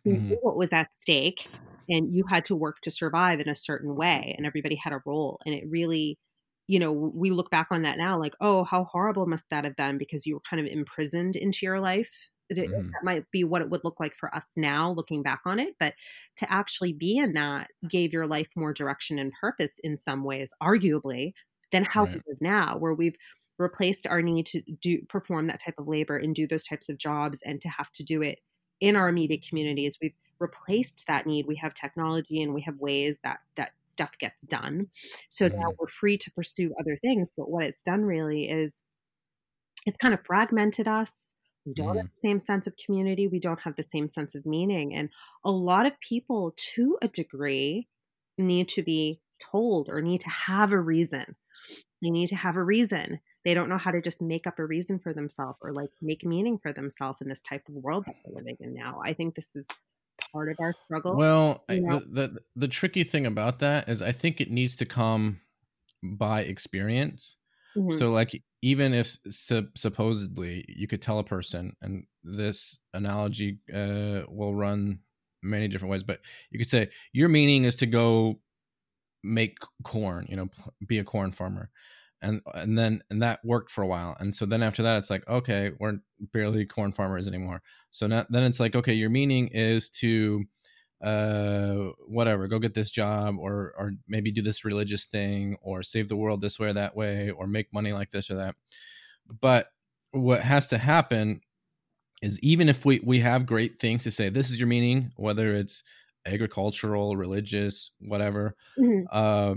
You 0.04 0.12
Mhm. 0.12 0.28
knew 0.28 0.38
what 0.42 0.56
was 0.56 0.72
at 0.72 0.94
stake, 0.96 1.48
and 1.88 2.14
you 2.14 2.24
had 2.28 2.44
to 2.46 2.56
work 2.56 2.80
to 2.82 2.90
survive 2.90 3.40
in 3.40 3.48
a 3.48 3.54
certain 3.54 3.96
way, 3.96 4.34
and 4.36 4.46
everybody 4.46 4.76
had 4.76 4.92
a 4.92 5.02
role. 5.06 5.40
And 5.46 5.54
it 5.54 5.64
really, 5.68 6.18
you 6.66 6.78
know, 6.78 6.92
we 6.92 7.30
look 7.30 7.50
back 7.50 7.68
on 7.70 7.82
that 7.82 7.98
now 7.98 8.18
like, 8.18 8.34
oh, 8.40 8.64
how 8.64 8.84
horrible 8.84 9.26
must 9.26 9.50
that 9.50 9.64
have 9.64 9.76
been 9.76 9.98
because 9.98 10.24
you 10.26 10.34
were 10.34 10.42
kind 10.48 10.64
of 10.64 10.72
imprisoned 10.72 11.36
into 11.36 11.58
your 11.62 11.80
life 11.80 12.28
mm-hmm. 12.52 12.72
that 12.72 13.04
might 13.04 13.30
be 13.30 13.44
what 13.44 13.62
it 13.62 13.70
would 13.70 13.82
look 13.84 14.00
like 14.00 14.14
for 14.18 14.34
us 14.34 14.46
now 14.56 14.92
looking 14.92 15.22
back 15.22 15.40
on 15.46 15.58
it 15.58 15.74
but 15.78 15.94
to 16.36 16.50
actually 16.52 16.92
be 16.92 17.16
in 17.16 17.32
that 17.34 17.68
gave 17.88 18.12
your 18.12 18.26
life 18.26 18.48
more 18.56 18.72
direction 18.72 19.18
and 19.18 19.32
purpose 19.40 19.74
in 19.82 19.98
some 19.98 20.24
ways 20.24 20.52
arguably 20.62 21.32
than 21.72 21.84
how 21.84 22.04
right. 22.04 22.14
we 22.14 22.20
live 22.28 22.40
now 22.40 22.76
where 22.78 22.94
we've 22.94 23.16
replaced 23.58 24.06
our 24.06 24.20
need 24.20 24.46
to 24.46 24.60
do 24.80 25.00
perform 25.08 25.46
that 25.46 25.62
type 25.62 25.74
of 25.78 25.86
labor 25.86 26.16
and 26.16 26.34
do 26.34 26.46
those 26.46 26.66
types 26.66 26.88
of 26.88 26.98
jobs 26.98 27.40
and 27.44 27.60
to 27.60 27.68
have 27.68 27.90
to 27.92 28.02
do 28.02 28.20
it 28.20 28.40
in 28.80 28.96
our 28.96 29.08
immediate 29.08 29.46
communities 29.48 29.98
we've 30.02 30.14
replaced 30.38 31.06
that 31.06 31.26
need 31.26 31.46
we 31.46 31.56
have 31.56 31.74
technology 31.74 32.42
and 32.42 32.54
we 32.54 32.62
have 32.62 32.78
ways 32.78 33.18
that 33.24 33.40
that 33.56 33.72
stuff 33.86 34.18
gets 34.18 34.42
done. 34.46 34.88
So 35.28 35.48
mm-hmm. 35.48 35.60
now 35.60 35.72
we're 35.78 35.88
free 35.88 36.18
to 36.18 36.30
pursue 36.30 36.74
other 36.78 36.96
things 36.96 37.30
but 37.36 37.50
what 37.50 37.64
it's 37.64 37.82
done 37.82 38.04
really 38.04 38.48
is 38.48 38.78
it's 39.86 39.96
kind 39.96 40.14
of 40.14 40.20
fragmented 40.20 40.88
us. 40.88 41.32
We 41.66 41.74
don't 41.74 41.94
mm. 41.94 41.96
have 41.96 42.06
the 42.06 42.28
same 42.28 42.40
sense 42.40 42.66
of 42.66 42.76
community. 42.76 43.26
We 43.26 43.40
don't 43.40 43.60
have 43.60 43.76
the 43.76 43.82
same 43.82 44.08
sense 44.08 44.34
of 44.34 44.44
meaning. 44.44 44.94
And 44.94 45.08
a 45.44 45.50
lot 45.50 45.86
of 45.86 45.98
people 46.00 46.54
to 46.74 46.98
a 47.02 47.08
degree 47.08 47.88
need 48.38 48.68
to 48.68 48.82
be 48.82 49.20
told 49.40 49.88
or 49.88 50.02
need 50.02 50.20
to 50.22 50.30
have 50.30 50.72
a 50.72 50.80
reason. 50.80 51.36
They 52.02 52.10
need 52.10 52.26
to 52.28 52.36
have 52.36 52.56
a 52.56 52.62
reason. 52.62 53.20
They 53.44 53.54
don't 53.54 53.68
know 53.68 53.78
how 53.78 53.90
to 53.90 54.00
just 54.00 54.20
make 54.20 54.46
up 54.46 54.58
a 54.58 54.66
reason 54.66 54.98
for 54.98 55.12
themselves 55.12 55.58
or 55.62 55.72
like 55.72 55.90
make 56.02 56.24
meaning 56.24 56.58
for 56.58 56.72
themselves 56.72 57.20
in 57.20 57.28
this 57.28 57.42
type 57.42 57.62
of 57.68 57.74
world 57.74 58.04
that 58.06 58.16
we're 58.24 58.36
living 58.36 58.56
in 58.60 58.74
now. 58.74 59.00
I 59.04 59.12
think 59.12 59.34
this 59.34 59.54
is 59.54 59.66
part 60.34 60.50
of 60.50 60.56
our 60.58 60.74
struggle 60.84 61.16
well 61.16 61.64
you 61.70 61.80
know? 61.80 62.00
the, 62.00 62.06
the 62.06 62.38
the 62.56 62.68
tricky 62.68 63.04
thing 63.04 63.24
about 63.24 63.60
that 63.60 63.88
is 63.88 64.02
i 64.02 64.10
think 64.10 64.40
it 64.40 64.50
needs 64.50 64.76
to 64.76 64.84
come 64.84 65.40
by 66.02 66.40
experience 66.40 67.36
mm-hmm. 67.76 67.96
so 67.96 68.10
like 68.10 68.42
even 68.60 68.92
if 68.92 69.06
su- 69.30 69.68
supposedly 69.76 70.64
you 70.68 70.88
could 70.88 71.00
tell 71.00 71.18
a 71.20 71.24
person 71.24 71.76
and 71.80 72.04
this 72.24 72.82
analogy 72.92 73.60
uh, 73.72 74.22
will 74.28 74.54
run 74.54 74.98
many 75.42 75.68
different 75.68 75.92
ways 75.92 76.02
but 76.02 76.20
you 76.50 76.58
could 76.58 76.68
say 76.68 76.88
your 77.12 77.28
meaning 77.28 77.64
is 77.64 77.76
to 77.76 77.86
go 77.86 78.40
make 79.22 79.56
corn 79.84 80.26
you 80.28 80.36
know 80.36 80.48
be 80.86 80.98
a 80.98 81.04
corn 81.04 81.30
farmer 81.30 81.70
and 82.22 82.40
and 82.54 82.78
then 82.78 83.02
and 83.10 83.22
that 83.22 83.44
worked 83.44 83.70
for 83.70 83.82
a 83.82 83.86
while 83.86 84.16
and 84.20 84.34
so 84.34 84.46
then 84.46 84.62
after 84.62 84.82
that 84.82 84.96
it's 84.96 85.10
like 85.10 85.26
okay 85.28 85.72
we're 85.78 85.98
barely 86.32 86.64
corn 86.64 86.92
farmers 86.92 87.28
anymore 87.28 87.62
so 87.90 88.06
now 88.06 88.24
then 88.30 88.44
it's 88.44 88.60
like 88.60 88.74
okay 88.74 88.94
your 88.94 89.10
meaning 89.10 89.48
is 89.48 89.90
to 89.90 90.44
uh 91.02 91.74
whatever 92.06 92.48
go 92.48 92.58
get 92.58 92.74
this 92.74 92.90
job 92.90 93.36
or 93.38 93.74
or 93.76 93.92
maybe 94.08 94.30
do 94.30 94.40
this 94.40 94.64
religious 94.64 95.04
thing 95.04 95.56
or 95.60 95.82
save 95.82 96.08
the 96.08 96.16
world 96.16 96.40
this 96.40 96.58
way 96.58 96.68
or 96.68 96.72
that 96.72 96.96
way 96.96 97.30
or 97.30 97.46
make 97.46 97.72
money 97.72 97.92
like 97.92 98.10
this 98.10 98.30
or 98.30 98.36
that 98.36 98.54
but 99.40 99.68
what 100.12 100.40
has 100.40 100.68
to 100.68 100.78
happen 100.78 101.40
is 102.22 102.40
even 102.40 102.68
if 102.68 102.86
we 102.86 103.00
we 103.04 103.20
have 103.20 103.44
great 103.44 103.78
things 103.78 104.04
to 104.04 104.10
say 104.10 104.28
this 104.28 104.50
is 104.50 104.58
your 104.58 104.68
meaning 104.68 105.12
whether 105.16 105.54
it's 105.54 105.82
agricultural 106.24 107.16
religious 107.16 107.90
whatever 108.00 108.56
mm-hmm. 108.78 109.04
uh 109.10 109.54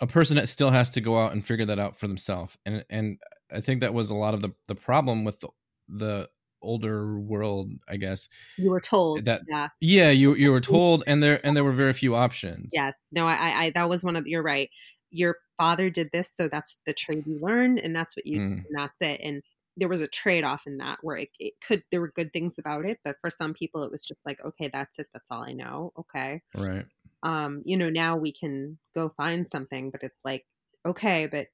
a 0.00 0.06
person 0.06 0.36
that 0.36 0.48
still 0.48 0.70
has 0.70 0.90
to 0.90 1.00
go 1.00 1.18
out 1.18 1.32
and 1.32 1.46
figure 1.46 1.64
that 1.64 1.78
out 1.78 1.96
for 1.96 2.08
themselves 2.08 2.58
and 2.66 2.84
and 2.90 3.18
i 3.52 3.60
think 3.60 3.80
that 3.80 3.94
was 3.94 4.10
a 4.10 4.14
lot 4.14 4.34
of 4.34 4.42
the 4.42 4.50
the 4.68 4.74
problem 4.74 5.24
with 5.24 5.40
the, 5.40 5.48
the 5.88 6.28
older 6.64 7.18
world, 7.18 7.70
I 7.88 7.96
guess. 7.96 8.28
You 8.56 8.70
were 8.70 8.80
told 8.80 9.26
that. 9.26 9.42
Yeah, 9.48 9.68
yeah 9.80 10.10
you 10.10 10.34
you 10.34 10.50
were 10.50 10.60
told, 10.74 11.04
and 11.06 11.22
there 11.22 11.44
and 11.46 11.56
there 11.56 11.62
were 11.62 11.72
very 11.72 11.92
few 11.92 12.16
options. 12.16 12.70
Yes, 12.72 12.96
no, 13.12 13.28
I, 13.28 13.64
I 13.64 13.70
that 13.74 13.88
was 13.88 14.02
one 14.02 14.16
of. 14.16 14.26
You're 14.26 14.42
right. 14.42 14.70
Your 15.10 15.36
father 15.56 15.90
did 15.90 16.10
this, 16.12 16.30
so 16.30 16.48
that's 16.48 16.78
the 16.86 16.92
trade 16.92 17.24
you 17.26 17.38
learned, 17.40 17.78
and 17.78 17.94
that's 17.94 18.16
what 18.16 18.26
you, 18.26 18.40
mm. 18.40 18.52
and 18.66 18.66
that's 18.74 18.96
it. 19.00 19.20
And 19.22 19.42
there 19.76 19.88
was 19.88 20.00
a 20.00 20.08
trade 20.08 20.44
off 20.44 20.62
in 20.66 20.78
that 20.78 20.98
where 21.02 21.16
it, 21.16 21.28
it 21.38 21.54
could 21.60 21.84
there 21.90 22.00
were 22.00 22.12
good 22.14 22.32
things 22.32 22.58
about 22.58 22.84
it, 22.84 22.98
but 23.04 23.16
for 23.20 23.30
some 23.30 23.54
people 23.54 23.84
it 23.84 23.90
was 23.90 24.04
just 24.04 24.24
like, 24.26 24.44
okay, 24.44 24.68
that's 24.72 24.98
it, 24.98 25.06
that's 25.12 25.30
all 25.30 25.42
I 25.42 25.52
know. 25.52 25.92
Okay, 25.98 26.42
right. 26.56 26.86
Um, 27.24 27.62
you 27.64 27.76
know, 27.76 27.90
now 27.90 28.16
we 28.16 28.32
can 28.32 28.78
go 28.94 29.08
find 29.16 29.48
something, 29.48 29.90
but 29.90 30.02
it's 30.02 30.20
like, 30.24 30.44
okay, 30.86 31.26
but 31.26 31.48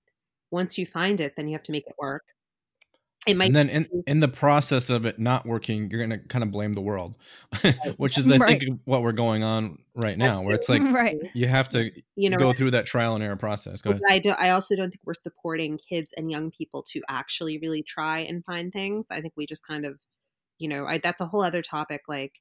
once 0.50 0.76
you 0.76 0.84
find 0.84 1.20
it, 1.20 1.34
then 1.36 1.48
you 1.48 1.54
have 1.54 1.62
to 1.64 1.72
make 1.72 1.86
it 1.86 1.94
work 1.98 2.24
it 3.26 3.36
might 3.36 3.46
and 3.46 3.56
then 3.56 3.68
in, 3.68 3.86
in 4.06 4.20
the 4.20 4.28
process 4.28 4.88
of 4.88 5.04
it 5.04 5.18
not 5.18 5.44
working 5.44 5.90
you're 5.90 6.04
going 6.04 6.18
to 6.18 6.26
kind 6.28 6.42
of 6.42 6.50
blame 6.50 6.72
the 6.72 6.80
world 6.80 7.16
which 7.98 8.16
is 8.16 8.30
i 8.30 8.36
right. 8.36 8.60
think 8.60 8.80
what 8.84 9.02
we're 9.02 9.12
going 9.12 9.42
on 9.42 9.78
right 9.94 10.16
now 10.16 10.40
where 10.40 10.54
it's 10.54 10.68
like 10.68 10.82
right. 10.92 11.18
you 11.34 11.46
have 11.46 11.68
to 11.68 11.90
you 12.16 12.30
know 12.30 12.38
go 12.38 12.52
through 12.52 12.70
that 12.70 12.86
trial 12.86 13.14
and 13.14 13.22
error 13.22 13.36
process 13.36 13.82
go 13.82 13.90
ahead. 13.90 14.02
i 14.08 14.18
do 14.18 14.30
i 14.38 14.50
also 14.50 14.74
don't 14.74 14.90
think 14.90 15.00
we're 15.04 15.12
supporting 15.12 15.78
kids 15.88 16.14
and 16.16 16.30
young 16.30 16.50
people 16.50 16.82
to 16.82 17.02
actually 17.08 17.58
really 17.58 17.82
try 17.82 18.20
and 18.20 18.44
find 18.44 18.72
things 18.72 19.06
i 19.10 19.20
think 19.20 19.34
we 19.36 19.44
just 19.44 19.66
kind 19.66 19.84
of 19.84 19.98
you 20.58 20.68
know 20.68 20.86
I, 20.86 20.98
that's 20.98 21.20
a 21.20 21.26
whole 21.26 21.42
other 21.42 21.62
topic 21.62 22.02
like 22.08 22.32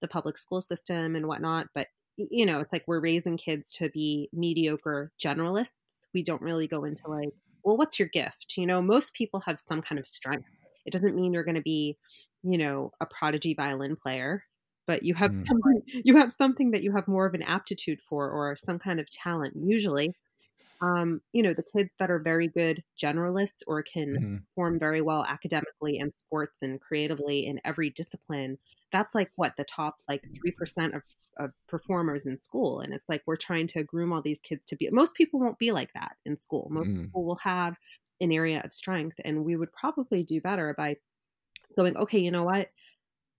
the 0.00 0.08
public 0.08 0.38
school 0.38 0.60
system 0.60 1.16
and 1.16 1.26
whatnot 1.26 1.66
but 1.74 1.88
you 2.16 2.44
know 2.44 2.60
it's 2.60 2.72
like 2.72 2.84
we're 2.86 3.00
raising 3.00 3.36
kids 3.36 3.70
to 3.72 3.88
be 3.90 4.28
mediocre 4.32 5.10
generalists 5.22 6.06
we 6.12 6.22
don't 6.22 6.42
really 6.42 6.66
go 6.66 6.84
into 6.84 7.08
like 7.08 7.30
well, 7.64 7.76
what's 7.76 7.98
your 7.98 8.08
gift? 8.08 8.54
You 8.56 8.66
know, 8.66 8.82
most 8.82 9.14
people 9.14 9.40
have 9.40 9.60
some 9.60 9.82
kind 9.82 9.98
of 9.98 10.06
strength. 10.06 10.56
It 10.86 10.92
doesn't 10.92 11.14
mean 11.14 11.32
you're 11.32 11.44
going 11.44 11.56
to 11.56 11.60
be, 11.60 11.96
you 12.42 12.58
know, 12.58 12.92
a 13.00 13.06
prodigy 13.06 13.54
violin 13.54 13.96
player, 13.96 14.44
but 14.86 15.02
you 15.02 15.14
have 15.14 15.30
mm. 15.30 15.46
something, 15.46 15.82
you 16.04 16.16
have 16.16 16.32
something 16.32 16.70
that 16.70 16.82
you 16.82 16.92
have 16.92 17.08
more 17.08 17.26
of 17.26 17.34
an 17.34 17.42
aptitude 17.42 18.00
for 18.08 18.30
or 18.30 18.56
some 18.56 18.78
kind 18.78 19.00
of 19.00 19.08
talent. 19.10 19.54
Usually, 19.56 20.14
um, 20.80 21.20
you 21.32 21.42
know, 21.42 21.52
the 21.52 21.64
kids 21.76 21.92
that 21.98 22.10
are 22.10 22.18
very 22.18 22.48
good 22.48 22.82
generalists 23.00 23.62
or 23.66 23.82
can 23.82 24.08
mm-hmm. 24.08 24.36
perform 24.36 24.78
very 24.78 25.02
well 25.02 25.24
academically 25.28 25.98
and 25.98 26.12
sports 26.12 26.62
and 26.62 26.80
creatively 26.80 27.46
in 27.46 27.60
every 27.64 27.90
discipline 27.90 28.58
that's 28.92 29.14
like 29.14 29.30
what 29.36 29.56
the 29.56 29.64
top 29.64 29.96
like 30.08 30.24
3% 30.46 30.94
of, 30.94 31.02
of 31.38 31.52
performers 31.68 32.26
in 32.26 32.36
school 32.38 32.80
and 32.80 32.92
it's 32.92 33.08
like 33.08 33.22
we're 33.26 33.36
trying 33.36 33.66
to 33.66 33.82
groom 33.82 34.12
all 34.12 34.22
these 34.22 34.40
kids 34.40 34.66
to 34.66 34.76
be 34.76 34.88
most 34.90 35.14
people 35.14 35.40
won't 35.40 35.58
be 35.58 35.72
like 35.72 35.92
that 35.94 36.16
in 36.26 36.36
school 36.36 36.68
most 36.70 36.88
mm. 36.88 37.04
people 37.04 37.24
will 37.24 37.36
have 37.36 37.76
an 38.20 38.32
area 38.32 38.60
of 38.64 38.72
strength 38.72 39.16
and 39.24 39.44
we 39.44 39.56
would 39.56 39.72
probably 39.72 40.22
do 40.22 40.40
better 40.40 40.74
by 40.76 40.96
going 41.76 41.96
okay 41.96 42.18
you 42.18 42.30
know 42.30 42.44
what 42.44 42.70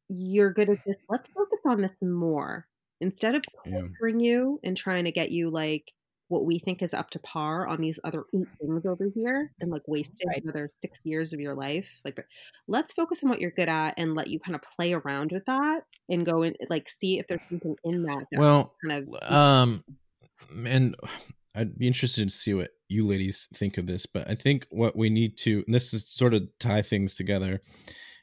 you're 0.09 0.51
good 0.51 0.69
at 0.69 0.79
this 0.85 0.97
let's 1.09 1.29
focus 1.29 1.59
on 1.65 1.81
this 1.81 2.01
more 2.01 2.65
instead 2.99 3.35
of 3.35 3.43
yeah. 3.65 3.81
you 4.03 4.59
and 4.63 4.75
trying 4.77 5.05
to 5.05 5.11
get 5.11 5.31
you 5.31 5.49
like 5.49 5.91
what 6.31 6.45
we 6.45 6.59
think 6.59 6.81
is 6.81 6.93
up 6.93 7.09
to 7.09 7.19
par 7.19 7.67
on 7.67 7.81
these 7.81 7.99
other 8.05 8.23
eight 8.33 8.47
things 8.59 8.85
over 8.85 9.07
here 9.13 9.51
and 9.59 9.69
like 9.69 9.81
wasting 9.85 10.29
right. 10.29 10.41
another 10.41 10.69
six 10.79 11.01
years 11.03 11.33
of 11.33 11.41
your 11.41 11.53
life. 11.53 11.99
Like, 12.05 12.25
let's 12.69 12.93
focus 12.93 13.21
on 13.23 13.29
what 13.29 13.41
you're 13.41 13.51
good 13.51 13.67
at 13.67 13.95
and 13.97 14.15
let 14.15 14.29
you 14.29 14.39
kind 14.39 14.55
of 14.55 14.61
play 14.61 14.93
around 14.93 15.33
with 15.33 15.45
that 15.45 15.81
and 16.09 16.25
go 16.25 16.43
and 16.43 16.55
like 16.69 16.87
see 16.87 17.19
if 17.19 17.27
there's 17.27 17.41
something 17.49 17.75
in 17.83 18.03
that. 18.03 18.25
that 18.31 18.39
well, 18.39 18.73
kind 18.81 19.07
of, 19.09 19.31
um, 19.31 19.83
and 20.65 20.95
I'd 21.55 21.77
be 21.77 21.85
interested 21.85 22.29
to 22.29 22.33
see 22.33 22.53
what 22.53 22.69
you 22.87 23.05
ladies 23.05 23.49
think 23.53 23.77
of 23.77 23.85
this, 23.85 24.05
but 24.05 24.29
I 24.29 24.35
think 24.35 24.67
what 24.69 24.95
we 24.95 25.09
need 25.09 25.37
to, 25.39 25.63
and 25.65 25.75
this 25.75 25.93
is 25.93 26.07
sort 26.07 26.33
of 26.33 26.47
tie 26.61 26.81
things 26.81 27.15
together, 27.15 27.59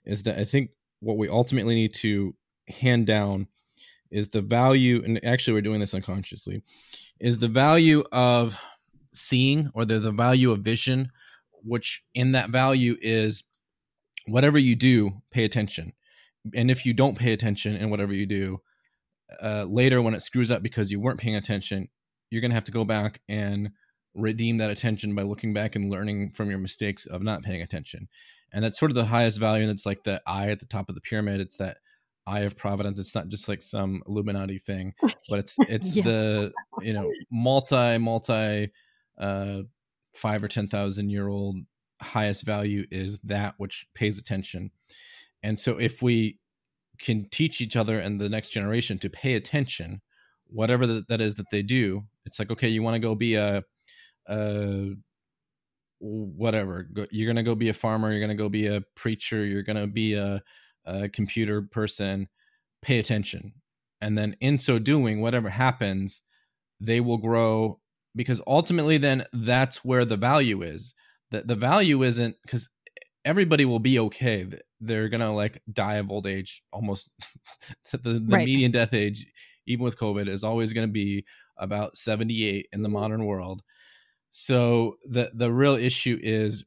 is 0.07 0.23
that 0.23 0.39
I 0.39 0.45
think 0.45 0.71
what 1.01 1.19
we 1.19 1.29
ultimately 1.29 1.75
need 1.75 1.93
to 1.95 2.35
hand 2.69 3.07
down 3.07 3.49
is 4.11 4.29
the 4.29 4.41
value, 4.41 5.03
and 5.05 5.25
actually 5.25 5.55
we're 5.55 5.63
doing 5.63 5.81
this 5.81 5.95
unconsciously, 5.95 6.63
is 7.21 7.39
the 7.39 7.49
value 7.49 8.05
of 8.13 8.59
seeing 9.13 9.71
or 9.75 9.85
the, 9.85 9.99
the 9.99 10.13
value 10.13 10.51
of 10.51 10.61
vision, 10.61 11.11
which 11.63 12.03
in 12.15 12.33
that 12.33 12.51
value 12.51 12.97
is 13.01 13.45
whatever 14.27 14.59
you 14.59 14.77
do, 14.77 15.23
pay 15.31 15.45
attention. 15.45 15.93
And 16.55 16.71
if 16.71 16.87
you 16.87 16.95
don't 16.95 17.19
pay 17.19 17.33
attention 17.33 17.77
in 17.77 17.91
whatever 17.91 18.15
you 18.15 18.27
do, 18.27 18.61
uh, 19.43 19.65
later 19.69 20.01
when 20.01 20.15
it 20.15 20.23
screws 20.23 20.51
up 20.51 20.63
because 20.63 20.91
you 20.91 21.01
weren't 21.01 21.21
paying 21.21 21.37
attention, 21.37 21.89
you're 22.31 22.41
going 22.41 22.51
to 22.51 22.55
have 22.55 22.65
to 22.65 22.73
go 22.73 22.85
back 22.85 23.21
and 23.29 23.71
redeem 24.15 24.59
that 24.59 24.71
attention 24.71 25.15
by 25.15 25.23
looking 25.23 25.53
back 25.53 25.77
and 25.77 25.91
learning 25.91 26.31
from 26.31 26.51
your 26.51 26.59
mistakes 26.59 27.07
of 27.07 27.23
not 27.23 27.43
paying 27.43 27.63
attention. 27.63 28.09
And 28.53 28.65
that's 28.65 28.79
sort 28.79 28.91
of 28.91 28.95
the 28.95 29.07
highest 29.07 29.39
value. 29.39 29.63
And 29.63 29.71
it's 29.71 29.87
like 29.87 30.05
the 30.05 30.23
eye 30.27 30.49
at 30.49 30.61
the 30.61 30.67
top 30.67 30.89
of 30.89 30.95
the 30.95 31.01
pyramid. 31.01 31.41
It's 31.41 31.57
that 31.59 31.79
eye 32.29 32.41
of 32.41 32.57
providence 32.57 33.01
it's 33.01 33.15
not 33.15 33.29
just 33.29 33.49
like 33.49 33.63
some 33.63 34.03
illuminati 34.07 34.59
thing 34.59 34.93
but 35.29 35.39
it's 35.39 35.57
it's 35.61 35.97
yeah. 35.97 36.05
the 36.05 36.53
you 36.83 36.93
know 36.93 37.11
multi 37.31 37.99
multi 37.99 38.71
uh 39.19 39.63
five 40.15 40.45
or 40.45 40.49
ten 40.49 40.69
thousand 40.69 41.11
year 41.11 41.29
old 41.29 41.57
highest 42.01 42.45
value 42.45 42.85
is 42.91 43.19
that 43.21 43.55
which 43.57 43.87
pays 43.95 44.19
attention 44.19 44.71
and 45.43 45.59
so 45.59 45.79
if 45.79 46.03
we 46.03 46.39
can 47.01 47.29
teach 47.31 47.61
each 47.61 47.77
other 47.77 47.99
and 47.99 48.21
the 48.21 48.29
next 48.29 48.51
generation 48.51 48.99
to 48.99 49.09
pay 49.09 49.35
attention 49.35 50.01
whatever 50.49 50.87
that 50.87 51.21
is 51.21 51.37
that 51.37 51.47
they 51.51 51.63
do 51.63 52.03
it's 52.27 52.39
like 52.39 52.51
okay 52.51 52.69
you 52.69 52.83
want 52.83 52.95
to 52.95 53.01
go 53.01 53.15
be 53.15 53.35
a, 53.35 53.63
a 54.29 54.91
whatever 56.01 56.89
you're 57.11 57.27
gonna 57.27 57.43
go 57.43 57.55
be 57.55 57.69
a 57.69 57.75
farmer 57.75 58.13
you're 58.13 58.21
gonna 58.21 58.35
go 58.35 58.49
be 58.49 58.67
a 58.67 58.83
preacher 58.95 59.45
you're 59.45 59.63
gonna 59.63 59.87
be 59.87 60.15
a 60.15 60.41
a 60.85 61.09
computer 61.09 61.63
person 61.63 62.29
pay 62.83 62.99
attention 62.99 63.53
and 64.01 64.17
then 64.17 64.37
in 64.41 64.59
so 64.59 64.79
doing 64.79 65.21
whatever 65.21 65.51
happens 65.51 66.23
they 66.81 67.01
will 67.01 67.19
grow 67.19 67.81
because 68.17 68.41
ultimately 68.47 68.99
then 68.99 69.25
that's 69.33 69.85
where 69.85 70.05
the 70.05 70.17
value 70.17 70.63
is 70.63 70.95
that 71.31 71.47
the 71.47 71.57
value 71.57 72.03
isn't 72.03 72.37
because 72.43 72.71
everybody 73.25 73.65
will 73.65 73.79
be 73.79 73.99
okay. 73.99 74.47
They're 74.81 75.09
gonna 75.09 75.35
like 75.35 75.63
die 75.73 75.97
of 75.97 76.11
old 76.11 76.27
age 76.27 76.63
almost. 76.73 77.11
the 77.93 77.99
the 78.21 78.21
Right. 78.27 78.39
median 78.39 78.73
death 78.73 78.95
age, 78.95 79.27
even 79.67 79.85
with 79.85 79.99
COVID, 79.99 80.29
is 80.29 80.45
always 80.45 80.73
gonna 80.73 80.89
be 80.89 81.25
about 81.59 81.97
78 81.97 82.67
in 82.73 82.83
the 82.83 82.89
modern 82.89 83.27
world. 83.27 83.63
So 84.31 84.97
the 85.03 85.31
the 85.35 85.53
real 85.53 85.75
issue 85.75 86.19
is 86.23 86.65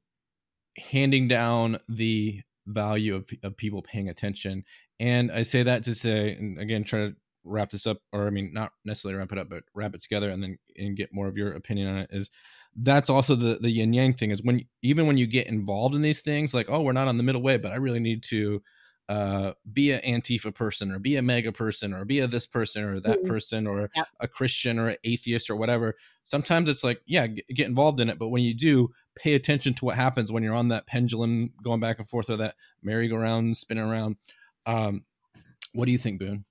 handing 0.77 1.27
down 1.27 1.77
the 1.89 2.41
value 2.67 3.15
of, 3.15 3.29
of 3.43 3.57
people 3.57 3.81
paying 3.81 4.09
attention. 4.09 4.63
And 4.99 5.31
I 5.31 5.41
say 5.43 5.63
that 5.63 5.83
to 5.83 5.95
say, 5.95 6.33
and 6.35 6.59
again, 6.59 6.83
try 6.83 6.99
to 7.07 7.15
wrap 7.43 7.71
this 7.71 7.87
up, 7.87 7.97
or 8.13 8.27
I 8.27 8.29
mean, 8.29 8.51
not 8.53 8.71
necessarily 8.85 9.17
wrap 9.17 9.31
it 9.31 9.37
up, 9.39 9.49
but 9.49 9.63
wrap 9.73 9.95
it 9.95 10.01
together, 10.01 10.29
and 10.29 10.43
then 10.43 10.57
and 10.77 10.95
get 10.95 11.13
more 11.13 11.27
of 11.27 11.37
your 11.37 11.51
opinion 11.53 11.87
on 11.87 11.97
it. 11.99 12.09
Is 12.11 12.29
that's 12.75 13.09
also 13.09 13.35
the 13.35 13.55
the 13.55 13.69
yin 13.71 13.93
yang 13.93 14.13
thing 14.13 14.31
is 14.31 14.43
when 14.43 14.61
even 14.81 15.07
when 15.07 15.17
you 15.17 15.27
get 15.27 15.47
involved 15.47 15.95
in 15.95 16.01
these 16.03 16.21
things, 16.21 16.53
like 16.53 16.69
oh, 16.69 16.81
we're 16.81 16.91
not 16.93 17.07
on 17.07 17.17
the 17.17 17.23
middle 17.23 17.41
way, 17.41 17.57
but 17.57 17.71
I 17.71 17.75
really 17.75 17.99
need 17.99 18.23
to 18.23 18.61
uh, 19.09 19.53
be 19.73 19.91
an 19.91 19.99
Antifa 20.21 20.53
person 20.55 20.89
or 20.89 20.97
be 20.99 21.17
a 21.17 21.21
MAGA 21.21 21.51
person 21.51 21.93
or 21.93 22.05
be 22.05 22.19
a 22.19 22.27
this 22.27 22.45
person 22.45 22.85
or 22.85 22.99
that 23.01 23.23
Mhm. 23.23 23.27
person 23.27 23.67
or 23.67 23.89
Yep. 23.93 24.07
a 24.21 24.27
Christian 24.27 24.79
or 24.79 24.87
an 24.89 24.97
atheist 25.03 25.49
or 25.49 25.55
whatever. 25.57 25.95
Sometimes 26.23 26.69
it's 26.69 26.81
like, 26.83 27.01
yeah, 27.05 27.27
g- 27.27 27.43
get 27.53 27.67
involved 27.67 27.99
in 27.99 28.09
it. 28.09 28.17
But 28.17 28.29
when 28.29 28.41
you 28.41 28.53
do, 28.53 28.91
pay 29.15 29.33
attention 29.35 29.73
to 29.75 29.85
what 29.85 29.95
happens 29.95 30.31
when 30.31 30.43
you're 30.43 30.55
on 30.55 30.69
that 30.69 30.87
pendulum 30.87 31.51
going 31.63 31.79
back 31.79 31.99
and 31.99 32.07
forth 32.07 32.29
or 32.29 32.37
that 32.37 32.55
merry-go-round 32.81 33.57
spinning 33.57 33.83
around. 33.83 34.15
Um, 34.65 35.05
what 35.73 35.85
do 35.85 35.91
you 35.91 35.97
think, 35.97 36.21
Boonn? 36.21 36.43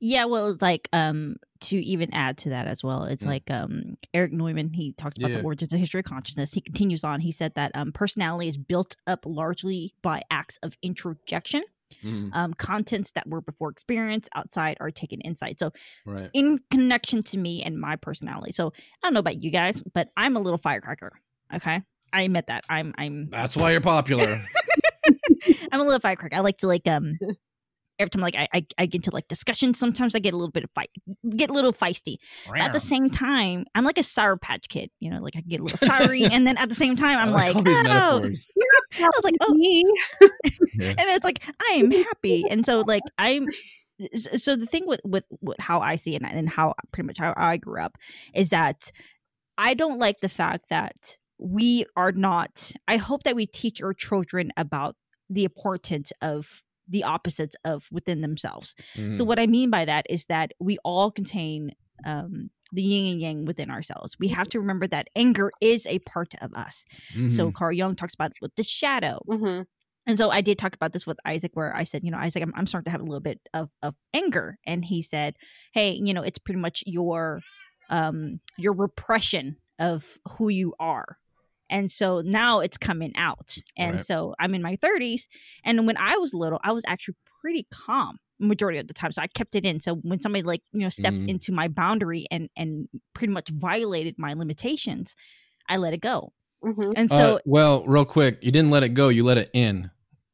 Yeah, 0.00 0.26
well, 0.26 0.56
like 0.60 0.88
um 0.92 1.36
to 1.62 1.76
even 1.76 2.14
add 2.14 2.38
to 2.38 2.50
that 2.50 2.66
as 2.68 2.84
well, 2.84 3.04
it's 3.04 3.24
Mm. 3.24 3.28
like 3.28 3.50
um 3.50 3.96
Erich 4.14 4.32
Neumann. 4.32 4.72
He 4.72 4.92
talked 4.92 5.18
about 5.18 5.30
Yeah. 5.32 5.38
the 5.38 5.42
origins 5.44 5.72
of 5.72 5.80
history 5.80 6.00
of 6.00 6.04
consciousness. 6.04 6.52
He 6.52 6.60
continues 6.60 7.02
on. 7.02 7.18
He 7.20 7.32
said 7.32 7.54
that 7.56 7.72
um 7.74 7.90
personality 7.90 8.46
is 8.48 8.58
built 8.58 8.94
up 9.08 9.24
largely 9.26 9.92
by 10.02 10.22
acts 10.30 10.58
of 10.62 10.76
introjection. 10.82 11.64
Mm, 12.02 12.30
Um, 12.32 12.54
contents 12.54 13.12
that 13.12 13.28
were 13.28 13.40
before 13.40 13.70
experience 13.70 14.28
outside 14.36 14.76
are 14.80 14.90
taken 14.90 15.20
inside. 15.22 15.58
So 15.58 15.72
right. 16.04 16.30
in 16.32 16.60
connection 16.70 17.22
to 17.24 17.38
me 17.38 17.62
and 17.62 17.76
my 17.80 17.96
personality. 17.96 18.52
So 18.52 18.68
I 18.68 19.06
don't 19.06 19.14
know 19.14 19.20
about 19.20 19.42
you 19.42 19.50
guys, 19.50 19.82
but 19.82 20.10
I'm 20.16 20.36
a 20.36 20.40
little 20.40 20.58
firecracker. 20.58 21.12
Okay, 21.54 21.82
I 22.12 22.22
admit 22.22 22.46
that. 22.48 22.64
I'm 22.68 22.94
I'm 22.98 23.28
That's 23.30 23.56
why 23.56 23.72
you're 23.72 23.80
popular. 23.80 24.24
I'm 25.72 25.80
a 25.80 25.84
little 25.84 26.00
firecracker. 26.00 26.36
I 26.36 26.40
like 26.40 26.58
to 26.58 26.66
like 26.66 26.86
um 26.88 27.18
every 27.98 28.10
time 28.10 28.22
like 28.22 28.34
I, 28.34 28.48
I 28.52 28.66
I 28.78 28.86
get 28.86 28.96
into 28.96 29.10
like 29.12 29.28
discussions. 29.28 29.78
Sometimes 29.78 30.14
I 30.14 30.18
get 30.18 30.34
a 30.34 30.36
little 30.36 30.50
bit 30.50 30.64
of 30.64 30.70
fight, 30.74 30.90
get 31.36 31.50
a 31.50 31.52
little 31.52 31.72
feisty. 31.72 32.16
But 32.48 32.60
at 32.60 32.72
the 32.72 32.80
same 32.80 33.10
time, 33.10 33.64
I'm 33.74 33.84
like 33.84 33.98
a 33.98 34.02
sour 34.02 34.36
patch 34.36 34.68
kid. 34.68 34.90
You 35.00 35.10
know, 35.10 35.20
like 35.20 35.36
I 35.36 35.40
get 35.40 35.60
a 35.60 35.62
little 35.62 35.78
soury, 35.78 36.28
and 36.32 36.46
then 36.46 36.56
at 36.58 36.68
the 36.68 36.74
same 36.74 36.96
time, 36.96 37.18
I'm 37.18 37.28
I 37.30 37.50
like, 37.50 37.56
all 37.56 37.62
oh. 37.66 38.16
I 38.18 38.28
was 38.28 39.24
like, 39.24 39.34
oh, 39.42 39.54
Me. 39.54 39.84
Yeah. 40.20 40.90
and 40.90 41.00
it's 41.00 41.24
like 41.24 41.42
I 41.60 41.74
am 41.74 41.90
happy, 41.90 42.44
and 42.48 42.64
so 42.64 42.82
like 42.86 43.02
I'm. 43.18 43.46
So 44.14 44.56
the 44.56 44.66
thing 44.66 44.86
with 44.86 45.00
with, 45.04 45.26
with 45.40 45.58
how 45.58 45.80
I 45.80 45.96
see 45.96 46.14
it 46.14 46.22
and 46.22 46.48
how 46.50 46.74
pretty 46.92 47.06
much 47.06 47.18
how 47.18 47.32
I 47.34 47.56
grew 47.56 47.80
up 47.80 47.96
is 48.34 48.50
that 48.50 48.90
I 49.56 49.72
don't 49.72 49.98
like 49.98 50.20
the 50.20 50.28
fact 50.28 50.68
that 50.68 51.16
we 51.38 51.84
are 51.96 52.12
not. 52.12 52.72
I 52.88 52.96
hope 52.96 53.22
that 53.24 53.36
we 53.36 53.46
teach 53.46 53.82
our 53.82 53.92
children 53.92 54.52
about 54.56 54.96
the 55.28 55.44
importance 55.44 56.12
of 56.22 56.62
the 56.88 57.02
opposites 57.04 57.56
of 57.64 57.88
within 57.90 58.20
themselves. 58.20 58.74
So 58.94 59.24
Mm, 59.24 59.26
what 59.26 59.38
I 59.40 59.46
mean 59.46 59.70
by 59.70 59.84
that 59.84 60.06
is 60.08 60.26
that 60.26 60.52
we 60.60 60.78
all 60.84 61.10
contain 61.10 61.72
um, 62.04 62.50
the 62.72 62.82
yin 62.82 63.12
and 63.12 63.20
yang 63.20 63.44
within 63.44 63.70
ourselves. 63.70 64.16
We 64.20 64.28
have 64.28 64.48
to 64.48 64.60
remember 64.60 64.86
that 64.88 65.08
anger 65.16 65.50
is 65.60 65.86
a 65.86 65.98
part 66.00 66.34
of 66.40 66.54
us. 66.54 66.84
So 67.28 67.50
mhm. 67.50 67.54
Carl 67.54 67.72
Jung 67.72 67.96
talks 67.96 68.14
about 68.14 68.30
it 68.30 68.38
with 68.40 68.54
the 68.54 68.62
shadow. 68.62 69.18
hmm 69.26 69.62
And 70.06 70.16
so 70.16 70.30
I 70.30 70.40
did 70.40 70.58
talk 70.58 70.74
about 70.76 70.92
this 70.92 71.06
with 71.06 71.18
Isaac, 71.24 71.52
where 71.54 71.74
I 71.74 71.82
said, 71.84 72.02
you 72.04 72.12
know, 72.12 72.18
Isaac, 72.18 72.42
I'm, 72.42 72.52
I'm 72.54 72.66
starting 72.66 72.84
to 72.84 72.90
have 72.92 73.00
a 73.00 73.04
little 73.04 73.20
bit 73.20 73.40
of, 73.52 73.70
of 73.82 73.96
anger. 74.14 74.58
And 74.64 74.84
he 74.84 75.02
said, 75.02 75.34
hey, 75.74 75.90
you 75.90 76.14
know, 76.14 76.22
it's 76.22 76.38
pretty 76.38 76.60
much 76.60 76.84
your 76.86 77.40
um, 77.90 78.40
your 78.58 78.72
repression 78.72 79.56
of 79.78 80.18
who 80.38 80.48
you 80.48 80.74
are. 80.78 81.18
And 81.68 81.90
so 81.90 82.20
now 82.24 82.60
it's 82.60 82.76
coming 82.78 83.12
out. 83.16 83.56
And 83.76 83.92
Right. 83.92 84.00
so 84.00 84.34
I'm 84.38 84.54
in 84.54 84.62
my 84.62 84.76
30s. 84.76 85.28
And 85.64 85.86
when 85.86 85.96
I 85.96 86.16
was 86.18 86.32
little, 86.34 86.60
I 86.62 86.72
was 86.72 86.84
actually 86.86 87.16
pretty 87.40 87.66
calm 87.72 88.18
majority 88.38 88.78
of 88.78 88.86
the 88.88 88.94
time. 88.94 89.12
So 89.12 89.22
I 89.22 89.26
kept 89.28 89.54
it 89.54 89.64
in. 89.64 89.80
So 89.80 89.96
when 89.96 90.20
somebody 90.20 90.42
like, 90.42 90.62
you 90.72 90.80
know, 90.80 90.88
stepped 90.90 91.16
Mhm. 91.16 91.28
into 91.28 91.52
my 91.52 91.68
boundary 91.68 92.26
and 92.30 92.48
and 92.56 92.88
pretty 93.14 93.32
much 93.32 93.48
violated 93.50 94.14
my 94.18 94.34
limitations, 94.34 95.16
I 95.68 95.76
let 95.78 95.92
it 95.94 96.00
go. 96.00 96.32
hmm 96.62 96.90
And 96.94 97.10
Uh, 97.10 97.16
so 97.16 97.40
well, 97.44 97.84
real 97.86 98.04
quick, 98.04 98.38
you 98.42 98.52
didn't 98.52 98.70
let 98.70 98.82
it 98.82 98.90
go; 98.90 99.08
you 99.08 99.24
let 99.24 99.38
it 99.38 99.50
in, 99.52 99.90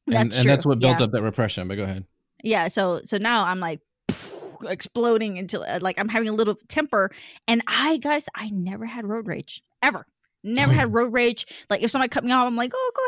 and, 0.07 0.17
that's 0.17 0.39
and 0.41 0.49
that's 0.49 0.67
what 0.67 0.81
built 0.81 0.99
Yeah. 0.99 1.05
up 1.05 1.13
that 1.13 1.23
repression. 1.23 1.69
But 1.69 1.77
go 1.77 1.85
ahead. 1.85 2.05
yeah 2.45 2.67
so 2.67 3.01
so 3.05 3.19
now 3.19 3.45
i'm 3.45 3.61
like 3.61 3.81
exploding 4.65 5.37
into 5.37 5.61
uh, 5.61 5.79
like 5.81 5.99
i'm 6.01 6.09
having 6.09 6.29
a 6.29 6.33
little 6.33 6.57
temper 6.69 7.11
and 7.47 7.63
i 7.69 7.99
guys 7.99 8.29
i 8.35 8.49
never 8.53 8.85
had 8.87 9.07
road 9.07 9.27
rage 9.29 9.63
ever 9.83 10.05
never 10.43 10.73
had 10.73 10.93
road 10.93 11.13
rage. 11.13 11.67
Like 11.71 11.83
if 11.83 11.91
somebody 11.91 12.09
cut 12.09 12.25
me 12.25 12.33
off 12.33 12.47
i'm 12.47 12.57
like 12.57 12.73
oh 12.75 12.93
go 12.97 13.03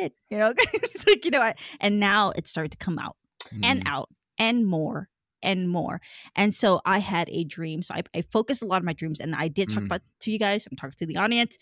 ahead 0.00 0.12
you 0.30 0.38
know? 0.38 0.52
It's 0.74 1.06
like 1.06 1.24
you 1.24 1.30
know 1.30 1.40
I, 1.40 1.54
and 1.80 1.98
now 2.00 2.30
it 2.36 2.46
started 2.46 2.72
to 2.72 2.78
come 2.78 2.98
out 2.98 3.16
and 3.62 3.80
Mm, 3.80 3.88
out 3.88 4.08
and 4.38 4.66
more 4.66 5.08
and 5.42 5.68
more. 5.68 6.00
And 6.36 6.52
so 6.52 6.80
i 6.84 6.98
had 6.98 7.28
a 7.30 7.44
dream. 7.44 7.82
So 7.82 7.94
i, 7.94 8.02
I 8.14 8.22
focused 8.22 8.62
a 8.62 8.66
lot 8.66 8.78
of 8.80 8.84
my 8.84 8.92
dreams 8.92 9.20
and 9.20 9.34
i 9.34 9.48
did 9.48 9.68
talk 9.68 9.82
Mm. 9.82 9.86
about 9.86 10.02
to 10.20 10.30
you 10.32 10.38
guys 10.38 10.66
i'm 10.70 10.76
talking 10.76 10.94
to 10.98 11.06
the 11.06 11.16
audience. 11.16 11.56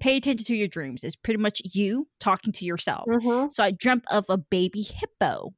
Pay 0.00 0.16
attention 0.16 0.46
to 0.46 0.56
your 0.56 0.66
dreams. 0.68 1.04
It's 1.04 1.14
pretty 1.16 1.38
much 1.38 1.60
you 1.74 2.08
talking 2.20 2.52
to 2.54 2.64
yourself. 2.64 3.04
Hmm 3.06 3.48
so 3.50 3.62
I 3.62 3.70
dreamt 3.70 4.04
of 4.10 4.24
a 4.30 4.38
baby 4.38 4.80
hippo. 4.82 5.54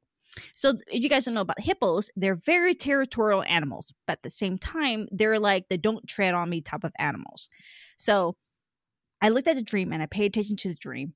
So 0.55 0.73
if 0.91 1.03
you 1.03 1.09
guys 1.09 1.25
don't 1.25 1.35
know 1.35 1.41
about 1.41 1.59
hippos, 1.61 2.09
they're 2.15 2.35
very 2.35 2.73
territorial 2.73 3.43
animals, 3.43 3.93
but 4.07 4.13
at 4.17 4.23
the 4.23 4.29
same 4.31 4.57
time, 4.57 5.07
they're 5.11 5.39
like 5.39 5.69
the 5.69 5.77
don't 5.77 6.07
tread 6.07 6.33
on 6.33 6.49
me 6.49 6.59
type 6.59 6.83
of 6.83 6.91
animals. 6.97 7.49
So 7.97 8.35
I 9.23 9.29
looked 9.29 9.47
at 9.47 9.55
the 9.55 9.63
dream 9.63 9.91
and 9.91 10.03
I 10.03 10.05
paid 10.05 10.25
attention 10.25 10.57
to 10.57 10.67
the 10.67 10.75
dream. 10.75 11.13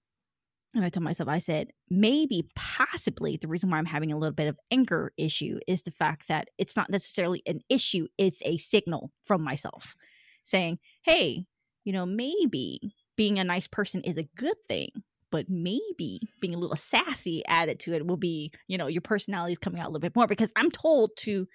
And 0.74 0.84
I 0.84 0.90
told 0.90 1.04
myself, 1.04 1.30
I 1.30 1.40
said, 1.40 1.72
maybe 1.90 2.50
possibly 2.56 3.38
the 3.38 3.48
reason 3.48 3.70
why 3.70 3.78
I'm 3.78 3.86
having 3.86 4.12
a 4.12 4.18
little 4.18 4.34
bit 4.34 4.48
of 4.48 4.58
anger 4.72 5.12
issue 5.18 5.60
is 5.68 5.82
the 5.82 5.92
fact 5.92 6.28
that 6.28 6.50
it's 6.58 6.76
not 6.76 6.90
necessarily 6.90 7.42
an 7.46 7.62
issue, 7.70 8.08
it's 8.18 8.42
a 8.46 8.58
signal 8.58 9.12
from 9.24 9.44
myself 9.44 9.96
saying, 10.44 10.80
hey, 11.04 11.46
you 11.84 11.94
know, 11.94 12.06
maybe 12.06 12.94
being 13.16 13.40
a 13.40 13.44
nice 13.44 13.68
person 13.68 14.02
is 14.02 14.18
a 14.18 14.30
good 14.36 14.58
thing 14.68 14.90
but 15.32 15.50
maybe 15.50 16.22
being 16.40 16.56
a 16.56 16.58
little 16.58 16.76
sassy 16.76 17.44
added 17.48 17.80
to 17.80 17.94
it 17.94 18.08
will 18.08 18.18
be, 18.18 18.52
you 18.68 18.78
know, 18.78 18.88
your 18.88 19.02
personality 19.02 19.52
is 19.52 19.58
coming 19.58 19.80
out 19.80 19.88
a 19.88 19.90
little 19.90 20.00
bit 20.00 20.16
more 20.16 20.28
because 20.28 20.54
I'm 20.56 20.72
told 20.72 21.12
to 21.18 21.48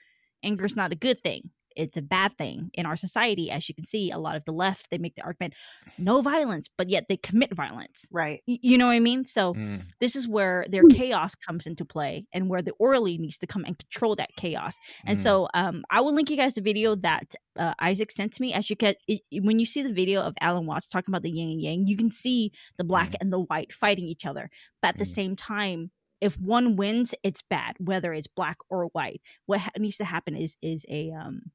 anger 0.42 0.64
is 0.64 0.76
not 0.76 0.92
a 0.92 0.96
good 0.96 1.20
thing. 1.20 1.50
It's 1.76 1.96
a 1.96 2.02
bad 2.02 2.36
thing 2.38 2.70
in 2.74 2.86
our 2.86 2.96
society. 2.96 3.50
As 3.50 3.68
you 3.68 3.74
can 3.74 3.84
see, 3.84 4.10
a 4.10 4.18
lot 4.18 4.36
of 4.36 4.44
the 4.44 4.52
left, 4.52 4.90
they 4.90 4.98
make 4.98 5.14
the 5.14 5.22
argument, 5.22 5.54
no 5.98 6.20
violence, 6.22 6.68
but 6.76 6.88
yet 6.88 7.06
they 7.08 7.16
commit 7.16 7.54
violence. 7.54 8.08
Right. 8.12 8.40
Y- 8.46 8.58
You 8.62 8.78
know 8.78 8.86
what 8.86 8.92
I 8.92 9.00
mean? 9.00 9.24
So 9.24 9.54
mm, 9.54 9.82
this 10.00 10.16
is 10.16 10.26
where 10.28 10.64
their 10.68 10.84
chaos 10.84 11.34
comes 11.34 11.66
into 11.66 11.84
play 11.84 12.26
and 12.32 12.48
where 12.48 12.62
the 12.62 12.72
orally 12.78 13.18
needs 13.18 13.38
to 13.38 13.46
come 13.46 13.64
and 13.64 13.78
control 13.78 14.14
that 14.16 14.30
chaos. 14.36 14.78
And 15.04 15.18
mm. 15.18 15.20
so 15.22 15.48
um, 15.54 15.84
I 15.90 16.00
will 16.00 16.14
link 16.14 16.30
you 16.30 16.36
guys 16.36 16.54
the 16.54 16.62
video 16.62 16.94
that 16.96 17.34
uh, 17.58 17.74
Isaac 17.80 18.10
sent 18.10 18.32
to 18.34 18.42
me. 18.42 18.52
As 18.52 18.70
you 18.70 18.76
get, 18.76 18.96
it, 19.08 19.20
it- 19.30 19.44
when 19.44 19.58
you 19.58 19.66
see 19.66 19.82
the 19.82 19.92
video 19.94 20.20
of 20.22 20.34
Alan 20.40 20.66
Watts 20.66 20.88
talking 20.88 21.12
about 21.12 21.22
the 21.22 21.30
yin 21.30 21.50
and 21.52 21.60
yang, 21.62 21.86
you 21.86 21.96
can 21.96 22.10
see 22.10 22.52
the 22.78 22.84
black 22.84 23.10
Mm. 23.10 23.16
and 23.20 23.32
the 23.32 23.40
white 23.40 23.72
fighting 23.72 24.04
each 24.06 24.24
other. 24.26 24.48
But 24.80 24.88
at 24.88 24.98
the 24.98 25.04
Mm. 25.04 25.08
same 25.08 25.36
time, 25.36 25.90
if 26.20 26.38
one 26.38 26.76
wins, 26.76 27.16
it's 27.24 27.42
bad, 27.42 27.74
whether 27.80 28.12
it's 28.12 28.28
black 28.28 28.56
or 28.70 28.84
white. 28.92 29.20
What 29.46 29.60
ha- 29.60 29.70
needs 29.78 29.96
to 29.96 30.04
happen 30.04 30.36
is 30.36 30.56
is 30.62 30.86
a 30.88 31.10
um, 31.10 31.50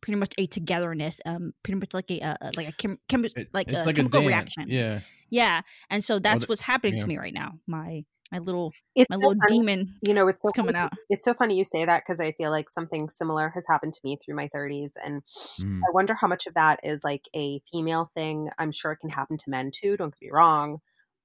pretty 0.00 0.18
much 0.18 0.34
a 0.38 0.46
togetherness, 0.46 1.20
um, 1.26 1.52
pretty 1.62 1.78
much 1.78 1.94
like 1.94 2.10
a 2.10 2.20
uh, 2.20 2.34
uh, 2.40 2.50
like 2.56 2.68
a 2.68 2.72
chem- 2.72 2.98
chem- 3.08 3.24
It- 3.24 3.48
like 3.52 3.70
a 3.72 3.84
like 3.84 3.96
chemical 3.96 4.20
dance. 4.20 4.28
reaction. 4.28 4.64
Yeah, 4.68 5.00
Yeah, 5.30 5.60
and 5.90 6.02
so 6.02 6.18
that's 6.18 6.44
the- 6.44 6.46
what's 6.48 6.62
happening 6.62 6.94
yeah. 6.94 7.00
to 7.02 7.06
me 7.06 7.18
right 7.18 7.34
now. 7.34 7.58
My 7.66 8.04
my 8.32 8.38
little 8.38 8.72
It's 8.94 9.10
my 9.10 9.16
so 9.16 9.28
little 9.28 9.34
funny. 9.48 9.58
demon 9.58 9.88
You 10.02 10.14
know, 10.14 10.28
it's 10.28 10.40
so 10.40 10.50
coming 10.54 10.74
funny- 10.74 10.84
out. 10.84 10.92
It's 11.08 11.24
so 11.24 11.34
funny 11.34 11.56
you 11.58 11.64
say 11.64 11.84
that 11.84 12.04
because 12.06 12.20
I 12.20 12.30
feel 12.32 12.52
like 12.52 12.70
something 12.70 13.08
similar 13.08 13.50
has 13.56 13.64
happened 13.68 13.92
to 13.94 14.00
me 14.04 14.18
through 14.24 14.36
my 14.36 14.48
30s, 14.54 14.92
and 15.04 15.22
Mm. 15.24 15.80
I 15.80 15.90
wonder 15.92 16.14
how 16.14 16.28
much 16.28 16.46
of 16.46 16.54
that 16.54 16.78
is 16.84 17.02
like 17.02 17.28
a 17.34 17.60
female 17.72 18.08
thing. 18.14 18.48
I'm 18.56 18.70
sure 18.70 18.92
it 18.92 18.98
can 19.00 19.10
happen 19.10 19.36
to 19.36 19.50
men 19.50 19.72
too. 19.74 19.96
Don't 19.96 20.14
get 20.14 20.26
me 20.26 20.30
wrong, 20.32 20.78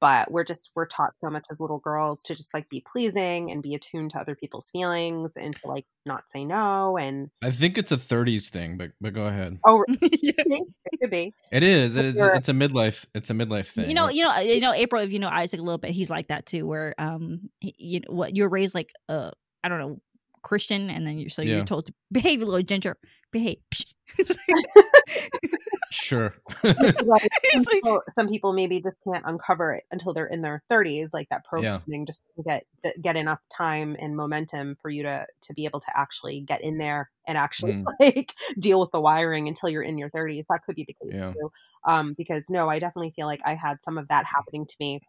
but 0.05 0.31
we're 0.31 0.43
just 0.43 0.69
we're 0.75 0.85
taught 0.85 1.13
so 1.23 1.29
much 1.31 1.45
as 1.49 1.59
little 1.59 1.79
girls 1.79 2.21
to 2.23 2.35
just 2.35 2.53
like 2.53 2.69
be 2.69 2.83
pleasing 2.91 3.49
and 3.51 3.63
be 3.63 3.73
attuned 3.73 4.11
to 4.11 4.19
other 4.19 4.35
people's 4.35 4.69
feelings 4.69 5.31
and 5.35 5.55
to 5.55 5.67
like 5.67 5.85
not 6.05 6.29
say 6.29 6.45
no. 6.45 6.95
And 6.97 7.29
I 7.43 7.49
think 7.49 7.77
it's 7.79 7.91
a 7.91 7.97
30s 7.97 8.49
thing, 8.49 8.77
but 8.77 8.91
but 9.01 9.13
go 9.13 9.25
ahead. 9.25 9.57
oh, 9.65 9.83
Yeah. 10.21 10.31
it 10.37 10.99
could 11.01 11.09
be. 11.09 11.33
It 11.51 11.63
is. 11.63 11.95
It 11.95 12.05
is. 12.05 12.15
you're- 12.15 12.37
It's 12.37 12.49
a 12.49 12.53
midlife. 12.53 13.05
It's 13.15 13.29
a 13.31 13.33
midlife 13.33 13.69
thing. 13.73 13.87
You 13.89 13.95
know, 13.95 14.09
you 14.09 14.23
know, 14.23 14.37
you 14.39 14.59
know, 14.59 14.73
April. 14.73 15.01
If 15.01 15.11
you 15.11 15.19
know 15.19 15.29
Isaac 15.29 15.59
a 15.59 15.63
little 15.63 15.79
bit, 15.79 15.91
he's 15.91 16.11
like 16.11 16.27
that 16.27 16.45
too. 16.45 16.67
Where 16.67 16.93
um, 16.99 17.49
he- 17.59 17.75
you 17.79 17.99
know, 18.01 18.13
what 18.13 18.35
you're 18.35 18.49
raised 18.49 18.75
like 18.75 18.91
uh, 19.09 19.31
I 19.63 19.69
don't 19.69 19.79
know, 19.79 19.99
Christian, 20.43 20.89
and 20.91 21.07
then 21.07 21.17
you 21.17 21.29
so 21.29 21.41
Yeah. 21.41 21.55
you're 21.55 21.65
told 21.65 21.87
to 21.87 21.93
behave 22.11 22.41
a 22.41 22.45
little 22.45 22.61
ginger, 22.61 22.95
behave. 23.35 23.57
sure. 25.91 26.33
Like, 27.05 27.29
some, 27.53 27.65
people, 27.71 28.01
some 28.15 28.27
people 28.27 28.53
maybe 28.53 28.81
just 28.81 28.97
can't 29.07 29.23
uncover 29.25 29.73
it 29.73 29.83
until 29.91 30.13
they're 30.13 30.25
in 30.25 30.41
their 30.41 30.63
30s, 30.69 31.09
like 31.13 31.29
that 31.29 31.43
programming 31.45 32.05
just 32.05 32.23
to 32.37 32.43
get 32.43 32.63
get 33.01 33.15
enough 33.15 33.39
time 33.55 33.95
and 33.99 34.15
momentum 34.15 34.75
for 34.75 34.89
you 34.89 35.03
to 35.03 35.25
to 35.43 35.53
be 35.53 35.65
able 35.65 35.79
to 35.79 35.91
actually 35.95 36.41
get 36.41 36.61
in 36.63 36.77
there 36.77 37.09
and 37.27 37.37
actually 37.37 37.73
Mm. 37.73 37.85
like 37.99 38.33
deal 38.59 38.79
with 38.79 38.91
the 38.91 39.01
wiring 39.01 39.47
until 39.47 39.69
you're 39.69 39.81
in 39.83 39.97
your 39.97 40.09
30s. 40.09 40.45
That 40.49 40.61
could 40.65 40.75
be 40.75 40.85
the 40.85 40.93
case 40.93 41.13
Yeah. 41.13 41.33
too. 41.33 41.51
Um, 41.85 42.13
because 42.17 42.45
no, 42.49 42.69
I 42.69 42.79
definitely 42.79 43.13
feel 43.15 43.27
like 43.27 43.41
I 43.45 43.55
had 43.55 43.81
some 43.81 43.97
of 43.97 44.07
that 44.09 44.25
happening 44.25 44.65
to 44.65 44.75
me 44.79 45.01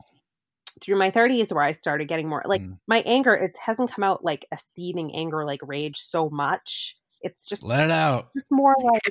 through 0.82 0.96
my 0.96 1.10
30s 1.10 1.52
where 1.52 1.64
I 1.64 1.72
started 1.72 2.06
getting 2.08 2.28
more 2.28 2.42
like 2.46 2.62
Mm. 2.62 2.78
my 2.86 3.02
anger, 3.06 3.34
it 3.34 3.56
hasn't 3.64 3.90
come 3.90 4.04
out 4.04 4.24
like 4.24 4.46
a 4.52 4.58
seething 4.58 5.14
anger 5.14 5.44
like 5.44 5.60
rage 5.62 5.98
so 5.98 6.28
much. 6.30 6.96
It's 7.22 7.46
just 7.46 7.64
Let 7.64 7.84
it 7.84 7.90
out. 7.90 8.30
just 8.36 8.46
more 8.50 8.74
like 8.82 9.02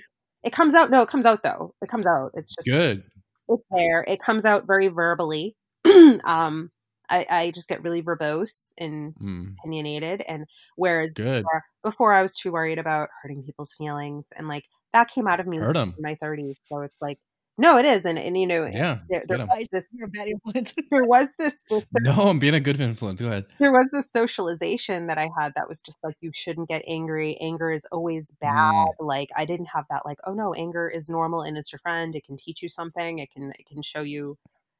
it 0.44 0.52
comes 0.53 0.73
out. 0.73 0.90
No, 0.91 1.02
it 1.02 1.10
comes 1.10 1.26
out 1.26 1.44
though. 1.44 1.73
It 1.82 1.90
comes 1.90 2.07
out. 2.07 2.32
It's 2.36 2.53
just 2.56 2.68
Good. 2.68 3.03
it's 3.49 3.64
there. 3.72 4.03
It 4.07 4.19
comes 4.19 4.45
out 4.45 4.68
very 4.68 4.88
verbally. 4.88 5.56
um, 6.26 6.72
I, 7.10 7.26
I 7.30 7.52
just 7.52 7.69
get 7.69 7.84
really 7.84 8.02
verbose 8.03 8.72
and 8.80 9.15
Mm, 9.22 9.56
opinionated, 9.64 10.23
and 10.27 10.45
whereas 10.76 11.14
good. 11.14 11.44
before, 11.44 11.64
before 11.84 12.14
I 12.14 12.22
was 12.22 12.36
too 12.36 12.52
worried 12.52 12.80
about 12.80 13.10
hurting 13.22 13.44
people's 13.44 13.73
feelings, 13.73 14.27
and 14.38 14.48
like 14.48 14.65
that 14.94 15.10
came 15.10 15.27
out 15.27 15.40
of 15.40 15.48
me 15.48 15.57
Hurt 15.60 15.76
in 15.76 15.94
my 15.99 16.15
thirties. 16.15 16.57
So 16.68 16.82
it's 16.82 16.95
like, 17.02 17.19
no, 17.57 17.77
it 17.77 17.86
is, 17.86 18.06
and 18.06 18.18
and 18.19 18.38
you 18.38 18.48
know, 18.48 18.65
Yeah. 18.72 18.99
there, 19.10 19.23
there 19.27 19.40
was 19.40 19.68
this 19.72 19.88
You're 19.94 20.07
a 20.07 20.10
bad 20.10 20.27
influence. 20.27 20.73
there 20.91 21.06
was 21.06 21.30
this, 21.40 21.64
this 21.69 21.86
No, 21.91 22.11
I'm 22.14 22.40
being 22.40 22.53
a 22.53 22.60
good 22.60 22.80
influence. 22.80 23.22
Go 23.22 23.27
ahead. 23.27 23.45
there 23.60 23.72
was 23.72 23.88
this 23.94 24.11
socialization 24.11 25.07
that 25.07 25.18
I 25.18 25.30
had 25.40 25.53
that 25.56 25.68
was 25.69 25.82
just 25.82 25.98
like 26.03 26.15
you 26.22 26.32
shouldn't 26.34 26.68
get 26.69 26.84
angry. 26.88 27.38
Anger 27.41 27.72
is 27.72 27.86
always 27.91 28.32
bad. 28.41 28.73
Mm. 28.73 28.88
Like 28.99 29.30
I 29.36 29.45
didn't 29.45 29.68
have 29.68 29.86
that 29.90 30.06
like, 30.06 30.19
oh 30.26 30.34
no, 30.34 30.53
anger 30.53 30.90
is 30.90 31.10
normal 31.10 31.41
and 31.41 31.57
it's 31.57 31.72
your 31.72 31.80
friend. 31.80 32.15
It 32.15 32.26
can 32.26 32.38
teach 32.38 32.61
you 32.61 32.69
something. 32.69 33.19
It 33.19 33.32
can 33.32 33.52
it 33.57 33.65
can 33.65 33.82
show 33.82 34.02
you, 34.02 34.38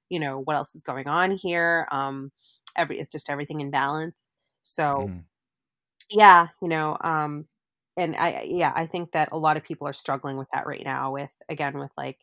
you 0.10 0.20
know, 0.20 0.40
what 0.40 0.56
else 0.58 0.76
is 0.76 0.84
going 0.84 1.08
on 1.08 1.32
here. 1.32 1.88
Um 1.92 2.32
every 2.76 3.00
it's 3.00 3.12
just 3.12 3.30
everything 3.30 3.62
in 3.62 3.72
balance. 3.72 4.36
So 4.64 5.08
Mm, 5.08 5.26
yeah, 6.10 6.48
you 6.62 6.68
know, 6.68 6.98
um 7.02 7.48
and 7.98 8.16
I 8.16 8.44
yeah, 8.48 8.74
I 8.76 8.86
think 8.88 9.12
that 9.14 9.30
a 9.32 9.38
lot 9.38 9.58
of 9.58 9.64
people 9.64 9.88
are 9.88 9.94
struggling 9.94 10.38
with 10.38 10.50
that 10.54 10.68
right 10.68 10.84
now 10.86 11.12
with 11.14 11.32
again 11.50 11.78
with 11.80 11.92
like 11.98 12.20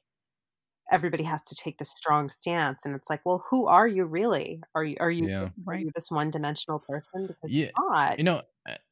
everybody 0.93 1.25
has 1.25 1.43
to 1.43 1.55
take 1.55 1.79
this 1.79 1.91
strong 1.91 2.29
stance 2.29 2.85
and 2.85 2.95
it's 2.95 3.11
like, 3.11 3.21
well, 3.25 3.45
who 3.51 3.67
are 3.67 3.89
you 3.89 4.05
really? 4.05 4.63
Are 4.75 4.85
you 4.85 4.97
are 5.01 5.11
you 5.11 5.27
Yeah. 5.29 5.49
are 5.67 5.75
you 5.77 5.91
this 5.95 6.11
one 6.11 6.31
dimensional 6.31 6.79
person? 6.79 7.27
Because 7.27 7.51
Yeah. 7.51 7.71
you're 7.77 7.91
not. 7.91 8.19
You 8.19 8.25
know, 8.25 8.43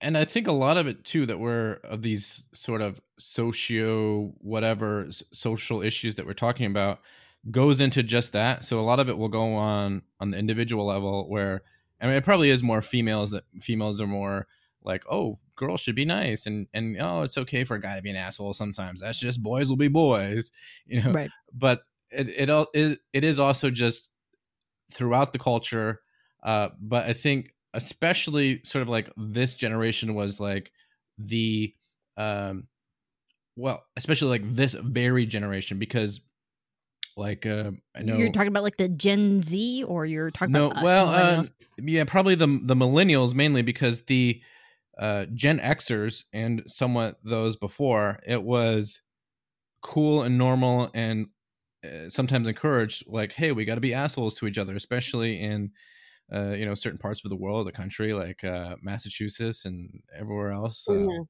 and 0.01 0.19
I 0.19 0.25
think 0.25 0.49
a 0.49 0.53
lot 0.53 0.77
of 0.77 0.87
it 0.87 1.05
too 1.05 1.27
that 1.27 1.39
we're 1.39 1.75
of 1.85 2.03
these 2.03 2.49
sort 2.53 2.81
of 2.83 3.01
socio 3.19 4.29
whatever 4.41 5.09
social 5.11 5.83
issues 5.83 6.17
that 6.17 6.27
we're 6.27 6.33
talking 6.33 6.67
about 6.67 7.01
goes 7.51 7.81
into 7.81 8.03
just 8.03 8.33
that. 8.33 8.65
So 8.65 8.79
a 8.79 8.83
lot 8.83 8.99
of 8.99 9.09
it 9.09 9.17
will 9.19 9.29
go 9.29 9.55
on 9.55 10.03
on 10.19 10.31
the 10.31 10.39
individual 10.39 10.87
level 10.87 11.29
where 11.29 11.63
I 12.01 12.07
mean 12.07 12.17
it 12.17 12.25
probably 12.25 12.51
is 12.51 12.63
more 12.63 12.83
females 12.83 13.31
that 13.31 13.45
females 13.61 14.01
are 14.01 14.07
more 14.07 14.47
like, 14.83 15.05
oh, 15.11 15.39
girls 15.57 15.81
should 15.81 15.95
be 15.95 16.05
nice 16.07 16.47
and 16.47 16.67
and 16.75 16.97
oh, 17.01 17.23
it's 17.23 17.37
okay 17.39 17.65
for 17.65 17.75
a 17.77 17.81
guy 17.81 17.97
to 17.97 18.03
be 18.03 18.11
an 18.11 18.17
asshole 18.17 18.55
sometimes. 18.55 19.01
That's 19.03 19.21
just 19.21 19.43
boys 19.43 19.69
will 19.69 19.77
be 19.77 19.89
boys, 19.89 20.51
you 20.87 21.03
know. 21.03 21.13
Right. 21.13 21.31
But 21.53 21.83
it 22.13 22.29
it 22.29 22.69
it, 22.75 22.99
it 23.13 23.25
is 23.25 23.39
also 23.39 23.71
just 23.71 24.11
throughout 24.93 25.33
the 25.33 25.39
culture 25.39 26.01
uh 26.43 26.71
but 26.81 27.05
I 27.05 27.13
think 27.13 27.53
especially 27.75 28.61
sort 28.65 28.83
of 28.83 28.89
like 28.89 29.11
this 29.17 29.55
generation 29.55 30.15
was 30.15 30.41
like 30.41 30.73
the 31.19 31.75
um 32.17 32.67
well 33.57 33.85
especially 33.97 34.29
like 34.29 34.55
this 34.55 34.75
very 34.75 35.27
generation 35.27 35.79
because 35.79 36.21
like 37.17 37.45
uh 37.47 37.71
i 37.95 38.03
know 38.03 38.17
You're 38.17 38.33
talking 38.33 38.49
about 38.49 38.63
like 38.63 38.77
the 38.77 38.89
Gen 38.89 39.39
Z, 39.39 39.85
or 39.85 40.07
you're 40.07 40.31
talking 40.31 40.53
no 40.53 40.67
about 40.67 40.79
us, 40.79 40.85
well 40.85 41.09
uh, 41.09 41.45
yeah 41.79 42.05
probably 42.05 42.35
the 42.35 42.47
the 42.47 42.75
millennials 42.75 43.35
mainly 43.35 43.63
because 43.63 44.05
the 44.05 44.41
uh 44.99 45.27
gen 45.35 45.59
xers 45.59 46.25
and 46.33 46.63
somewhat 46.67 47.19
those 47.25 47.57
before 47.57 48.21
it 48.27 48.43
was 48.43 49.03
cool 49.83 50.23
and 50.23 50.39
normal 50.39 50.91
and 50.95 51.29
uh, 51.85 52.09
sometimes 52.09 52.47
encouraged 52.49 53.05
like 53.07 53.33
hey 53.33 53.53
we 53.53 53.65
got 53.65 53.77
to 53.77 53.81
be 53.81 53.95
assholes 53.95 54.37
to 54.39 54.47
each 54.47 54.59
other 54.59 54.75
especially 54.77 55.41
in 55.41 55.71
uh, 56.33 56.51
you 56.51 56.65
know 56.67 56.75
certain 56.75 56.99
parts 56.99 57.25
of 57.25 57.31
the 57.31 57.37
world 57.37 57.67
the 57.67 57.73
country 57.73 58.13
like 58.13 58.45
uh, 58.45 58.77
massachusetts 58.83 59.65
and 59.65 60.03
everywhere 60.17 60.51
else 60.51 60.87
uh, 60.89 60.93
Mhm. 60.93 61.27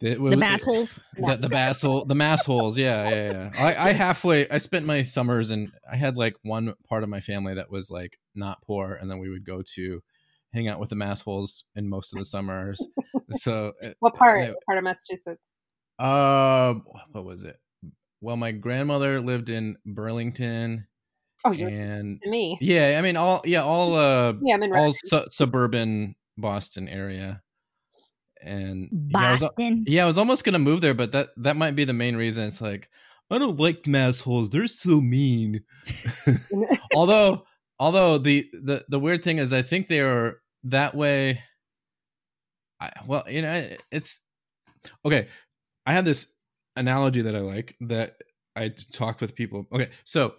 the, 0.00 0.14
the 0.16 0.36
massholes. 0.36 1.02
the, 1.16 1.36
the 1.36 1.48
masshole 1.48 2.06
the 2.08 2.14
massholes 2.14 2.76
yeah 2.76 3.08
yeah 3.08 3.30
yeah 3.30 3.50
I, 3.56 3.90
I 3.90 3.92
halfway 4.04 4.48
i 4.50 4.58
spent 4.58 4.84
my 4.84 5.02
summers 5.02 5.50
and 5.50 5.68
i 5.90 5.96
had 5.96 6.16
like 6.16 6.36
one 6.42 6.74
part 6.88 7.02
of 7.02 7.08
my 7.08 7.20
family 7.20 7.54
that 7.54 7.70
was 7.70 7.90
like 7.90 8.18
not 8.34 8.62
poor 8.62 8.92
and 8.94 9.10
then 9.10 9.18
we 9.18 9.28
would 9.30 9.44
go 9.44 9.62
to 9.74 10.00
hang 10.52 10.68
out 10.68 10.78
with 10.80 10.90
the 10.90 10.96
massholes 10.96 11.62
in 11.74 11.88
most 11.88 12.12
of 12.12 12.18
the 12.18 12.24
summers 12.24 12.86
so 13.30 13.72
uh, 13.82 13.90
What 14.00 14.14
part? 14.16 14.40
What 14.40 14.56
part 14.66 14.78
of 14.78 14.84
Massachusetts? 14.84 15.48
um 15.98 16.84
what 17.12 17.24
was 17.24 17.44
it 17.44 17.56
well 18.22 18.36
my 18.36 18.52
grandmother 18.52 19.20
lived 19.20 19.50
in 19.50 19.76
burlington 19.84 20.86
Oh, 21.44 21.50
you're 21.52 21.68
and 21.68 22.22
to 22.22 22.30
me. 22.30 22.56
yeah 22.60 22.96
i 22.98 23.02
mean 23.02 23.16
all 23.16 23.42
yeah 23.44 23.62
all 23.62 23.94
uh 24.08 24.32
Yeah, 24.40 24.54
I'm 24.54 24.62
in 24.62 24.74
all 24.74 24.92
su- 24.92 25.26
suburban 25.28 26.14
boston 26.38 26.88
area 26.88 27.42
and 28.42 28.88
yeah, 29.10 29.18
I 29.18 29.30
was- 29.32 29.40
Boston. 29.40 29.84
Yeah, 29.86 30.04
I 30.04 30.06
was 30.06 30.18
almost 30.18 30.44
gonna 30.44 30.58
move 30.58 30.80
there, 30.80 30.94
but 30.94 31.12
that 31.12 31.28
that 31.36 31.56
might 31.56 31.76
be 31.76 31.84
the 31.84 31.92
main 31.92 32.16
reason. 32.16 32.44
It's 32.44 32.60
like 32.60 32.88
I 33.30 33.38
don't 33.38 33.58
like 33.58 33.84
massholes; 33.84 34.50
they're 34.50 34.66
so 34.66 35.00
mean. 35.00 35.60
although, 36.94 37.44
although 37.78 38.18
the 38.18 38.48
the 38.52 38.84
the 38.88 38.98
weird 38.98 39.22
thing 39.22 39.38
is, 39.38 39.52
I 39.52 39.62
think 39.62 39.86
they 39.86 40.00
are 40.00 40.40
that 40.64 40.94
way. 40.96 41.40
I, 42.80 42.90
well, 43.06 43.22
you 43.28 43.42
know, 43.42 43.68
it's 43.92 44.26
okay. 45.04 45.28
I 45.86 45.92
have 45.92 46.04
this 46.04 46.34
analogy 46.76 47.22
that 47.22 47.34
I 47.34 47.40
like 47.40 47.76
that 47.80 48.16
I 48.56 48.72
talk 48.92 49.20
with 49.20 49.34
people. 49.34 49.66
Okay, 49.72 49.90
so 50.04 50.34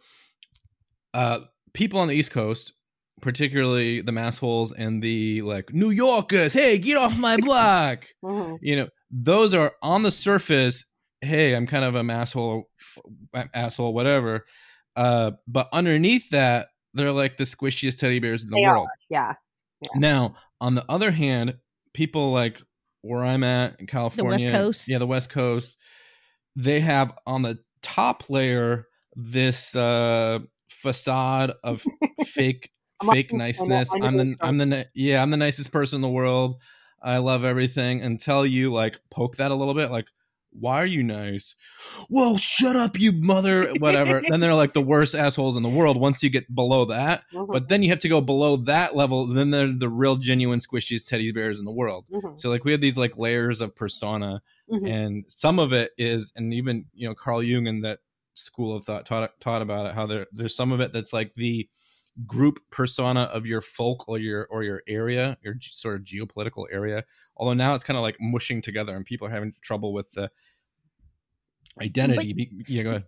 uh, 1.13 1.39
people 1.73 1.99
on 1.99 2.07
the 2.07 2.15
East 2.15 2.31
Coast, 2.31 2.73
particularly 3.21 4.01
the 4.01 4.11
massholes 4.11 4.73
and 4.77 5.01
the 5.01 5.41
like 5.43 5.73
New 5.73 5.89
Yorkers, 5.89 6.53
hey, 6.53 6.77
get 6.77 6.97
off 6.97 7.17
my 7.17 7.37
block 7.41 8.05
Mhm. 8.23 8.57
you 8.61 8.75
know 8.75 8.87
those 9.11 9.53
are 9.53 9.71
on 9.83 10.01
the 10.01 10.09
surface 10.09 10.85
hey 11.21 11.53
i'm 11.53 11.67
kind 11.67 11.85
of 11.85 11.95
a 11.95 12.11
asshole 12.11 12.63
asshole 13.53 13.93
whatever 13.93 14.43
uh 14.95 15.31
but 15.47 15.69
underneath 15.71 16.27
that 16.31 16.69
they're 16.95 17.11
like 17.11 17.37
the 17.37 17.43
squishiest 17.43 17.99
teddy 17.99 18.17
bears 18.19 18.43
in 18.43 18.49
the 18.49 18.55
They 18.57 18.67
world 18.67 18.87
Yeah. 19.09 19.33
now 19.95 20.33
on 20.59 20.73
the 20.75 20.83
other 20.89 21.11
hand 21.11 21.57
people 21.93 22.31
like 22.31 22.59
where 23.03 23.23
i'm 23.23 23.43
at 23.43 23.79
in 23.79 23.85
california 23.87 24.37
the 24.39 24.43
West 24.45 24.55
Coast. 24.55 24.89
yeah 24.89 24.97
the 24.97 25.07
west 25.07 25.29
coast 25.29 25.77
they 26.55 26.79
have 26.79 27.13
on 27.25 27.41
the 27.41 27.59
top 27.81 28.29
layer 28.29 28.87
this 29.15 29.75
uh 29.75 30.39
facade 30.69 31.53
of 31.63 31.83
fake 32.25 32.71
fake 33.11 33.31
also- 33.33 33.63
I 33.65 33.67
know- 33.67 33.75
niceness 33.75 33.93
i'm 34.01 34.17
the 34.17 34.35
i'm 34.41 34.57
the 34.57 34.87
yeah 34.93 35.21
i'm 35.21 35.29
the 35.31 35.37
nicest 35.37 35.71
person 35.71 35.97
in 35.97 36.01
the 36.01 36.09
world. 36.09 36.61
I 37.05 37.17
love 37.17 37.43
everything. 37.43 38.01
Until 38.01 38.45
you 38.45 38.71
like 38.71 38.97
poke 39.11 39.35
that 39.35 39.51
a 39.51 39.55
little 39.55 39.73
bit 39.73 39.91
like 39.91 40.07
why 40.51 40.77
are 40.77 40.85
you 40.87 41.03
nice? 41.03 41.53
Well 42.09 42.37
shut 42.37 42.75
up 42.77 42.97
you 42.97 43.11
mother 43.11 43.73
whatever. 43.79 44.21
Then 44.25 44.39
they're 44.39 44.53
like 44.53 44.71
the 44.71 44.81
worst 44.81 45.13
assholes 45.15 45.57
in 45.57 45.63
the 45.63 45.69
world 45.69 45.99
once 45.99 46.23
you 46.23 46.29
get 46.29 46.53
below 46.55 46.85
that. 46.85 47.23
Mhm. 47.33 47.47
but 47.51 47.67
then 47.67 47.83
you 47.83 47.89
have 47.89 47.99
to 47.99 48.07
go 48.07 48.21
below 48.21 48.55
that 48.55 48.95
level 48.95 49.25
then 49.27 49.49
they're 49.49 49.67
the 49.67 49.89
real 49.89 50.15
genuine 50.15 50.59
squishiest 50.59 51.09
teddy 51.09 51.31
bears 51.33 51.59
in 51.59 51.65
the 51.65 51.73
world. 51.73 52.05
Mhm. 52.09 52.39
so 52.39 52.49
like 52.49 52.63
we 52.63 52.71
have 52.71 52.79
these 52.81 52.97
like 52.97 53.17
layers 53.17 53.59
of 53.59 53.75
persona 53.75 54.41
Mhm. 54.71 54.87
and 54.89 55.25
some 55.27 55.59
of 55.59 55.73
it 55.73 55.91
is 55.97 56.31
and 56.35 56.53
even 56.53 56.85
you 56.93 57.07
know 57.07 57.13
carl 57.13 57.43
jung 57.43 57.67
and 57.67 57.83
that 57.83 57.99
school 58.33 58.75
of 58.75 58.85
thought 58.85 59.05
taught, 59.05 59.39
taught 59.39 59.61
about 59.61 59.85
it 59.85 59.93
how 59.93 60.05
there 60.05 60.25
there's 60.31 60.55
some 60.55 60.71
of 60.71 60.79
it 60.79 60.91
that's 60.93 61.11
like 61.13 61.33
the 61.33 61.67
group 62.27 62.59
persona 62.69 63.23
of 63.23 63.45
your 63.45 63.59
folk 63.59 64.07
or 64.07 64.19
your 64.19 64.45
or 64.51 64.63
your 64.63 64.81
area 64.87 65.37
your 65.41 65.55
sort 65.61 65.95
of 65.95 66.03
geopolitical 66.03 66.65
area 66.71 67.03
although 67.37 67.53
now 67.53 67.73
it's 67.75 67.83
kind 67.83 67.97
of 67.97 68.03
like 68.03 68.15
mushing 68.19 68.61
together 68.61 68.95
and 68.95 69.05
people 69.05 69.27
are 69.27 69.31
having 69.31 69.51
trouble 69.61 69.91
with 69.93 70.11
the 70.13 70.29
identity 71.81 72.33
Be- 72.33 72.63
yeah 72.67 72.83
go 72.83 72.89
ahead 72.91 73.03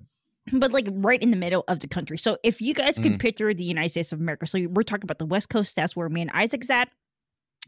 but 0.54 0.72
like 0.72 0.88
right 0.92 1.22
in 1.24 1.32
the 1.32 1.38
middle 1.38 1.64
of 1.68 1.80
the 1.80 1.88
country. 1.88 2.20
So 2.20 2.38
if 2.44 2.62
you 2.62 2.76
guys 2.76 3.00
could 3.00 3.14
Mm. 3.14 3.20
picture 3.20 3.52
the 3.52 3.64
United 3.64 3.90
States 3.90 4.14
of 4.14 4.20
America, 4.20 4.46
so 4.46 4.60
we're 4.68 4.84
talking 4.84 5.04
about 5.04 5.18
the 5.18 5.26
West 5.26 5.50
Coast, 5.50 5.76
that's 5.76 5.96
where 5.96 6.08
me 6.08 6.22
and 6.22 6.30
Isaac's 6.36 6.70
at. 6.70 6.90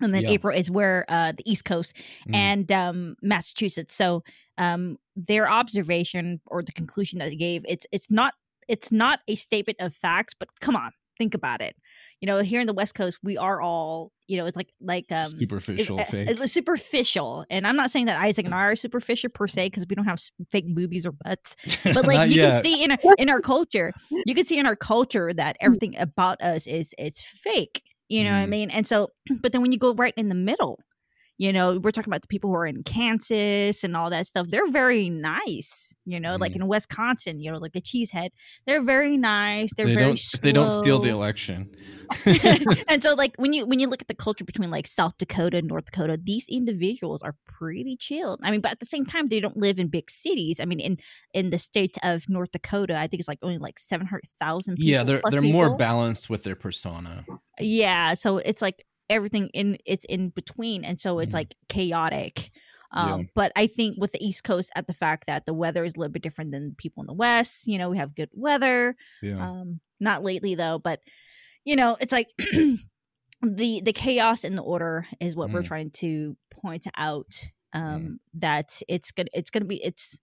And 0.01 0.13
then 0.13 0.23
Yeah. 0.23 0.31
April 0.31 0.55
is 0.55 0.69
where 0.69 1.05
uh, 1.07 1.31
the 1.31 1.49
East 1.49 1.65
Coast 1.65 1.95
Mm. 2.27 2.35
and 2.35 2.71
um, 2.71 3.15
Massachusetts. 3.21 3.95
So 3.95 4.23
um, 4.57 4.97
their 5.15 5.49
observation 5.49 6.41
or 6.45 6.63
the 6.63 6.71
conclusion 6.71 7.19
that 7.19 7.29
they 7.29 7.35
gave, 7.35 7.65
it's 7.67 7.87
it's 7.91 8.09
not 8.11 8.33
it's 8.67 8.91
not 8.91 9.19
a 9.27 9.35
statement 9.35 9.77
of 9.79 9.93
facts, 9.93 10.33
but 10.33 10.49
come 10.59 10.75
on, 10.75 10.91
think 11.17 11.33
about 11.33 11.61
it. 11.61 11.75
You 12.19 12.25
know, 12.25 12.39
here 12.39 12.59
in 12.59 12.67
the 12.67 12.73
West 12.73 12.95
Coast, 12.95 13.19
we 13.23 13.37
are 13.37 13.61
all, 13.61 14.11
you 14.27 14.37
know, 14.37 14.45
it's 14.45 14.57
like 14.57 14.71
like 14.81 15.11
um 15.11 15.27
superficial, 15.27 15.99
it's 15.99 16.51
superficial. 16.51 17.45
And 17.49 17.65
I'm 17.65 17.75
not 17.75 17.91
saying 17.91 18.07
that 18.07 18.19
Isaac 18.19 18.45
and 18.45 18.53
I 18.53 18.65
are 18.65 18.75
superficial 18.75 19.29
per 19.29 19.47
se 19.47 19.67
because 19.67 19.85
we 19.89 19.95
don't 19.95 20.05
have 20.05 20.19
fake 20.51 20.73
boobies 20.73 21.05
or 21.05 21.11
butts, 21.11 21.55
but 21.83 22.05
like 22.05 22.29
you 22.29 22.35
yet. 22.37 22.53
can 22.53 22.63
see 22.63 22.83
in 22.83 22.91
our, 22.91 22.97
in 23.17 23.29
our 23.29 23.41
culture, 23.41 23.93
you 24.25 24.35
can 24.35 24.43
see 24.43 24.57
in 24.59 24.65
our 24.65 24.75
culture 24.75 25.31
that 25.33 25.55
everything 25.61 25.97
about 25.97 26.41
us 26.41 26.67
is 26.67 26.93
it's 26.97 27.23
fake. 27.23 27.83
You 28.09 28.23
know 28.23 28.31
what 28.31 28.37
I 28.37 28.45
Mm. 28.45 28.49
mean? 28.49 28.69
And 28.71 28.87
so, 28.87 29.09
but 29.41 29.51
then 29.51 29.61
when 29.61 29.71
you 29.71 29.77
go 29.77 29.93
right 29.93 30.13
in 30.17 30.29
the 30.29 30.35
middle, 30.35 30.79
you 31.39 31.53
know, 31.53 31.77
we're 31.77 31.91
talking 31.91 32.09
about 32.11 32.21
the 32.23 32.27
people 32.27 32.49
who 32.49 32.55
are 32.55 32.65
in 32.65 32.81
Kansas 32.83 33.83
and 33.83 33.95
all 33.95 34.09
that 34.09 34.25
stuff. 34.25 34.47
They're 34.49 34.71
very 34.71 35.07
nice, 35.09 35.95
you 36.03 36.19
know, 36.19 36.35
like 36.39 36.53
Mm. 36.53 36.61
in 36.61 36.67
Wisconsin, 36.67 37.39
you 37.39 37.51
know, 37.51 37.59
like 37.59 37.75
a 37.75 37.81
cheesehead. 37.81 38.29
They're 38.65 38.81
very 38.81 39.17
nice. 39.17 39.73
They're 39.75 39.85
they 39.85 39.93
very 39.93 40.05
don't 40.07 40.33
if 40.33 40.41
they 40.41 40.51
don't 40.51 40.71
steal 40.71 40.97
the 40.99 41.09
election. 41.09 41.69
and 42.87 43.03
so 43.03 43.13
like 43.13 43.35
when 43.37 43.53
you 43.53 43.65
when 43.65 43.79
you 43.79 43.87
look 43.87 44.01
at 44.01 44.07
the 44.07 44.15
culture 44.15 44.45
between 44.45 44.71
like 44.71 44.87
South 44.87 45.17
Dakota 45.17 45.57
and 45.57 45.67
North 45.67 45.85
Dakota, 45.85 46.17
these 46.21 46.47
individuals 46.49 47.21
are 47.21 47.35
pretty 47.45 47.95
chill. 47.97 48.37
I 48.43 48.49
mean, 48.51 48.61
but 48.61 48.71
at 48.71 48.79
the 48.79 48.85
same 48.85 49.05
time, 49.05 49.27
they 49.27 49.39
don't 49.39 49.57
live 49.57 49.77
in 49.77 49.87
big 49.89 50.09
cities. 50.09 50.59
I 50.59 50.65
mean, 50.65 50.79
in 50.79 50.97
in 51.33 51.49
the 51.51 51.57
state 51.59 51.97
of 52.03 52.27
North 52.29 52.51
Dakota, 52.51 52.95
I 52.97 53.07
think 53.07 53.19
it's 53.19 53.27
like 53.27 53.39
only 53.43 53.57
like 53.57 53.77
seven 53.77 54.07
hundred 54.07 54.25
thousand 54.39 54.77
people. 54.77 54.91
yeah, 54.91 55.03
they're 55.03 55.21
they're 55.29 55.41
more 55.41 55.75
balanced 55.77 56.29
with 56.29 56.43
their 56.43 56.55
persona. 56.55 57.25
Yeah, 57.59 58.13
so 58.13 58.37
it's 58.37 58.61
like 58.61 58.83
everything 59.09 59.49
in 59.53 59.77
it's 59.85 60.05
in 60.05 60.29
between, 60.29 60.83
and 60.83 60.99
so 60.99 61.19
it's 61.19 61.31
Mhm. 61.33 61.37
like 61.39 61.55
chaotic. 61.69 62.49
Yeah. 62.93 63.13
Um, 63.15 63.27
But 63.35 63.51
I 63.55 63.67
think 63.67 63.97
with 63.99 64.11
the 64.13 64.25
East 64.25 64.43
Coast, 64.43 64.71
at 64.75 64.87
the 64.87 64.93
fact 64.93 65.25
that 65.27 65.45
the 65.45 65.53
weather 65.53 65.83
is 65.83 65.93
a 65.95 65.99
little 65.99 66.11
bit 66.11 66.23
different 66.23 66.51
than 66.51 66.75
people 66.77 67.01
in 67.03 67.07
the 67.07 67.13
West, 67.13 67.67
you 67.67 67.77
know, 67.77 67.89
we 67.89 67.97
have 67.97 68.15
good 68.15 68.29
weather. 68.33 68.95
Yeah. 69.21 69.45
Um, 69.45 69.81
not 69.99 70.23
lately 70.23 70.55
though, 70.55 70.79
but 70.79 71.01
you 71.65 71.75
know, 71.75 71.97
it's 71.99 72.13
like 72.13 72.29
the 73.41 73.81
the 73.81 73.93
chaos 73.93 74.43
and 74.43 74.57
the 74.57 74.63
order 74.63 75.05
is 75.19 75.35
what 75.35 75.51
we're 75.51 75.61
Mm. 75.61 75.67
trying 75.67 75.91
to 75.91 76.37
point 76.51 76.87
out. 76.95 77.47
Um, 77.73 78.19
that 78.33 78.81
it's 78.87 79.11
gonna 79.11 79.29
it's 79.33 79.49
gonna 79.49 79.65
be 79.65 79.83
it's 79.83 80.19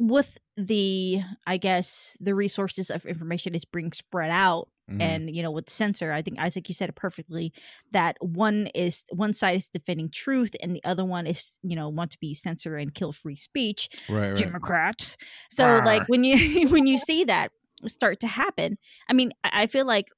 with 0.00 0.38
the 0.56 1.20
I 1.46 1.58
guess 1.58 2.16
the 2.20 2.34
resources 2.34 2.90
of 2.90 3.04
information 3.04 3.54
is 3.54 3.66
being 3.66 3.92
spread 3.92 4.30
out 4.30 4.68
Mhm. 4.90 5.00
and 5.00 5.36
you 5.36 5.42
know 5.42 5.50
with 5.50 5.70
censor 5.70 6.10
i 6.12 6.20
think 6.20 6.38
isaac 6.40 6.68
you 6.68 6.74
said 6.74 6.88
it 6.88 6.96
perfectly 6.96 7.52
that 7.92 8.16
one 8.20 8.68
is 8.74 9.04
one 9.10 9.32
side 9.32 9.54
is 9.54 9.68
defending 9.68 10.10
truth 10.10 10.56
and 10.60 10.74
the 10.74 10.82
other 10.84 11.04
one 11.04 11.26
is 11.26 11.60
you 11.62 11.76
know 11.76 11.88
want 11.88 12.10
to 12.10 12.18
be 12.18 12.34
censor 12.34 12.76
and 12.76 12.92
kill 12.92 13.12
free 13.12 13.36
speech 13.36 13.88
right, 14.10 14.30
right. 14.30 14.36
democrats 14.36 15.16
so 15.50 15.80
like 15.84 16.02
when 16.08 16.24
you 16.24 16.68
when 16.70 16.86
you 16.86 16.96
see 16.98 17.22
that 17.24 17.52
start 17.86 18.18
to 18.20 18.26
happen 18.26 18.76
i 19.08 19.12
mean 19.12 19.32
I 19.44 19.66
feel 19.66 19.86
like 19.86 20.08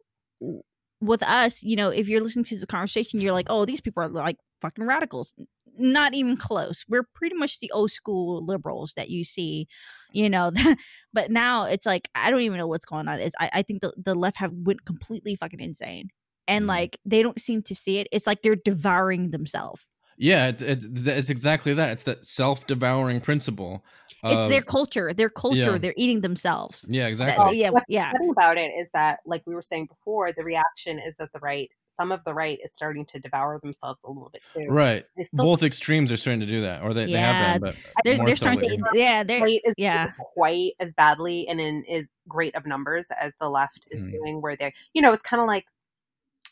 with 1.01 1.23
us 1.23 1.63
you 1.63 1.77
know 1.77 1.91
if 1.91 2.09
you're 2.09 2.21
listening 2.23 2.45
to 2.45 2.59
the 2.59 2.67
conversation 2.67 3.21
you're 3.21 3.33
like 3.33 3.49
oh 3.51 3.65
these 3.67 3.81
people 3.81 4.03
are 4.03 4.09
like 4.09 4.39
fucking 4.61 4.87
radicals 4.87 5.35
not 5.79 6.15
even 6.15 6.37
close 6.37 6.85
we're 6.89 7.07
pretty 7.15 7.35
much 7.37 7.61
the 7.61 7.71
old 7.73 7.91
school 7.91 8.45
liberals 8.45 8.95
that 8.97 9.11
you 9.11 9.25
see 9.25 9.67
you 10.13 10.29
know 10.31 10.51
but 11.13 11.31
now 11.31 11.65
it's 11.65 11.87
like 11.87 12.09
i 12.15 12.31
don't 12.31 12.41
even 12.43 12.59
know 12.59 12.67
what's 12.67 12.85
going 12.85 13.09
on 13.09 13.21
it's 13.21 13.35
i, 13.41 13.51
I 13.55 13.63
think 13.63 13.81
the, 13.81 13.93
the 13.97 14.15
left 14.15 14.37
have 14.39 14.53
went 14.53 14.85
completely 14.85 15.35
fucking 15.37 15.61
insane 15.61 16.09
and 16.47 16.65
Mhm. 16.65 16.69
like 16.69 16.99
they 17.05 17.23
don't 17.23 17.41
seem 17.41 17.63
to 17.63 17.75
see 17.75 17.99
it 17.99 18.07
it's 18.13 18.27
like 18.27 18.43
they're 18.43 18.57
devouring 18.57 19.31
themselves 19.31 19.87
Yeah, 20.17 20.47
it, 20.49 20.63
it, 20.63 20.85
it's 21.09 21.29
exactly 21.31 21.75
that. 21.75 21.91
It's 21.91 22.05
that 22.05 22.25
self-devouring 22.25 23.21
principle. 23.21 23.85
it's 24.23 24.49
their 24.49 24.63
culture 24.63 25.13
their 25.13 25.29
culture 25.31 25.73
yeah. 25.73 25.79
they're 25.79 25.95
eating 25.97 26.21
themselves 26.21 26.87
yeah, 26.89 27.03
That- 27.05 27.09
exactly. 27.11 27.59
yeah 27.59 27.71
What's 27.71 27.87
yeah 27.89 28.11
upsetting 28.11 28.31
about 28.31 28.57
it 28.59 28.71
is 28.81 28.89
that, 28.95 29.19
like 29.27 29.43
we 29.47 29.55
were 29.55 29.63
saying 29.63 29.87
before, 29.87 30.31
the 30.33 30.45
reaction 30.45 30.99
is 31.01 31.17
that 31.17 31.33
the 31.33 31.41
right, 31.41 31.69
some 31.95 32.13
of 32.13 32.23
the 32.25 32.35
right, 32.35 32.59
is 32.63 32.73
starting 32.73 33.05
to 33.07 33.19
devour 33.21 33.59
themselves 33.61 34.03
a 34.05 34.09
little 34.09 34.31
bit 34.31 34.43
too. 34.55 34.67
Right. 34.69 35.05
They 35.17 35.25
still 35.25 35.47
Both 35.47 35.63
extremes 35.63 36.11
are 36.13 36.17
starting 36.17 36.41
to 36.41 36.47
do 36.47 36.61
that, 36.63 36.83
or 36.83 36.93
they, 36.95 37.07
they 37.07 37.13
Yeah, 37.13 37.33
have 37.35 37.61
been, 37.61 37.61
but 37.61 37.77
they're, 38.05 38.17
they're 38.27 38.37
so 38.37 38.47
starting 38.47 38.61
to 38.61 38.91
yeah 38.95 39.23
they're 39.23 39.43
right 39.43 39.61
is 39.65 39.75
yeah 39.77 40.13
quite 40.19 40.73
as 40.81 40.93
badly 40.93 41.47
and 41.49 41.61
in 41.61 41.85
as 41.91 42.11
great 42.29 42.55
of 42.55 42.67
numbers 42.67 43.09
as 43.21 43.35
the 43.41 43.49
left 43.49 43.87
is 43.91 44.01
Mm. 44.01 44.11
doing 44.13 44.43
where 44.43 44.57
they're 44.57 44.73
you 44.93 45.01
know 45.03 45.13
it's 45.13 45.23
kind 45.23 45.41
of 45.41 45.47
like 45.47 45.67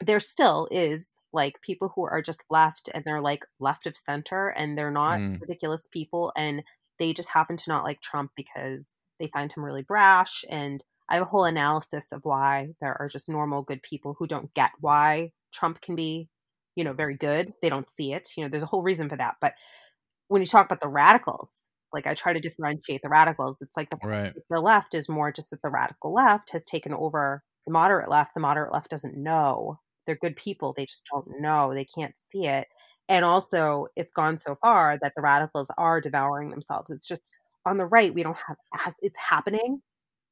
there 0.01 0.21
still 0.21 0.69
is 0.71 1.19
like 1.33 1.61
people 1.63 1.93
who 1.95 2.05
are 2.05 2.23
just 2.23 2.45
left 2.51 2.89
and 2.95 3.05
they're 3.05 3.21
like 3.21 3.45
left 3.61 3.87
of 3.87 3.97
center 3.97 4.49
and 4.49 4.77
they're 4.77 4.91
not 4.91 5.19
Mm. 5.21 5.41
ridiculous 5.41 5.87
people 5.87 6.33
and 6.37 6.63
they 6.99 7.13
just 7.13 7.31
happen 7.31 7.57
to 7.57 7.71
not 7.71 7.85
like 7.85 8.01
Trump 8.01 8.33
because 8.37 8.99
they 9.19 9.27
find 9.29 9.53
him 9.53 9.65
really 9.65 9.83
brash 9.83 10.45
and 10.51 10.85
I 11.09 11.15
have 11.15 11.23
a 11.23 11.31
whole 11.31 11.45
analysis 11.45 12.13
of 12.13 12.21
why 12.25 12.69
there 12.81 12.97
are 13.01 13.09
just 13.09 13.29
normal 13.29 13.63
good 13.63 13.83
people 13.83 14.15
who 14.19 14.27
don't 14.27 14.53
get 14.55 14.71
why 14.81 15.33
Trump 15.53 15.81
can 15.81 15.95
be 15.97 16.29
you 16.77 16.85
know 16.85 16.93
very 16.95 17.17
good 17.17 17.53
they 17.63 17.69
don't 17.69 17.91
see 17.91 18.13
it 18.13 18.31
you 18.37 18.43
know 18.43 18.49
there's 18.49 18.63
a 18.63 18.67
whole 18.67 18.83
reason 18.83 19.09
for 19.09 19.17
that 19.17 19.37
but 19.41 19.55
when 20.29 20.41
you 20.43 20.47
talk 20.47 20.67
about 20.67 20.81
the 20.81 20.89
radicals 20.89 21.65
like 21.93 22.07
I 22.07 22.15
try 22.15 22.33
to 22.33 22.41
differentiate 22.41 23.03
the 23.03 23.09
radicals 23.09 23.61
it's 23.61 23.77
like 23.77 23.91
the 23.91 23.99
Right. 24.03 24.35
the 24.51 24.61
left 24.61 24.95
is 24.95 25.09
more 25.09 25.31
just 25.33 25.51
that 25.51 25.63
the 25.63 25.71
radical 25.71 26.13
left 26.15 26.51
has 26.53 26.65
taken 26.65 26.95
over 26.95 27.43
the 27.67 27.73
moderate 27.73 28.11
left. 28.11 28.35
The 28.35 28.41
moderate 28.41 28.73
left 28.73 28.91
doesn't 28.91 29.17
know. 29.17 29.79
They're 30.07 30.17
good 30.17 30.37
people. 30.37 30.73
They 30.73 30.87
just 30.87 31.07
don't 31.13 31.41
know. 31.41 31.73
They 31.75 31.85
can't 31.85 32.15
see 32.19 32.47
it. 32.47 32.67
And 33.09 33.25
also, 33.25 33.87
it's 33.97 34.11
gone 34.11 34.37
so 34.39 34.57
far 34.61 34.99
that 35.01 35.13
the 35.15 35.23
radicals 35.23 35.71
are 35.79 36.01
devouring 36.01 36.51
themselves. 36.51 36.91
It's 36.91 37.07
just 37.07 37.31
on 37.67 37.77
the 37.77 37.87
right, 37.87 38.15
we 38.15 38.23
don't 38.23 38.37
have, 38.49 38.57
as 38.87 38.97
it's 39.01 39.19
happening, 39.19 39.81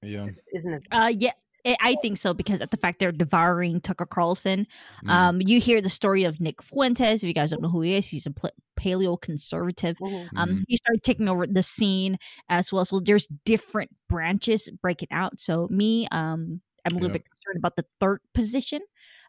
Yeah. 0.02 0.28
isn't 0.54 0.72
it? 0.72 0.86
uh 0.92 1.12
yeah 1.16 1.32
I- 1.66 1.76
I 1.82 1.94
think 2.00 2.16
so 2.16 2.32
because 2.32 2.62
of 2.62 2.70
the 2.70 2.78
fact 2.78 3.00
they're 3.00 3.12
devouring 3.12 3.82
Tucker 3.82 4.06
Carlson. 4.06 4.66
Mm. 5.04 5.10
Um, 5.10 5.40
you 5.42 5.60
hear 5.60 5.82
the 5.82 5.90
story 5.90 6.24
of 6.24 6.40
Nick 6.40 6.62
Fuentes. 6.62 7.22
If 7.22 7.28
you 7.28 7.34
guys 7.34 7.50
don't 7.50 7.60
know 7.60 7.68
who 7.68 7.82
he 7.82 7.92
is, 7.92 8.08
he's 8.08 8.26
a 8.26 8.32
paleo 8.80 9.20
conservative. 9.20 9.98
Mhm. 9.98 10.28
Um, 10.36 10.48
Mhm. 10.48 10.64
he 10.68 10.78
started 10.78 11.02
taking 11.02 11.28
over 11.28 11.46
the 11.46 11.62
scene 11.62 12.16
as 12.48 12.72
well. 12.72 12.86
So 12.86 12.98
there's 12.98 13.26
different 13.44 13.90
branches 14.08 14.70
breaking 14.80 15.08
out. 15.10 15.38
So 15.38 15.68
me, 15.70 16.06
um, 16.12 16.62
I'm 16.86 16.92
a 16.92 16.94
little 16.94 17.08
Yeah. 17.08 17.12
bit 17.18 17.26
concerned 17.26 17.58
about 17.58 17.76
the 17.76 17.84
third 18.00 18.20
position. 18.32 18.80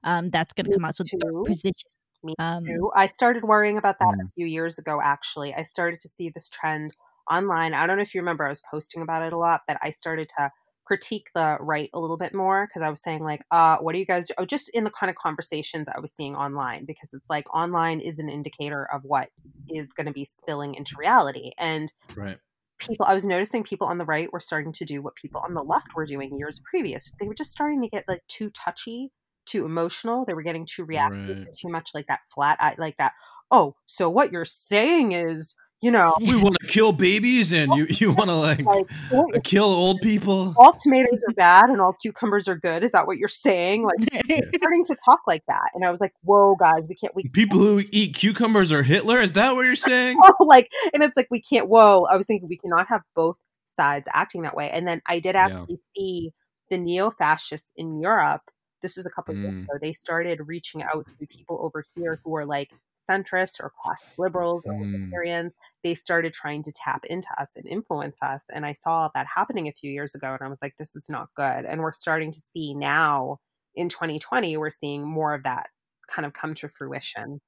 Um, 0.06 0.30
that's 0.30 0.54
going 0.54 0.68
to 0.68 0.72
come 0.74 0.86
out. 0.86 0.96
So 0.96 1.04
too. 1.04 1.18
third 1.22 1.44
position. 1.46 1.90
Me 2.24 2.34
Um, 2.40 2.64
too. 2.66 2.92
I 2.96 3.08
started 3.08 3.44
worrying 3.44 3.78
about 3.78 4.00
that 4.00 4.08
Mm. 4.08 4.28
a 4.28 4.32
few 4.36 4.46
years 4.46 4.80
ago, 4.80 5.02
actually. 5.04 5.54
I 5.54 5.64
started 5.64 6.00
to 6.00 6.08
see 6.08 6.30
this 6.30 6.48
trend 6.48 6.96
online. 7.30 7.74
I 7.74 7.86
don't 7.88 7.98
know 7.98 8.04
if 8.04 8.16
you 8.16 8.22
remember, 8.22 8.46
I 8.46 8.50
was 8.50 8.62
posting 8.72 9.02
about 9.02 9.22
it 9.22 9.34
a 9.34 9.38
lot, 9.38 9.64
but 9.68 9.78
I 9.82 9.90
started 9.90 10.30
to 10.38 10.50
critique 10.86 11.30
the 11.36 11.58
right 11.60 11.90
a 11.94 12.00
little 12.00 12.18
bit 12.18 12.34
more 12.34 12.68
because 12.68 12.82
I 12.82 12.90
was 12.90 13.02
saying, 13.02 13.24
like, 13.24 13.44
uh, 13.52 13.78
what 13.80 13.94
do 13.94 14.00
you 14.00 14.06
guys 14.06 14.28
do? 14.28 14.34
Oh, 14.38 14.46
just 14.46 14.70
in 14.70 14.84
the 14.84 14.92
kind 14.92 15.10
of 15.10 15.16
conversations 15.16 15.88
I 15.90 16.00
was 16.00 16.12
seeing 16.14 16.36
online, 16.36 16.86
because 16.86 17.14
it's 17.14 17.30
like 17.30 17.54
online 17.56 18.00
is 18.00 18.20
an 18.20 18.30
indicator 18.30 18.88
of 18.94 19.02
what 19.04 19.30
is 19.70 19.94
going 19.94 20.08
to 20.08 20.14
be 20.14 20.26
spilling 20.26 20.76
into 20.76 20.92
reality. 20.98 21.52
And 21.58 21.92
Right. 22.16 22.40
people 22.80 23.06
i 23.08 23.14
was 23.14 23.26
noticing 23.26 23.64
people 23.64 23.88
on 23.88 23.98
the 23.98 24.06
right 24.06 24.32
were 24.34 24.40
starting 24.40 24.72
to 24.74 24.86
do 24.86 25.02
what 25.02 25.16
people 25.16 25.42
on 25.46 25.54
the 25.54 25.62
left 25.64 25.90
were 25.96 26.06
doing 26.06 26.38
years 26.38 26.60
previous 26.70 27.14
they 27.20 27.28
were 27.28 27.36
just 27.36 27.52
starting 27.52 27.82
to 27.82 27.88
get 27.88 28.04
like 28.08 28.22
too 28.28 28.50
touchy 28.52 29.12
too 29.46 29.66
emotional 29.66 30.26
they 30.26 30.34
were 30.34 30.42
getting 30.42 30.66
too 30.66 30.84
reactive 30.84 31.36
Right. 31.36 31.48
too 31.60 31.70
much 31.70 31.92
like 31.94 32.08
that 32.08 32.22
flat 32.34 32.58
eye 32.60 32.76
like 32.78 32.98
that 32.98 33.14
oh 33.52 33.76
so 33.86 34.10
what 34.10 34.32
you're 34.32 34.46
saying 34.46 35.12
is 35.12 35.56
you 35.82 35.90
know 35.92 36.16
We 36.20 36.40
want 36.42 36.58
to 36.62 36.68
kill 36.68 36.92
babies, 36.92 37.52
and 37.52 37.74
you 37.74 37.86
you 37.90 38.12
want 38.20 38.30
to 38.30 38.36
like 38.36 38.64
like 38.66 38.86
uh, 39.14 39.24
kill 39.44 39.66
old 39.66 40.02
people. 40.02 40.54
all 40.58 40.74
tomatoes 40.82 41.22
are 41.28 41.34
bad 41.34 41.70
and 41.70 41.82
all 41.82 41.94
cucumbers 42.02 42.48
are 42.48 42.56
good 42.56 42.84
is 42.84 42.92
that 42.92 43.08
what 43.08 43.18
you're 43.18 43.28
saying 43.28 43.84
like 43.86 44.26
starting 44.56 44.86
to 44.86 44.96
talk 45.06 45.22
like 45.28 45.44
that 45.48 45.70
and 45.74 45.84
i 45.86 45.90
was 45.92 46.00
like 46.00 46.14
whoa 46.24 46.56
guys 46.60 46.82
we 46.88 46.96
can't 46.96 47.16
we 47.16 47.24
People 47.30 47.60
who 47.60 47.82
eat 47.92 48.14
cucumbers 48.16 48.72
are 48.72 48.84
Hitler. 48.84 49.20
Is 49.20 49.34
that 49.34 49.56
what 49.56 49.66
you're 49.66 49.76
saying? 49.76 50.20
like 50.40 50.70
and 50.94 51.02
it's 51.04 51.18
like 51.18 51.28
we 51.32 51.42
can't 51.42 51.68
whoa 51.70 52.06
i 52.12 52.16
was 52.18 52.28
thinking 52.28 52.48
we 52.48 52.58
cannot 52.58 52.88
have 52.88 53.02
both 53.16 53.38
sides 53.66 54.08
acting 54.14 54.42
that 54.44 54.56
way 54.56 54.70
and 54.70 54.88
then 54.88 55.02
i 55.08 55.20
did 55.20 55.36
Yeah. 55.36 55.46
actually 55.62 55.80
see 55.96 56.32
the 56.70 56.78
neo-fascists 56.78 57.72
in 57.76 58.00
europe 58.00 58.42
this 58.82 58.96
was 58.98 59.06
a 59.06 59.10
couple 59.10 59.34
of 59.34 59.40
years 59.40 59.54
Mm. 59.54 59.64
ago 59.64 59.74
they 59.82 59.92
started 59.92 60.40
reaching 60.46 60.84
out 60.84 61.06
to 61.20 61.26
people 61.28 61.58
over 61.62 61.84
here 61.96 62.20
who 62.24 62.36
are 62.36 62.46
like 62.46 62.72
centrists 63.12 63.60
or 63.60 63.72
class 63.84 64.00
liberals 64.18 64.64
or 64.66 64.74
Mm. 64.74 65.12
libertarians 65.12 65.54
they 65.84 65.94
started 65.96 66.34
trying 66.34 66.64
to 66.64 66.72
tap 66.72 67.04
into 67.06 67.28
us 67.40 67.56
and 67.56 67.68
influence 67.68 68.18
us 68.22 68.46
and 68.54 68.66
i 68.66 68.72
saw 68.72 69.10
that 69.14 69.28
happening 69.34 69.68
a 69.68 69.74
few 69.74 69.92
years 69.92 70.16
ago 70.16 70.30
and 70.34 70.42
i 70.42 70.48
was 70.48 70.62
like 70.62 70.76
this 70.78 70.96
is 70.96 71.08
not 71.10 71.30
good 71.36 71.66
and 71.66 71.82
we're 71.82 71.92
starting 71.92 72.32
to 72.32 72.40
see 72.40 72.74
now 72.74 73.38
in 73.76 73.90
2020 73.90 74.58
we're 74.58 74.70
seeing 74.70 75.08
more 75.08 75.34
of 75.34 75.44
that 75.44 75.68
kind 76.10 76.26
of 76.26 76.34
come 76.34 76.54
to 76.54 76.68
fruition 76.68 77.40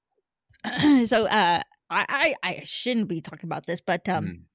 so 1.06 1.26
uh, 1.26 1.62
I, 1.90 2.06
I 2.10 2.36
I 2.44 2.60
shouldn't 2.64 3.08
be 3.08 3.22
talking 3.22 3.48
about 3.48 3.66
this, 3.66 3.82
but 3.82 4.08
um, 4.10 4.34
Mm. 4.34 4.46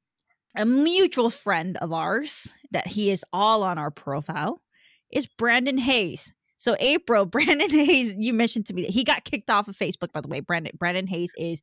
a 0.57 0.67
mutual 0.67 1.31
friend 1.31 1.77
of 1.79 1.93
ours 1.93 2.55
that 2.73 2.89
he 2.89 3.11
is 3.11 3.25
all 3.33 3.63
on 3.63 3.79
our 3.79 3.91
profile 3.91 4.63
is 5.13 5.29
Brandon 5.29 5.79
Hayes. 5.79 6.35
So 6.59 6.77
April, 6.79 7.25
Brandon 7.35 7.71
Hayes, 7.71 8.15
you 8.19 8.35
mentioned 8.35 8.67
to 8.67 8.75
me 8.75 8.83
that 8.83 8.91
he 8.91 9.05
got 9.05 9.25
kicked 9.25 9.49
off 9.49 9.69
of 9.69 9.77
Facebook. 9.77 10.13
By 10.13 10.21
the 10.21 10.29
way, 10.29 10.41
Brandon 10.41 10.73
Brandon 10.79 11.07
Hayes 11.07 11.33
is 11.39 11.63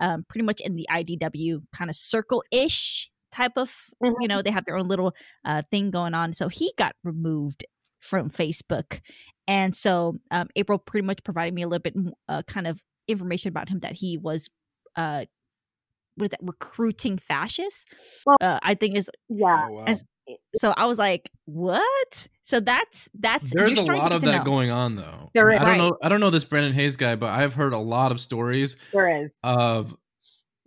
um, 0.00 0.26
pretty 0.28 0.44
much 0.44 0.60
in 0.60 0.74
the 0.74 0.86
IDW 0.90 1.62
kind 1.74 1.88
of 1.88 1.96
circle 1.96 2.44
ish 2.50 3.10
type 3.32 3.52
of. 3.56 3.74
You 4.20 4.28
know, 4.28 4.42
they 4.42 4.50
have 4.50 4.66
their 4.66 4.76
own 4.76 4.88
little 4.88 5.14
uh, 5.44 5.62
thing 5.70 5.90
going 5.90 6.12
on. 6.12 6.34
So 6.34 6.48
he 6.48 6.72
got 6.76 6.94
removed 7.02 7.64
from 8.00 8.28
Facebook. 8.28 9.00
And 9.46 9.74
so 9.74 10.18
um, 10.30 10.48
April 10.56 10.78
pretty 10.78 11.06
much 11.06 11.22
provided 11.24 11.54
me 11.54 11.62
a 11.62 11.68
little 11.68 11.82
bit 11.82 11.94
uh, 12.28 12.42
kind 12.46 12.66
of 12.66 12.82
information 13.08 13.48
about 13.48 13.68
him 13.68 13.80
that 13.80 13.92
he 13.92 14.16
was 14.16 14.48
uh 14.96 15.24
what 16.16 16.24
is 16.24 16.30
that 16.30 16.40
recruiting 16.42 17.18
fascists 17.18 17.84
well, 18.24 18.36
uh, 18.40 18.58
i 18.62 18.74
think 18.74 18.96
is 18.96 19.10
yeah 19.28 19.66
Oh, 19.68 19.72
wow. 19.74 19.84
as, 19.86 20.04
so 20.54 20.72
i 20.76 20.86
was 20.86 20.98
like 20.98 21.30
what 21.46 22.28
so 22.42 22.60
that's 22.60 23.08
that's 23.18 23.52
There's 23.54 23.78
a 23.78 23.84
lot 23.84 24.12
of 24.14 24.22
that 24.22 24.38
know. 24.38 24.44
going 24.44 24.70
on 24.70 24.96
though. 24.96 25.30
There 25.34 25.50
I 25.50 25.58
don't 25.58 25.66
Right. 25.66 25.78
know. 25.78 25.96
I 26.02 26.08
don't 26.10 26.20
know 26.20 26.28
this 26.30 26.44
Brandon 26.44 26.72
Hayes 26.74 26.96
guy, 26.96 27.16
but 27.16 27.30
I've 27.30 27.54
heard 27.54 27.72
a 27.72 27.78
lot 27.78 28.12
of 28.12 28.20
stories 28.20 28.76
there 28.92 29.08
is 29.08 29.36
of, 29.42 29.96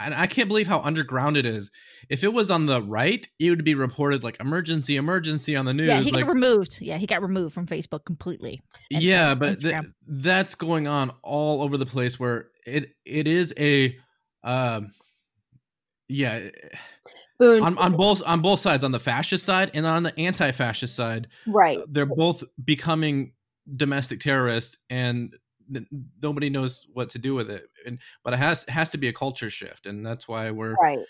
and 0.00 0.14
I 0.14 0.26
can't 0.26 0.48
believe 0.48 0.66
how 0.66 0.80
underground 0.80 1.36
it 1.36 1.46
is. 1.46 1.70
If 2.08 2.22
it 2.24 2.32
was 2.32 2.50
on 2.50 2.66
the 2.66 2.82
right, 2.82 3.26
it 3.38 3.50
would 3.50 3.64
be 3.64 3.74
reported 3.74 4.22
like 4.24 4.40
emergency, 4.40 4.96
emergency 4.96 5.54
on 5.56 5.64
the 5.64 5.74
news. 5.74 5.88
yeah 5.88 6.00
he 6.00 6.10
like, 6.12 6.24
got 6.24 6.32
removed 6.34 6.78
yeah 6.80 6.96
he 6.98 7.06
got 7.06 7.22
removed 7.22 7.54
from 7.54 7.66
facebook 7.66 8.04
completely 8.04 8.60
yeah, 8.90 9.30
from 9.30 9.38
but 9.38 9.60
th- 9.60 9.76
that's 10.06 10.54
going 10.54 10.86
on 10.88 11.12
all 11.22 11.62
over 11.62 11.76
the 11.76 11.86
place. 11.86 12.18
Where 12.20 12.48
it 12.66 12.94
it 13.04 13.26
is 13.28 13.54
a, 13.58 13.96
um, 14.42 14.92
yeah, 16.08 16.48
Boonn, 17.40 17.62
on 17.62 17.76
on 17.78 17.96
both 17.96 18.22
on 18.24 18.40
both 18.40 18.60
sides, 18.60 18.84
on 18.84 18.92
the 18.92 19.00
fascist 19.00 19.44
side 19.44 19.70
and 19.74 19.84
on 19.86 20.04
the 20.04 20.18
anti-fascist 20.18 20.94
side, 20.94 21.28
right. 21.46 21.78
Uh, 21.78 21.86
they're 21.88 22.06
both 22.06 22.44
becoming 22.64 23.32
domestic 23.76 24.20
terrorists 24.20 24.76
and 24.90 25.34
n- 25.74 25.86
nobody 26.22 26.50
knows 26.50 26.86
what 26.92 27.08
to 27.10 27.18
do 27.18 27.34
with 27.34 27.50
it. 27.50 27.64
And 27.86 27.98
but 28.22 28.34
it 28.34 28.38
has 28.38 28.64
has 28.68 28.90
to 28.90 28.98
be 28.98 29.08
a 29.08 29.12
culture 29.12 29.50
shift 29.50 29.86
and 29.86 30.04
that's 30.04 30.28
why 30.28 30.50
we're 30.50 30.74
right. 30.74 31.00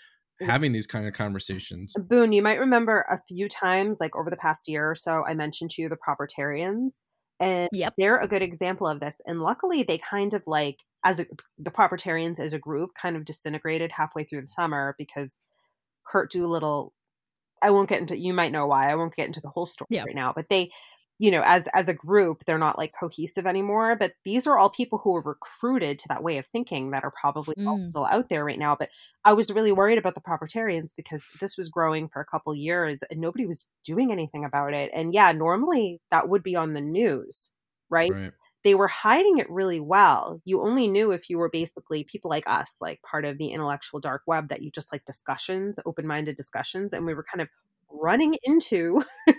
having 0.41 0.71
these 0.71 0.87
kind 0.87 1.07
of 1.07 1.13
conversations. 1.13 1.93
Boonn, 1.99 2.33
you 2.33 2.41
might 2.41 2.59
remember 2.59 3.05
a 3.09 3.19
few 3.27 3.47
times, 3.47 3.97
like 3.99 4.15
over 4.15 4.29
the 4.29 4.37
past 4.37 4.67
year 4.67 4.89
or 4.89 4.95
so, 4.95 5.23
I 5.25 5.33
mentioned 5.33 5.71
to 5.71 5.81
you 5.81 5.89
the 5.89 5.97
Propertarians, 5.97 6.93
and 7.39 7.69
Yep. 7.73 7.93
they're 7.97 8.17
a 8.17 8.27
good 8.27 8.41
example 8.41 8.87
of 8.87 8.99
this. 8.99 9.15
And 9.27 9.41
luckily, 9.41 9.83
they 9.83 9.97
kind 9.97 10.33
of 10.33 10.43
like 10.47 10.79
as 11.03 11.19
a, 11.19 11.25
the 11.59 11.71
Propertarians 11.71 12.39
as 12.39 12.53
a 12.53 12.59
group 12.59 12.91
kind 12.99 13.15
of 13.15 13.25
disintegrated 13.25 13.91
halfway 13.91 14.23
through 14.23 14.41
the 14.41 14.47
summer 14.47 14.95
because 14.97 15.39
Curt 16.05 16.31
Doolittle. 16.31 16.93
I 17.61 17.71
won't 17.71 17.89
get 17.89 17.99
into. 18.01 18.17
You 18.17 18.33
might 18.33 18.51
know 18.51 18.67
why. 18.67 18.91
I 18.91 18.95
won't 18.95 19.15
get 19.15 19.27
into 19.27 19.41
the 19.41 19.49
whole 19.49 19.65
story 19.65 19.87
Yeah. 19.91 20.03
right 20.03 20.15
now, 20.15 20.33
but 20.35 20.49
they. 20.49 20.69
You 21.17 21.31
know, 21.31 21.43
as 21.45 21.65
as 21.73 21.87
a 21.87 21.93
group, 21.93 22.43
they're 22.43 22.57
not 22.59 22.77
like 22.77 22.91
cohesive 22.99 23.45
anymore. 23.45 23.95
But 23.95 24.11
these 24.25 24.45
are 24.47 24.57
all 24.57 24.69
people 24.69 24.99
who 25.01 25.13
were 25.13 25.21
recruited 25.21 25.97
to 25.99 26.09
that 26.09 26.21
way 26.23 26.37
of 26.39 26.45
thinking 26.47 26.91
that 26.91 27.05
are 27.05 27.13
probably 27.21 27.55
Mm. 27.57 27.91
still 27.91 28.03
out 28.03 28.27
there 28.27 28.43
right 28.43 28.59
now. 28.59 28.75
But 28.75 28.89
I 29.23 29.31
was 29.31 29.49
really 29.49 29.71
worried 29.71 29.97
about 29.97 30.15
the 30.15 30.19
propertarians 30.19 30.89
because 30.93 31.23
this 31.39 31.55
was 31.55 31.69
growing 31.69 32.09
for 32.09 32.19
a 32.21 32.25
couple 32.25 32.53
years 32.53 33.01
and 33.09 33.21
nobody 33.21 33.45
was 33.45 33.65
doing 33.85 34.11
anything 34.11 34.43
about 34.43 34.73
it. 34.73 34.91
And 34.93 35.13
yeah, 35.13 35.31
normally 35.31 36.01
that 36.11 36.27
would 36.27 36.43
be 36.43 36.57
on 36.57 36.73
the 36.73 36.81
news, 36.81 37.49
right? 37.89 38.11
right 38.11 38.33
They 38.65 38.75
were 38.75 38.87
hiding 38.89 39.37
it 39.37 39.49
really 39.49 39.79
well. 39.79 40.41
You 40.43 40.61
only 40.63 40.87
knew 40.89 41.11
if 41.11 41.29
you 41.29 41.37
were 41.37 41.49
basically 41.49 42.03
people 42.03 42.29
like 42.31 42.49
us, 42.49 42.75
like 42.81 43.01
part 43.03 43.23
of 43.23 43.37
the 43.37 43.49
intellectual 43.49 44.01
dark 44.01 44.23
web, 44.27 44.49
that 44.49 44.63
you 44.63 44.71
just 44.71 44.91
like 44.91 45.05
discussions, 45.05 45.79
open 45.85 46.07
minded 46.07 46.35
discussions. 46.35 46.91
And 46.91 47.05
we 47.05 47.13
were 47.13 47.23
kind 47.31 47.43
of 47.43 47.47
running 47.91 48.35
into 48.43 49.03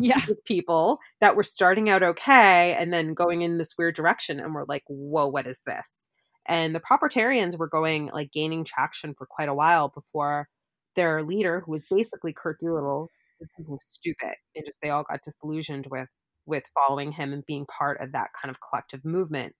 Yeah. 0.00 0.18
people 0.46 0.98
that 1.20 1.36
were 1.36 1.42
starting 1.42 1.90
out 1.90 2.02
okay 2.02 2.74
and 2.74 2.92
then 2.92 3.14
going 3.14 3.42
in 3.42 3.58
this 3.58 3.76
weird 3.78 3.94
direction. 3.94 4.40
And 4.40 4.54
we're 4.54 4.64
like, 4.64 4.84
whoa, 4.88 5.28
what 5.28 5.46
is 5.46 5.60
this? 5.66 6.08
And 6.46 6.74
the 6.74 6.80
propertarians 6.80 7.58
were 7.58 7.68
going 7.68 8.06
like 8.06 8.32
gaining 8.32 8.64
traction 8.64 9.14
for 9.14 9.26
quite 9.26 9.48
a 9.48 9.54
while 9.54 9.88
before 9.90 10.48
their 10.96 11.22
leader, 11.22 11.60
who 11.60 11.72
was 11.72 11.86
basically 11.90 12.32
Curt 12.32 12.58
Doolittle, 12.58 13.10
did 13.38 13.48
something 13.56 13.78
stupid. 13.86 14.34
And 14.56 14.64
just 14.66 14.80
they 14.80 14.90
all 14.90 15.04
got 15.04 15.22
disillusioned 15.22 15.88
with 15.90 16.08
with 16.46 16.64
following 16.74 17.12
him 17.12 17.32
and 17.32 17.46
being 17.46 17.66
part 17.66 18.00
of 18.00 18.12
that 18.12 18.30
kind 18.40 18.50
of 18.50 18.60
collective 18.60 19.04
movement 19.04 19.54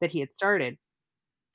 that 0.00 0.10
he 0.10 0.20
had 0.20 0.32
started. 0.32 0.76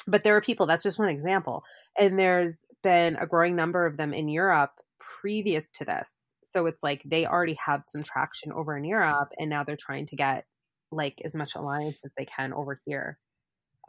But 0.07 0.23
there 0.23 0.35
are 0.35 0.41
people, 0.41 0.65
that's 0.65 0.83
just 0.83 0.99
one 0.99 1.09
example. 1.09 1.63
And 1.97 2.19
there's 2.19 2.57
been 2.83 3.15
a 3.15 3.25
growing 3.25 3.55
number 3.55 3.85
of 3.85 3.97
them 3.97 4.13
in 4.13 4.29
Europe 4.29 4.71
previous 4.99 5.71
to 5.71 5.85
this. 5.85 6.13
So 6.43 6.67
it's 6.67 6.83
like 6.83 7.01
they 7.03 7.25
already 7.25 7.57
have 7.65 7.83
some 7.83 8.03
traction 8.03 8.51
over 8.51 8.77
in 8.77 8.85
Europe 8.85 9.29
and 9.39 9.49
now 9.49 9.63
they're 9.63 9.75
trying 9.75 10.05
to 10.07 10.15
get 10.15 10.45
like 10.91 11.19
as 11.25 11.35
much 11.35 11.55
alliance 11.55 11.97
as 12.05 12.11
they 12.17 12.25
can 12.25 12.53
over 12.53 12.79
here. 12.85 13.17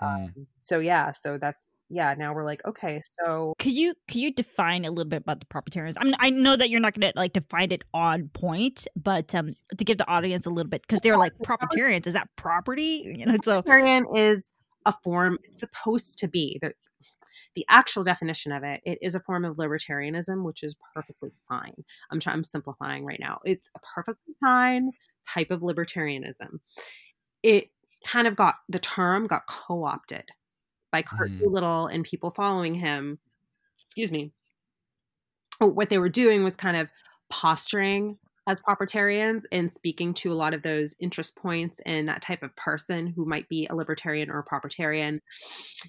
Mm. 0.03 0.47
So 0.61 0.79
yeah, 0.79 1.11
so 1.11 1.39
that's 1.39 1.69
yeah, 1.89 2.15
now 2.19 2.35
we're 2.35 2.45
like, 2.45 2.65
okay, 2.65 3.01
so 3.21 3.55
could 3.59 3.73
you 3.73 3.95
could 4.09 4.17
you 4.17 4.33
define 4.33 4.85
a 4.85 4.91
little 4.91 5.09
bit 5.09 5.23
about 5.23 5.41
the 5.41 5.47
proprietarians? 5.47 5.97
I 6.01 6.05
mean, 6.05 6.17
I 6.19 6.31
know 6.31 6.57
that 6.57 6.69
you're 6.69 6.81
not 6.81 6.99
going 6.99 7.13
to 7.13 7.19
like 7.19 7.33
define 7.33 7.71
it 7.71 7.85
on 7.95 8.29
point, 8.29 8.87
but 8.97 9.35
um, 9.35 9.55
to 9.77 9.85
give 9.85 9.99
the 9.99 10.09
audience 10.09 10.47
a 10.47 10.51
little 10.51 10.69
bit 10.69 10.83
because 10.83 11.01
they're 11.01 11.17
like 11.17 11.33
proprietarians. 11.43 12.07
Is 12.07 12.15
that 12.15 12.29
property? 12.37 13.15
You 13.19 13.27
know, 13.27 13.37
so 13.43 13.57
libertarian 13.57 14.07
is 14.15 14.47
a 14.87 14.95
form 15.03 15.39
it's 15.43 15.61
supposed 15.61 16.19
to 16.19 16.29
be 16.29 16.59
the 16.63 16.73
the 17.55 17.67
actual 17.69 18.05
definition 18.05 18.53
of 18.53 18.63
it 18.63 18.81
it 18.85 18.99
is 19.03 19.15
a 19.15 19.21
form 19.21 19.45
of 19.45 19.57
libertarianism 19.57 20.45
which 20.45 20.63
is 20.63 20.77
perfectly 20.95 21.31
fine 21.49 21.85
i'm 22.11 22.21
trying 22.21 22.37
i'm 22.37 22.45
simplifying 22.45 23.05
right 23.05 23.21
now 23.21 23.41
it's 23.45 23.69
a 23.75 23.81
perfectly 23.81 24.35
fine 24.41 24.93
type 25.29 25.51
of 25.51 25.61
libertarianism 25.61 26.61
it 27.43 27.71
kind 28.07 28.29
of 28.29 28.37
got 28.37 28.57
the 28.69 28.79
term 28.79 29.27
got 29.27 29.47
co-opted 29.49 30.25
by 30.93 31.03
Curt 31.03 31.31
Mm. 31.31 31.39
Doolittle 31.41 31.87
and 31.87 32.05
people 32.05 32.31
following 32.31 32.75
him 32.75 33.19
excuse 33.81 34.11
me 34.13 34.33
what 35.59 35.89
they 35.89 35.99
were 35.99 36.09
doing 36.09 36.45
was 36.45 36.57
kind 36.57 36.77
of 36.77 36.89
posturing 37.31 38.19
as 38.49 38.61
propertarians 38.61 39.43
and 39.51 39.71
speaking 39.71 40.15
to 40.15 40.33
a 40.33 40.35
lot 40.35 40.55
of 40.55 40.63
those 40.63 40.95
interest 41.01 41.35
points 41.37 41.81
and 41.85 42.07
that 42.09 42.23
type 42.23 42.43
of 42.45 42.55
person 42.55 43.07
who 43.09 43.25
might 43.25 43.49
be 43.49 43.67
a 43.69 43.75
libertarian 43.75 44.31
or 44.31 44.39
a 44.39 44.45
propertarian 44.45 45.19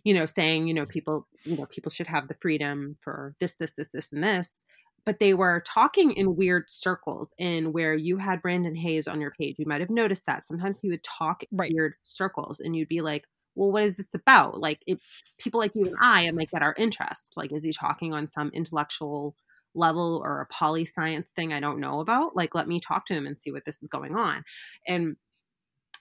you 0.04 0.14
know 0.14 0.26
saying 0.26 0.68
you 0.68 0.74
know 0.74 0.86
people 0.86 1.28
you 1.44 1.56
know 1.58 1.66
people 1.68 1.92
should 1.92 2.08
have 2.08 2.28
the 2.28 2.34
freedom 2.42 2.98
for 3.02 3.36
this 3.40 3.56
this 3.56 3.74
this 3.74 3.90
this 3.94 4.12
and 4.12 4.24
this 4.24 4.66
but 5.06 5.20
they 5.20 5.34
were 5.34 5.64
talking 5.68 6.12
in 6.14 6.36
weird 6.36 6.64
circles 6.70 7.30
in 7.38 7.72
where 7.74 7.94
you 7.94 8.18
had 8.18 8.42
brandon 8.42 8.76
hayes 8.76 9.08
on 9.08 9.22
your 9.22 9.32
page 9.40 9.56
you 9.60 9.66
might 9.68 9.82
have 9.82 9.90
noticed 9.92 10.26
that 10.26 10.44
sometimes 10.48 10.78
he 10.82 10.90
would 10.90 11.04
talk 11.04 11.44
in 11.44 11.58
Right. 11.58 11.72
weird 11.74 11.94
circles 12.04 12.60
and 12.60 12.76
you'd 12.76 12.88
be 12.90 13.02
like 13.02 13.28
well 13.58 13.72
what 13.72 13.84
is 13.84 13.98
this 13.98 14.14
about 14.14 14.60
like 14.60 14.82
if 14.88 15.24
people 15.38 15.60
like 15.60 15.76
you 15.76 15.84
and 15.84 15.96
i 16.02 16.22
it 16.22 16.36
might 16.36 16.52
get 16.52 16.62
our 16.62 16.76
interest 16.78 17.34
like 17.36 17.52
is 17.52 17.64
he 17.64 17.72
talking 17.72 18.14
on 18.14 18.28
some 18.28 18.50
intellectual 18.54 19.36
level 19.78 20.22
or 20.24 20.42
a 20.42 20.46
poli 20.48 20.84
science 20.84 21.32
thing 21.32 21.54
I 21.54 21.60
don't 21.60 21.80
know 21.80 22.00
about. 22.00 22.36
Like, 22.36 22.56
let 22.56 22.68
me 22.68 22.80
talk 22.80 23.06
to 23.06 23.14
him 23.14 23.28
and 23.28 23.38
see 23.38 23.52
what 23.52 23.64
this 23.66 23.82
is 23.82 23.88
going 23.88 24.16
on. 24.16 24.44
And 24.88 25.16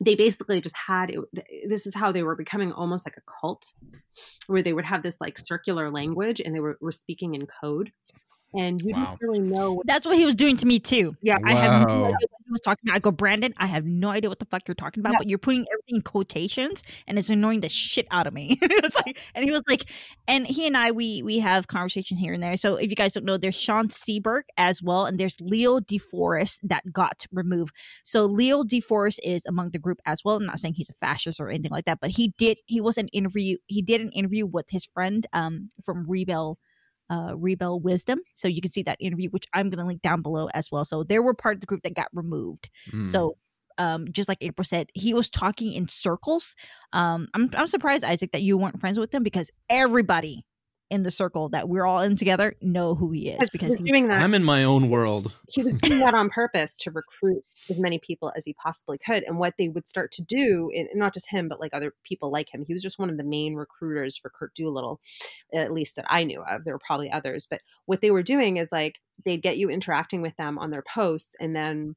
they 0.00 0.14
basically 0.14 0.60
just 0.60 0.76
had 0.76 1.10
it, 1.10 1.20
this 1.68 1.86
is 1.86 1.94
how 1.94 2.12
they 2.12 2.22
were 2.22 2.36
becoming 2.36 2.72
almost 2.72 3.06
like 3.06 3.16
a 3.16 3.22
cult 3.40 3.72
where 4.46 4.62
they 4.62 4.72
would 4.72 4.84
have 4.84 5.02
this 5.02 5.20
like 5.20 5.38
circular 5.38 5.90
language 5.90 6.40
and 6.40 6.54
they 6.54 6.60
were, 6.60 6.76
were 6.80 6.92
speaking 6.92 7.34
in 7.34 7.46
code 7.46 7.92
and 8.54 8.80
you 8.80 8.92
Wow. 8.92 9.16
didn't 9.20 9.20
really 9.20 9.40
know 9.40 9.72
what 9.74 9.86
that's 9.86 10.06
what 10.06 10.16
he 10.16 10.24
was 10.24 10.34
doing 10.34 10.56
to 10.58 10.66
me 10.66 10.78
too. 10.78 11.16
yeah 11.22 11.36
I 11.44 11.52
have 11.54 11.86
no 11.88 12.04
idea 12.04 12.12
what 12.30 12.42
he 12.46 12.52
was 12.52 12.60
talking 12.60 12.82
about. 12.88 12.96
I 12.96 12.98
go, 13.00 13.10
Brandon, 13.10 13.52
I 13.58 13.66
have 13.66 13.84
no 13.84 14.08
idea 14.10 14.30
what 14.30 14.38
the 14.38 14.44
fuck 14.46 14.68
you're 14.68 14.74
talking 14.76 15.00
about, 15.00 15.12
Yeah. 15.14 15.18
but 15.18 15.28
you're 15.28 15.38
putting 15.38 15.66
everything 15.72 15.96
in 15.96 16.02
quotations 16.02 16.82
and 17.06 17.18
it's 17.18 17.28
annoying 17.28 17.60
the 17.60 17.68
shit 17.68 18.06
out 18.10 18.26
of 18.28 18.32
me. 18.34 18.56
it 18.62 18.82
was 18.82 18.94
like, 19.04 19.18
and 19.34 19.44
he 19.44 19.50
was 19.50 19.62
like, 19.68 19.84
and 20.28 20.46
he 20.46 20.66
and 20.66 20.76
I, 20.76 20.92
we 20.92 21.22
we 21.22 21.40
have 21.40 21.66
conversation 21.66 22.16
here 22.16 22.32
and 22.32 22.42
there. 22.42 22.56
So 22.56 22.76
if 22.76 22.88
you 22.90 22.96
guys 22.96 23.14
don't 23.14 23.24
know, 23.24 23.36
there's 23.36 23.60
Sean 23.60 23.88
Seberg 23.88 24.42
as 24.56 24.80
well, 24.82 25.06
and 25.06 25.18
there's 25.18 25.40
Leo 25.40 25.80
DeForest 25.80 26.60
that 26.64 26.92
got 26.92 27.26
removed. 27.32 27.74
So 28.04 28.24
Leo 28.26 28.62
DeForest 28.62 29.18
is 29.24 29.44
among 29.46 29.70
the 29.70 29.78
group 29.80 29.98
as 30.06 30.22
well. 30.24 30.36
I'm 30.36 30.46
not 30.46 30.60
saying 30.60 30.74
he's 30.74 30.90
a 30.90 30.94
fascist 30.94 31.40
or 31.40 31.50
anything 31.50 31.72
like 31.72 31.86
that, 31.86 31.98
but 32.00 32.10
he 32.10 32.32
did 32.38 32.58
he 32.66 32.80
was 32.80 32.96
an 32.96 33.08
interview 33.08 33.56
he 33.66 33.82
did 33.82 34.00
an 34.00 34.10
interview 34.12 34.46
with 34.46 34.66
his 34.70 34.84
friend 34.86 35.26
um 35.32 35.68
from 35.84 36.06
Rebel 36.08 36.58
uh, 37.10 37.32
Rebel 37.36 37.80
Wisdom. 37.80 38.20
So 38.34 38.48
you 38.48 38.60
can 38.60 38.70
see 38.70 38.82
that 38.84 38.98
interview, 39.00 39.30
which 39.30 39.46
I'm 39.52 39.70
going 39.70 39.78
to 39.78 39.86
link 39.86 40.02
down 40.02 40.22
below 40.22 40.48
as 40.54 40.70
well. 40.70 40.84
So 40.84 41.02
there 41.02 41.22
were 41.22 41.34
part 41.34 41.54
of 41.54 41.60
the 41.60 41.66
group 41.66 41.82
that 41.82 41.94
got 41.94 42.08
removed. 42.12 42.70
Mm. 42.92 43.06
So 43.06 43.36
um, 43.78 44.06
just 44.10 44.28
like 44.28 44.38
April 44.40 44.64
said, 44.64 44.90
he 44.94 45.14
was 45.14 45.28
talking 45.28 45.72
in 45.72 45.88
circles. 45.88 46.56
Um, 46.92 47.28
I'm 47.34 47.50
I'm 47.56 47.66
surprised 47.66 48.04
Isaac 48.04 48.32
that 48.32 48.42
you 48.42 48.56
weren't 48.56 48.80
friends 48.80 48.98
with 48.98 49.14
him 49.14 49.22
because 49.22 49.50
everybody 49.68 50.44
in 50.88 51.02
the 51.02 51.10
circle 51.10 51.48
that 51.48 51.68
we're 51.68 51.84
all 51.84 52.00
in 52.00 52.14
together 52.14 52.54
know 52.62 52.94
who 52.94 53.10
he 53.10 53.28
is 53.28 53.50
because 53.50 53.74
he's 53.74 53.86
doing 53.86 54.06
that 54.08 54.22
I'm 54.22 54.34
in 54.34 54.44
my 54.44 54.62
own 54.62 54.88
world. 54.88 55.32
he 55.48 55.62
was 55.62 55.74
doing 55.74 55.98
that 55.98 56.14
on 56.14 56.30
purpose 56.30 56.76
to 56.78 56.90
recruit 56.90 57.42
as 57.68 57.78
many 57.78 57.98
people 57.98 58.32
as 58.36 58.44
he 58.44 58.52
possibly 58.52 58.98
could. 58.98 59.24
And 59.24 59.38
what 59.38 59.54
they 59.58 59.68
would 59.68 59.88
start 59.88 60.12
to 60.12 60.22
do, 60.22 60.70
and 60.74 60.88
not 60.94 61.12
just 61.12 61.30
him, 61.30 61.48
but 61.48 61.60
like 61.60 61.74
other 61.74 61.92
people 62.04 62.30
like 62.30 62.54
him, 62.54 62.64
he 62.64 62.72
was 62.72 62.82
just 62.82 62.98
one 62.98 63.10
of 63.10 63.16
the 63.16 63.24
main 63.24 63.54
recruiters 63.54 64.16
for 64.16 64.30
Curt 64.30 64.54
Doolittle, 64.54 65.00
at 65.52 65.72
least 65.72 65.96
that 65.96 66.06
I 66.08 66.22
knew 66.24 66.40
of. 66.42 66.64
There 66.64 66.74
were 66.74 66.78
probably 66.78 67.10
others, 67.10 67.46
but 67.50 67.62
what 67.86 68.00
they 68.00 68.10
were 68.10 68.22
doing 68.22 68.56
is 68.56 68.68
like 68.70 69.00
they'd 69.24 69.42
get 69.42 69.58
you 69.58 69.68
interacting 69.68 70.22
with 70.22 70.36
them 70.36 70.58
on 70.58 70.70
their 70.70 70.84
posts, 70.88 71.34
and 71.40 71.56
then 71.56 71.96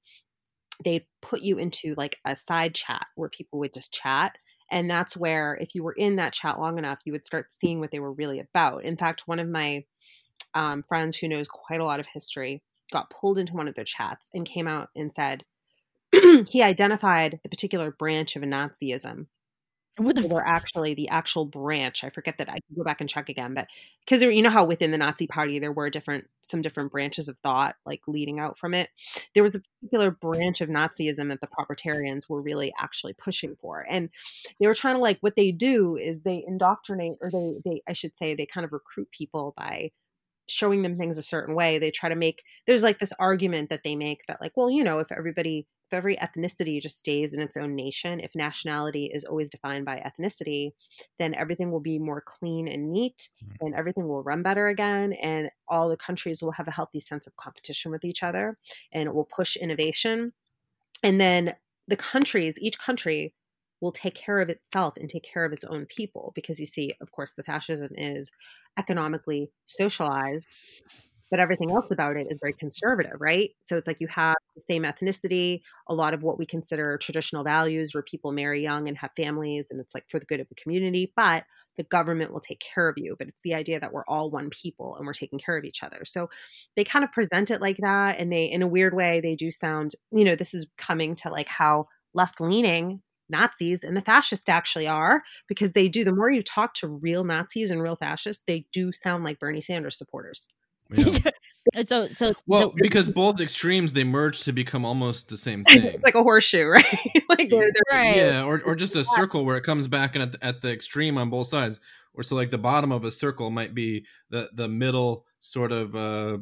they'd 0.84 1.06
put 1.22 1.41
you 1.41 1.57
into 1.57 1.94
like 1.95 2.18
a 2.26 2.36
side 2.36 2.74
chat 2.74 3.06
where 3.16 3.30
people 3.30 3.60
would 3.60 3.74
just 3.74 3.94
chat. 3.94 4.38
And 4.71 4.89
that's 4.89 5.17
where, 5.17 5.57
if 5.59 5.73
you 5.73 5.83
were 5.83 5.93
in 5.93 6.17
that 6.17 6.33
chat 6.33 6.59
long 6.59 6.77
enough, 6.77 6.99
you 7.05 7.11
would 7.11 7.25
start 7.25 7.53
seeing 7.53 7.79
what 7.79 7.91
they 7.91 7.99
were 7.99 8.13
really 8.13 8.39
about. 8.39 8.83
In 8.83 8.97
fact, 8.97 9.23
one 9.27 9.39
of 9.39 9.47
my 9.47 9.85
um, 10.53 10.83
friends 10.83 11.17
who 11.17 11.27
knows 11.27 11.47
quite 11.47 11.81
a 11.81 11.85
lot 11.85 11.99
of 11.99 12.07
history 12.13 12.61
got 12.91 13.09
pulled 13.09 13.37
into 13.37 13.53
one 13.53 13.67
of 13.67 13.75
their 13.75 13.83
chats 13.83 14.29
and 14.33 14.45
came 14.45 14.67
out 14.67 14.89
and 14.95 15.11
said 15.11 15.43
he 16.49 16.63
identified 16.63 17.39
the 17.43 17.49
particular 17.49 17.91
branch 17.91 18.35
of 18.35 18.43
Nazism 18.43 19.27
What 19.99 20.15
the 20.15 20.27
were 20.30 20.45
actually 20.45 20.93
the 20.93 21.09
actual 21.09 21.45
branch. 21.45 22.03
I 22.05 22.09
forget 22.09 22.38
that. 22.38 22.49
I 22.49 22.53
can 22.53 22.76
go 22.77 22.84
back 22.84 23.01
and 23.01 23.09
check 23.09 23.27
again, 23.27 23.53
but 23.53 23.67
because 23.99 24.21
you 24.21 24.41
know 24.41 24.49
how 24.49 24.63
within 24.63 24.91
the 24.91 24.97
Nazi 24.97 25.27
Party 25.27 25.59
there 25.59 25.73
were 25.73 25.89
different 25.89 26.27
some 26.41 26.61
different 26.61 26.91
branches 26.91 27.27
of 27.27 27.38
thought 27.39 27.76
like 27.85 28.01
leading 28.07 28.39
out 28.39 28.57
from 28.57 28.73
it. 28.73 28.89
There 29.34 29.43
was 29.43 29.55
a 29.55 29.61
particular 29.81 30.11
branch 30.11 30.61
of 30.61 30.69
Nazism 30.69 31.30
that 31.30 31.41
the 31.41 31.47
propertarians 31.47 32.30
were 32.30 32.41
really 32.41 32.73
actually 32.80 33.13
pushing 33.13 33.57
for, 33.59 33.85
and 33.89 34.09
they 34.59 34.67
were 34.67 34.73
trying 34.73 34.95
to 34.95 35.01
like 35.01 35.17
what 35.19 35.35
they 35.35 35.51
do 35.51 35.97
is 35.97 36.21
they 36.21 36.43
indoctrinate 36.47 37.17
or 37.21 37.30
they 37.30 37.61
they 37.65 37.81
I 37.88 37.93
should 37.93 38.15
say 38.15 38.34
they 38.34 38.45
kind 38.45 38.65
of 38.65 38.71
recruit 38.71 39.09
people 39.11 39.53
by 39.57 39.91
showing 40.47 40.81
them 40.81 40.97
things 40.97 41.17
a 41.17 41.23
certain 41.23 41.55
way 41.55 41.77
they 41.77 41.91
try 41.91 42.09
to 42.09 42.15
make 42.15 42.43
there's 42.65 42.81
like 42.84 42.97
this 42.97 43.13
argument 43.19 43.69
that 43.69 43.84
they 43.84 43.95
make 43.95 44.21
that 44.27 44.41
like 44.41 44.51
well 44.55 44.69
you 44.69 44.84
know 44.84 44.97
if 44.99 45.11
everybody 45.11 45.67
if 45.90 45.98
every 45.98 46.18
ethnicity 46.18 46.80
just 46.80 46.99
stays 46.99 47.34
in 47.34 47.41
its 47.41 47.57
own 47.57 47.76
nation. 47.76 48.20
If 48.20 48.36
nationality 48.36 49.10
is 49.11 49.24
always 49.24 49.49
defined 49.49 49.86
by 49.86 49.98
ethnicity 49.98 50.72
then 51.18 51.34
everything 51.34 51.72
will 51.72 51.80
be 51.80 51.99
more 51.99 52.22
clean 52.22 52.68
and 52.68 52.91
neat 52.91 53.30
mm. 53.44 53.56
and 53.61 53.76
everything 53.76 54.07
will 54.07 54.24
run 54.24 54.44
better 54.44 54.68
again 54.68 55.14
and 55.14 55.49
all 55.68 55.90
the 55.90 55.98
countries 55.98 56.41
will 56.41 56.52
have 56.52 56.68
a 56.68 56.72
healthy 56.72 56.99
sense 56.99 57.26
of 57.28 57.36
competition 57.36 57.91
with 57.91 58.03
each 58.03 58.24
other 58.24 58.57
and 58.91 59.07
it 59.07 59.16
will 59.16 59.26
push 59.26 59.56
innovation. 59.56 60.34
And 61.03 61.20
then 61.20 61.53
the 61.88 61.98
countries 61.98 62.57
each 62.60 62.78
country 62.78 63.34
will 63.82 63.91
take 63.91 64.16
care 64.16 64.40
of 64.41 64.49
itself 64.49 64.95
and 64.98 65.10
take 65.10 65.24
care 65.24 65.45
of 65.45 65.53
its 65.53 65.64
own 65.64 65.86
people 65.86 66.34
because 66.36 66.60
you 66.60 66.66
see 66.66 66.94
of 67.02 67.11
course 67.11 67.34
the 67.34 67.44
fascism 67.44 67.90
is 67.95 68.30
economically 68.78 69.52
socialized 69.66 70.45
but 71.30 71.39
everything 71.39 71.72
else 71.72 71.89
about 71.91 72.18
it 72.18 72.27
is 72.30 72.39
very 72.39 72.53
conservative 72.53 73.15
right 73.19 73.51
so 73.61 73.77
it's 73.77 73.88
like 73.88 73.97
you 73.99 74.07
have 74.07 74.35
the 74.56 74.61
same 74.61 74.84
ethnicity 74.84 75.61
a 75.88 75.93
lot 75.93 76.14
of 76.14 76.23
what 76.23 76.38
we 76.38 76.45
consider 76.45 76.97
traditional 76.97 77.43
values 77.43 77.93
where 77.93 78.03
people 78.03 78.31
marry 78.31 78.61
young 78.61 78.88
and 78.88 78.97
have 78.97 79.11
families 79.15 79.68
and 79.69 79.80
it's 79.80 79.93
like 79.93 80.06
for 80.10 80.19
the 80.19 80.26
good 80.26 80.39
of 80.39 80.47
the 80.49 80.56
community 80.56 81.11
but 81.15 81.43
the 81.76 81.84
government 81.84 82.31
will 82.31 82.39
take 82.39 82.60
care 82.60 82.89
of 82.89 82.95
you 82.97 83.15
but 83.18 83.27
it's 83.27 83.41
the 83.43 83.53
idea 83.53 83.80
that 83.80 83.93
we're 83.93 84.06
all 84.07 84.30
one 84.30 84.49
people 84.49 84.95
and 84.95 85.06
we're 85.06 85.14
taking 85.14 85.39
care 85.39 85.57
of 85.57 85.65
each 85.65 85.84
other 85.84 86.03
so 86.06 86.30
they 86.76 86.84
kind 86.84 87.06
of 87.06 87.11
present 87.11 87.51
it 87.51 87.61
like 87.61 87.77
that 87.77 88.19
and 88.19 88.31
they 88.31 88.45
in 88.45 88.61
a 88.61 88.68
weird 88.68 88.93
way 88.93 89.19
they 89.19 89.35
do 89.35 89.51
sound 89.51 89.93
you 90.11 90.23
know 90.23 90.35
this 90.35 90.53
is 90.53 90.68
coming 90.77 91.15
to 91.15 91.30
like 91.30 91.47
how 91.47 91.88
left 92.14 92.41
leaning 92.41 93.01
Nazis 93.30 93.84
and 93.84 93.95
the 93.95 94.01
fascists 94.01 94.49
actually 94.49 94.88
are 94.88 95.22
because 95.47 95.73
they 95.73 95.88
do. 95.88 96.03
The 96.03 96.15
more 96.15 96.31
you 96.31 96.41
talk 96.41 96.73
to 96.76 96.88
real 96.88 97.23
Nazis 97.23 97.72
and 97.72 97.81
real 97.81 97.95
fascists, 97.95 98.43
they 98.45 98.65
do 98.73 98.91
sound 98.91 99.23
like 99.23 99.39
Bernie 99.39 99.61
Sanders 99.61 99.97
supporters. 99.97 100.47
Yeah. 101.76 101.82
So 101.84 102.07
so 102.10 102.34
Well, 102.48 102.70
the- 102.70 102.82
because 102.82 103.10
both 103.10 103.40
extremes 103.41 103.94
they 103.94 104.03
merge 104.03 104.41
to 104.45 104.52
become 104.52 104.86
almost 104.86 105.30
the 105.30 105.38
same 105.38 105.64
thing. 105.66 105.84
it's 105.84 106.03
like 106.03 106.16
a 106.16 106.24
horseshoe, 106.24 106.66
right? 106.68 106.86
like 107.30 107.49
they're, 107.49 107.70
they're 107.72 107.91
Right. 107.91 108.16
Yeah, 108.16 108.44
or 108.44 108.61
or 108.66 108.76
just 108.76 108.95
a 108.95 109.03
circle 109.03 109.45
where 109.45 109.57
it 109.57 109.64
comes 109.64 109.88
back 109.88 110.16
and 110.16 110.24
at 110.24 110.32
the, 110.32 110.44
at 110.45 110.61
the 110.61 110.72
extreme 110.72 111.18
on 111.18 111.30
both 111.30 111.48
sides. 111.48 111.80
Or 112.16 112.24
so 112.24 112.36
like 112.36 112.49
the 112.49 112.57
bottom 112.57 112.91
of 112.91 113.03
a 113.06 113.11
circle 113.11 113.52
might 113.52 113.76
be 113.76 114.06
the 114.32 114.49
the 114.53 114.68
middle 114.68 115.26
sort 115.41 115.72
of 115.72 115.95
uh 115.95 116.38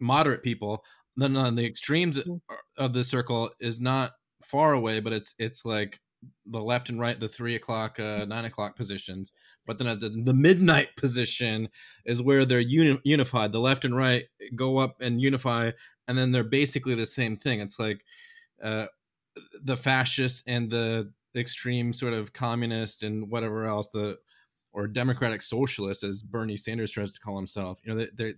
moderate 0.00 0.42
people. 0.42 0.82
Then 1.16 1.36
on 1.36 1.56
the 1.56 1.66
extremes 1.66 2.16
Mhm. 2.16 2.40
of 2.78 2.92
the 2.94 3.04
circle 3.04 3.50
is 3.60 3.80
not 3.80 4.12
far 4.42 4.72
away, 4.72 5.00
but 5.00 5.12
it's 5.12 5.34
it's 5.38 5.64
like 5.66 6.00
the 6.46 6.60
left 6.60 6.88
and 6.88 7.00
right, 7.00 7.18
the 7.18 7.28
three 7.28 7.54
o'clock, 7.54 7.98
uh, 7.98 8.24
nine 8.26 8.44
o'clock 8.44 8.76
positions. 8.76 9.32
But 9.66 9.78
then 9.78 9.86
at 9.86 10.00
the, 10.00 10.08
the 10.08 10.34
midnight 10.34 10.96
position 10.96 11.68
is 12.04 12.22
where 12.22 12.44
they're 12.44 12.60
uni- 12.60 13.00
unified. 13.04 13.52
The 13.52 13.60
left 13.60 13.84
and 13.84 13.96
right 13.96 14.24
go 14.54 14.78
up 14.78 14.96
and 15.00 15.20
unify, 15.20 15.72
and 16.08 16.18
then 16.18 16.32
they're 16.32 16.44
basically 16.44 16.94
the 16.94 17.06
same 17.06 17.36
thing. 17.36 17.60
It's 17.60 17.78
like 17.78 18.04
uh, 18.62 18.86
the 19.62 19.76
fascists 19.76 20.42
and 20.46 20.70
the 20.70 21.12
extreme 21.36 21.92
sort 21.92 22.12
of 22.12 22.32
communist 22.32 23.02
and 23.02 23.30
whatever 23.30 23.64
else 23.64 23.88
the 23.88 24.18
or 24.72 24.86
democratic 24.86 25.42
socialist 25.42 26.04
as 26.04 26.22
Bernie 26.22 26.56
Sanders 26.56 26.92
tries 26.92 27.12
to 27.12 27.20
call 27.20 27.36
himself. 27.36 27.80
You 27.84 27.94
know, 27.94 28.06
they're 28.14 28.32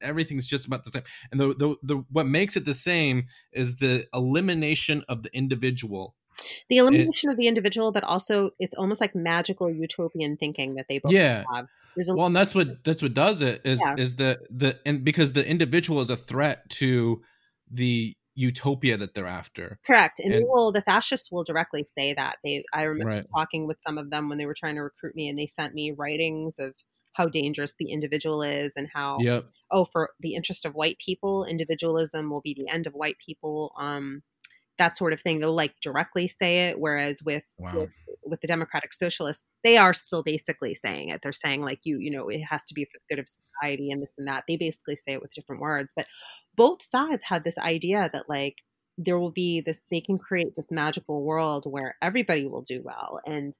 everything's 0.00 0.46
just 0.46 0.66
about 0.66 0.84
the 0.84 0.90
same. 0.90 1.02
And 1.30 1.40
the, 1.40 1.54
the 1.54 1.76
the 1.82 2.04
what 2.10 2.26
makes 2.26 2.56
it 2.56 2.64
the 2.64 2.74
same 2.74 3.26
is 3.52 3.76
the 3.76 4.06
elimination 4.14 5.04
of 5.08 5.22
the 5.22 5.30
individual. 5.34 6.14
The 6.68 6.78
elimination 6.78 7.30
of 7.30 7.36
the 7.36 7.46
individual, 7.48 7.92
but 7.92 8.04
also 8.04 8.50
it's 8.58 8.74
almost 8.74 9.00
like 9.00 9.14
magical 9.14 9.70
utopian 9.70 10.36
thinking 10.36 10.74
that 10.76 10.86
they 10.88 10.98
both 10.98 11.12
Yeah. 11.12 11.44
have. 11.54 11.66
A 11.66 12.14
Well, 12.14 12.26
and 12.26 12.36
that's 12.36 12.54
what 12.54 12.84
that's 12.84 13.02
what 13.02 13.12
does 13.14 13.42
it 13.42 13.60
is 13.64 13.80
Yeah. 13.80 13.96
is 13.98 14.16
the 14.16 14.38
the 14.50 14.78
and 14.86 15.02
because 15.04 15.32
the 15.32 15.44
individual 15.48 16.00
is 16.00 16.10
a 16.10 16.16
threat 16.16 16.68
to 16.70 17.22
the 17.70 18.14
utopia 18.36 18.96
that 18.96 19.14
they're 19.14 19.26
after. 19.26 19.80
correct, 19.84 20.20
and, 20.20 20.32
and- 20.32 20.46
will. 20.48 20.70
The 20.70 20.82
fascists 20.82 21.32
will 21.32 21.42
directly 21.42 21.84
say 21.98 22.14
that. 22.14 22.36
They, 22.44 22.62
I 22.72 22.82
remember 22.82 23.10
Right. 23.16 23.26
talking 23.34 23.66
with 23.66 23.78
some 23.84 23.98
of 23.98 24.10
them 24.10 24.28
when 24.28 24.38
they 24.38 24.46
were 24.46 24.54
trying 24.54 24.76
to 24.76 24.82
recruit 24.82 25.16
me, 25.16 25.28
and 25.28 25.36
they 25.36 25.46
sent 25.46 25.74
me 25.74 25.90
writings 25.90 26.60
of 26.60 26.74
how 27.14 27.26
dangerous 27.26 27.74
the 27.74 27.90
individual 27.90 28.42
is 28.42 28.72
and 28.76 28.88
how 28.94 29.18
Yep. 29.20 29.46
oh 29.72 29.84
for 29.84 30.10
the 30.20 30.34
interest 30.36 30.64
of 30.64 30.74
white 30.76 30.98
people 31.04 31.44
individualism 31.44 32.30
will 32.30 32.40
be 32.42 32.54
the 32.54 32.68
end 32.72 32.86
of 32.86 32.92
white 32.94 33.16
people 33.18 33.72
um 33.76 34.22
that 34.78 34.96
sort 34.96 35.12
of 35.12 35.20
thing 35.20 35.40
they'll 35.40 35.54
like 35.54 35.74
directly 35.82 36.26
say 36.26 36.68
it 36.68 36.80
whereas 36.80 37.22
with 37.22 37.42
Wow. 37.58 37.72
with, 37.80 37.90
with 38.24 38.40
the 38.40 38.46
democratic 38.46 38.92
socialists 38.92 39.46
they 39.64 39.76
are 39.76 39.94
still 39.94 40.22
basically 40.22 40.74
saying 40.74 41.08
it 41.10 41.20
they're 41.22 41.32
saying 41.32 41.62
like 41.62 41.80
you 41.84 41.98
you 41.98 42.10
know 42.10 42.28
it 42.28 42.40
has 42.40 42.66
to 42.66 42.74
be 42.74 42.84
for 42.84 42.92
the 42.94 43.14
good 43.14 43.20
of 43.20 43.28
society 43.28 43.90
and 43.90 44.02
this 44.02 44.12
and 44.18 44.28
that 44.28 44.44
they 44.48 44.56
basically 44.56 44.96
say 44.96 45.12
it 45.12 45.22
with 45.22 45.34
different 45.34 45.60
words 45.62 45.92
but 45.96 46.06
both 46.56 46.82
sides 46.82 47.24
had 47.24 47.44
this 47.44 47.58
idea 47.58 48.08
that 48.12 48.28
like 48.28 48.56
there 48.96 49.18
will 49.18 49.30
be 49.30 49.60
this 49.60 49.86
they 49.90 50.00
can 50.00 50.18
create 50.18 50.54
this 50.56 50.70
magical 50.70 51.24
world 51.24 51.64
where 51.66 51.96
everybody 52.02 52.46
will 52.46 52.62
do 52.62 52.82
well 52.84 53.20
and 53.26 53.54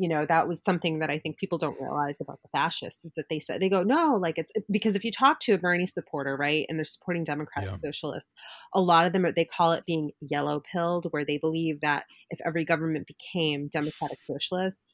you 0.00 0.08
know 0.08 0.24
that 0.24 0.48
was 0.48 0.62
something 0.62 0.98
that 1.00 1.10
i 1.10 1.18
think 1.18 1.36
people 1.36 1.58
don't 1.58 1.78
realize 1.80 2.14
about 2.20 2.40
the 2.42 2.48
fascists 2.56 3.04
is 3.04 3.12
that 3.16 3.26
they 3.28 3.38
said 3.38 3.60
they 3.60 3.68
go 3.68 3.82
no 3.82 4.16
like 4.20 4.38
it's 4.38 4.52
because 4.70 4.96
if 4.96 5.04
you 5.04 5.10
talk 5.12 5.40
to 5.40 5.52
a 5.52 5.58
bernie 5.58 5.84
supporter 5.86 6.36
right 6.36 6.64
and 6.68 6.78
they're 6.78 6.84
supporting 6.84 7.22
democratic 7.22 7.70
Yeah. 7.70 7.76
socialists 7.84 8.32
a 8.74 8.80
lot 8.80 9.06
of 9.06 9.12
them 9.12 9.26
are, 9.26 9.32
they 9.32 9.44
call 9.44 9.72
it 9.72 9.84
being 9.86 10.10
yellow 10.20 10.60
pilled 10.72 11.06
where 11.10 11.24
they 11.24 11.36
believe 11.36 11.80
that 11.82 12.04
if 12.30 12.40
every 12.46 12.64
government 12.64 13.06
became 13.06 13.68
democratic 13.68 14.18
socialist 14.26 14.88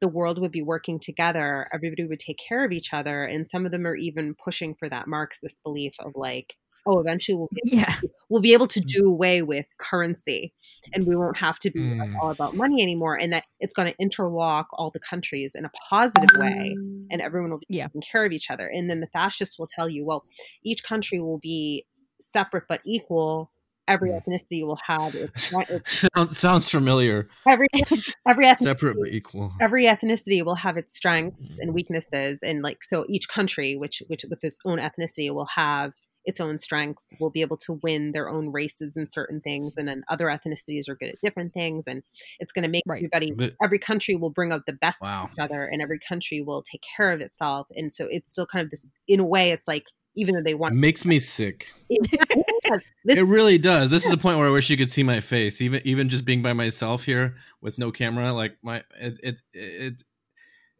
the 0.00 0.08
world 0.08 0.40
would 0.40 0.52
be 0.52 0.62
working 0.62 0.98
together 0.98 1.68
everybody 1.72 2.04
would 2.04 2.18
take 2.18 2.38
care 2.38 2.64
of 2.64 2.72
each 2.72 2.92
other 2.92 3.24
and 3.24 3.46
some 3.46 3.64
of 3.64 3.72
them 3.72 3.86
are 3.86 3.96
even 3.96 4.34
pushing 4.34 4.74
for 4.74 4.88
that 4.88 5.06
marxist 5.06 5.62
belief 5.62 5.94
of 6.00 6.12
like 6.16 6.56
oh 6.86 7.00
eventually 7.00 7.34
we'll 7.36 7.48
be 7.52 7.60
yeah. 7.76 7.94
we'll 8.28 8.42
be 8.42 8.52
able 8.52 8.66
to 8.66 8.80
do 8.80 9.06
away 9.06 9.42
with 9.42 9.66
currency 9.78 10.52
and 10.92 11.06
we 11.06 11.16
won't 11.16 11.36
have 11.38 11.58
to 11.58 11.70
be 11.70 11.80
like, 11.94 12.08
Mm. 12.10 12.14
all 12.20 12.30
about 12.30 12.54
money 12.54 12.82
anymore 12.82 13.18
and 13.18 13.32
that 13.32 13.44
it's 13.60 13.74
going 13.74 13.90
to 13.92 13.98
interlock 13.98 14.66
all 14.74 14.90
the 14.90 15.00
countries 15.00 15.54
in 15.54 15.64
a 15.64 15.70
positive 15.88 16.30
way 16.38 16.76
and 17.10 17.20
everyone 17.20 17.50
will 17.50 17.58
be 17.58 17.66
Yeah. 17.68 17.86
taking 17.86 18.02
care 18.02 18.24
of 18.24 18.32
each 18.32 18.50
other 18.50 18.66
and 18.66 18.90
then 18.90 19.00
the 19.00 19.06
fascists 19.08 19.58
will 19.58 19.66
tell 19.66 19.88
you 19.88 20.04
well 20.04 20.24
each 20.62 20.82
country 20.84 21.20
will 21.20 21.38
be 21.38 21.86
separate 22.20 22.64
but 22.68 22.80
equal 22.84 23.50
every 23.86 24.08
Mm. 24.10 24.22
ethnicity 24.24 24.66
will 24.66 24.78
have 24.86 25.14
its, 25.14 25.52
its 25.68 26.06
sounds, 26.16 26.38
sounds 26.38 26.70
familiar. 26.70 27.28
every 27.46 27.66
every 28.26 28.46
ethnicity 28.46 28.58
Separate 28.58 28.96
but 28.98 29.08
equal. 29.12 29.52
every 29.60 29.84
ethnicity 29.84 30.42
will 30.42 30.54
have 30.54 30.76
its 30.78 30.94
strengths 30.94 31.44
Mm. 31.44 31.56
and 31.60 31.74
weaknesses 31.74 32.38
and 32.42 32.62
like 32.62 32.82
so 32.82 33.04
each 33.08 33.28
country 33.28 33.76
which 33.76 34.02
which 34.06 34.24
with 34.30 34.42
its 34.42 34.58
own 34.64 34.78
ethnicity 34.78 35.32
will 35.34 35.46
have 35.54 35.92
its 36.24 36.40
own 36.40 36.58
strengths 36.58 37.08
will 37.20 37.30
be 37.30 37.40
able 37.42 37.56
to 37.58 37.74
win 37.82 38.12
their 38.12 38.28
own 38.28 38.50
races 38.52 38.96
in 38.96 39.08
certain 39.08 39.40
things 39.40 39.76
and 39.76 39.86
then 39.88 40.02
other 40.08 40.26
ethnicities 40.26 40.88
are 40.88 40.94
good 40.94 41.10
at 41.10 41.20
different 41.22 41.52
things 41.52 41.86
and 41.86 42.02
it's 42.40 42.52
going 42.52 42.62
to 42.62 42.68
make 42.68 42.82
Right. 42.86 42.96
everybody 42.98 43.30
But- 43.32 43.54
every 43.62 43.78
country 43.78 44.16
will 44.16 44.30
bring 44.30 44.52
out 44.52 44.66
the 44.66 44.72
best 44.72 45.02
of 45.04 45.30
each 45.32 45.38
other 45.38 45.64
and 45.64 45.82
every 45.82 45.98
country 45.98 46.40
will 46.42 46.62
take 46.62 46.82
care 46.96 47.12
of 47.12 47.20
itself 47.20 47.66
and 47.76 47.92
so 47.92 48.06
it's 48.10 48.30
still 48.30 48.46
kind 48.46 48.64
of 48.64 48.70
this 48.70 48.84
in 49.08 49.20
a 49.20 49.24
way 49.26 49.50
it's 49.50 49.68
like 49.68 49.84
even 50.16 50.34
though 50.36 50.42
they 50.42 50.52
It 50.52 50.58
want 50.60 50.76
makes 50.76 51.04
me 51.04 51.18
sick. 51.18 51.66
this, 51.90 53.16
It 53.16 53.26
really 53.26 53.58
does. 53.58 53.90
This 53.90 54.06
is 54.06 54.12
a 54.12 54.16
point 54.16 54.38
where 54.38 54.46
I 54.46 54.50
wish 54.50 54.70
you 54.70 54.76
could 54.76 54.90
see 54.90 55.02
my 55.02 55.18
face. 55.18 55.60
Even 55.60 55.80
even 55.84 56.08
just 56.08 56.24
being 56.24 56.40
by 56.40 56.52
myself 56.52 57.04
here 57.04 57.34
with 57.60 57.78
no 57.78 57.90
camera, 57.90 58.32
like 58.32 58.56
my 58.62 58.84
it 59.00 59.18
it, 59.22 59.40
it 59.52 60.02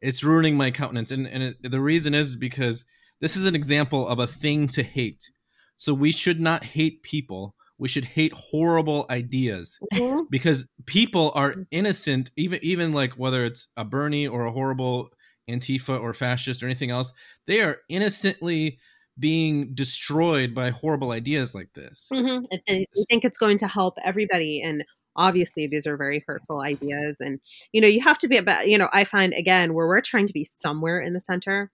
it's 0.01 0.23
ruining 0.23 0.57
my 0.57 0.71
countenance. 0.71 1.11
And 1.11 1.27
and 1.27 1.43
it, 1.43 1.57
the 1.69 1.81
reason 1.81 2.15
is 2.15 2.37
because 2.37 2.87
this 3.21 3.37
is 3.37 3.45
an 3.45 3.57
example 3.57 4.07
of 4.07 4.21
a 4.21 4.27
thing 4.29 4.69
to 4.69 4.85
hate. 4.85 5.31
So 5.77 5.93
we 5.95 6.13
should 6.13 6.41
not 6.41 6.65
hate 6.65 7.03
people. 7.03 7.55
We 7.79 7.89
should 7.89 8.05
hate 8.05 8.33
horrible 8.33 9.07
ideas 9.11 9.79
Mhm. 9.93 10.27
because 10.31 10.67
people 10.87 11.33
are 11.35 11.67
innocent. 11.71 12.31
Even 12.37 12.61
even 12.63 12.93
like 12.93 13.15
whether 13.15 13.45
it's 13.45 13.69
a 13.77 13.85
Bernie 13.85 14.27
or 14.29 14.47
a 14.47 14.53
horrible 14.53 15.11
Antifa 15.51 16.01
or 16.01 16.15
fascist 16.15 16.63
or 16.63 16.67
anything 16.67 16.91
else, 16.91 17.13
they 17.47 17.61
are 17.61 17.79
innocently 17.89 18.79
being 19.19 19.75
destroyed 19.75 20.55
by 20.55 20.71
horrible 20.71 21.11
ideas 21.11 21.55
like 21.55 21.73
this. 21.75 22.09
Mhm. 22.13 22.45
They, 22.51 22.87
they 22.95 23.05
think 23.09 23.25
it's 23.25 23.39
going 23.39 23.59
to 23.59 23.69
help 23.69 23.95
everybody, 24.05 24.61
and 24.63 24.85
obviously 25.17 25.67
these 25.67 25.87
are 25.87 25.97
very 25.97 26.25
hurtful 26.27 26.61
ideas. 26.63 27.19
And 27.21 27.41
you 27.73 27.81
know, 27.81 27.89
you 27.89 28.01
have 28.03 28.19
to 28.21 28.29
be 28.29 28.37
about. 28.37 28.69
You 28.69 28.79
know, 28.79 28.89
I 28.93 29.05
find 29.05 29.33
again 29.35 29.75
where 29.75 29.87
we're 29.89 30.01
trying 30.01 30.27
to 30.29 30.33
be 30.33 30.45
somewhere 30.45 31.01
in 31.01 31.13
the 31.13 31.21
center, 31.21 31.71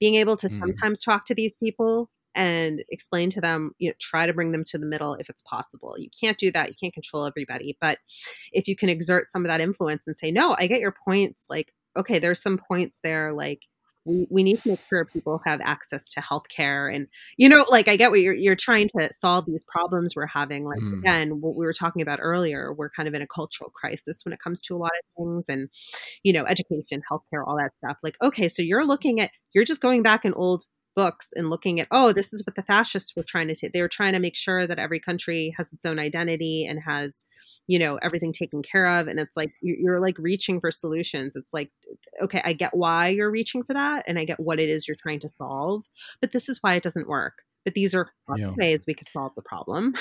being 0.00 0.14
able 0.16 0.36
to 0.38 0.48
Mm. 0.48 0.58
sometimes 0.58 1.00
talk 1.00 1.24
to 1.26 1.34
these 1.34 1.52
people 1.62 2.10
and 2.34 2.82
explain 2.90 3.30
to 3.30 3.40
them, 3.40 3.72
you 3.78 3.90
know, 3.90 3.94
try 4.00 4.26
to 4.26 4.32
bring 4.32 4.52
them 4.52 4.64
to 4.64 4.78
the 4.78 4.86
middle 4.86 5.14
if 5.14 5.28
it's 5.28 5.42
possible. 5.42 5.94
You 5.98 6.08
can't 6.18 6.38
do 6.38 6.50
that. 6.52 6.68
You 6.68 6.74
can't 6.80 6.94
control 6.94 7.26
everybody. 7.26 7.76
But 7.80 7.98
if 8.52 8.68
you 8.68 8.76
can 8.76 8.88
exert 8.88 9.30
some 9.30 9.44
of 9.44 9.48
that 9.48 9.60
influence 9.60 10.06
and 10.06 10.16
say, 10.16 10.30
no, 10.30 10.56
I 10.58 10.66
get 10.66 10.80
your 10.80 10.94
points, 11.04 11.46
like, 11.48 11.72
okay, 11.96 12.18
there's 12.18 12.42
some 12.42 12.58
points 12.58 13.00
there, 13.02 13.32
like, 13.32 13.62
we, 14.04 14.26
we 14.30 14.42
need 14.42 14.60
to 14.62 14.70
make 14.70 14.80
sure 14.88 15.04
people 15.04 15.40
have 15.46 15.60
access 15.60 16.10
to 16.12 16.20
healthcare 16.20 16.92
and 16.92 17.06
you 17.36 17.48
know 17.48 17.64
like 17.70 17.88
i 17.88 17.96
get 17.96 18.10
what 18.10 18.20
you're 18.20 18.34
you're 18.34 18.56
trying 18.56 18.88
to 18.88 19.12
solve 19.12 19.46
these 19.46 19.64
problems 19.64 20.16
we're 20.16 20.26
having 20.26 20.64
like 20.64 20.80
mm. 20.80 20.98
again 20.98 21.40
what 21.40 21.54
we 21.54 21.64
were 21.64 21.72
talking 21.72 22.02
about 22.02 22.18
earlier 22.20 22.72
we're 22.72 22.90
kind 22.90 23.08
of 23.08 23.14
in 23.14 23.22
a 23.22 23.26
cultural 23.26 23.70
crisis 23.70 24.24
when 24.24 24.32
it 24.32 24.40
comes 24.40 24.60
to 24.60 24.74
a 24.74 24.78
lot 24.78 24.90
of 24.90 25.24
things 25.24 25.48
and 25.48 25.68
you 26.22 26.32
know 26.32 26.44
education 26.44 27.02
healthcare 27.10 27.44
all 27.46 27.56
that 27.56 27.72
stuff 27.78 27.98
like 28.02 28.16
okay 28.22 28.48
so 28.48 28.62
you're 28.62 28.86
looking 28.86 29.20
at 29.20 29.30
you're 29.52 29.64
just 29.64 29.80
going 29.80 30.02
back 30.02 30.24
in 30.24 30.34
old 30.34 30.64
books 30.94 31.32
and 31.34 31.50
looking 31.50 31.80
at 31.80 31.88
oh 31.90 32.12
this 32.12 32.32
is 32.32 32.42
what 32.46 32.56
the 32.56 32.62
fascists 32.62 33.14
were 33.16 33.24
trying 33.26 33.48
to 33.48 33.54
take 33.54 33.72
they 33.72 33.82
were 33.82 33.88
trying 33.88 34.12
to 34.12 34.18
make 34.18 34.36
sure 34.36 34.66
that 34.66 34.78
every 34.78 35.00
country 35.00 35.54
has 35.56 35.72
its 35.72 35.84
own 35.84 35.98
identity 35.98 36.66
and 36.68 36.80
has 36.86 37.24
you 37.66 37.78
know 37.78 37.96
everything 38.02 38.32
taken 38.32 38.62
care 38.62 38.86
of. 38.86 39.08
And 39.08 39.18
it's 39.18 39.36
like 39.36 39.52
you're 39.60 40.00
like 40.00 40.18
reaching 40.18 40.60
for 40.60 40.70
solutions. 40.70 41.36
It's 41.36 41.52
like 41.52 41.70
okay 42.20 42.40
i 42.44 42.52
get 42.52 42.76
why 42.76 43.08
you're 43.08 43.30
reaching 43.30 43.62
for 43.62 43.74
that 43.74 44.04
and 44.06 44.18
i 44.18 44.24
get 44.24 44.40
what 44.40 44.60
it 44.60 44.68
is 44.68 44.86
you're 44.86 44.94
trying 44.94 45.20
to 45.20 45.28
solve 45.28 45.84
but 46.20 46.32
this 46.32 46.48
is 46.48 46.58
why 46.60 46.74
it 46.74 46.82
doesn't 46.82 47.08
work 47.08 47.42
but 47.64 47.74
these 47.74 47.94
are 47.94 48.10
yeah. 48.36 48.52
ways 48.56 48.84
we 48.86 48.94
could 48.94 49.08
solve 49.08 49.32
the 49.34 49.42
problem 49.42 49.94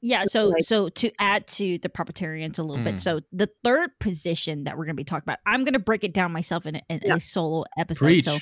yeah 0.00 0.22
so 0.26 0.52
so 0.58 0.88
to 0.88 1.10
add 1.18 1.46
to 1.46 1.78
the 1.78 1.88
propertarians 1.88 2.58
a 2.58 2.62
little 2.62 2.82
mm. 2.82 2.84
bit 2.84 3.00
so 3.00 3.20
the 3.32 3.48
third 3.64 3.90
position 4.00 4.64
that 4.64 4.76
we're 4.76 4.84
going 4.84 4.96
to 4.96 5.00
be 5.00 5.04
talking 5.04 5.24
about 5.24 5.38
i'm 5.46 5.64
going 5.64 5.74
to 5.74 5.78
break 5.78 6.04
it 6.04 6.12
down 6.12 6.32
myself 6.32 6.66
in, 6.66 6.76
a, 6.76 6.82
in 6.88 7.00
yeah. 7.04 7.14
a 7.14 7.20
solo 7.20 7.64
episode 7.78 8.06
Preach. 8.06 8.24
so 8.24 8.38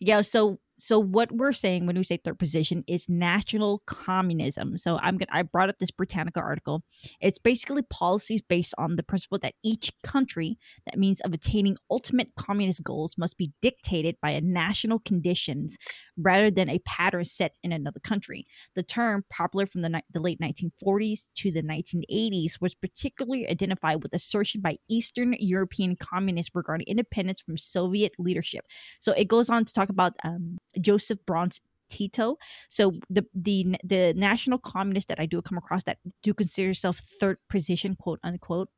yeah 0.00 0.20
so 0.20 0.58
so 0.82 0.98
what 0.98 1.30
we're 1.30 1.52
saying 1.52 1.86
when 1.86 1.94
we 1.94 2.02
say 2.02 2.16
third 2.16 2.40
position 2.40 2.82
is 2.88 3.08
national 3.08 3.82
communism. 3.86 4.76
So 4.76 4.98
I'm 5.00 5.16
gonna 5.16 5.30
I 5.30 5.42
brought 5.42 5.68
up 5.68 5.76
this 5.76 5.92
Britannica 5.92 6.40
article. 6.40 6.82
It's 7.20 7.38
basically 7.38 7.82
policies 7.82 8.42
based 8.42 8.74
on 8.78 8.96
the 8.96 9.04
principle 9.04 9.38
that 9.42 9.54
each 9.62 9.92
country, 10.02 10.58
that 10.86 10.98
means 10.98 11.20
of 11.20 11.32
attaining 11.32 11.76
ultimate 11.88 12.34
communist 12.34 12.82
goals, 12.82 13.16
must 13.16 13.38
be 13.38 13.52
dictated 13.62 14.16
by 14.20 14.30
a 14.30 14.40
national 14.40 14.98
conditions 14.98 15.78
rather 16.16 16.50
than 16.50 16.68
a 16.68 16.80
pattern 16.80 17.24
set 17.26 17.52
in 17.62 17.70
another 17.70 18.00
country. 18.00 18.44
The 18.74 18.82
term, 18.82 19.24
popular 19.30 19.66
from 19.66 19.82
the, 19.82 20.02
the 20.10 20.20
late 20.20 20.40
1940s 20.40 21.30
to 21.36 21.52
the 21.52 21.62
1980s, 21.62 22.60
was 22.60 22.74
particularly 22.74 23.48
identified 23.48 24.02
with 24.02 24.14
assertion 24.14 24.60
by 24.60 24.78
Eastern 24.90 25.36
European 25.38 25.94
communists 25.94 26.50
regarding 26.56 26.88
independence 26.88 27.40
from 27.40 27.56
Soviet 27.56 28.16
leadership. 28.18 28.64
So 28.98 29.12
it 29.12 29.28
goes 29.28 29.48
on 29.48 29.64
to 29.64 29.72
talk 29.72 29.88
about 29.88 30.14
um, 30.24 30.58
Joseph 30.80 31.18
Broz 31.26 31.60
Tito. 31.88 32.36
So 32.68 32.92
the 33.10 33.26
the 33.34 33.76
the 33.84 34.14
national 34.16 34.58
communists 34.58 35.08
that 35.08 35.20
I 35.20 35.26
do 35.26 35.42
come 35.42 35.58
across 35.58 35.82
that 35.84 35.98
do 36.22 36.34
consider 36.34 36.68
yourself 36.68 36.96
third 37.20 37.38
position, 37.48 37.96
quote 37.96 38.20
unquote, 38.24 38.68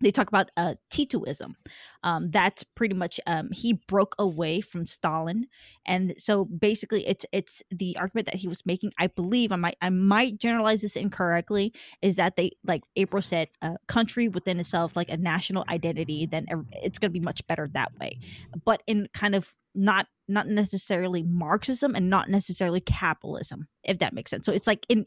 they 0.00 0.10
talk 0.10 0.28
about 0.28 0.50
uh, 0.56 0.74
Titoism. 0.90 1.54
Um, 2.02 2.28
that's 2.28 2.64
pretty 2.64 2.94
much 2.94 3.20
um, 3.26 3.50
he 3.52 3.80
broke 3.86 4.14
away 4.18 4.60
from 4.60 4.86
Stalin, 4.86 5.46
and 5.84 6.14
so 6.16 6.44
basically, 6.44 7.06
it's 7.06 7.26
it's 7.32 7.62
the 7.70 7.96
argument 7.98 8.26
that 8.26 8.36
he 8.36 8.48
was 8.48 8.64
making. 8.64 8.92
I 8.98 9.08
believe 9.08 9.52
I 9.52 9.56
might 9.56 9.76
I 9.82 9.90
might 9.90 10.38
generalize 10.38 10.82
this 10.82 10.96
incorrectly. 10.96 11.74
Is 12.00 12.16
that 12.16 12.36
they 12.36 12.52
like 12.64 12.82
April 12.96 13.22
said, 13.22 13.48
a 13.60 13.76
country 13.86 14.28
within 14.28 14.58
itself, 14.58 14.96
like 14.96 15.10
a 15.10 15.16
national 15.16 15.64
identity, 15.68 16.26
then 16.26 16.46
it's 16.82 16.98
going 16.98 17.12
to 17.12 17.18
be 17.18 17.24
much 17.24 17.46
better 17.46 17.66
that 17.68 17.92
way. 18.00 18.18
But 18.64 18.82
in 18.86 19.08
kind 19.12 19.34
of 19.34 19.54
not 19.74 20.06
not 20.28 20.46
necessarily 20.46 21.22
Marxism 21.22 21.94
and 21.94 22.08
not 22.08 22.28
necessarily 22.28 22.80
capitalism, 22.80 23.66
if 23.84 23.98
that 23.98 24.14
makes 24.14 24.30
sense. 24.30 24.46
So 24.46 24.52
it's 24.52 24.66
like 24.66 24.86
in 24.88 25.06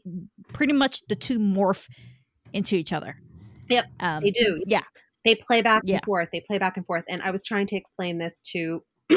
pretty 0.52 0.74
much 0.74 1.06
the 1.08 1.16
two 1.16 1.38
morph 1.38 1.88
into 2.52 2.76
each 2.76 2.92
other. 2.92 3.16
Yep, 3.68 3.84
um, 4.00 4.22
they 4.22 4.30
do. 4.30 4.62
Yeah, 4.66 4.82
they 5.24 5.34
play 5.34 5.62
back 5.62 5.82
yeah. 5.84 5.96
and 5.96 6.04
forth. 6.04 6.28
They 6.32 6.40
play 6.40 6.58
back 6.58 6.76
and 6.76 6.86
forth. 6.86 7.04
And 7.08 7.22
I 7.22 7.30
was 7.30 7.44
trying 7.44 7.66
to 7.68 7.76
explain 7.76 8.18
this 8.18 8.40
to 8.52 8.84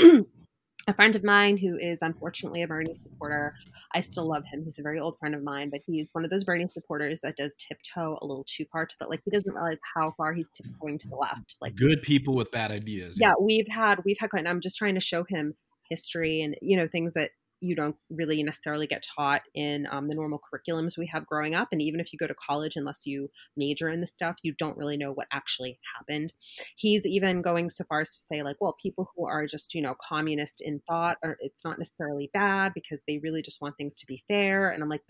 a 0.88 0.94
friend 0.94 1.15
of 1.15 1.24
mine 1.24 1.57
who 1.57 1.78
is 1.78 1.99
unfortunately 2.02 2.64
a 2.64 2.68
Bernie 2.68 2.95
supporter. 2.95 3.53
I 3.94 4.02
still 4.02 4.28
love 4.28 4.45
him. 4.45 4.64
He's 4.64 4.80
a 4.80 4.84
very 4.84 4.99
old 4.99 5.18
friend 5.19 5.36
of 5.36 5.44
mine, 5.44 5.69
but 5.69 5.82
he's 5.86 6.10
one 6.14 6.24
of 6.24 6.32
those 6.32 6.45
Bernie 6.45 6.68
supporters 6.69 7.22
that 7.22 7.36
does 7.36 7.56
tiptoe 7.57 8.18
a 8.22 8.26
little 8.26 8.45
too 8.48 8.65
far 8.72 8.86
to 8.86 8.95
the 8.99 9.07
like 9.07 9.22
he 9.26 9.32
doesn't 9.32 9.53
realize 9.53 9.80
how 9.95 10.11
far 10.18 10.34
he's 10.34 10.48
tiptoeing 10.56 10.98
to 10.99 11.10
the 11.10 11.15
left. 11.15 11.57
Like 11.61 11.76
good 11.76 12.02
people 12.02 12.36
with 12.36 12.52
bad 12.52 12.72
ideas. 12.72 13.18
Yeah, 13.19 13.34
we've 13.40 13.68
had 13.68 14.02
we've 14.06 14.18
had 14.19 14.30
and 14.34 14.48
I'm 14.48 14.61
just 14.61 14.78
trying 14.78 14.95
to 14.95 15.02
show 15.02 15.26
him 15.28 15.56
history 15.90 16.41
and 16.41 16.56
you 16.61 16.78
know 16.78 16.88
things 16.88 17.14
that 17.14 17.32
you 17.60 17.76
don't 17.76 17.96
really 18.10 18.42
necessarily 18.44 18.88
get 18.88 19.06
taught 19.16 19.42
in 19.56 19.88
um, 19.92 20.08
the 20.08 20.16
normal 20.16 20.40
curriculums 20.40 20.98
we 20.98 21.08
have 21.08 21.26
growing 21.26 21.56
up. 21.56 21.70
And 21.72 21.82
even 21.82 22.00
if 22.00 22.14
you 22.14 22.20
go 22.20 22.28
to 22.28 22.36
college, 22.36 22.76
unless 22.76 23.06
you 23.06 23.30
major 23.56 23.90
in 23.90 24.02
the 24.02 24.08
stuff, 24.08 24.36
you 24.44 24.54
don't 24.54 24.78
really 24.78 24.98
know 24.98 25.12
what 25.12 25.28
actually 25.32 25.80
happened. 25.96 26.34
He's 26.76 27.06
even 27.06 27.42
going 27.42 27.70
so 27.70 27.84
far 27.90 28.02
as 28.02 28.10
to 28.10 28.26
say, 28.28 28.44
like, 28.44 28.58
well, 28.60 28.76
people 28.82 29.12
who 29.16 29.26
are 29.26 29.46
just, 29.46 29.74
you 29.74 29.82
know, 29.82 29.96
communist 30.00 30.62
in 30.62 30.82
thought, 30.88 31.18
it's 31.40 31.64
not 31.64 31.80
necessarily 31.80 32.30
bad 32.34 32.74
because 32.74 33.04
they 33.08 33.18
really 33.18 33.42
just 33.42 33.62
want 33.62 33.78
things 33.78 33.98
to 33.98 34.06
be 34.06 34.24
fair. 34.28 34.70
And 34.70 34.84
I'm 34.84 34.90
like, 34.90 35.02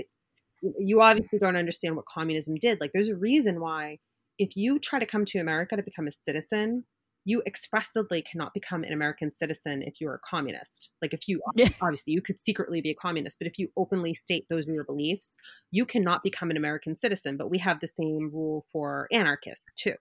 you 0.80 1.02
obviously 1.02 1.40
don't 1.40 1.57
understand 1.57 1.95
what 1.95 2.06
communism 2.06 2.56
did. 2.56 2.80
Like, 2.82 2.91
there's 2.94 3.10
a 3.10 3.18
reason 3.18 3.60
why 3.60 3.99
if 4.40 4.56
you 4.56 4.80
try 4.80 4.99
to 4.99 5.06
come 5.06 5.26
to 5.26 5.40
America 5.40 5.76
to 5.76 5.84
become 5.84 6.07
a 6.07 6.11
citizen, 6.11 6.86
you 7.27 7.43
expressly 7.45 8.21
cannot 8.21 8.53
become 8.53 8.85
an 8.85 8.93
American 8.93 9.33
citizen 9.33 9.83
if 9.83 9.99
you're 9.99 10.13
a 10.13 10.19
communist. 10.19 10.91
Like 11.01 11.13
if 11.13 11.27
you 11.27 11.41
yeah. 11.57 11.67
obviously 11.81 12.13
you 12.13 12.21
could 12.21 12.39
secretly 12.39 12.79
be 12.79 12.91
a 12.91 12.95
communist, 12.95 13.37
but 13.37 13.47
if 13.47 13.59
you 13.59 13.67
openly 13.75 14.13
state 14.13 14.45
those 14.49 14.65
are 14.65 14.71
your 14.71 14.85
beliefs, 14.85 15.35
you 15.69 15.85
cannot 15.85 16.23
become 16.23 16.49
an 16.49 16.55
American 16.55 16.95
citizen. 16.95 17.35
But 17.35 17.49
we 17.49 17.57
have 17.57 17.81
the 17.81 17.87
same 17.87 18.31
rule 18.33 18.65
for 18.71 19.09
anarchists 19.11 19.65
too. 19.75 19.95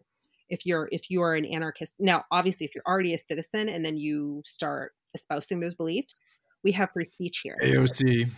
If 0.49 0.65
you're 0.65 0.89
if 0.93 1.11
you 1.11 1.21
are 1.21 1.35
an 1.35 1.47
anarchist 1.47 1.97
now, 1.99 2.25
obviously 2.31 2.65
if 2.65 2.77
you're 2.77 2.85
already 2.87 3.13
a 3.13 3.19
citizen 3.19 3.69
and 3.69 3.85
then 3.85 3.97
you 3.97 4.43
start 4.47 4.93
espousing 5.13 5.59
those 5.59 5.75
beliefs, 5.75 6.23
we 6.63 6.71
have 6.73 6.93
free 6.93 7.07
speech 7.07 7.41
here. 7.43 7.57
AOC 7.61 8.31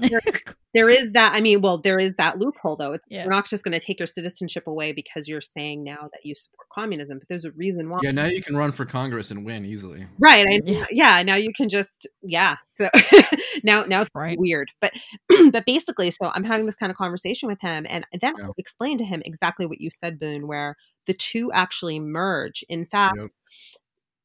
there, 0.72 0.86
there 0.86 0.90
is 0.90 1.12
that. 1.12 1.32
I 1.34 1.40
mean, 1.40 1.60
well, 1.60 1.78
there 1.78 1.98
is 1.98 2.14
that 2.18 2.38
loophole 2.38 2.76
though. 2.76 2.92
It's, 2.92 3.04
yeah. 3.08 3.24
We're 3.24 3.30
not 3.30 3.46
just 3.46 3.64
going 3.64 3.78
to 3.78 3.84
take 3.84 3.98
your 3.98 4.06
citizenship 4.06 4.66
away 4.66 4.92
because 4.92 5.28
you're 5.28 5.40
saying 5.40 5.82
now 5.82 6.08
that 6.12 6.20
you 6.24 6.34
support 6.34 6.68
communism, 6.72 7.18
but 7.18 7.28
there's 7.28 7.44
a 7.44 7.52
reason 7.52 7.88
why. 7.90 7.98
Yeah, 8.02 8.12
now 8.12 8.26
you 8.26 8.42
can 8.42 8.56
run 8.56 8.72
for 8.72 8.84
Congress 8.84 9.30
and 9.30 9.44
win 9.44 9.64
easily. 9.64 10.06
Right. 10.18 10.46
I, 10.48 10.60
yeah. 10.64 10.84
yeah. 10.90 11.22
Now 11.22 11.34
you 11.36 11.52
can 11.52 11.68
just 11.68 12.06
yeah. 12.22 12.56
So 12.72 12.88
now 13.64 13.84
now 13.84 14.02
it's 14.02 14.10
right. 14.14 14.38
weird, 14.38 14.70
but 14.80 14.92
but 15.52 15.66
basically, 15.66 16.10
so 16.10 16.30
I'm 16.34 16.44
having 16.44 16.66
this 16.66 16.76
kind 16.76 16.90
of 16.90 16.96
conversation 16.96 17.48
with 17.48 17.60
him, 17.60 17.86
and 17.88 18.04
then 18.20 18.34
yeah. 18.38 18.46
I 18.46 18.50
explain 18.58 18.98
to 18.98 19.04
him 19.04 19.22
exactly 19.24 19.66
what 19.66 19.80
you 19.80 19.90
said, 20.02 20.18
Boonn, 20.18 20.46
where 20.46 20.76
the 21.06 21.14
two 21.14 21.50
actually 21.52 22.00
merge. 22.00 22.64
In 22.68 22.84
fact. 22.84 23.16
Yep. 23.18 23.30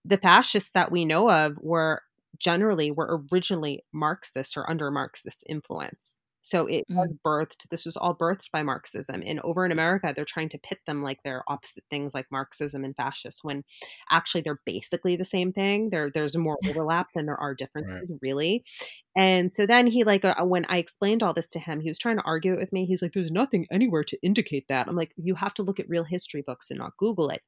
The 0.08 0.18
fascists 0.18 0.70
that 0.74 0.92
we 0.92 1.04
know 1.04 1.32
of 1.32 1.58
were 1.60 2.04
generally 2.38 2.92
were 2.92 3.24
originally 3.32 3.84
Marxist 3.92 4.56
or 4.56 4.70
under 4.70 4.92
Marxist 4.92 5.44
influence. 5.50 6.20
So 6.46 6.68
it 6.68 6.86
mm. 6.92 6.96
was 6.96 7.12
birthed, 7.26 7.70
this 7.70 7.86
was 7.86 7.98
all 7.98 8.16
birthed 8.16 8.52
by 8.52 8.62
Marxism. 8.62 9.24
And 9.26 9.40
over 9.42 9.66
in 9.66 9.72
America, 9.72 10.14
they're 10.16 10.26
trying 10.26 10.50
to 10.50 10.60
pit 10.60 10.78
them 10.86 11.02
like 11.02 11.18
they're 11.24 11.44
opposite 11.48 11.86
things 11.90 12.14
like 12.14 12.28
Marxism 12.32 12.84
and 12.84 12.96
fascist 12.96 13.44
when 13.44 13.64
actually 14.12 14.42
they're 14.42 14.62
basically 14.64 15.16
the 15.16 15.26
same 15.26 15.52
thing. 15.52 15.90
There, 15.90 16.12
there's 16.12 16.38
more 16.38 16.60
overlap 16.70 17.08
than 17.16 17.26
there 17.26 17.40
are 17.40 17.56
differences, 17.56 18.08
right. 18.08 18.20
really. 18.22 18.64
And 19.16 19.52
so 19.52 19.66
then 19.66 19.88
he 19.88 20.04
like 20.04 20.26
uh, 20.26 20.36
when 20.44 20.66
I 20.68 20.78
explained 20.78 21.24
all 21.24 21.34
this 21.34 21.48
to 21.50 21.60
him, 21.60 21.80
he 21.80 21.90
was 21.90 21.98
trying 22.00 22.18
to 22.18 22.24
argue 22.26 22.54
it 22.54 22.60
with 22.60 22.74
me. 22.74 22.86
He's 22.86 23.02
like, 23.02 23.14
"There's 23.14 23.32
nothing 23.32 23.66
anywhere 23.72 24.04
to 24.04 24.18
indicate 24.22 24.68
that." 24.68 24.88
I'm 24.88 24.96
like, 24.96 25.14
"You 25.18 25.36
have 25.36 25.54
to 25.56 25.64
look 25.64 25.80
at 25.80 25.90
real 25.90 26.04
history 26.04 26.42
books 26.46 26.70
and 26.70 26.80
not 26.80 26.98
Google 26.98 27.30
it." 27.30 27.42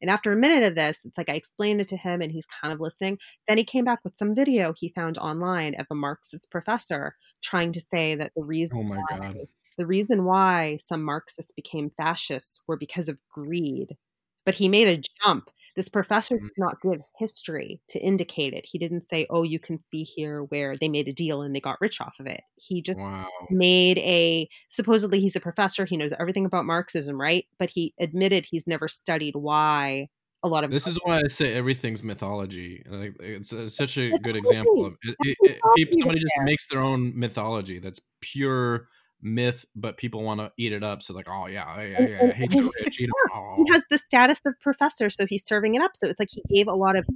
And 0.00 0.10
after 0.10 0.32
a 0.32 0.36
minute 0.36 0.62
of 0.64 0.74
this, 0.76 1.04
it's 1.04 1.18
like 1.18 1.28
I 1.28 1.34
explained 1.34 1.80
it 1.80 1.88
to 1.88 1.96
him, 1.96 2.20
and 2.22 2.30
he's 2.32 2.46
kind 2.46 2.72
of 2.72 2.80
listening. 2.80 3.18
Then 3.48 3.58
he 3.58 3.64
came 3.64 3.84
back 3.84 4.00
with 4.04 4.16
some 4.16 4.34
video 4.34 4.72
he 4.76 4.90
found 4.90 5.18
online 5.18 5.74
of 5.76 5.86
a 5.90 5.94
Marxist 5.94 6.50
professor 6.50 7.14
trying 7.42 7.72
to 7.72 7.80
say 7.80 8.14
that 8.14 8.32
the 8.36 8.44
reason 8.44 8.78
oh 8.78 8.82
my 8.82 8.96
why, 9.10 9.18
god 9.18 9.36
the 9.76 9.86
reason 9.86 10.24
why 10.24 10.76
some 10.76 11.02
Marxists 11.04 11.52
became 11.52 11.90
fascists 11.96 12.62
were 12.66 12.76
because 12.76 13.08
of 13.08 13.18
greed. 13.30 13.96
But 14.44 14.56
he 14.56 14.68
made 14.68 14.88
a 14.88 15.02
jump 15.24 15.50
this 15.78 15.88
professor 15.88 16.34
mm. 16.34 16.40
did 16.40 16.58
not 16.58 16.82
give 16.82 17.00
history 17.20 17.80
to 17.88 18.00
indicate 18.00 18.52
it. 18.52 18.66
He 18.68 18.80
didn't 18.80 19.02
say, 19.02 19.28
oh, 19.30 19.44
you 19.44 19.60
can 19.60 19.78
see 19.78 20.02
here 20.02 20.42
where 20.42 20.76
they 20.76 20.88
made 20.88 21.06
a 21.06 21.12
deal 21.12 21.40
and 21.40 21.54
they 21.54 21.60
got 21.60 21.80
rich 21.80 22.00
off 22.00 22.16
of 22.18 22.26
it. 22.26 22.40
He 22.56 22.82
just 22.82 22.98
wow. 22.98 23.28
made 23.48 23.98
a, 23.98 24.48
supposedly 24.68 25.20
he's 25.20 25.36
a 25.36 25.40
professor. 25.40 25.84
He 25.84 25.96
knows 25.96 26.12
everything 26.18 26.44
about 26.44 26.64
Marxism, 26.64 27.18
right? 27.18 27.46
But 27.60 27.70
he 27.70 27.94
admitted 28.00 28.44
he's 28.44 28.66
never 28.66 28.88
studied 28.88 29.36
why 29.36 30.08
a 30.42 30.48
lot 30.48 30.64
of 30.64 30.70
this 30.70 30.88
is 30.88 30.98
why 31.04 31.20
I 31.20 31.28
say 31.28 31.54
everything's 31.54 32.02
mythology. 32.02 32.82
Like 32.88 33.14
it's, 33.20 33.52
it's 33.52 33.76
such 33.76 33.98
a 33.98 34.10
good 34.18 34.36
example 34.36 34.86
of 34.86 34.96
it, 35.02 35.16
it, 35.20 35.58
it, 35.76 35.94
somebody 35.94 36.18
just 36.18 36.34
makes 36.42 36.66
their 36.66 36.80
own 36.80 37.12
mythology 37.16 37.78
that's 37.78 38.00
pure 38.20 38.88
myth, 39.20 39.64
but 39.74 39.96
people 39.96 40.22
want 40.22 40.40
to 40.40 40.52
eat 40.56 40.72
it 40.72 40.82
up. 40.82 41.02
So 41.02 41.14
like, 41.14 41.28
oh 41.28 41.46
yeah, 41.46 41.64
I, 41.64 41.94
I, 41.98 42.26
I 42.26 42.30
hate 42.32 42.54
rich. 42.54 43.00
Oh. 43.34 43.56
He 43.64 43.72
has 43.72 43.84
the 43.90 43.98
status 43.98 44.40
of 44.46 44.54
professor, 44.60 45.10
so 45.10 45.26
he's 45.26 45.44
serving 45.44 45.74
it 45.74 45.82
up. 45.82 45.92
So 45.94 46.08
it's 46.08 46.20
like 46.20 46.30
he 46.30 46.42
gave 46.54 46.68
a 46.68 46.74
lot 46.74 46.96
of 46.96 47.06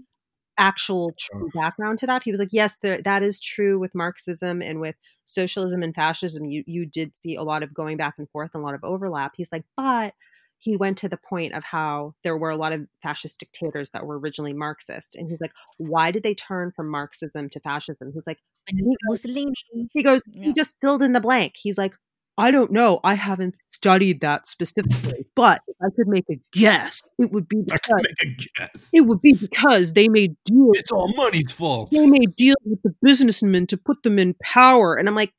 actual 0.58 1.12
true 1.18 1.50
background 1.54 1.98
to 2.00 2.06
that. 2.06 2.22
He 2.22 2.30
was 2.30 2.38
like, 2.38 2.52
yes, 2.52 2.78
there, 2.78 3.00
that 3.02 3.22
is 3.22 3.40
true 3.40 3.78
with 3.78 3.94
Marxism 3.94 4.60
and 4.60 4.80
with 4.80 4.96
socialism 5.24 5.82
and 5.82 5.94
fascism. 5.94 6.44
You 6.44 6.64
you 6.66 6.86
did 6.86 7.16
see 7.16 7.36
a 7.36 7.42
lot 7.42 7.62
of 7.62 7.72
going 7.72 7.96
back 7.96 8.14
and 8.18 8.28
forth, 8.30 8.50
and 8.54 8.62
a 8.62 8.64
lot 8.64 8.74
of 8.74 8.84
overlap. 8.84 9.32
He's 9.36 9.52
like, 9.52 9.64
but 9.76 10.14
he 10.62 10.76
went 10.76 10.96
to 10.98 11.08
the 11.08 11.16
point 11.16 11.54
of 11.54 11.64
how 11.64 12.14
there 12.22 12.36
were 12.36 12.50
a 12.50 12.56
lot 12.56 12.72
of 12.72 12.86
fascist 13.02 13.40
dictators 13.40 13.90
that 13.90 14.06
were 14.06 14.16
originally 14.16 14.52
Marxist. 14.52 15.16
And 15.16 15.28
he's 15.28 15.40
like, 15.40 15.52
why 15.76 16.12
did 16.12 16.22
they 16.22 16.34
turn 16.34 16.70
from 16.70 16.88
Marxism 16.88 17.48
to 17.48 17.58
fascism? 17.58 18.12
He's 18.14 18.28
like, 18.28 18.38
Mussolini. 19.04 19.52
he 19.92 20.02
goes, 20.02 20.22
Yeah. 20.32 20.44
he 20.46 20.52
just 20.52 20.76
filled 20.80 21.02
in 21.02 21.12
the 21.12 21.20
blank. 21.20 21.54
He's 21.56 21.78
like, 21.78 21.94
I 22.38 22.50
don't 22.50 22.72
know. 22.72 22.98
I 23.04 23.14
haven't 23.14 23.58
studied 23.68 24.20
that 24.20 24.46
specifically, 24.46 25.26
but 25.36 25.60
if 25.68 25.76
I 25.82 25.88
could 25.94 26.08
make 26.08 26.24
a 26.30 26.40
guess, 26.52 27.02
it 27.18 27.30
would 27.30 27.46
be 27.46 27.58
I 27.70 27.74
because 27.74 27.80
can 27.84 27.96
make 28.02 28.22
a 28.22 28.48
guess. 28.58 28.90
it 28.94 29.00
would 29.02 29.20
be 29.20 29.34
because 29.38 29.92
they 29.92 30.08
made 30.08 30.34
deals. 30.46 30.78
It's 30.78 30.90
all 30.90 31.12
money's 31.14 31.52
fault. 31.52 31.90
They 31.92 32.06
made 32.06 32.34
deals 32.34 32.56
with 32.64 32.82
the 32.82 32.94
businessmen 33.02 33.66
to 33.68 33.76
put 33.76 34.02
them 34.02 34.18
in 34.18 34.34
power. 34.42 34.94
And 34.96 35.08
I'm 35.08 35.14
like, 35.14 35.32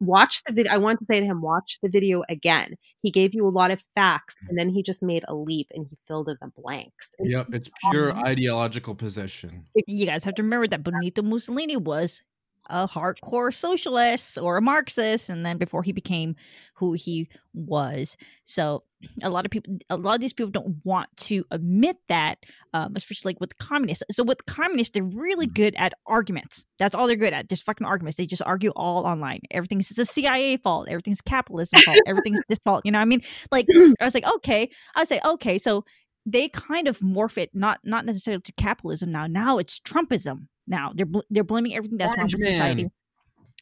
watch 0.00 0.42
the 0.44 0.54
video. 0.54 0.72
I 0.72 0.78
want 0.78 1.00
to 1.00 1.04
say 1.10 1.20
to 1.20 1.26
him, 1.26 1.42
watch 1.42 1.78
the 1.82 1.90
video 1.90 2.22
again. 2.30 2.76
He 3.02 3.10
gave 3.10 3.34
you 3.34 3.46
a 3.46 3.50
lot 3.50 3.70
of 3.70 3.84
facts, 3.94 4.34
and 4.48 4.58
then 4.58 4.70
he 4.70 4.82
just 4.82 5.02
made 5.02 5.24
a 5.28 5.34
leap 5.34 5.66
and 5.74 5.86
he 5.90 5.98
filled 6.06 6.28
in 6.30 6.36
the 6.40 6.50
blanks. 6.56 7.10
And 7.18 7.30
Yep, 7.30 7.46
it's 7.52 7.68
pure 7.90 8.16
ideological 8.16 8.94
possession. 8.94 9.66
You 9.86 10.06
guys 10.06 10.24
have 10.24 10.34
to 10.36 10.42
remember 10.42 10.66
that 10.68 10.82
Benito 10.82 11.20
Mussolini 11.22 11.76
was 11.76 12.22
a 12.68 12.86
hardcore 12.86 13.52
socialist 13.52 14.38
or 14.38 14.56
a 14.56 14.62
Marxist, 14.62 15.30
and 15.30 15.44
then 15.44 15.58
before 15.58 15.82
he 15.82 15.92
became 15.92 16.36
who 16.74 16.92
he 16.92 17.28
was. 17.54 18.16
So 18.44 18.84
a 19.22 19.30
lot 19.30 19.44
of 19.44 19.50
people, 19.50 19.78
a 19.90 19.96
lot 19.96 20.14
of 20.14 20.20
these 20.20 20.32
people 20.32 20.50
don't 20.50 20.84
want 20.84 21.08
to 21.16 21.44
admit 21.50 21.96
that, 22.08 22.44
um, 22.72 22.94
especially 22.96 23.30
like 23.30 23.40
with 23.40 23.56
communists. 23.58 24.04
So 24.10 24.24
with 24.24 24.46
communists, 24.46 24.92
they're 24.92 25.02
really 25.02 25.46
good 25.46 25.74
at 25.76 25.94
arguments. 26.06 26.66
That's 26.78 26.94
all 26.94 27.06
they're 27.06 27.16
good 27.16 27.32
at, 27.32 27.48
just 27.48 27.64
fucking 27.64 27.86
arguments. 27.86 28.16
They 28.16 28.26
just 28.26 28.42
argue 28.44 28.70
all 28.76 29.06
online. 29.06 29.40
Everything's 29.50 29.88
the 29.88 30.04
CIA 30.04 30.56
fault. 30.56 30.88
Everything's 30.88 31.20
capitalism 31.20 31.80
fault. 31.82 31.98
Everything's 32.06 32.40
this 32.48 32.58
fault. 32.58 32.82
You 32.84 32.92
know 32.92 32.98
what 32.98 33.02
I 33.02 33.06
mean? 33.06 33.22
Like 33.50 33.66
I 34.00 34.04
was 34.04 34.14
like, 34.14 34.26
okay. 34.36 34.68
I 34.94 35.00
was 35.00 35.10
like, 35.10 35.24
okay, 35.24 35.58
so 35.58 35.84
they 36.26 36.48
kind 36.48 36.88
of 36.88 36.98
morph 36.98 37.38
it 37.38 37.50
not 37.54 37.80
not 37.84 38.04
necessarily 38.04 38.40
to 38.42 38.52
capitalism 38.52 39.10
now. 39.10 39.26
Now 39.26 39.58
it's 39.58 39.80
Trumpism. 39.80 40.48
Now 40.68 40.92
they're 40.94 41.06
bl- 41.06 41.20
they're 41.30 41.44
blaming 41.44 41.74
everything 41.74 41.98
that's 41.98 42.16
wrong 42.16 42.26
with 42.26 42.42
society 42.42 42.88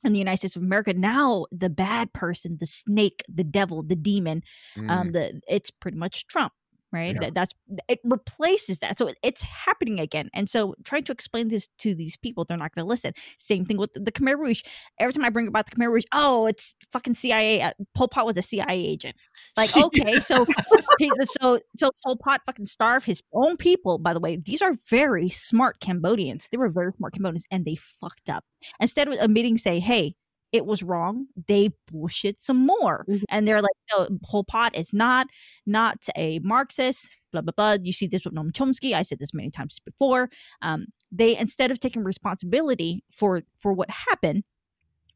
in 0.04 0.12
the 0.12 0.18
United 0.18 0.38
States 0.38 0.56
of 0.56 0.62
America. 0.62 0.92
Now 0.92 1.46
the 1.50 1.70
bad 1.70 2.12
person, 2.12 2.56
the 2.60 2.66
snake, 2.66 3.22
the 3.28 3.44
devil, 3.44 3.82
the 3.82 3.96
demon, 3.96 4.42
Mm. 4.76 4.90
um, 4.90 5.12
the 5.12 5.40
it's 5.48 5.70
pretty 5.70 5.96
much 5.98 6.26
Trump. 6.26 6.52
Right, 6.92 7.14
Yeah. 7.14 7.20
That- 7.20 7.34
that's 7.34 7.54
it 7.88 7.98
replaces 8.04 8.78
that, 8.78 8.96
so 8.96 9.08
it- 9.08 9.18
it's 9.22 9.42
happening 9.42 9.98
again. 10.00 10.30
And 10.32 10.48
so, 10.48 10.74
trying 10.84 11.02
to 11.04 11.12
explain 11.12 11.48
this 11.48 11.66
to 11.78 11.94
these 11.94 12.16
people, 12.16 12.44
they're 12.44 12.56
not 12.56 12.74
going 12.74 12.84
to 12.84 12.88
listen. 12.88 13.12
Same 13.38 13.64
thing 13.66 13.76
with 13.76 13.92
the, 13.92 14.00
the 14.00 14.12
Khmer 14.12 14.38
Rouge. 14.38 14.62
Every 15.00 15.12
time 15.12 15.24
I 15.24 15.30
bring 15.30 15.48
about 15.48 15.68
the 15.68 15.74
Khmer 15.76 15.90
Rouge, 15.92 16.04
oh, 16.12 16.46
it's 16.46 16.74
fucking 16.92 17.14
CIA. 17.14 17.60
Uh, 17.60 17.72
Pol 17.94 18.08
Pot 18.08 18.24
was 18.26 18.38
a 18.38 18.42
CIA 18.42 18.76
agent. 18.86 19.16
Like, 19.56 19.76
okay, 19.76 20.20
so 20.20 20.46
he, 20.98 21.10
so 21.22 21.58
so 21.76 21.90
Pol 22.04 22.16
Pot 22.24 22.40
fucking 22.46 22.66
starved 22.66 23.06
his 23.06 23.22
own 23.32 23.56
people. 23.56 23.98
By 23.98 24.14
the 24.14 24.20
way, 24.20 24.36
these 24.36 24.62
are 24.62 24.72
very 24.88 25.28
smart 25.28 25.80
Cambodians. 25.80 26.48
They 26.50 26.56
were 26.56 26.70
very 26.70 26.92
smart 26.96 27.14
Cambodians, 27.14 27.46
and 27.50 27.64
they 27.64 27.74
fucked 27.74 28.30
up. 28.30 28.44
Instead 28.80 29.08
of 29.08 29.14
admitting, 29.14 29.56
say, 29.58 29.80
"Hey, 29.80 30.14
it 30.56 30.66
was 30.66 30.82
wrong," 30.82 31.26
they 31.48 31.70
bullshit 31.90 32.40
some 32.40 32.66
more, 32.66 33.04
Mhm. 33.08 33.22
and 33.28 33.46
they're 33.48 33.62
like, 33.62 33.76
"No, 33.96 34.08
Pol 34.24 34.44
Pot 34.44 34.76
is 34.76 34.92
not 34.92 35.28
not 35.66 36.06
a 36.16 36.38
Marxist." 36.40 37.16
Blah 37.32 37.42
blah 37.42 37.52
blah. 37.56 37.76
You 37.82 37.92
see 37.92 38.06
this 38.06 38.24
with 38.24 38.34
Noam 38.34 38.50
Chomsky. 38.52 38.92
I 38.94 39.02
said 39.02 39.18
this 39.18 39.34
many 39.34 39.50
times 39.50 39.78
before. 39.84 40.30
Um, 40.62 40.86
they 41.12 41.36
instead 41.36 41.70
of 41.70 41.78
taking 41.80 42.02
responsibility 42.04 43.04
for 43.10 43.42
for 43.58 43.72
what 43.72 43.90
happened 43.90 44.44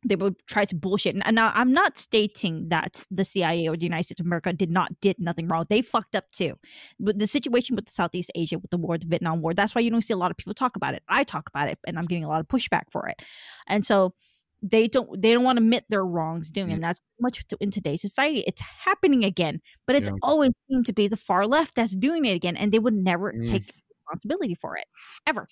they 0.02 0.16
would 0.16 0.36
try 0.46 0.64
to 0.64 0.74
bullshit. 0.74 1.14
And 1.24 1.34
now 1.34 1.52
I'm 1.54 1.72
not 1.72 1.98
stating 1.98 2.70
that 2.70 3.04
the 3.10 3.22
CIA 3.24 3.68
or 3.68 3.76
the 3.76 3.84
United 3.84 4.04
States 4.04 4.20
of 4.20 4.26
America 4.26 4.52
did 4.52 4.70
not 4.70 4.98
did 5.02 5.16
nothing 5.18 5.46
wrong. 5.46 5.64
They 5.68 5.82
fucked 5.82 6.14
up 6.14 6.30
too. 6.32 6.54
But 6.98 7.18
the 7.18 7.26
situation 7.26 7.76
with 7.76 7.84
the 7.84 7.92
Southeast 7.92 8.30
Asia, 8.34 8.58
with 8.58 8.70
the 8.70 8.78
war, 8.78 8.96
the 8.96 9.06
Vietnam 9.06 9.42
War, 9.42 9.52
that's 9.52 9.74
why 9.74 9.82
you 9.82 9.90
don't 9.90 10.00
see 10.00 10.14
a 10.14 10.16
lot 10.16 10.30
of 10.30 10.38
people 10.38 10.54
talk 10.54 10.74
about 10.76 10.94
it. 10.94 11.02
I 11.08 11.24
talk 11.24 11.50
about 11.50 11.68
it, 11.68 11.78
and 11.86 11.98
I'm 11.98 12.06
getting 12.06 12.24
a 12.24 12.28
lot 12.28 12.40
of 12.40 12.48
pushback 12.48 12.84
for 12.90 13.08
it. 13.08 13.20
And 13.66 13.84
so 13.84 14.14
they 14.62 14.86
don't 14.88 15.20
they 15.22 15.32
don't 15.32 15.44
want 15.44 15.58
to 15.58 15.64
admit 15.64 15.84
their 15.88 16.04
wrongs 16.04 16.50
doing, 16.50 16.72
and 16.72 16.82
that's 16.82 17.00
much 17.20 17.44
in 17.60 17.70
today's 17.70 18.00
society. 18.02 18.40
It's 18.46 18.60
happening 18.62 19.24
again, 19.24 19.60
but 19.86 19.96
it's 19.96 20.10
Yeah. 20.10 20.16
always 20.22 20.50
seemed 20.68 20.86
to 20.86 20.92
be 20.92 21.08
the 21.08 21.16
far 21.16 21.46
left 21.46 21.74
that's 21.76 21.96
doing 21.96 22.24
it 22.24 22.34
again, 22.34 22.56
and 22.56 22.72
they 22.72 22.78
would 22.78 22.94
never 22.94 23.34
Mm. 23.34 23.44
take 23.44 23.72
responsibility 24.06 24.54
for 24.54 24.76
it 24.76 24.84
ever. 25.26 25.48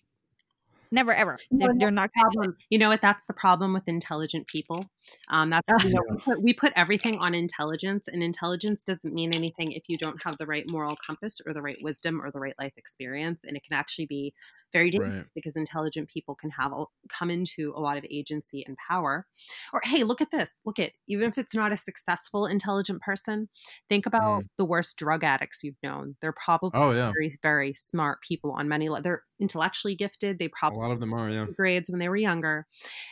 Never 0.91 1.13
ever. 1.13 1.39
They're, 1.51 1.73
they're 1.79 1.91
not 1.91 2.11
gonna 2.15 2.31
do 2.31 2.41
it. 2.41 2.43
problem. 2.45 2.57
You 2.71 2.79
know 2.79 2.89
what? 2.89 3.01
That's 3.03 3.27
the 3.27 3.33
problem 3.35 3.73
with 3.75 3.89
intelligent 3.89 4.47
people. 4.47 4.87
Um, 5.31 5.51
that's 5.51 5.85
you 5.85 5.91
know, 5.95 6.01
we, 6.11 6.17
put, 6.19 6.43
we 6.43 6.53
put 6.53 6.73
everything 6.77 7.19
on 7.19 7.35
intelligence, 7.35 8.09
and 8.09 8.23
intelligence 8.23 8.85
doesn't 8.85 9.15
mean 9.15 9.35
anything 9.35 9.73
if 9.73 9.85
you 9.89 9.97
don't 9.99 10.23
have 10.23 10.37
the 10.39 10.47
right 10.47 10.65
moral 10.71 10.97
compass 10.97 11.41
or 11.47 11.53
the 11.55 11.63
right 11.63 11.79
wisdom 11.83 12.21
or 12.21 12.31
the 12.31 12.39
right 12.39 12.55
life 12.59 12.73
experience, 12.77 13.41
and 13.45 13.57
it 13.57 13.65
can 13.65 13.77
actually 13.77 14.07
be 14.07 14.35
very 14.73 14.91
dangerous 14.91 15.15
Right. 15.17 15.25
because 15.35 15.57
intelligent 15.57 16.09
people 16.11 16.35
can 16.35 16.51
have 16.51 16.73
come 17.09 17.31
into 17.31 17.73
a 17.75 17.81
lot 17.81 17.97
of 17.97 18.05
agency 18.11 18.63
and 18.67 18.77
power. 18.77 19.27
Or 19.73 19.81
hey, 19.85 20.05
look 20.05 20.21
at 20.21 20.31
this. 20.31 20.61
Look 20.67 20.79
at 20.79 20.91
even 21.07 21.29
if 21.31 21.39
it's 21.39 21.55
not 21.55 21.73
a 21.73 21.77
successful 21.77 22.45
intelligent 22.47 23.01
person, 23.01 23.49
think 23.89 24.05
about 24.05 24.45
the 24.59 24.65
worst 24.67 24.97
drug 24.99 25.25
addicts 25.25 25.65
you've 25.65 25.83
known. 25.83 26.17
They're 26.21 26.33
probably 26.33 26.79
Oh 26.79 26.91
yeah, 26.93 27.07
very 27.13 27.39
very 27.43 27.73
smart 27.75 28.21
people 28.23 28.53
on 28.53 28.69
many. 28.69 28.89
le- 28.91 29.01
They're 29.01 29.23
intellectually 29.41 29.95
gifted. 29.95 30.39
They 30.39 30.49
probably 30.49 30.78
lot 30.79 30.91
of 30.91 31.01
them 31.01 31.13
are. 31.13 31.31
Yeah, 31.31 31.47
grades 31.57 31.91
when 31.91 31.99
they 31.99 32.09
were 32.09 32.17
younger. 32.17 32.67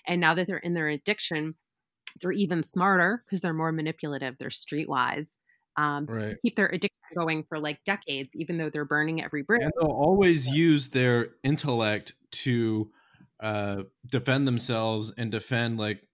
And 0.07 0.21
now 0.21 0.35
that 0.35 0.47
they're 0.47 0.59
in 0.59 0.75
their 0.75 0.89
addiction, 0.89 1.55
they're 2.21 2.33
even 2.33 2.63
smarter 2.63 3.23
because 3.25 3.41
they're 3.41 3.53
more 3.53 3.73
manipulative. 3.73 4.37
They're 4.39 4.49
streetwise. 4.49 5.37
Um, 5.79 6.07
right. 6.07 6.37
keep 6.41 6.57
their 6.57 6.69
addiction 6.69 6.91
going 7.15 7.45
for 7.45 7.59
like 7.59 7.85
decades, 7.85 8.31
even 8.35 8.57
though 8.57 8.71
they're 8.71 8.87
burning 8.87 9.23
every 9.23 9.43
bridge. 9.43 9.63
And 9.63 9.73
they'll 9.79 9.91
always 9.91 10.49
use 10.49 10.89
their 10.89 11.35
intellect 11.43 12.15
to 12.31 12.91
uh, 13.41 13.83
defend 14.11 14.47
themselves 14.47 15.13
and 15.17 15.31
defend 15.31 15.79
like. 15.79 16.06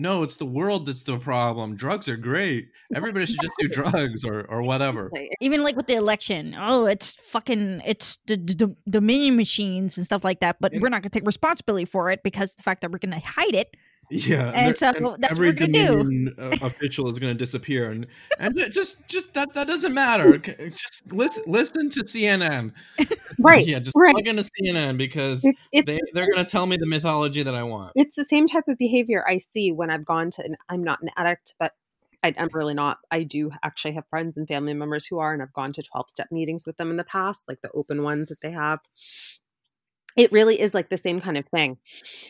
No, 0.00 0.22
it's 0.22 0.36
the 0.36 0.46
world 0.46 0.86
that's 0.86 1.02
the 1.02 1.18
problem. 1.18 1.76
Drugs 1.76 2.08
are 2.08 2.16
great. 2.16 2.68
Everybody 2.94 3.26
should 3.26 3.40
just 3.42 3.54
do 3.58 3.68
drugs 3.80 4.24
or, 4.24 4.46
or 4.48 4.62
whatever. 4.62 5.10
Even 5.40 5.62
like 5.62 5.76
with 5.76 5.86
the 5.86 5.94
election 5.94 6.56
oh 6.58 6.86
it's 6.86 7.30
fucking 7.30 7.82
it's 7.84 8.16
the, 8.26 8.36
the, 8.36 8.54
the 8.54 8.76
dominion 8.88 9.36
machines 9.36 9.96
and 9.96 10.06
stuff 10.06 10.24
like 10.24 10.40
that 10.40 10.56
but 10.60 10.72
Yeah. 10.72 10.80
we're 10.80 10.88
not 10.88 11.02
gonna 11.02 11.10
take 11.10 11.26
responsibility 11.26 11.84
for 11.84 12.10
it 12.10 12.22
because 12.22 12.54
the 12.54 12.62
fact 12.62 12.80
that 12.80 12.90
we're 12.90 12.98
gonna 12.98 13.20
hide 13.20 13.54
it 13.54 13.76
Yeah, 14.10 14.50
And 14.54 14.66
there- 14.68 14.74
so 14.74 14.92
that's 14.92 15.00
what 15.00 15.30
every 15.30 15.48
we're 15.48 15.52
gonna 15.54 15.72
do. 15.72 15.86
Dominion, 16.02 16.34
uh, 16.38 16.56
official 16.62 17.08
is 17.10 17.18
going 17.18 17.32
to 17.32 17.38
disappear, 17.38 17.90
and 17.90 18.06
and 18.38 18.56
just 18.72 19.06
just 19.08 19.34
that 19.34 19.52
that 19.54 19.66
doesn't 19.68 19.94
matter. 19.94 20.36
Just 20.38 21.12
listen 21.12 21.44
listen 21.46 21.88
to 21.90 22.00
CNN. 22.00 22.72
Right, 23.42 23.64
Yeah, 23.66 23.78
just 23.78 23.96
right. 23.96 24.12
plug 24.12 24.26
into 24.26 24.42
CNN 24.42 24.98
because 24.98 25.44
it, 25.46 25.56
it, 25.72 25.86
they 25.86 25.98
they're 26.12 26.26
going 26.26 26.44
to 26.44 26.50
tell 26.50 26.66
me 26.66 26.76
the 26.76 26.86
mythology 26.86 27.42
that 27.42 27.54
I 27.54 27.62
want. 27.62 27.92
it's 27.94 28.14
the 28.16 28.24
same 28.24 28.46
type 28.46 28.64
of 28.68 28.76
behavior 28.76 29.24
I 29.26 29.38
see 29.38 29.72
when 29.72 29.88
I've 29.88 30.04
gone 30.04 30.30
to, 30.32 30.42
and 30.44 30.56
I'm 30.68 30.82
not 30.84 31.00
an 31.00 31.08
addict, 31.16 31.54
but 31.58 31.72
I'm 32.22 32.48
really 32.52 32.74
not. 32.74 32.98
I 33.10 33.22
do 33.22 33.50
actually 33.62 33.92
have 33.92 34.04
friends 34.10 34.36
and 34.36 34.46
family 34.46 34.74
members 34.74 35.06
who 35.06 35.20
are, 35.20 35.32
and 35.32 35.40
I've 35.42 35.54
gone 35.54 35.72
to 35.72 35.82
12 35.82 36.10
step 36.10 36.28
meetings 36.30 36.66
with 36.66 36.76
them 36.76 36.90
in 36.90 36.96
the 36.98 37.04
past, 37.04 37.44
like 37.48 37.62
the 37.62 37.70
open 37.72 38.02
ones 38.02 38.28
that 38.28 38.42
they 38.42 38.50
have. 38.50 38.80
It 40.16 40.32
really 40.32 40.60
is 40.60 40.74
like 40.74 40.88
the 40.88 40.96
same 40.96 41.20
kind 41.20 41.36
of 41.36 41.46
thing. 41.54 41.78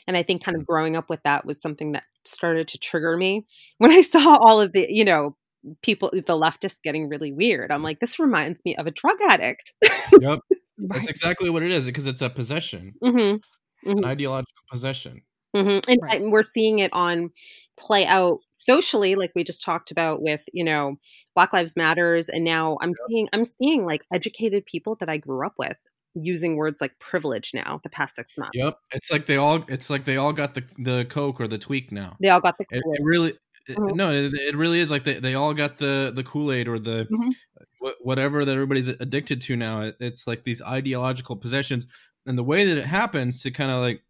And 0.07 0.17
I 0.17 0.23
think 0.23 0.45
kind 0.45 0.57
of 0.57 0.67
growing 0.67 0.97
up 0.97 1.09
with 1.09 1.23
that 1.25 1.45
was 1.47 1.61
something 1.61 1.93
that 1.93 2.05
started 2.25 2.69
to 2.69 2.79
trigger 2.79 3.17
me 3.17 3.47
when 3.79 3.91
I 3.91 4.01
saw 4.03 4.37
all 4.37 4.61
of 4.61 4.73
the, 4.73 4.87
you 4.89 5.05
know, 5.05 5.37
people, 5.83 6.11
the 6.13 6.23
leftists 6.23 6.81
getting 6.83 7.09
really 7.09 7.33
weird. 7.33 7.71
I'm 7.73 7.83
like, 7.83 8.01
this 8.01 8.19
reminds 8.19 8.65
me 8.65 8.77
of 8.77 8.87
a 8.87 8.91
drug 8.91 9.17
addict. 9.29 9.73
Yep, 10.21 10.41
that's 10.79 11.09
exactly 11.09 11.51
what 11.51 11.63
it 11.63 11.71
is 11.71 11.87
because 11.87 12.07
it's 12.07 12.23
a 12.23 12.31
possession, 12.31 12.95
hmm 13.03 13.37
an 13.85 14.05
ideological 14.05 14.63
possession. 14.71 15.23
hmm 15.55 15.79
And, 15.89 15.99
Right. 16.03 16.21
and 16.21 16.33
we're 16.33 16.43
seeing 16.43 16.79
it 16.81 16.93
on 16.93 17.31
play 17.79 18.05
out 18.07 18.41
socially, 18.53 19.15
like 19.15 19.33
we 19.35 19.43
just 19.45 19.63
talked 19.65 19.91
about 19.91 20.23
with 20.23 20.43
you 20.53 20.65
know 20.65 20.97
Black 21.35 21.53
Lives 21.53 21.77
Matters, 21.77 22.29
and 22.29 22.45
now 22.45 22.79
I'm 22.81 22.93
seeing 23.09 23.29
I'm 23.33 23.45
seeing 23.45 23.85
like 23.87 24.03
educated 24.13 24.67
people 24.67 24.97
that 25.01 25.09
I 25.09 25.17
grew 25.17 25.47
up 25.47 25.55
with 25.59 25.77
using 26.15 26.57
words 26.57 26.81
like 26.81 26.99
privilege 26.99 27.53
now 27.55 27.81
the 27.83 27.91
past 27.91 28.17
six 28.17 28.37
months. 28.37 28.53
Yep, 28.55 28.75
it's 28.93 29.11
like 29.11 29.27
they 29.27 29.37
all 29.37 29.65
it's 29.69 29.91
like 29.91 30.05
they 30.05 30.17
all 30.17 30.33
got 30.33 30.55
the 30.55 30.65
the 30.79 31.07
coke 31.09 31.41
or 31.41 31.47
the 31.49 31.59
tweak 31.59 31.93
now. 31.93 32.17
They 32.21 32.29
all 32.31 32.41
got 32.41 32.59
the 32.59 32.65
It, 32.71 32.83
it 32.85 33.03
really. 33.03 33.31
it- 33.31 33.39
Mhm. 33.77 33.95
No, 33.95 34.11
it, 34.11 34.33
it 34.35 34.57
really 34.57 34.81
is 34.81 34.91
like 34.91 35.05
they, 35.05 35.15
they 35.21 35.35
all 35.35 35.55
got 35.55 35.79
the 35.79 36.11
the 36.15 36.25
Kool 36.25 36.51
Aid 36.51 36.67
or 36.67 36.79
the 36.81 37.07
Mhm. 37.13 37.33
wh- 37.81 38.05
whatever 38.05 38.45
that 38.45 38.53
everybody's 38.53 38.89
addicted 38.89 39.41
to 39.43 39.55
now. 39.55 39.83
It, 39.83 39.97
it's 40.01 40.27
like 40.27 40.43
these 40.43 40.61
ideological 40.63 41.37
possessions, 41.37 41.87
and 42.27 42.37
the 42.37 42.43
way 42.43 42.65
that 42.65 42.77
it 42.79 42.87
happens 42.87 43.43
to 43.43 43.51
kind 43.53 43.71
of 43.71 43.81
like 43.81 44.03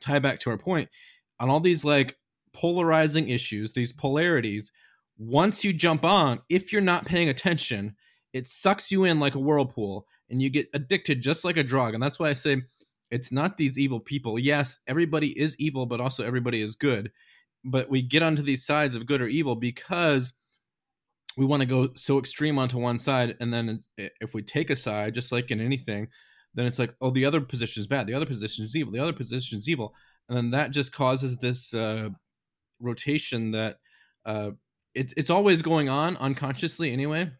tie 0.00 0.18
back 0.18 0.40
to 0.40 0.50
our 0.50 0.58
point 0.58 0.88
on 1.38 1.48
all 1.50 1.60
these 1.60 1.84
like 1.84 2.16
polarizing 2.52 3.28
issues, 3.28 3.72
these 3.74 3.92
polarities. 3.92 4.72
Once 5.18 5.62
you 5.64 5.72
jump 5.72 6.04
on, 6.04 6.40
if 6.48 6.72
you're 6.72 6.80
not 6.82 7.04
paying 7.04 7.28
attention, 7.28 7.94
it 8.32 8.46
sucks 8.46 8.92
you 8.92 9.04
in 9.04 9.20
like 9.20 9.34
a 9.34 9.40
whirlpool, 9.40 10.06
and 10.28 10.40
you 10.40 10.50
get 10.50 10.68
addicted 10.72 11.22
just 11.22 11.44
like 11.44 11.56
a 11.56 11.64
drug. 11.64 11.94
And 11.94 12.02
that's 12.02 12.18
why 12.18 12.28
I 12.28 12.34
say 12.34 12.62
it's 13.10 13.32
not 13.32 13.56
these 13.56 13.78
evil 13.78 14.00
people. 14.00 14.38
Yes, 14.38 14.78
everybody 14.86 15.38
is 15.38 15.58
evil, 15.58 15.86
but 15.86 16.00
also 16.00 16.24
everybody 16.24 16.60
is 16.60 16.76
good. 16.76 17.10
But 17.64 17.90
we 17.90 18.02
get 18.02 18.22
onto 18.22 18.42
these 18.42 18.64
sides 18.64 18.94
of 18.94 19.06
good 19.06 19.20
or 19.20 19.26
evil 19.26 19.56
because 19.56 20.32
we 21.36 21.44
want 21.44 21.62
to 21.62 21.68
go 21.68 21.90
so 21.94 22.18
extreme 22.18 22.58
onto 22.58 22.78
one 22.78 22.98
side. 22.98 23.36
And 23.40 23.52
then 23.52 23.84
if 23.96 24.34
we 24.34 24.42
take 24.42 24.70
a 24.70 24.76
side, 24.76 25.14
just 25.14 25.32
like 25.32 25.50
in 25.50 25.60
anything, 25.60 26.08
then 26.54 26.66
it's 26.66 26.78
like, 26.78 26.94
oh, 27.00 27.10
the 27.10 27.24
other 27.24 27.40
position 27.40 27.80
is 27.80 27.86
bad. 27.86 28.06
The 28.06 28.14
other 28.14 28.26
position 28.26 28.64
is 28.64 28.76
evil. 28.76 28.92
The 28.92 29.02
other 29.02 29.12
position 29.12 29.58
is 29.58 29.68
evil. 29.68 29.94
And 30.28 30.36
then 30.36 30.50
that 30.52 30.70
just 30.70 30.92
causes 30.92 31.38
this 31.38 31.74
uh, 31.74 32.10
rotation 32.80 33.52
that 33.52 33.78
uh, 34.24 34.52
it, 34.94 35.12
it's 35.16 35.30
always 35.30 35.62
going 35.62 35.88
on 35.88 36.16
unconsciously 36.16 36.92
anyway. 36.92 37.30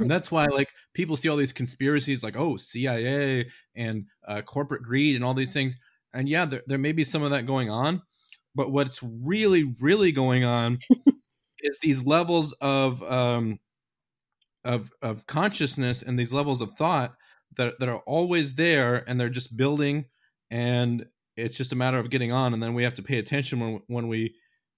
And 0.00 0.10
that's 0.10 0.30
why, 0.30 0.46
like, 0.46 0.70
people 0.94 1.16
see 1.16 1.28
all 1.28 1.36
these 1.36 1.52
conspiracies, 1.52 2.24
like, 2.24 2.36
oh, 2.36 2.56
CIA 2.56 3.50
and 3.74 4.06
uh, 4.26 4.42
corporate 4.42 4.82
greed 4.82 5.14
and 5.14 5.24
all 5.24 5.34
these 5.34 5.52
things. 5.52 5.76
And 6.14 6.28
yeah, 6.28 6.46
there, 6.46 6.62
there 6.66 6.78
may 6.78 6.92
be 6.92 7.04
some 7.04 7.22
of 7.22 7.30
that 7.30 7.46
going 7.46 7.70
on. 7.70 8.02
But 8.54 8.70
what's 8.70 9.02
really, 9.02 9.74
really 9.80 10.12
going 10.12 10.44
on 10.44 10.78
is 11.60 11.78
these 11.80 12.06
levels 12.06 12.52
of 12.60 13.02
um, 13.02 13.58
of 14.64 14.90
of 15.02 15.26
consciousness 15.26 16.02
and 16.02 16.18
these 16.18 16.32
levels 16.32 16.60
of 16.60 16.70
thought 16.72 17.14
that 17.56 17.78
that 17.80 17.88
are 17.88 18.02
always 18.06 18.54
there, 18.54 19.02
and 19.08 19.18
they're 19.18 19.28
just 19.28 19.56
building, 19.56 20.04
and 20.50 21.04
it's 21.36 21.56
just 21.56 21.72
a 21.72 21.76
matter 21.76 21.98
of 21.98 22.10
getting 22.10 22.32
on. 22.32 22.54
And 22.54 22.62
then 22.62 22.74
we 22.74 22.84
have 22.84 22.94
to 22.94 23.02
pay 23.02 23.18
attention 23.18 23.58
when 23.58 23.82
when 23.88 24.08
we 24.08 24.36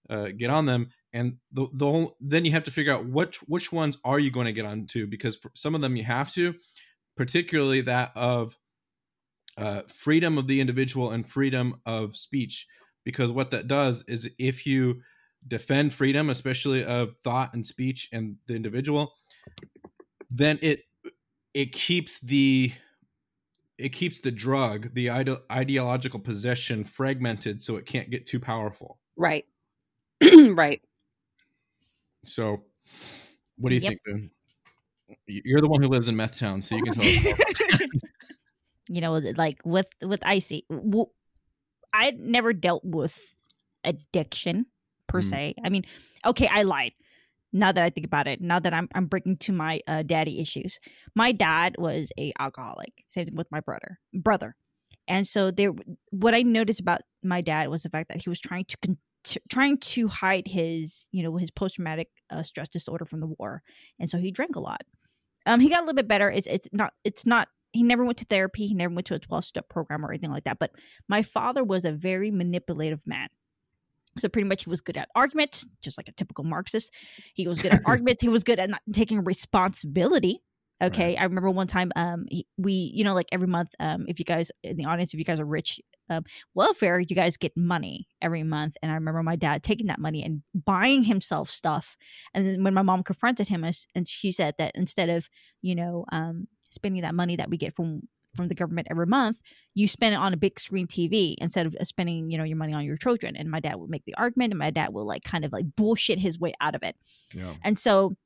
uh, 0.09 0.29
get 0.37 0.51
on 0.51 0.65
them 0.65 0.89
and 1.17 1.37
the, 1.51 1.67
the 1.73 1.87
whole, 1.87 2.17
then 2.21 2.45
you 2.45 2.53
have 2.53 2.65
to 2.65 2.71
figure 2.71 2.93
out 2.93 3.07
which 3.07 3.39
which 3.49 3.73
ones 3.73 3.99
are 4.05 4.19
you 4.19 4.31
going 4.31 4.47
to 4.47 4.53
get 4.53 4.67
onto 4.67 5.07
because 5.07 5.39
some 5.55 5.75
of 5.75 5.81
them 5.81 5.97
you 5.97 6.05
have 6.05 6.33
to 6.35 6.55
particularly 7.17 7.81
that 7.81 8.13
of 8.15 8.57
uh, 9.57 9.83
freedom 9.89 10.37
of 10.37 10.47
the 10.47 10.61
individual 10.61 11.11
and 11.11 11.29
freedom 11.29 11.81
of 11.87 12.17
speech. 12.17 12.67
Because 13.05 13.33
what 13.33 13.51
that 13.53 13.67
does 13.67 14.05
is 14.07 14.31
if 14.39 14.67
you 14.67 15.01
defend 15.47 15.95
freedom 15.95 16.29
especially 16.29 16.85
of 16.85 17.17
thought 17.19 17.55
and 17.55 17.65
speech 17.65 18.09
and 18.13 18.35
the 18.49 18.57
individual 18.57 19.15
then 20.29 20.59
it 20.61 20.81
it 21.55 21.71
keeps 21.71 22.19
the 22.19 22.73
it 23.79 23.91
keeps 23.91 24.21
the 24.23 24.33
drug 24.33 24.93
the 24.95 25.09
ide- 25.09 25.39
ideological 25.53 26.19
possession 26.19 26.83
fragmented 26.83 27.63
so 27.63 27.77
it 27.77 27.87
can't 27.87 28.11
get 28.11 28.27
too 28.27 28.41
powerful. 28.41 28.99
Right. 29.17 29.45
Right 30.25 30.83
so, 32.27 32.65
what 33.57 33.71
do 33.71 33.77
you 33.77 33.83
yep. 33.83 33.91
think, 33.91 34.01
Ben? 34.05 34.31
You're 35.27 35.61
the 35.61 35.69
one 35.69 35.83
who 35.83 35.89
lives 35.89 36.09
in 36.09 36.17
Meth 36.17 36.39
Town, 36.39 36.63
so 36.63 36.77
you 36.77 36.83
can 36.83 36.93
tell 36.93 37.05
us. 37.05 37.81
you 38.89 39.01
know, 39.01 39.15
like 39.37 39.61
with 39.65 39.89
with 40.03 40.21
icy, 40.25 40.67
I 41.93 42.13
never 42.13 42.53
dealt 42.53 42.85
with 42.85 43.19
addiction 43.85 44.67
per 45.07 45.21
mm. 45.21 45.25
se. 45.25 45.55
I 45.65 45.69
mean, 45.69 45.85
okay, 46.25 46.49
I 46.51 46.63
lied. 46.63 46.93
Now 47.53 47.73
that 47.73 47.83
I 47.83 47.91
think 47.91 48.07
about 48.07 48.27
it, 48.27 48.41
now 48.41 48.59
that 48.59 48.75
I'm 48.75 48.89
I'm 48.95 49.07
breaking 49.07 49.39
to 49.39 49.53
my 49.53 49.81
uh, 49.87 50.03
daddy 50.03 50.41
issues, 50.41 50.79
my 51.15 51.33
dad 51.33 51.77
was 51.79 52.13
a 52.19 52.33
alcoholic. 52.39 53.05
Same 53.09 53.29
with 53.33 53.47
my 53.51 53.61
brother, 53.61 53.99
brother, 54.13 54.57
and 55.09 55.27
so 55.27 55.51
there. 55.51 55.73
What 56.11 56.35
I 56.35 56.43
noticed 56.43 56.81
about 56.81 57.01
my 57.23 57.41
dad 57.41 57.69
was 57.69 57.83
the 57.83 57.91
fact 57.91 58.09
that 58.09 58.23
he 58.23 58.29
was 58.29 58.41
trying 58.41 58.65
to 58.67 58.77
con- 58.85 58.99
t- 59.27 59.41
trying 59.51 59.79
to 59.79 60.09
hide 60.09 60.49
his, 60.49 61.09
you 61.13 61.23
know, 61.23 61.37
his 61.37 61.51
post 61.51 61.77
traumatic 61.77 62.09
uh, 62.31 62.43
stress 62.43 62.69
disorder 62.69 63.05
from 63.05 63.21
the 63.21 63.35
war, 63.39 63.63
and 63.99 64.09
so 64.09 64.19
he 64.19 64.31
drank 64.31 64.57
a 64.57 64.61
lot. 64.61 64.83
Um, 65.45 65.61
he 65.61 65.69
got 65.69 65.79
a 65.79 65.83
little 65.83 65.95
bit 65.95 66.09
better. 66.09 66.31
It's 66.31 66.47
it's 66.47 66.69
not 66.73 66.93
it's 67.05 67.27
not. 67.27 67.49
He 67.73 67.83
never 67.83 68.05
went 68.05 68.19
to 68.19 68.25
therapy. 68.25 68.67
He 68.67 68.75
never 68.75 68.95
went 68.95 69.07
to 69.09 69.15
a 69.15 69.19
twelve 69.19 69.45
step 69.45 69.69
program 69.69 70.05
or 70.05 70.11
anything 70.11 70.31
like 70.31 70.45
that. 70.45 70.59
But 70.59 70.73
my 71.09 71.23
father 71.23 71.63
was 71.63 71.85
a 71.85 71.93
very 71.93 72.31
manipulative 72.31 73.07
man. 73.07 73.29
So 74.19 74.29
pretty 74.29 74.49
much 74.49 74.65
he 74.65 74.71
was 74.71 74.81
good 74.81 74.97
at 74.97 75.11
arguments, 75.15 75.67
just 75.83 75.99
like 75.99 76.09
a 76.09 76.13
typical 76.13 76.45
Marxist. 76.45 76.95
He 77.35 77.47
was 77.47 77.59
good 77.59 77.73
at 77.75 77.83
arguments. 77.87 78.23
He 78.23 78.29
was 78.29 78.45
good 78.45 78.59
at 78.59 78.71
not 78.71 78.81
taking 78.93 79.23
responsibility. 79.25 80.41
Okay, 80.83 81.15
right. 81.15 81.21
I 81.21 81.25
remember 81.25 81.51
one 81.51 81.67
time, 81.67 81.91
um, 81.97 82.27
he, 82.29 82.47
we, 82.59 82.73
you 82.73 83.03
know, 83.05 83.15
like 83.15 83.27
every 83.33 83.49
month, 83.49 83.71
um, 83.81 84.05
if 84.09 84.19
you 84.19 84.25
guys 84.25 84.51
in 84.63 84.77
the 84.77 84.85
audience, 84.85 85.15
if 85.15 85.19
you 85.19 85.25
guys 85.25 85.41
are 85.41 85.47
rich, 85.47 85.81
um, 86.11 86.25
welfare, 86.55 87.01
you 87.01 87.17
guys 87.17 87.37
get 87.37 87.57
money 87.57 88.07
every 88.21 88.43
month. 88.43 88.77
And 88.83 88.93
I 88.93 88.95
remember 88.95 89.23
my 89.23 89.37
dad 89.37 89.63
taking 89.63 89.87
that 89.87 89.99
money 89.99 90.23
and 90.23 90.43
buying 90.55 91.03
himself 91.03 91.49
stuff. 91.49 91.97
And 92.35 92.47
then 92.47 92.63
when 92.63 92.75
my 92.75 92.83
mom 92.83 93.03
confronted 93.03 93.49
him, 93.49 93.65
and 93.65 94.07
she 94.07 94.33
said 94.33 94.55
that 94.59 94.73
instead 94.75 95.09
of, 95.09 95.29
you 95.63 95.75
know, 95.75 96.05
um, 96.13 96.47
spending 96.71 97.03
that 97.03 97.15
money 97.15 97.37
that 97.37 97.51
we 97.51 97.57
get 97.57 97.75
from 97.75 98.03
from 98.35 98.49
the 98.49 98.55
government 98.55 98.87
every 98.91 99.07
month, 99.07 99.41
you 99.75 99.89
spend 99.89 100.15
it 100.15 100.19
on 100.19 100.35
a 100.35 100.37
big 100.37 100.61
screen 100.61 100.87
TV 100.87 101.37
instead 101.39 101.65
of 101.65 101.75
spending, 101.83 102.31
you 102.31 102.37
know, 102.37 102.45
your 102.45 102.59
money 102.59 102.75
on 102.75 102.85
your 102.85 102.97
children. 102.97 103.35
And 103.35 103.51
my 103.51 103.61
dad 103.61 103.77
would 103.77 103.89
make 103.89 104.05
the 104.05 104.15
argument, 104.15 104.53
and 104.53 104.59
my 104.59 104.71
dad 104.71 104.93
will 104.93 105.07
like 105.07 105.23
kind 105.23 105.45
of 105.45 105.53
like 105.53 105.65
bullshit 105.75 106.19
his 106.19 106.39
way 106.39 106.53
out 106.61 106.75
of 106.75 106.83
it. 106.83 106.97
Yeah. 107.35 107.55
And 107.65 107.79
so, 107.79 108.17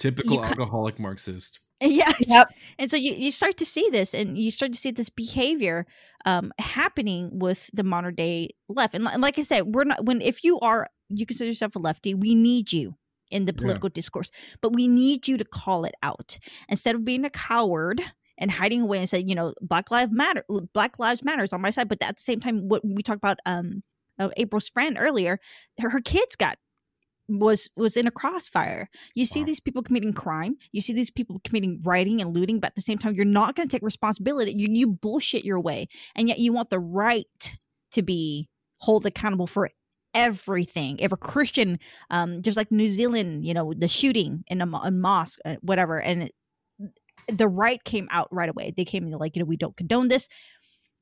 typical 0.00 0.44
alcoholic 0.44 0.98
Marxist. 0.98 1.60
Yes. 1.82 2.26
Yep. 2.28 2.48
And 2.78 2.90
so 2.90 2.98
you, 2.98 3.14
you 3.14 3.30
start 3.30 3.56
to 3.56 3.64
see 3.64 3.88
this 3.90 4.12
and 4.12 4.36
you 4.36 4.50
start 4.50 4.72
to 4.72 4.78
see 4.78 4.90
this 4.90 5.08
behavior 5.08 5.86
um, 6.26 6.52
happening 6.58 7.38
with 7.38 7.70
the 7.72 7.82
modern 7.82 8.14
day 8.14 8.50
left. 8.68 8.94
And, 8.94 9.08
and 9.08 9.22
like 9.22 9.38
I 9.38 9.42
said, 9.42 9.74
we're 9.74 9.84
not, 9.84 10.04
when, 10.04 10.20
if 10.20 10.44
you 10.44 10.60
are, 10.60 10.90
you 11.08 11.24
consider 11.24 11.48
yourself 11.48 11.76
a 11.76 11.78
lefty, 11.78 12.12
we 12.12 12.34
need 12.34 12.70
you 12.70 12.96
in 13.30 13.46
the 13.46 13.54
political 13.54 13.88
yeah. 13.88 13.94
discourse, 13.94 14.30
but 14.60 14.74
we 14.74 14.88
need 14.88 15.26
you 15.26 15.38
to 15.38 15.44
call 15.46 15.86
it 15.86 15.94
out 16.02 16.38
instead 16.68 16.96
of 16.96 17.04
being 17.06 17.24
a 17.24 17.30
coward 17.30 18.02
and 18.36 18.50
hiding 18.50 18.82
away 18.82 18.98
and 18.98 19.08
say, 19.08 19.20
you 19.20 19.34
know, 19.34 19.54
Black 19.62 19.90
Lives 19.90 20.12
Matter, 20.12 20.44
Black 20.74 20.98
Lives 20.98 21.24
Matters 21.24 21.54
on 21.54 21.62
my 21.62 21.70
side. 21.70 21.88
But 21.88 22.02
at 22.02 22.16
the 22.16 22.22
same 22.22 22.40
time, 22.40 22.68
what 22.68 22.84
we 22.84 23.02
talked 23.02 23.16
about, 23.16 23.38
um, 23.46 23.82
uh, 24.18 24.28
April's 24.36 24.68
friend 24.68 24.98
earlier, 25.00 25.38
her, 25.80 25.88
her 25.88 26.00
kids 26.00 26.36
got 26.36 26.58
was 27.38 27.70
was 27.76 27.96
in 27.96 28.06
a 28.06 28.10
crossfire. 28.10 28.88
You 29.14 29.24
see 29.24 29.40
wow. 29.40 29.46
these 29.46 29.60
people 29.60 29.82
committing 29.82 30.12
crime. 30.12 30.56
You 30.72 30.80
see 30.80 30.92
these 30.92 31.10
people 31.10 31.40
committing 31.44 31.80
rioting 31.84 32.20
and 32.20 32.34
looting, 32.34 32.60
but 32.60 32.68
at 32.68 32.74
the 32.74 32.82
same 32.82 32.98
time, 32.98 33.14
you're 33.14 33.24
not 33.24 33.54
going 33.54 33.68
to 33.68 33.74
take 33.74 33.82
responsibility. 33.82 34.54
You 34.56 34.68
you 34.70 34.88
bullshit 34.88 35.44
your 35.44 35.60
way, 35.60 35.88
and 36.14 36.28
yet 36.28 36.38
you 36.38 36.52
want 36.52 36.70
the 36.70 36.80
right 36.80 37.56
to 37.92 38.02
be 38.02 38.48
held 38.84 39.06
accountable 39.06 39.46
for 39.46 39.70
everything. 40.14 40.98
If 40.98 41.12
a 41.12 41.16
Christian, 41.16 41.78
um, 42.10 42.42
just 42.42 42.56
like 42.56 42.72
New 42.72 42.88
Zealand, 42.88 43.46
you 43.46 43.54
know, 43.54 43.72
the 43.76 43.88
shooting 43.88 44.44
in 44.48 44.60
a, 44.60 44.66
a 44.66 44.90
mosque, 44.90 45.38
uh, 45.44 45.56
whatever, 45.60 46.00
and 46.00 46.24
it, 46.24 46.32
the 47.28 47.48
right 47.48 47.82
came 47.84 48.08
out 48.10 48.28
right 48.32 48.48
away. 48.48 48.72
They 48.76 48.84
came 48.84 49.06
in 49.06 49.12
like, 49.12 49.36
you 49.36 49.40
know, 49.40 49.46
we 49.46 49.56
don't 49.56 49.76
condone 49.76 50.08
this 50.08 50.28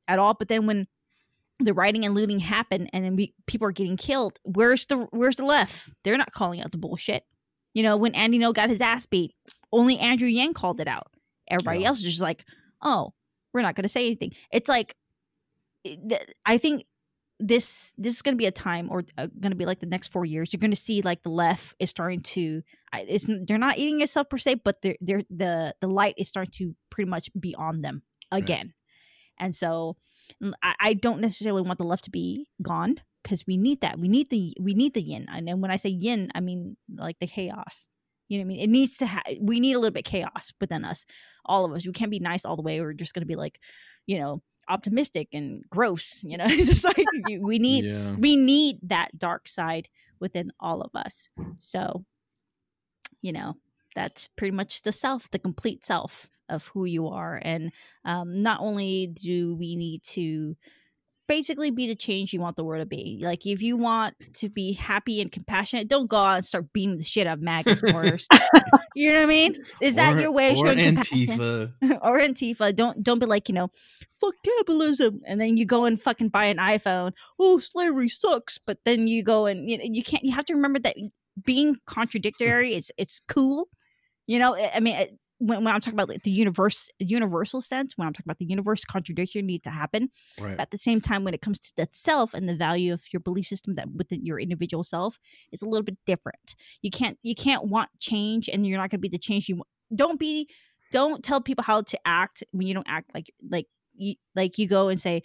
at 0.06 0.18
all. 0.18 0.34
But 0.34 0.48
then 0.48 0.66
when 0.66 0.86
the 1.60 1.74
rioting 1.74 2.04
and 2.04 2.14
looting 2.14 2.38
happen 2.38 2.88
and 2.92 3.04
then 3.04 3.16
we, 3.16 3.34
people 3.46 3.66
are 3.66 3.72
getting 3.72 3.96
killed 3.96 4.38
where's 4.44 4.86
the 4.86 5.08
where's 5.10 5.36
the 5.36 5.44
left? 5.44 5.92
They're 6.04 6.18
not 6.18 6.32
calling 6.32 6.60
out 6.60 6.70
the 6.70 6.78
bullshit. 6.78 7.24
You 7.74 7.82
know 7.82 7.96
when 7.96 8.14
Andy 8.14 8.38
Ngo 8.38 8.54
got 8.54 8.68
his 8.68 8.80
ass 8.80 9.06
beat 9.06 9.34
only 9.72 9.98
andrew 9.98 10.28
yang 10.28 10.54
called 10.54 10.80
it 10.80 10.88
out. 10.88 11.08
Everybody 11.50 11.80
yeah. 11.80 11.88
else 11.88 11.98
is 11.98 12.04
just 12.04 12.22
like 12.22 12.44
oh 12.82 13.12
we're 13.52 13.62
not 13.62 13.74
going 13.74 13.84
to 13.84 13.88
say 13.88 14.06
anything. 14.06 14.32
It's 14.52 14.68
like 14.68 14.94
i 16.44 16.58
think 16.58 16.84
this 17.40 17.94
this 17.98 18.16
is 18.16 18.22
going 18.22 18.34
to 18.34 18.38
be 18.38 18.46
a 18.46 18.50
time 18.50 18.88
or 18.90 19.04
uh, 19.16 19.26
going 19.40 19.52
to 19.52 19.56
be 19.56 19.64
like 19.64 19.78
the 19.78 19.86
next 19.86 20.08
four 20.08 20.24
years 20.24 20.52
you're 20.52 20.58
going 20.58 20.72
to 20.72 20.76
see 20.76 21.02
like 21.02 21.22
the 21.22 21.28
left 21.28 21.74
is 21.78 21.88
starting 21.88 22.20
to 22.20 22.62
it's 22.94 23.28
they're 23.46 23.58
not 23.58 23.78
eating 23.78 24.00
yourself 24.00 24.28
per 24.28 24.38
se 24.38 24.56
but 24.64 24.82
they're, 24.82 24.96
they're 25.00 25.22
the 25.30 25.72
the 25.80 25.86
light 25.86 26.14
is 26.18 26.28
starting 26.28 26.50
to 26.50 26.74
pretty 26.90 27.08
much 27.08 27.30
be 27.38 27.54
on 27.54 27.80
them 27.80 28.02
again 28.32 28.74
and 29.38 29.54
so 29.54 29.96
mm, 30.42 30.52
I, 30.62 30.74
I 30.80 30.94
don't 30.94 31.20
necessarily 31.20 31.62
want 31.62 31.78
the 31.78 31.84
left 31.84 32.04
to 32.04 32.10
be 32.10 32.48
gone 32.62 32.96
because 33.22 33.46
we 33.46 33.56
need 33.56 33.80
that. 33.82 33.98
We 33.98 34.08
need 34.08 34.30
the 34.30 34.54
we 34.60 34.74
need 34.74 34.94
the 34.94 35.02
yin. 35.02 35.26
And 35.32 35.46
then 35.46 35.60
when 35.60 35.70
I 35.70 35.76
say 35.76 35.90
yin, 35.90 36.30
I 36.34 36.40
mean 36.40 36.76
like 36.94 37.18
the 37.18 37.26
chaos. 37.26 37.86
You 38.28 38.38
know 38.38 38.42
what 38.42 38.46
I 38.46 38.48
mean? 38.48 38.60
It 38.60 38.70
needs 38.70 38.96
to 38.98 39.06
have. 39.06 39.22
We 39.40 39.58
need 39.58 39.72
a 39.72 39.78
little 39.78 39.92
bit 39.92 40.04
chaos 40.04 40.52
within 40.60 40.84
us, 40.84 41.06
all 41.46 41.64
of 41.64 41.72
us. 41.72 41.86
We 41.86 41.92
can't 41.92 42.10
be 42.10 42.18
nice 42.18 42.44
all 42.44 42.56
the 42.56 42.62
way. 42.62 42.80
We're 42.80 42.92
just 42.92 43.14
going 43.14 43.22
to 43.22 43.26
be 43.26 43.36
like, 43.36 43.58
you 44.06 44.18
know, 44.18 44.42
optimistic 44.68 45.28
and 45.32 45.64
gross. 45.70 46.22
You 46.24 46.36
know, 46.36 46.44
it's 46.46 46.66
just 46.66 46.84
like 46.84 47.06
we 47.40 47.58
need 47.58 47.86
yeah. 47.86 48.12
we 48.18 48.36
need 48.36 48.78
that 48.82 49.18
dark 49.18 49.48
side 49.48 49.88
within 50.20 50.52
all 50.60 50.82
of 50.82 50.90
us. 50.94 51.28
So, 51.58 52.04
you 53.22 53.32
know, 53.32 53.54
that's 53.98 54.28
pretty 54.28 54.52
much 54.52 54.82
the 54.82 54.92
self, 54.92 55.28
the 55.32 55.40
complete 55.40 55.84
self 55.84 56.30
of 56.48 56.68
who 56.68 56.84
you 56.84 57.08
are. 57.08 57.40
And 57.42 57.72
um, 58.04 58.42
not 58.42 58.60
only 58.60 59.08
do 59.08 59.56
we 59.56 59.74
need 59.74 60.04
to 60.14 60.56
basically 61.26 61.72
be 61.72 61.88
the 61.88 61.96
change 61.96 62.32
you 62.32 62.40
want 62.40 62.54
the 62.54 62.62
world 62.64 62.80
to 62.80 62.86
be. 62.86 63.18
Like 63.20 63.44
if 63.44 63.60
you 63.60 63.76
want 63.76 64.14
to 64.34 64.48
be 64.48 64.72
happy 64.72 65.20
and 65.20 65.32
compassionate, 65.32 65.88
don't 65.88 66.08
go 66.08 66.16
out 66.16 66.36
and 66.36 66.44
start 66.44 66.72
beating 66.72 66.94
the 66.94 67.02
shit 67.02 67.26
out 67.26 67.38
of 67.38 67.42
MAGA 67.42 67.74
supporters. 67.74 68.28
you 68.94 69.12
know 69.12 69.18
what 69.18 69.24
I 69.24 69.26
mean? 69.26 69.56
Is 69.82 69.96
that 69.96 70.18
your 70.20 70.32
way 70.32 70.52
of 70.52 70.58
showing 70.58 70.78
Antifa. 70.78 71.72
compassion? 71.76 71.98
or 72.02 72.20
Antifa. 72.20 72.74
Don't 72.74 73.02
don't 73.02 73.18
be 73.18 73.26
like, 73.26 73.48
you 73.48 73.54
know, 73.56 73.68
fuck 74.20 74.34
capitalism. 74.44 75.20
And 75.26 75.40
then 75.40 75.56
you 75.56 75.66
go 75.66 75.86
and 75.86 76.00
fucking 76.00 76.28
buy 76.28 76.44
an 76.44 76.58
iPhone. 76.58 77.12
Oh, 77.38 77.58
slavery 77.58 78.08
sucks. 78.08 78.58
But 78.58 78.78
then 78.84 79.08
you 79.08 79.24
go 79.24 79.46
and 79.46 79.68
you 79.68 79.76
know 79.76 79.84
you 79.84 80.04
can't 80.04 80.22
you 80.22 80.32
have 80.32 80.46
to 80.46 80.54
remember 80.54 80.78
that 80.78 80.96
being 81.44 81.76
contradictory 81.86 82.74
is 82.74 82.92
it's 82.96 83.20
cool. 83.28 83.68
You 84.28 84.38
know, 84.38 84.56
I 84.74 84.78
mean 84.78 84.96
when, 85.38 85.64
when 85.64 85.72
I'm 85.74 85.80
talking 85.80 85.94
about 85.94 86.08
like 86.08 86.22
the 86.24 86.30
universe, 86.30 86.90
universal 86.98 87.60
sense, 87.60 87.96
when 87.96 88.06
I'm 88.06 88.12
talking 88.12 88.26
about 88.26 88.38
the 88.38 88.46
universe, 88.46 88.84
contradiction 88.84 89.46
needs 89.46 89.62
to 89.62 89.70
happen. 89.70 90.10
Right. 90.40 90.58
At 90.58 90.70
the 90.72 90.78
same 90.78 91.00
time, 91.00 91.22
when 91.24 91.32
it 91.32 91.40
comes 91.40 91.60
to 91.60 91.72
that 91.76 91.94
self 91.94 92.34
and 92.34 92.48
the 92.48 92.54
value 92.54 92.92
of 92.92 93.02
your 93.12 93.20
belief 93.20 93.46
system 93.46 93.74
that 93.74 93.88
within 93.94 94.24
your 94.24 94.40
individual 94.40 94.82
self 94.84 95.18
is 95.52 95.62
a 95.62 95.68
little 95.68 95.84
bit 95.84 95.96
different. 96.06 96.56
You 96.82 96.90
can't 96.90 97.18
you 97.22 97.34
can't 97.34 97.64
want 97.68 97.90
change, 98.00 98.48
and 98.48 98.66
you're 98.66 98.78
not 98.78 98.90
going 98.90 98.98
to 98.98 99.08
be 99.08 99.08
the 99.08 99.18
change 99.18 99.48
you 99.48 99.56
want. 99.56 99.68
Don't 99.94 100.18
be. 100.20 100.48
Don't 100.90 101.22
tell 101.22 101.40
people 101.40 101.64
how 101.64 101.82
to 101.82 101.98
act 102.04 102.42
when 102.52 102.66
you 102.66 102.74
don't 102.74 102.88
act 102.88 103.14
like 103.14 103.30
like 103.48 103.66
you 103.94 104.14
like 104.34 104.58
you 104.58 104.66
go 104.66 104.88
and 104.88 104.98
say 105.00 105.22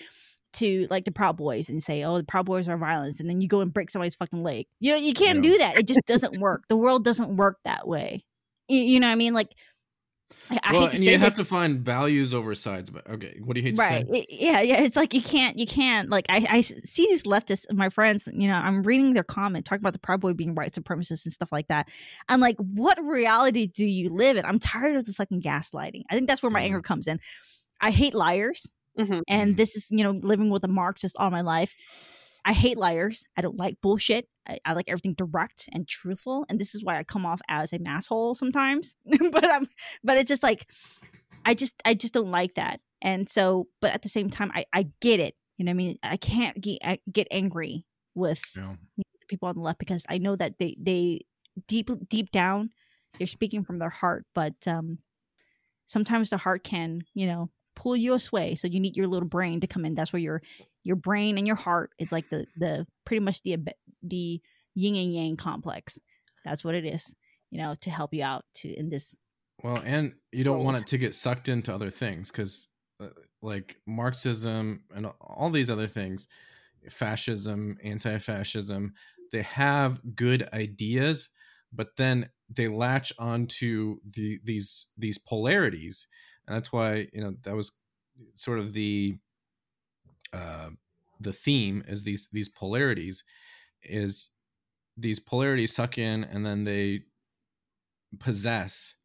to 0.54 0.86
like 0.92 1.06
the 1.06 1.12
Proud 1.12 1.38
Boys 1.38 1.70
and 1.70 1.82
say, 1.82 2.04
"Oh, 2.04 2.18
the 2.18 2.24
Proud 2.24 2.46
Boys 2.46 2.68
are 2.68 2.78
violence," 2.78 3.20
and 3.20 3.28
then 3.30 3.42
you 3.42 3.48
go 3.48 3.62
and 3.62 3.74
break 3.74 3.90
somebody's 3.90 4.16
fucking 4.16 4.44
leg. 4.44 4.68
You 4.80 4.92
know, 4.92 4.98
you 4.98 5.14
can't 5.14 5.38
Yeah. 5.44 5.52
do 5.52 5.58
that. 5.58 5.78
It 5.80 5.88
just 5.88 6.02
doesn't 6.06 6.40
work. 6.40 6.68
The 6.68 6.78
world 6.78 7.04
doesn't 7.04 7.36
work 7.36 7.58
that 7.64 7.88
way. 7.88 8.24
You, 8.74 8.84
you 8.84 9.00
know 9.00 9.08
what 9.08 9.14
I 9.14 9.16
mean? 9.16 9.34
Like, 9.34 9.54
I, 10.50 10.60
I 10.64 10.72
well, 10.72 10.82
hate 10.82 10.88
to 10.88 10.96
and 10.96 11.00
say 11.00 11.12
you 11.12 11.18
this, 11.18 11.22
have 11.24 11.36
to 11.36 11.46
find 11.46 11.80
values 11.80 12.34
over 12.34 12.54
sides. 12.56 12.90
But 12.90 13.08
okay, 13.10 13.40
what 13.44 13.56
do 13.56 13.62
you 13.62 13.68
hate 13.68 13.78
right? 13.78 14.06
to 14.06 14.14
say? 14.16 14.26
Yeah, 14.30 14.62
yeah. 14.62 14.82
It's 14.82 14.96
like 14.96 15.14
you 15.14 15.22
can't, 15.22 15.58
you 15.58 15.66
can't. 15.66 16.10
Like, 16.10 16.26
I, 16.30 16.46
I 16.50 16.62
see 16.62 17.06
these 17.08 17.24
leftists, 17.24 17.72
my 17.72 17.90
friends. 17.90 18.28
You 18.34 18.48
know, 18.48 18.56
I'm 18.56 18.84
reading 18.84 19.14
their 19.14 19.24
comment 19.24 19.66
talking 19.66 19.82
about 19.82 19.94
the 19.94 20.00
Proud 20.00 20.22
Boy 20.22 20.34
being 20.34 20.56
white 20.56 20.72
supremacist 20.72 21.26
and 21.26 21.34
stuff 21.34 21.52
like 21.52 21.68
that. 21.68 21.88
I'm 22.30 22.40
like, 22.40 22.58
what 22.58 23.02
reality 23.04 23.68
do 23.68 23.86
you 23.86 24.10
live 24.10 24.38
in? 24.38 24.46
I'm 24.46 24.60
tired 24.60 24.96
of 24.96 25.06
the 25.06 25.14
fucking 25.14 25.42
gaslighting. 25.42 26.04
I 26.10 26.16
think 26.16 26.28
that's 26.28 26.44
where 26.44 26.52
my 26.52 26.62
Mhm. 26.62 26.66
anger 26.66 26.82
comes 26.82 27.08
in. 27.08 27.20
I 27.80 27.92
hate 27.92 28.14
liars 28.14 28.72
Mhm. 28.98 29.22
and 29.28 29.54
Mhm. 29.54 29.58
this 29.58 29.76
is 29.76 29.88
you 29.92 30.04
know 30.04 30.12
living 30.12 30.50
with 30.50 30.64
a 30.64 30.68
marxist 30.68 31.16
all 31.20 31.32
my 31.32 31.42
life 31.42 31.74
i 32.46 32.54
hate 32.54 32.78
liars. 32.78 33.24
I 33.38 33.42
don't 33.42 33.58
like 33.58 33.82
bullshit. 33.82 34.28
I, 34.48 34.60
I 34.66 34.74
like 34.74 34.90
everything 34.90 35.14
direct 35.14 35.70
and 35.74 35.88
truthful 35.88 36.46
and 36.50 36.60
this 36.60 36.76
is 36.76 36.84
why 36.84 36.98
i 36.98 37.04
come 37.04 37.26
off 37.26 37.42
as 37.48 37.74
a 37.74 37.80
masshole 37.80 38.36
sometimes. 38.36 38.96
But 39.32 39.50
i'm 39.52 39.66
but 40.04 40.18
it's 40.18 40.28
just 40.30 40.44
like 40.44 40.70
i 41.46 41.54
just 41.54 41.76
i 41.86 41.94
just 41.94 42.14
don't 42.14 42.32
like 42.32 42.56
that. 42.56 42.80
And 43.02 43.28
so 43.30 43.68
but 43.82 43.94
at 43.94 44.02
the 44.02 44.10
same 44.10 44.30
time 44.30 44.52
i 44.54 44.66
i 44.74 44.88
get 45.02 45.20
it. 45.20 45.36
You 45.58 45.66
know 45.66 45.70
what 45.72 45.76
i 45.76 45.78
mean? 45.78 45.98
I 46.04 46.18
can't 46.18 46.60
get 46.60 46.80
I 46.84 47.00
get 47.12 47.28
angry 47.32 47.86
with 48.16 48.42
Yeah. 48.58 48.76
people 49.28 49.48
on 49.50 49.56
the 49.56 49.62
left 49.62 49.80
because 49.80 50.06
i 50.10 50.18
know 50.18 50.36
that 50.36 50.60
they 50.60 50.76
they 50.80 51.22
deep 51.68 51.90
deep 52.10 52.32
down 52.32 52.70
they're 53.18 53.28
speaking 53.28 53.64
from 53.64 53.78
their 53.80 53.90
heart. 53.92 54.26
But 54.34 54.68
um 54.68 54.98
sometimes 55.86 56.30
the 56.30 56.38
heart 56.38 56.64
can 56.64 57.04
you 57.14 57.28
know 57.28 57.50
pull 57.76 57.96
you 57.96 58.18
away 58.32 58.56
so 58.56 58.68
you 58.68 58.80
need 58.80 58.96
your 58.98 59.08
little 59.08 59.28
brain 59.28 59.60
to 59.60 59.68
come 59.68 59.86
in. 59.86 59.96
That's 59.96 60.14
where 60.14 60.22
your 60.22 60.42
your 60.84 60.96
brain 60.96 61.38
and 61.38 61.48
your 61.48 61.56
heart 61.56 61.92
is 62.00 62.12
like 62.12 62.30
the 62.30 62.46
the 62.58 62.86
pretty 63.06 63.24
much 63.24 63.42
the 63.42 63.54
ab- 63.54 63.78
the 64.02 64.42
yin 64.76 64.96
and 64.96 65.14
yang 65.14 65.38
complex. 65.38 66.00
That's 66.46 66.64
what 66.64 66.76
it 66.76 66.86
is 66.86 67.16
you 67.54 67.60
know 67.60 67.76
to 67.82 67.90
help 67.92 68.14
you 68.14 68.24
out 68.24 68.46
to 68.56 68.74
in 68.74 68.90
this 68.90 69.16
Well, 69.64 69.82
and 69.86 70.16
you 70.32 70.44
don't 70.44 70.64
want 70.64 70.80
it 70.80 70.88
to 70.88 70.98
get 70.98 71.14
sucked 71.14 71.48
into 71.48 71.74
other 71.74 71.92
things 71.92 72.32
because, 72.32 72.68
uh, 73.00 73.10
like 73.42 73.78
Marxism 73.86 74.84
and 74.94 75.06
all 75.22 75.52
these 75.52 75.70
other 75.70 75.88
things, 75.88 76.28
fascism, 76.90 77.78
anti-fascism, 77.84 78.94
they 79.32 79.44
have 79.44 80.02
good 80.16 80.50
ideas, 80.52 81.30
but 81.72 81.96
then 81.96 82.30
they 82.50 82.68
latch 82.68 83.14
onto 83.20 83.98
the 84.04 84.40
these 84.44 84.88
these 84.98 85.20
polarities, 85.20 86.08
and 86.48 86.56
that's 86.56 86.72
why 86.72 87.08
you 87.14 87.22
know 87.22 87.36
that 87.44 87.56
was 87.56 87.80
sort 88.36 88.60
of 88.60 88.74
the 88.74 89.18
uh, 90.34 90.70
the 91.20 91.34
theme 91.34 91.84
is 91.88 92.04
these 92.04 92.28
these 92.32 92.50
polarities 92.50 93.24
is 93.84 94.30
these 94.98 95.20
polarities 95.20 95.74
suck 95.74 95.98
in 95.98 96.24
and 96.24 96.46
then 96.46 96.64
they 96.64 97.02
possess. 98.20 98.96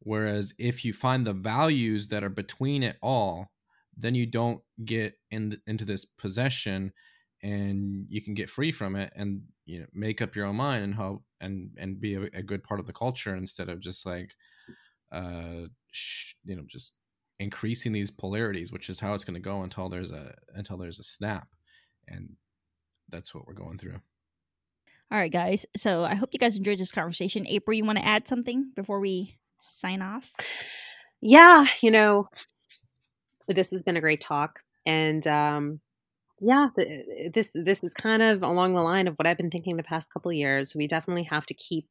Whereas 0.00 0.52
if 0.58 0.84
you 0.84 0.92
find 0.92 1.26
the 1.26 1.32
values 1.32 2.08
that 2.08 2.22
are 2.22 2.30
between 2.30 2.82
it 2.82 2.96
all 3.02 3.50
then 3.96 4.14
you 4.14 4.26
don't 4.26 4.60
get 4.84 5.14
in 5.30 5.50
the, 5.50 5.60
into 5.66 5.84
this 5.84 6.04
possession 6.04 6.92
and 7.42 8.06
you 8.08 8.22
can 8.22 8.34
get 8.34 8.50
free 8.50 8.72
from 8.72 8.96
it 8.96 9.12
and 9.14 9.42
you 9.66 9.80
know 9.80 9.86
make 9.92 10.20
up 10.20 10.34
your 10.34 10.46
own 10.46 10.56
mind 10.56 10.82
and 10.82 10.94
help 10.94 11.22
and 11.40 11.70
and 11.78 12.00
be 12.00 12.14
a, 12.14 12.22
a 12.34 12.42
good 12.42 12.64
part 12.64 12.80
of 12.80 12.86
the 12.86 12.92
culture 12.92 13.34
instead 13.34 13.68
of 13.68 13.80
just 13.80 14.04
like 14.06 14.34
uh 15.12 15.66
sh- 15.90 16.34
you 16.44 16.56
know 16.56 16.64
just 16.66 16.92
increasing 17.40 17.92
these 17.92 18.10
polarities 18.10 18.72
which 18.72 18.88
is 18.88 19.00
how 19.00 19.14
it's 19.14 19.24
going 19.24 19.34
to 19.34 19.40
go 19.40 19.62
until 19.62 19.88
there's 19.88 20.12
a 20.12 20.34
until 20.54 20.76
there's 20.76 20.98
a 20.98 21.04
snap. 21.04 21.48
And 22.06 22.36
that's 23.08 23.34
what 23.34 23.46
we're 23.46 23.54
going 23.54 23.78
through. 23.78 24.00
All 25.10 25.18
right 25.18 25.32
guys. 25.32 25.66
So 25.76 26.04
i 26.04 26.14
hope 26.14 26.30
you 26.32 26.38
guys 26.38 26.56
enjoyed 26.56 26.78
this 26.78 26.92
conversation. 26.92 27.46
April 27.46 27.76
you 27.76 27.84
want 27.84 27.98
to 27.98 28.06
add 28.06 28.26
something 28.28 28.72
before 28.74 29.00
we 29.00 29.36
sign 29.58 30.02
off? 30.02 30.32
Yeah, 31.20 31.66
you 31.80 31.90
know, 31.90 32.28
this 33.48 33.70
has 33.70 33.82
been 33.82 33.96
a 33.96 34.00
great 34.00 34.20
talk, 34.20 34.62
and 34.84 35.26
um, 35.26 35.80
yeah, 36.44 36.68
th- 36.78 36.88
uh, 36.88 37.30
this 37.32 37.54
this 37.54 37.82
is 37.82 37.94
kind 37.94 38.22
of 38.22 38.42
along 38.42 38.74
the 38.74 38.82
line 38.82 39.08
of 39.08 39.14
what 39.16 39.26
I've 39.26 39.36
been 39.38 39.50
thinking 39.50 39.76
the 39.76 39.82
past 39.82 40.12
couple 40.12 40.30
of 40.30 40.36
years. 40.36 40.74
We 40.76 40.86
definitely 40.86 41.24
have 41.24 41.46
to 41.46 41.54
keep 41.54 41.88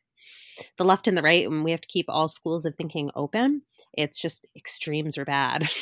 the 0.77 0.85
left 0.85 1.07
and 1.07 1.17
the 1.17 1.21
right, 1.23 1.45
and 1.47 1.63
we 1.63 1.71
have 1.71 1.81
to 1.81 1.87
keep 1.87 2.05
all 2.09 2.27
schools 2.27 2.65
of 2.65 2.75
thinking 2.75 3.09
open. 3.15 3.63
It's 3.97 4.19
just 4.19 4.45
extremes 4.55 5.17
are 5.17 5.25
bad. 5.25 5.67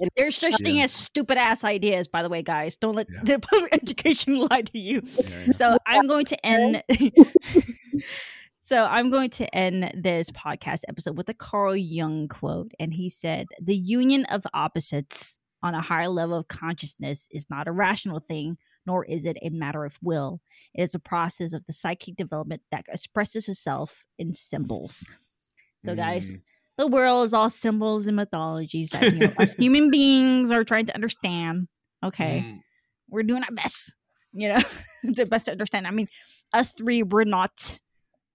And- 0.00 0.10
there's 0.16 0.36
such 0.36 0.54
thing 0.58 0.80
as 0.80 0.92
stupid 0.92 1.38
ass 1.38 1.64
ideas 1.64 2.06
by 2.06 2.22
the 2.22 2.28
way 2.28 2.40
guys 2.40 2.76
don't 2.76 2.94
let 2.94 3.08
Yeah. 3.12 3.20
the 3.24 3.38
public 3.40 3.74
education 3.74 4.36
lie 4.50 4.62
to 4.62 4.78
you 4.78 5.02
Yeah, 5.04 5.26
yeah. 5.46 5.50
so 5.50 5.76
i'm 5.88 6.06
going 6.06 6.24
to 6.26 6.46
end 6.46 6.82
so 8.56 8.84
i'm 8.88 9.10
going 9.10 9.30
to 9.30 9.52
end 9.54 9.90
this 9.94 10.30
podcast 10.30 10.82
episode 10.88 11.16
with 11.16 11.28
a 11.28 11.34
carl 11.34 11.74
jung 11.76 12.28
quote 12.28 12.70
and 12.78 12.94
he 12.94 13.08
said 13.08 13.46
the 13.60 13.74
union 13.74 14.24
of 14.26 14.44
opposites 14.54 15.40
on 15.62 15.74
a 15.74 15.80
higher 15.80 16.08
level 16.08 16.36
of 16.38 16.48
consciousness 16.48 17.28
is 17.32 17.46
not 17.50 17.66
a 17.68 17.72
rational 17.72 18.18
thing 18.20 18.56
nor 18.86 19.04
is 19.04 19.26
it 19.26 19.36
a 19.42 19.50
matter 19.50 19.84
of 19.84 19.98
will. 20.02 20.40
It 20.72 20.82
is 20.82 20.94
a 20.94 20.98
process 20.98 21.52
of 21.52 21.66
the 21.66 21.74
psychic 21.74 22.16
development 22.16 22.62
that 22.70 22.86
expresses 22.88 23.46
itself 23.48 24.06
in 24.18 24.32
symbols. 24.32 25.04
So 25.80 25.94
guys 25.94 26.32
Mm. 26.34 26.42
the 26.78 26.86
world 26.86 27.24
is 27.26 27.34
all 27.34 27.50
symbols 27.50 28.06
and 28.06 28.16
mythologies 28.16 28.90
that 28.90 29.12
you 29.12 29.18
know, 29.20 29.26
us 29.38 29.54
human 29.58 29.90
beings 29.90 30.50
are 30.50 30.64
trying 30.64 30.86
to 30.86 30.94
understand. 30.94 31.68
Okay. 32.04 32.44
Mm. 32.46 32.60
we're 33.10 33.22
doing 33.24 33.42
our 33.42 33.54
best 33.54 33.94
you 34.32 34.48
know 34.48 34.60
the 35.02 35.26
best 35.26 35.46
to 35.46 35.52
understand. 35.52 35.86
I 35.86 35.90
mean 35.90 36.08
us 36.54 36.72
three 36.72 37.02
we're 37.02 37.24
not 37.24 37.78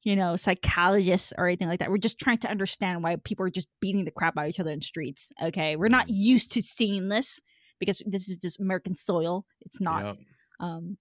you 0.04 0.16
know 0.16 0.36
psychologists 0.36 1.34
or 1.38 1.48
anything 1.48 1.68
like 1.68 1.80
that. 1.80 1.90
We're 1.90 1.98
just 1.98 2.20
trying 2.20 2.38
to 2.40 2.50
understand 2.52 3.04
why 3.04 3.16
people 3.24 3.46
are 3.46 3.50
just 3.50 3.68
beating 3.80 4.06
the 4.06 4.12
crap 4.12 4.38
out 4.38 4.44
of 4.46 4.50
each 4.50 4.60
other 4.60 4.72
in 4.72 4.82
streets 4.82 5.32
okay? 5.42 5.76
We're 5.76 5.88
not 5.90 6.10
used 6.10 6.52
to 6.54 6.62
seeing 6.62 7.10
this 7.10 7.42
because 7.80 8.02
this 8.06 8.28
is 8.30 8.38
just 8.38 8.60
american 8.60 8.96
soil. 8.96 9.46
It's 9.62 9.80
not 9.82 10.04
Yep. 10.06 10.18
um 10.60 10.98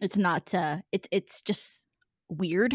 it's 0.00 0.18
not 0.18 0.54
uh 0.54 0.78
it's 0.92 1.08
it's 1.10 1.40
just 1.42 1.86
weird. 2.28 2.74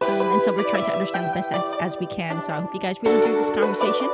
Um, 0.00 0.08
and 0.08 0.42
so 0.42 0.52
we're 0.54 0.62
trying 0.64 0.84
to 0.84 0.92
understand 0.92 1.26
the 1.26 1.32
best 1.34 1.52
as, 1.52 1.64
as 1.80 1.98
we 2.00 2.06
can. 2.06 2.40
So 2.40 2.52
i 2.54 2.60
hope 2.60 2.72
you 2.72 2.80
guys 2.80 2.96
really 3.02 3.16
enjoyed 3.16 3.34
this 3.36 3.50
conversation. 3.50 4.08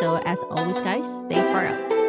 So 0.00 0.20
as 0.26 0.42
always 0.50 0.80
guys 0.80 1.22
stay 1.22 1.36
far 1.36 1.66
out 1.66 2.03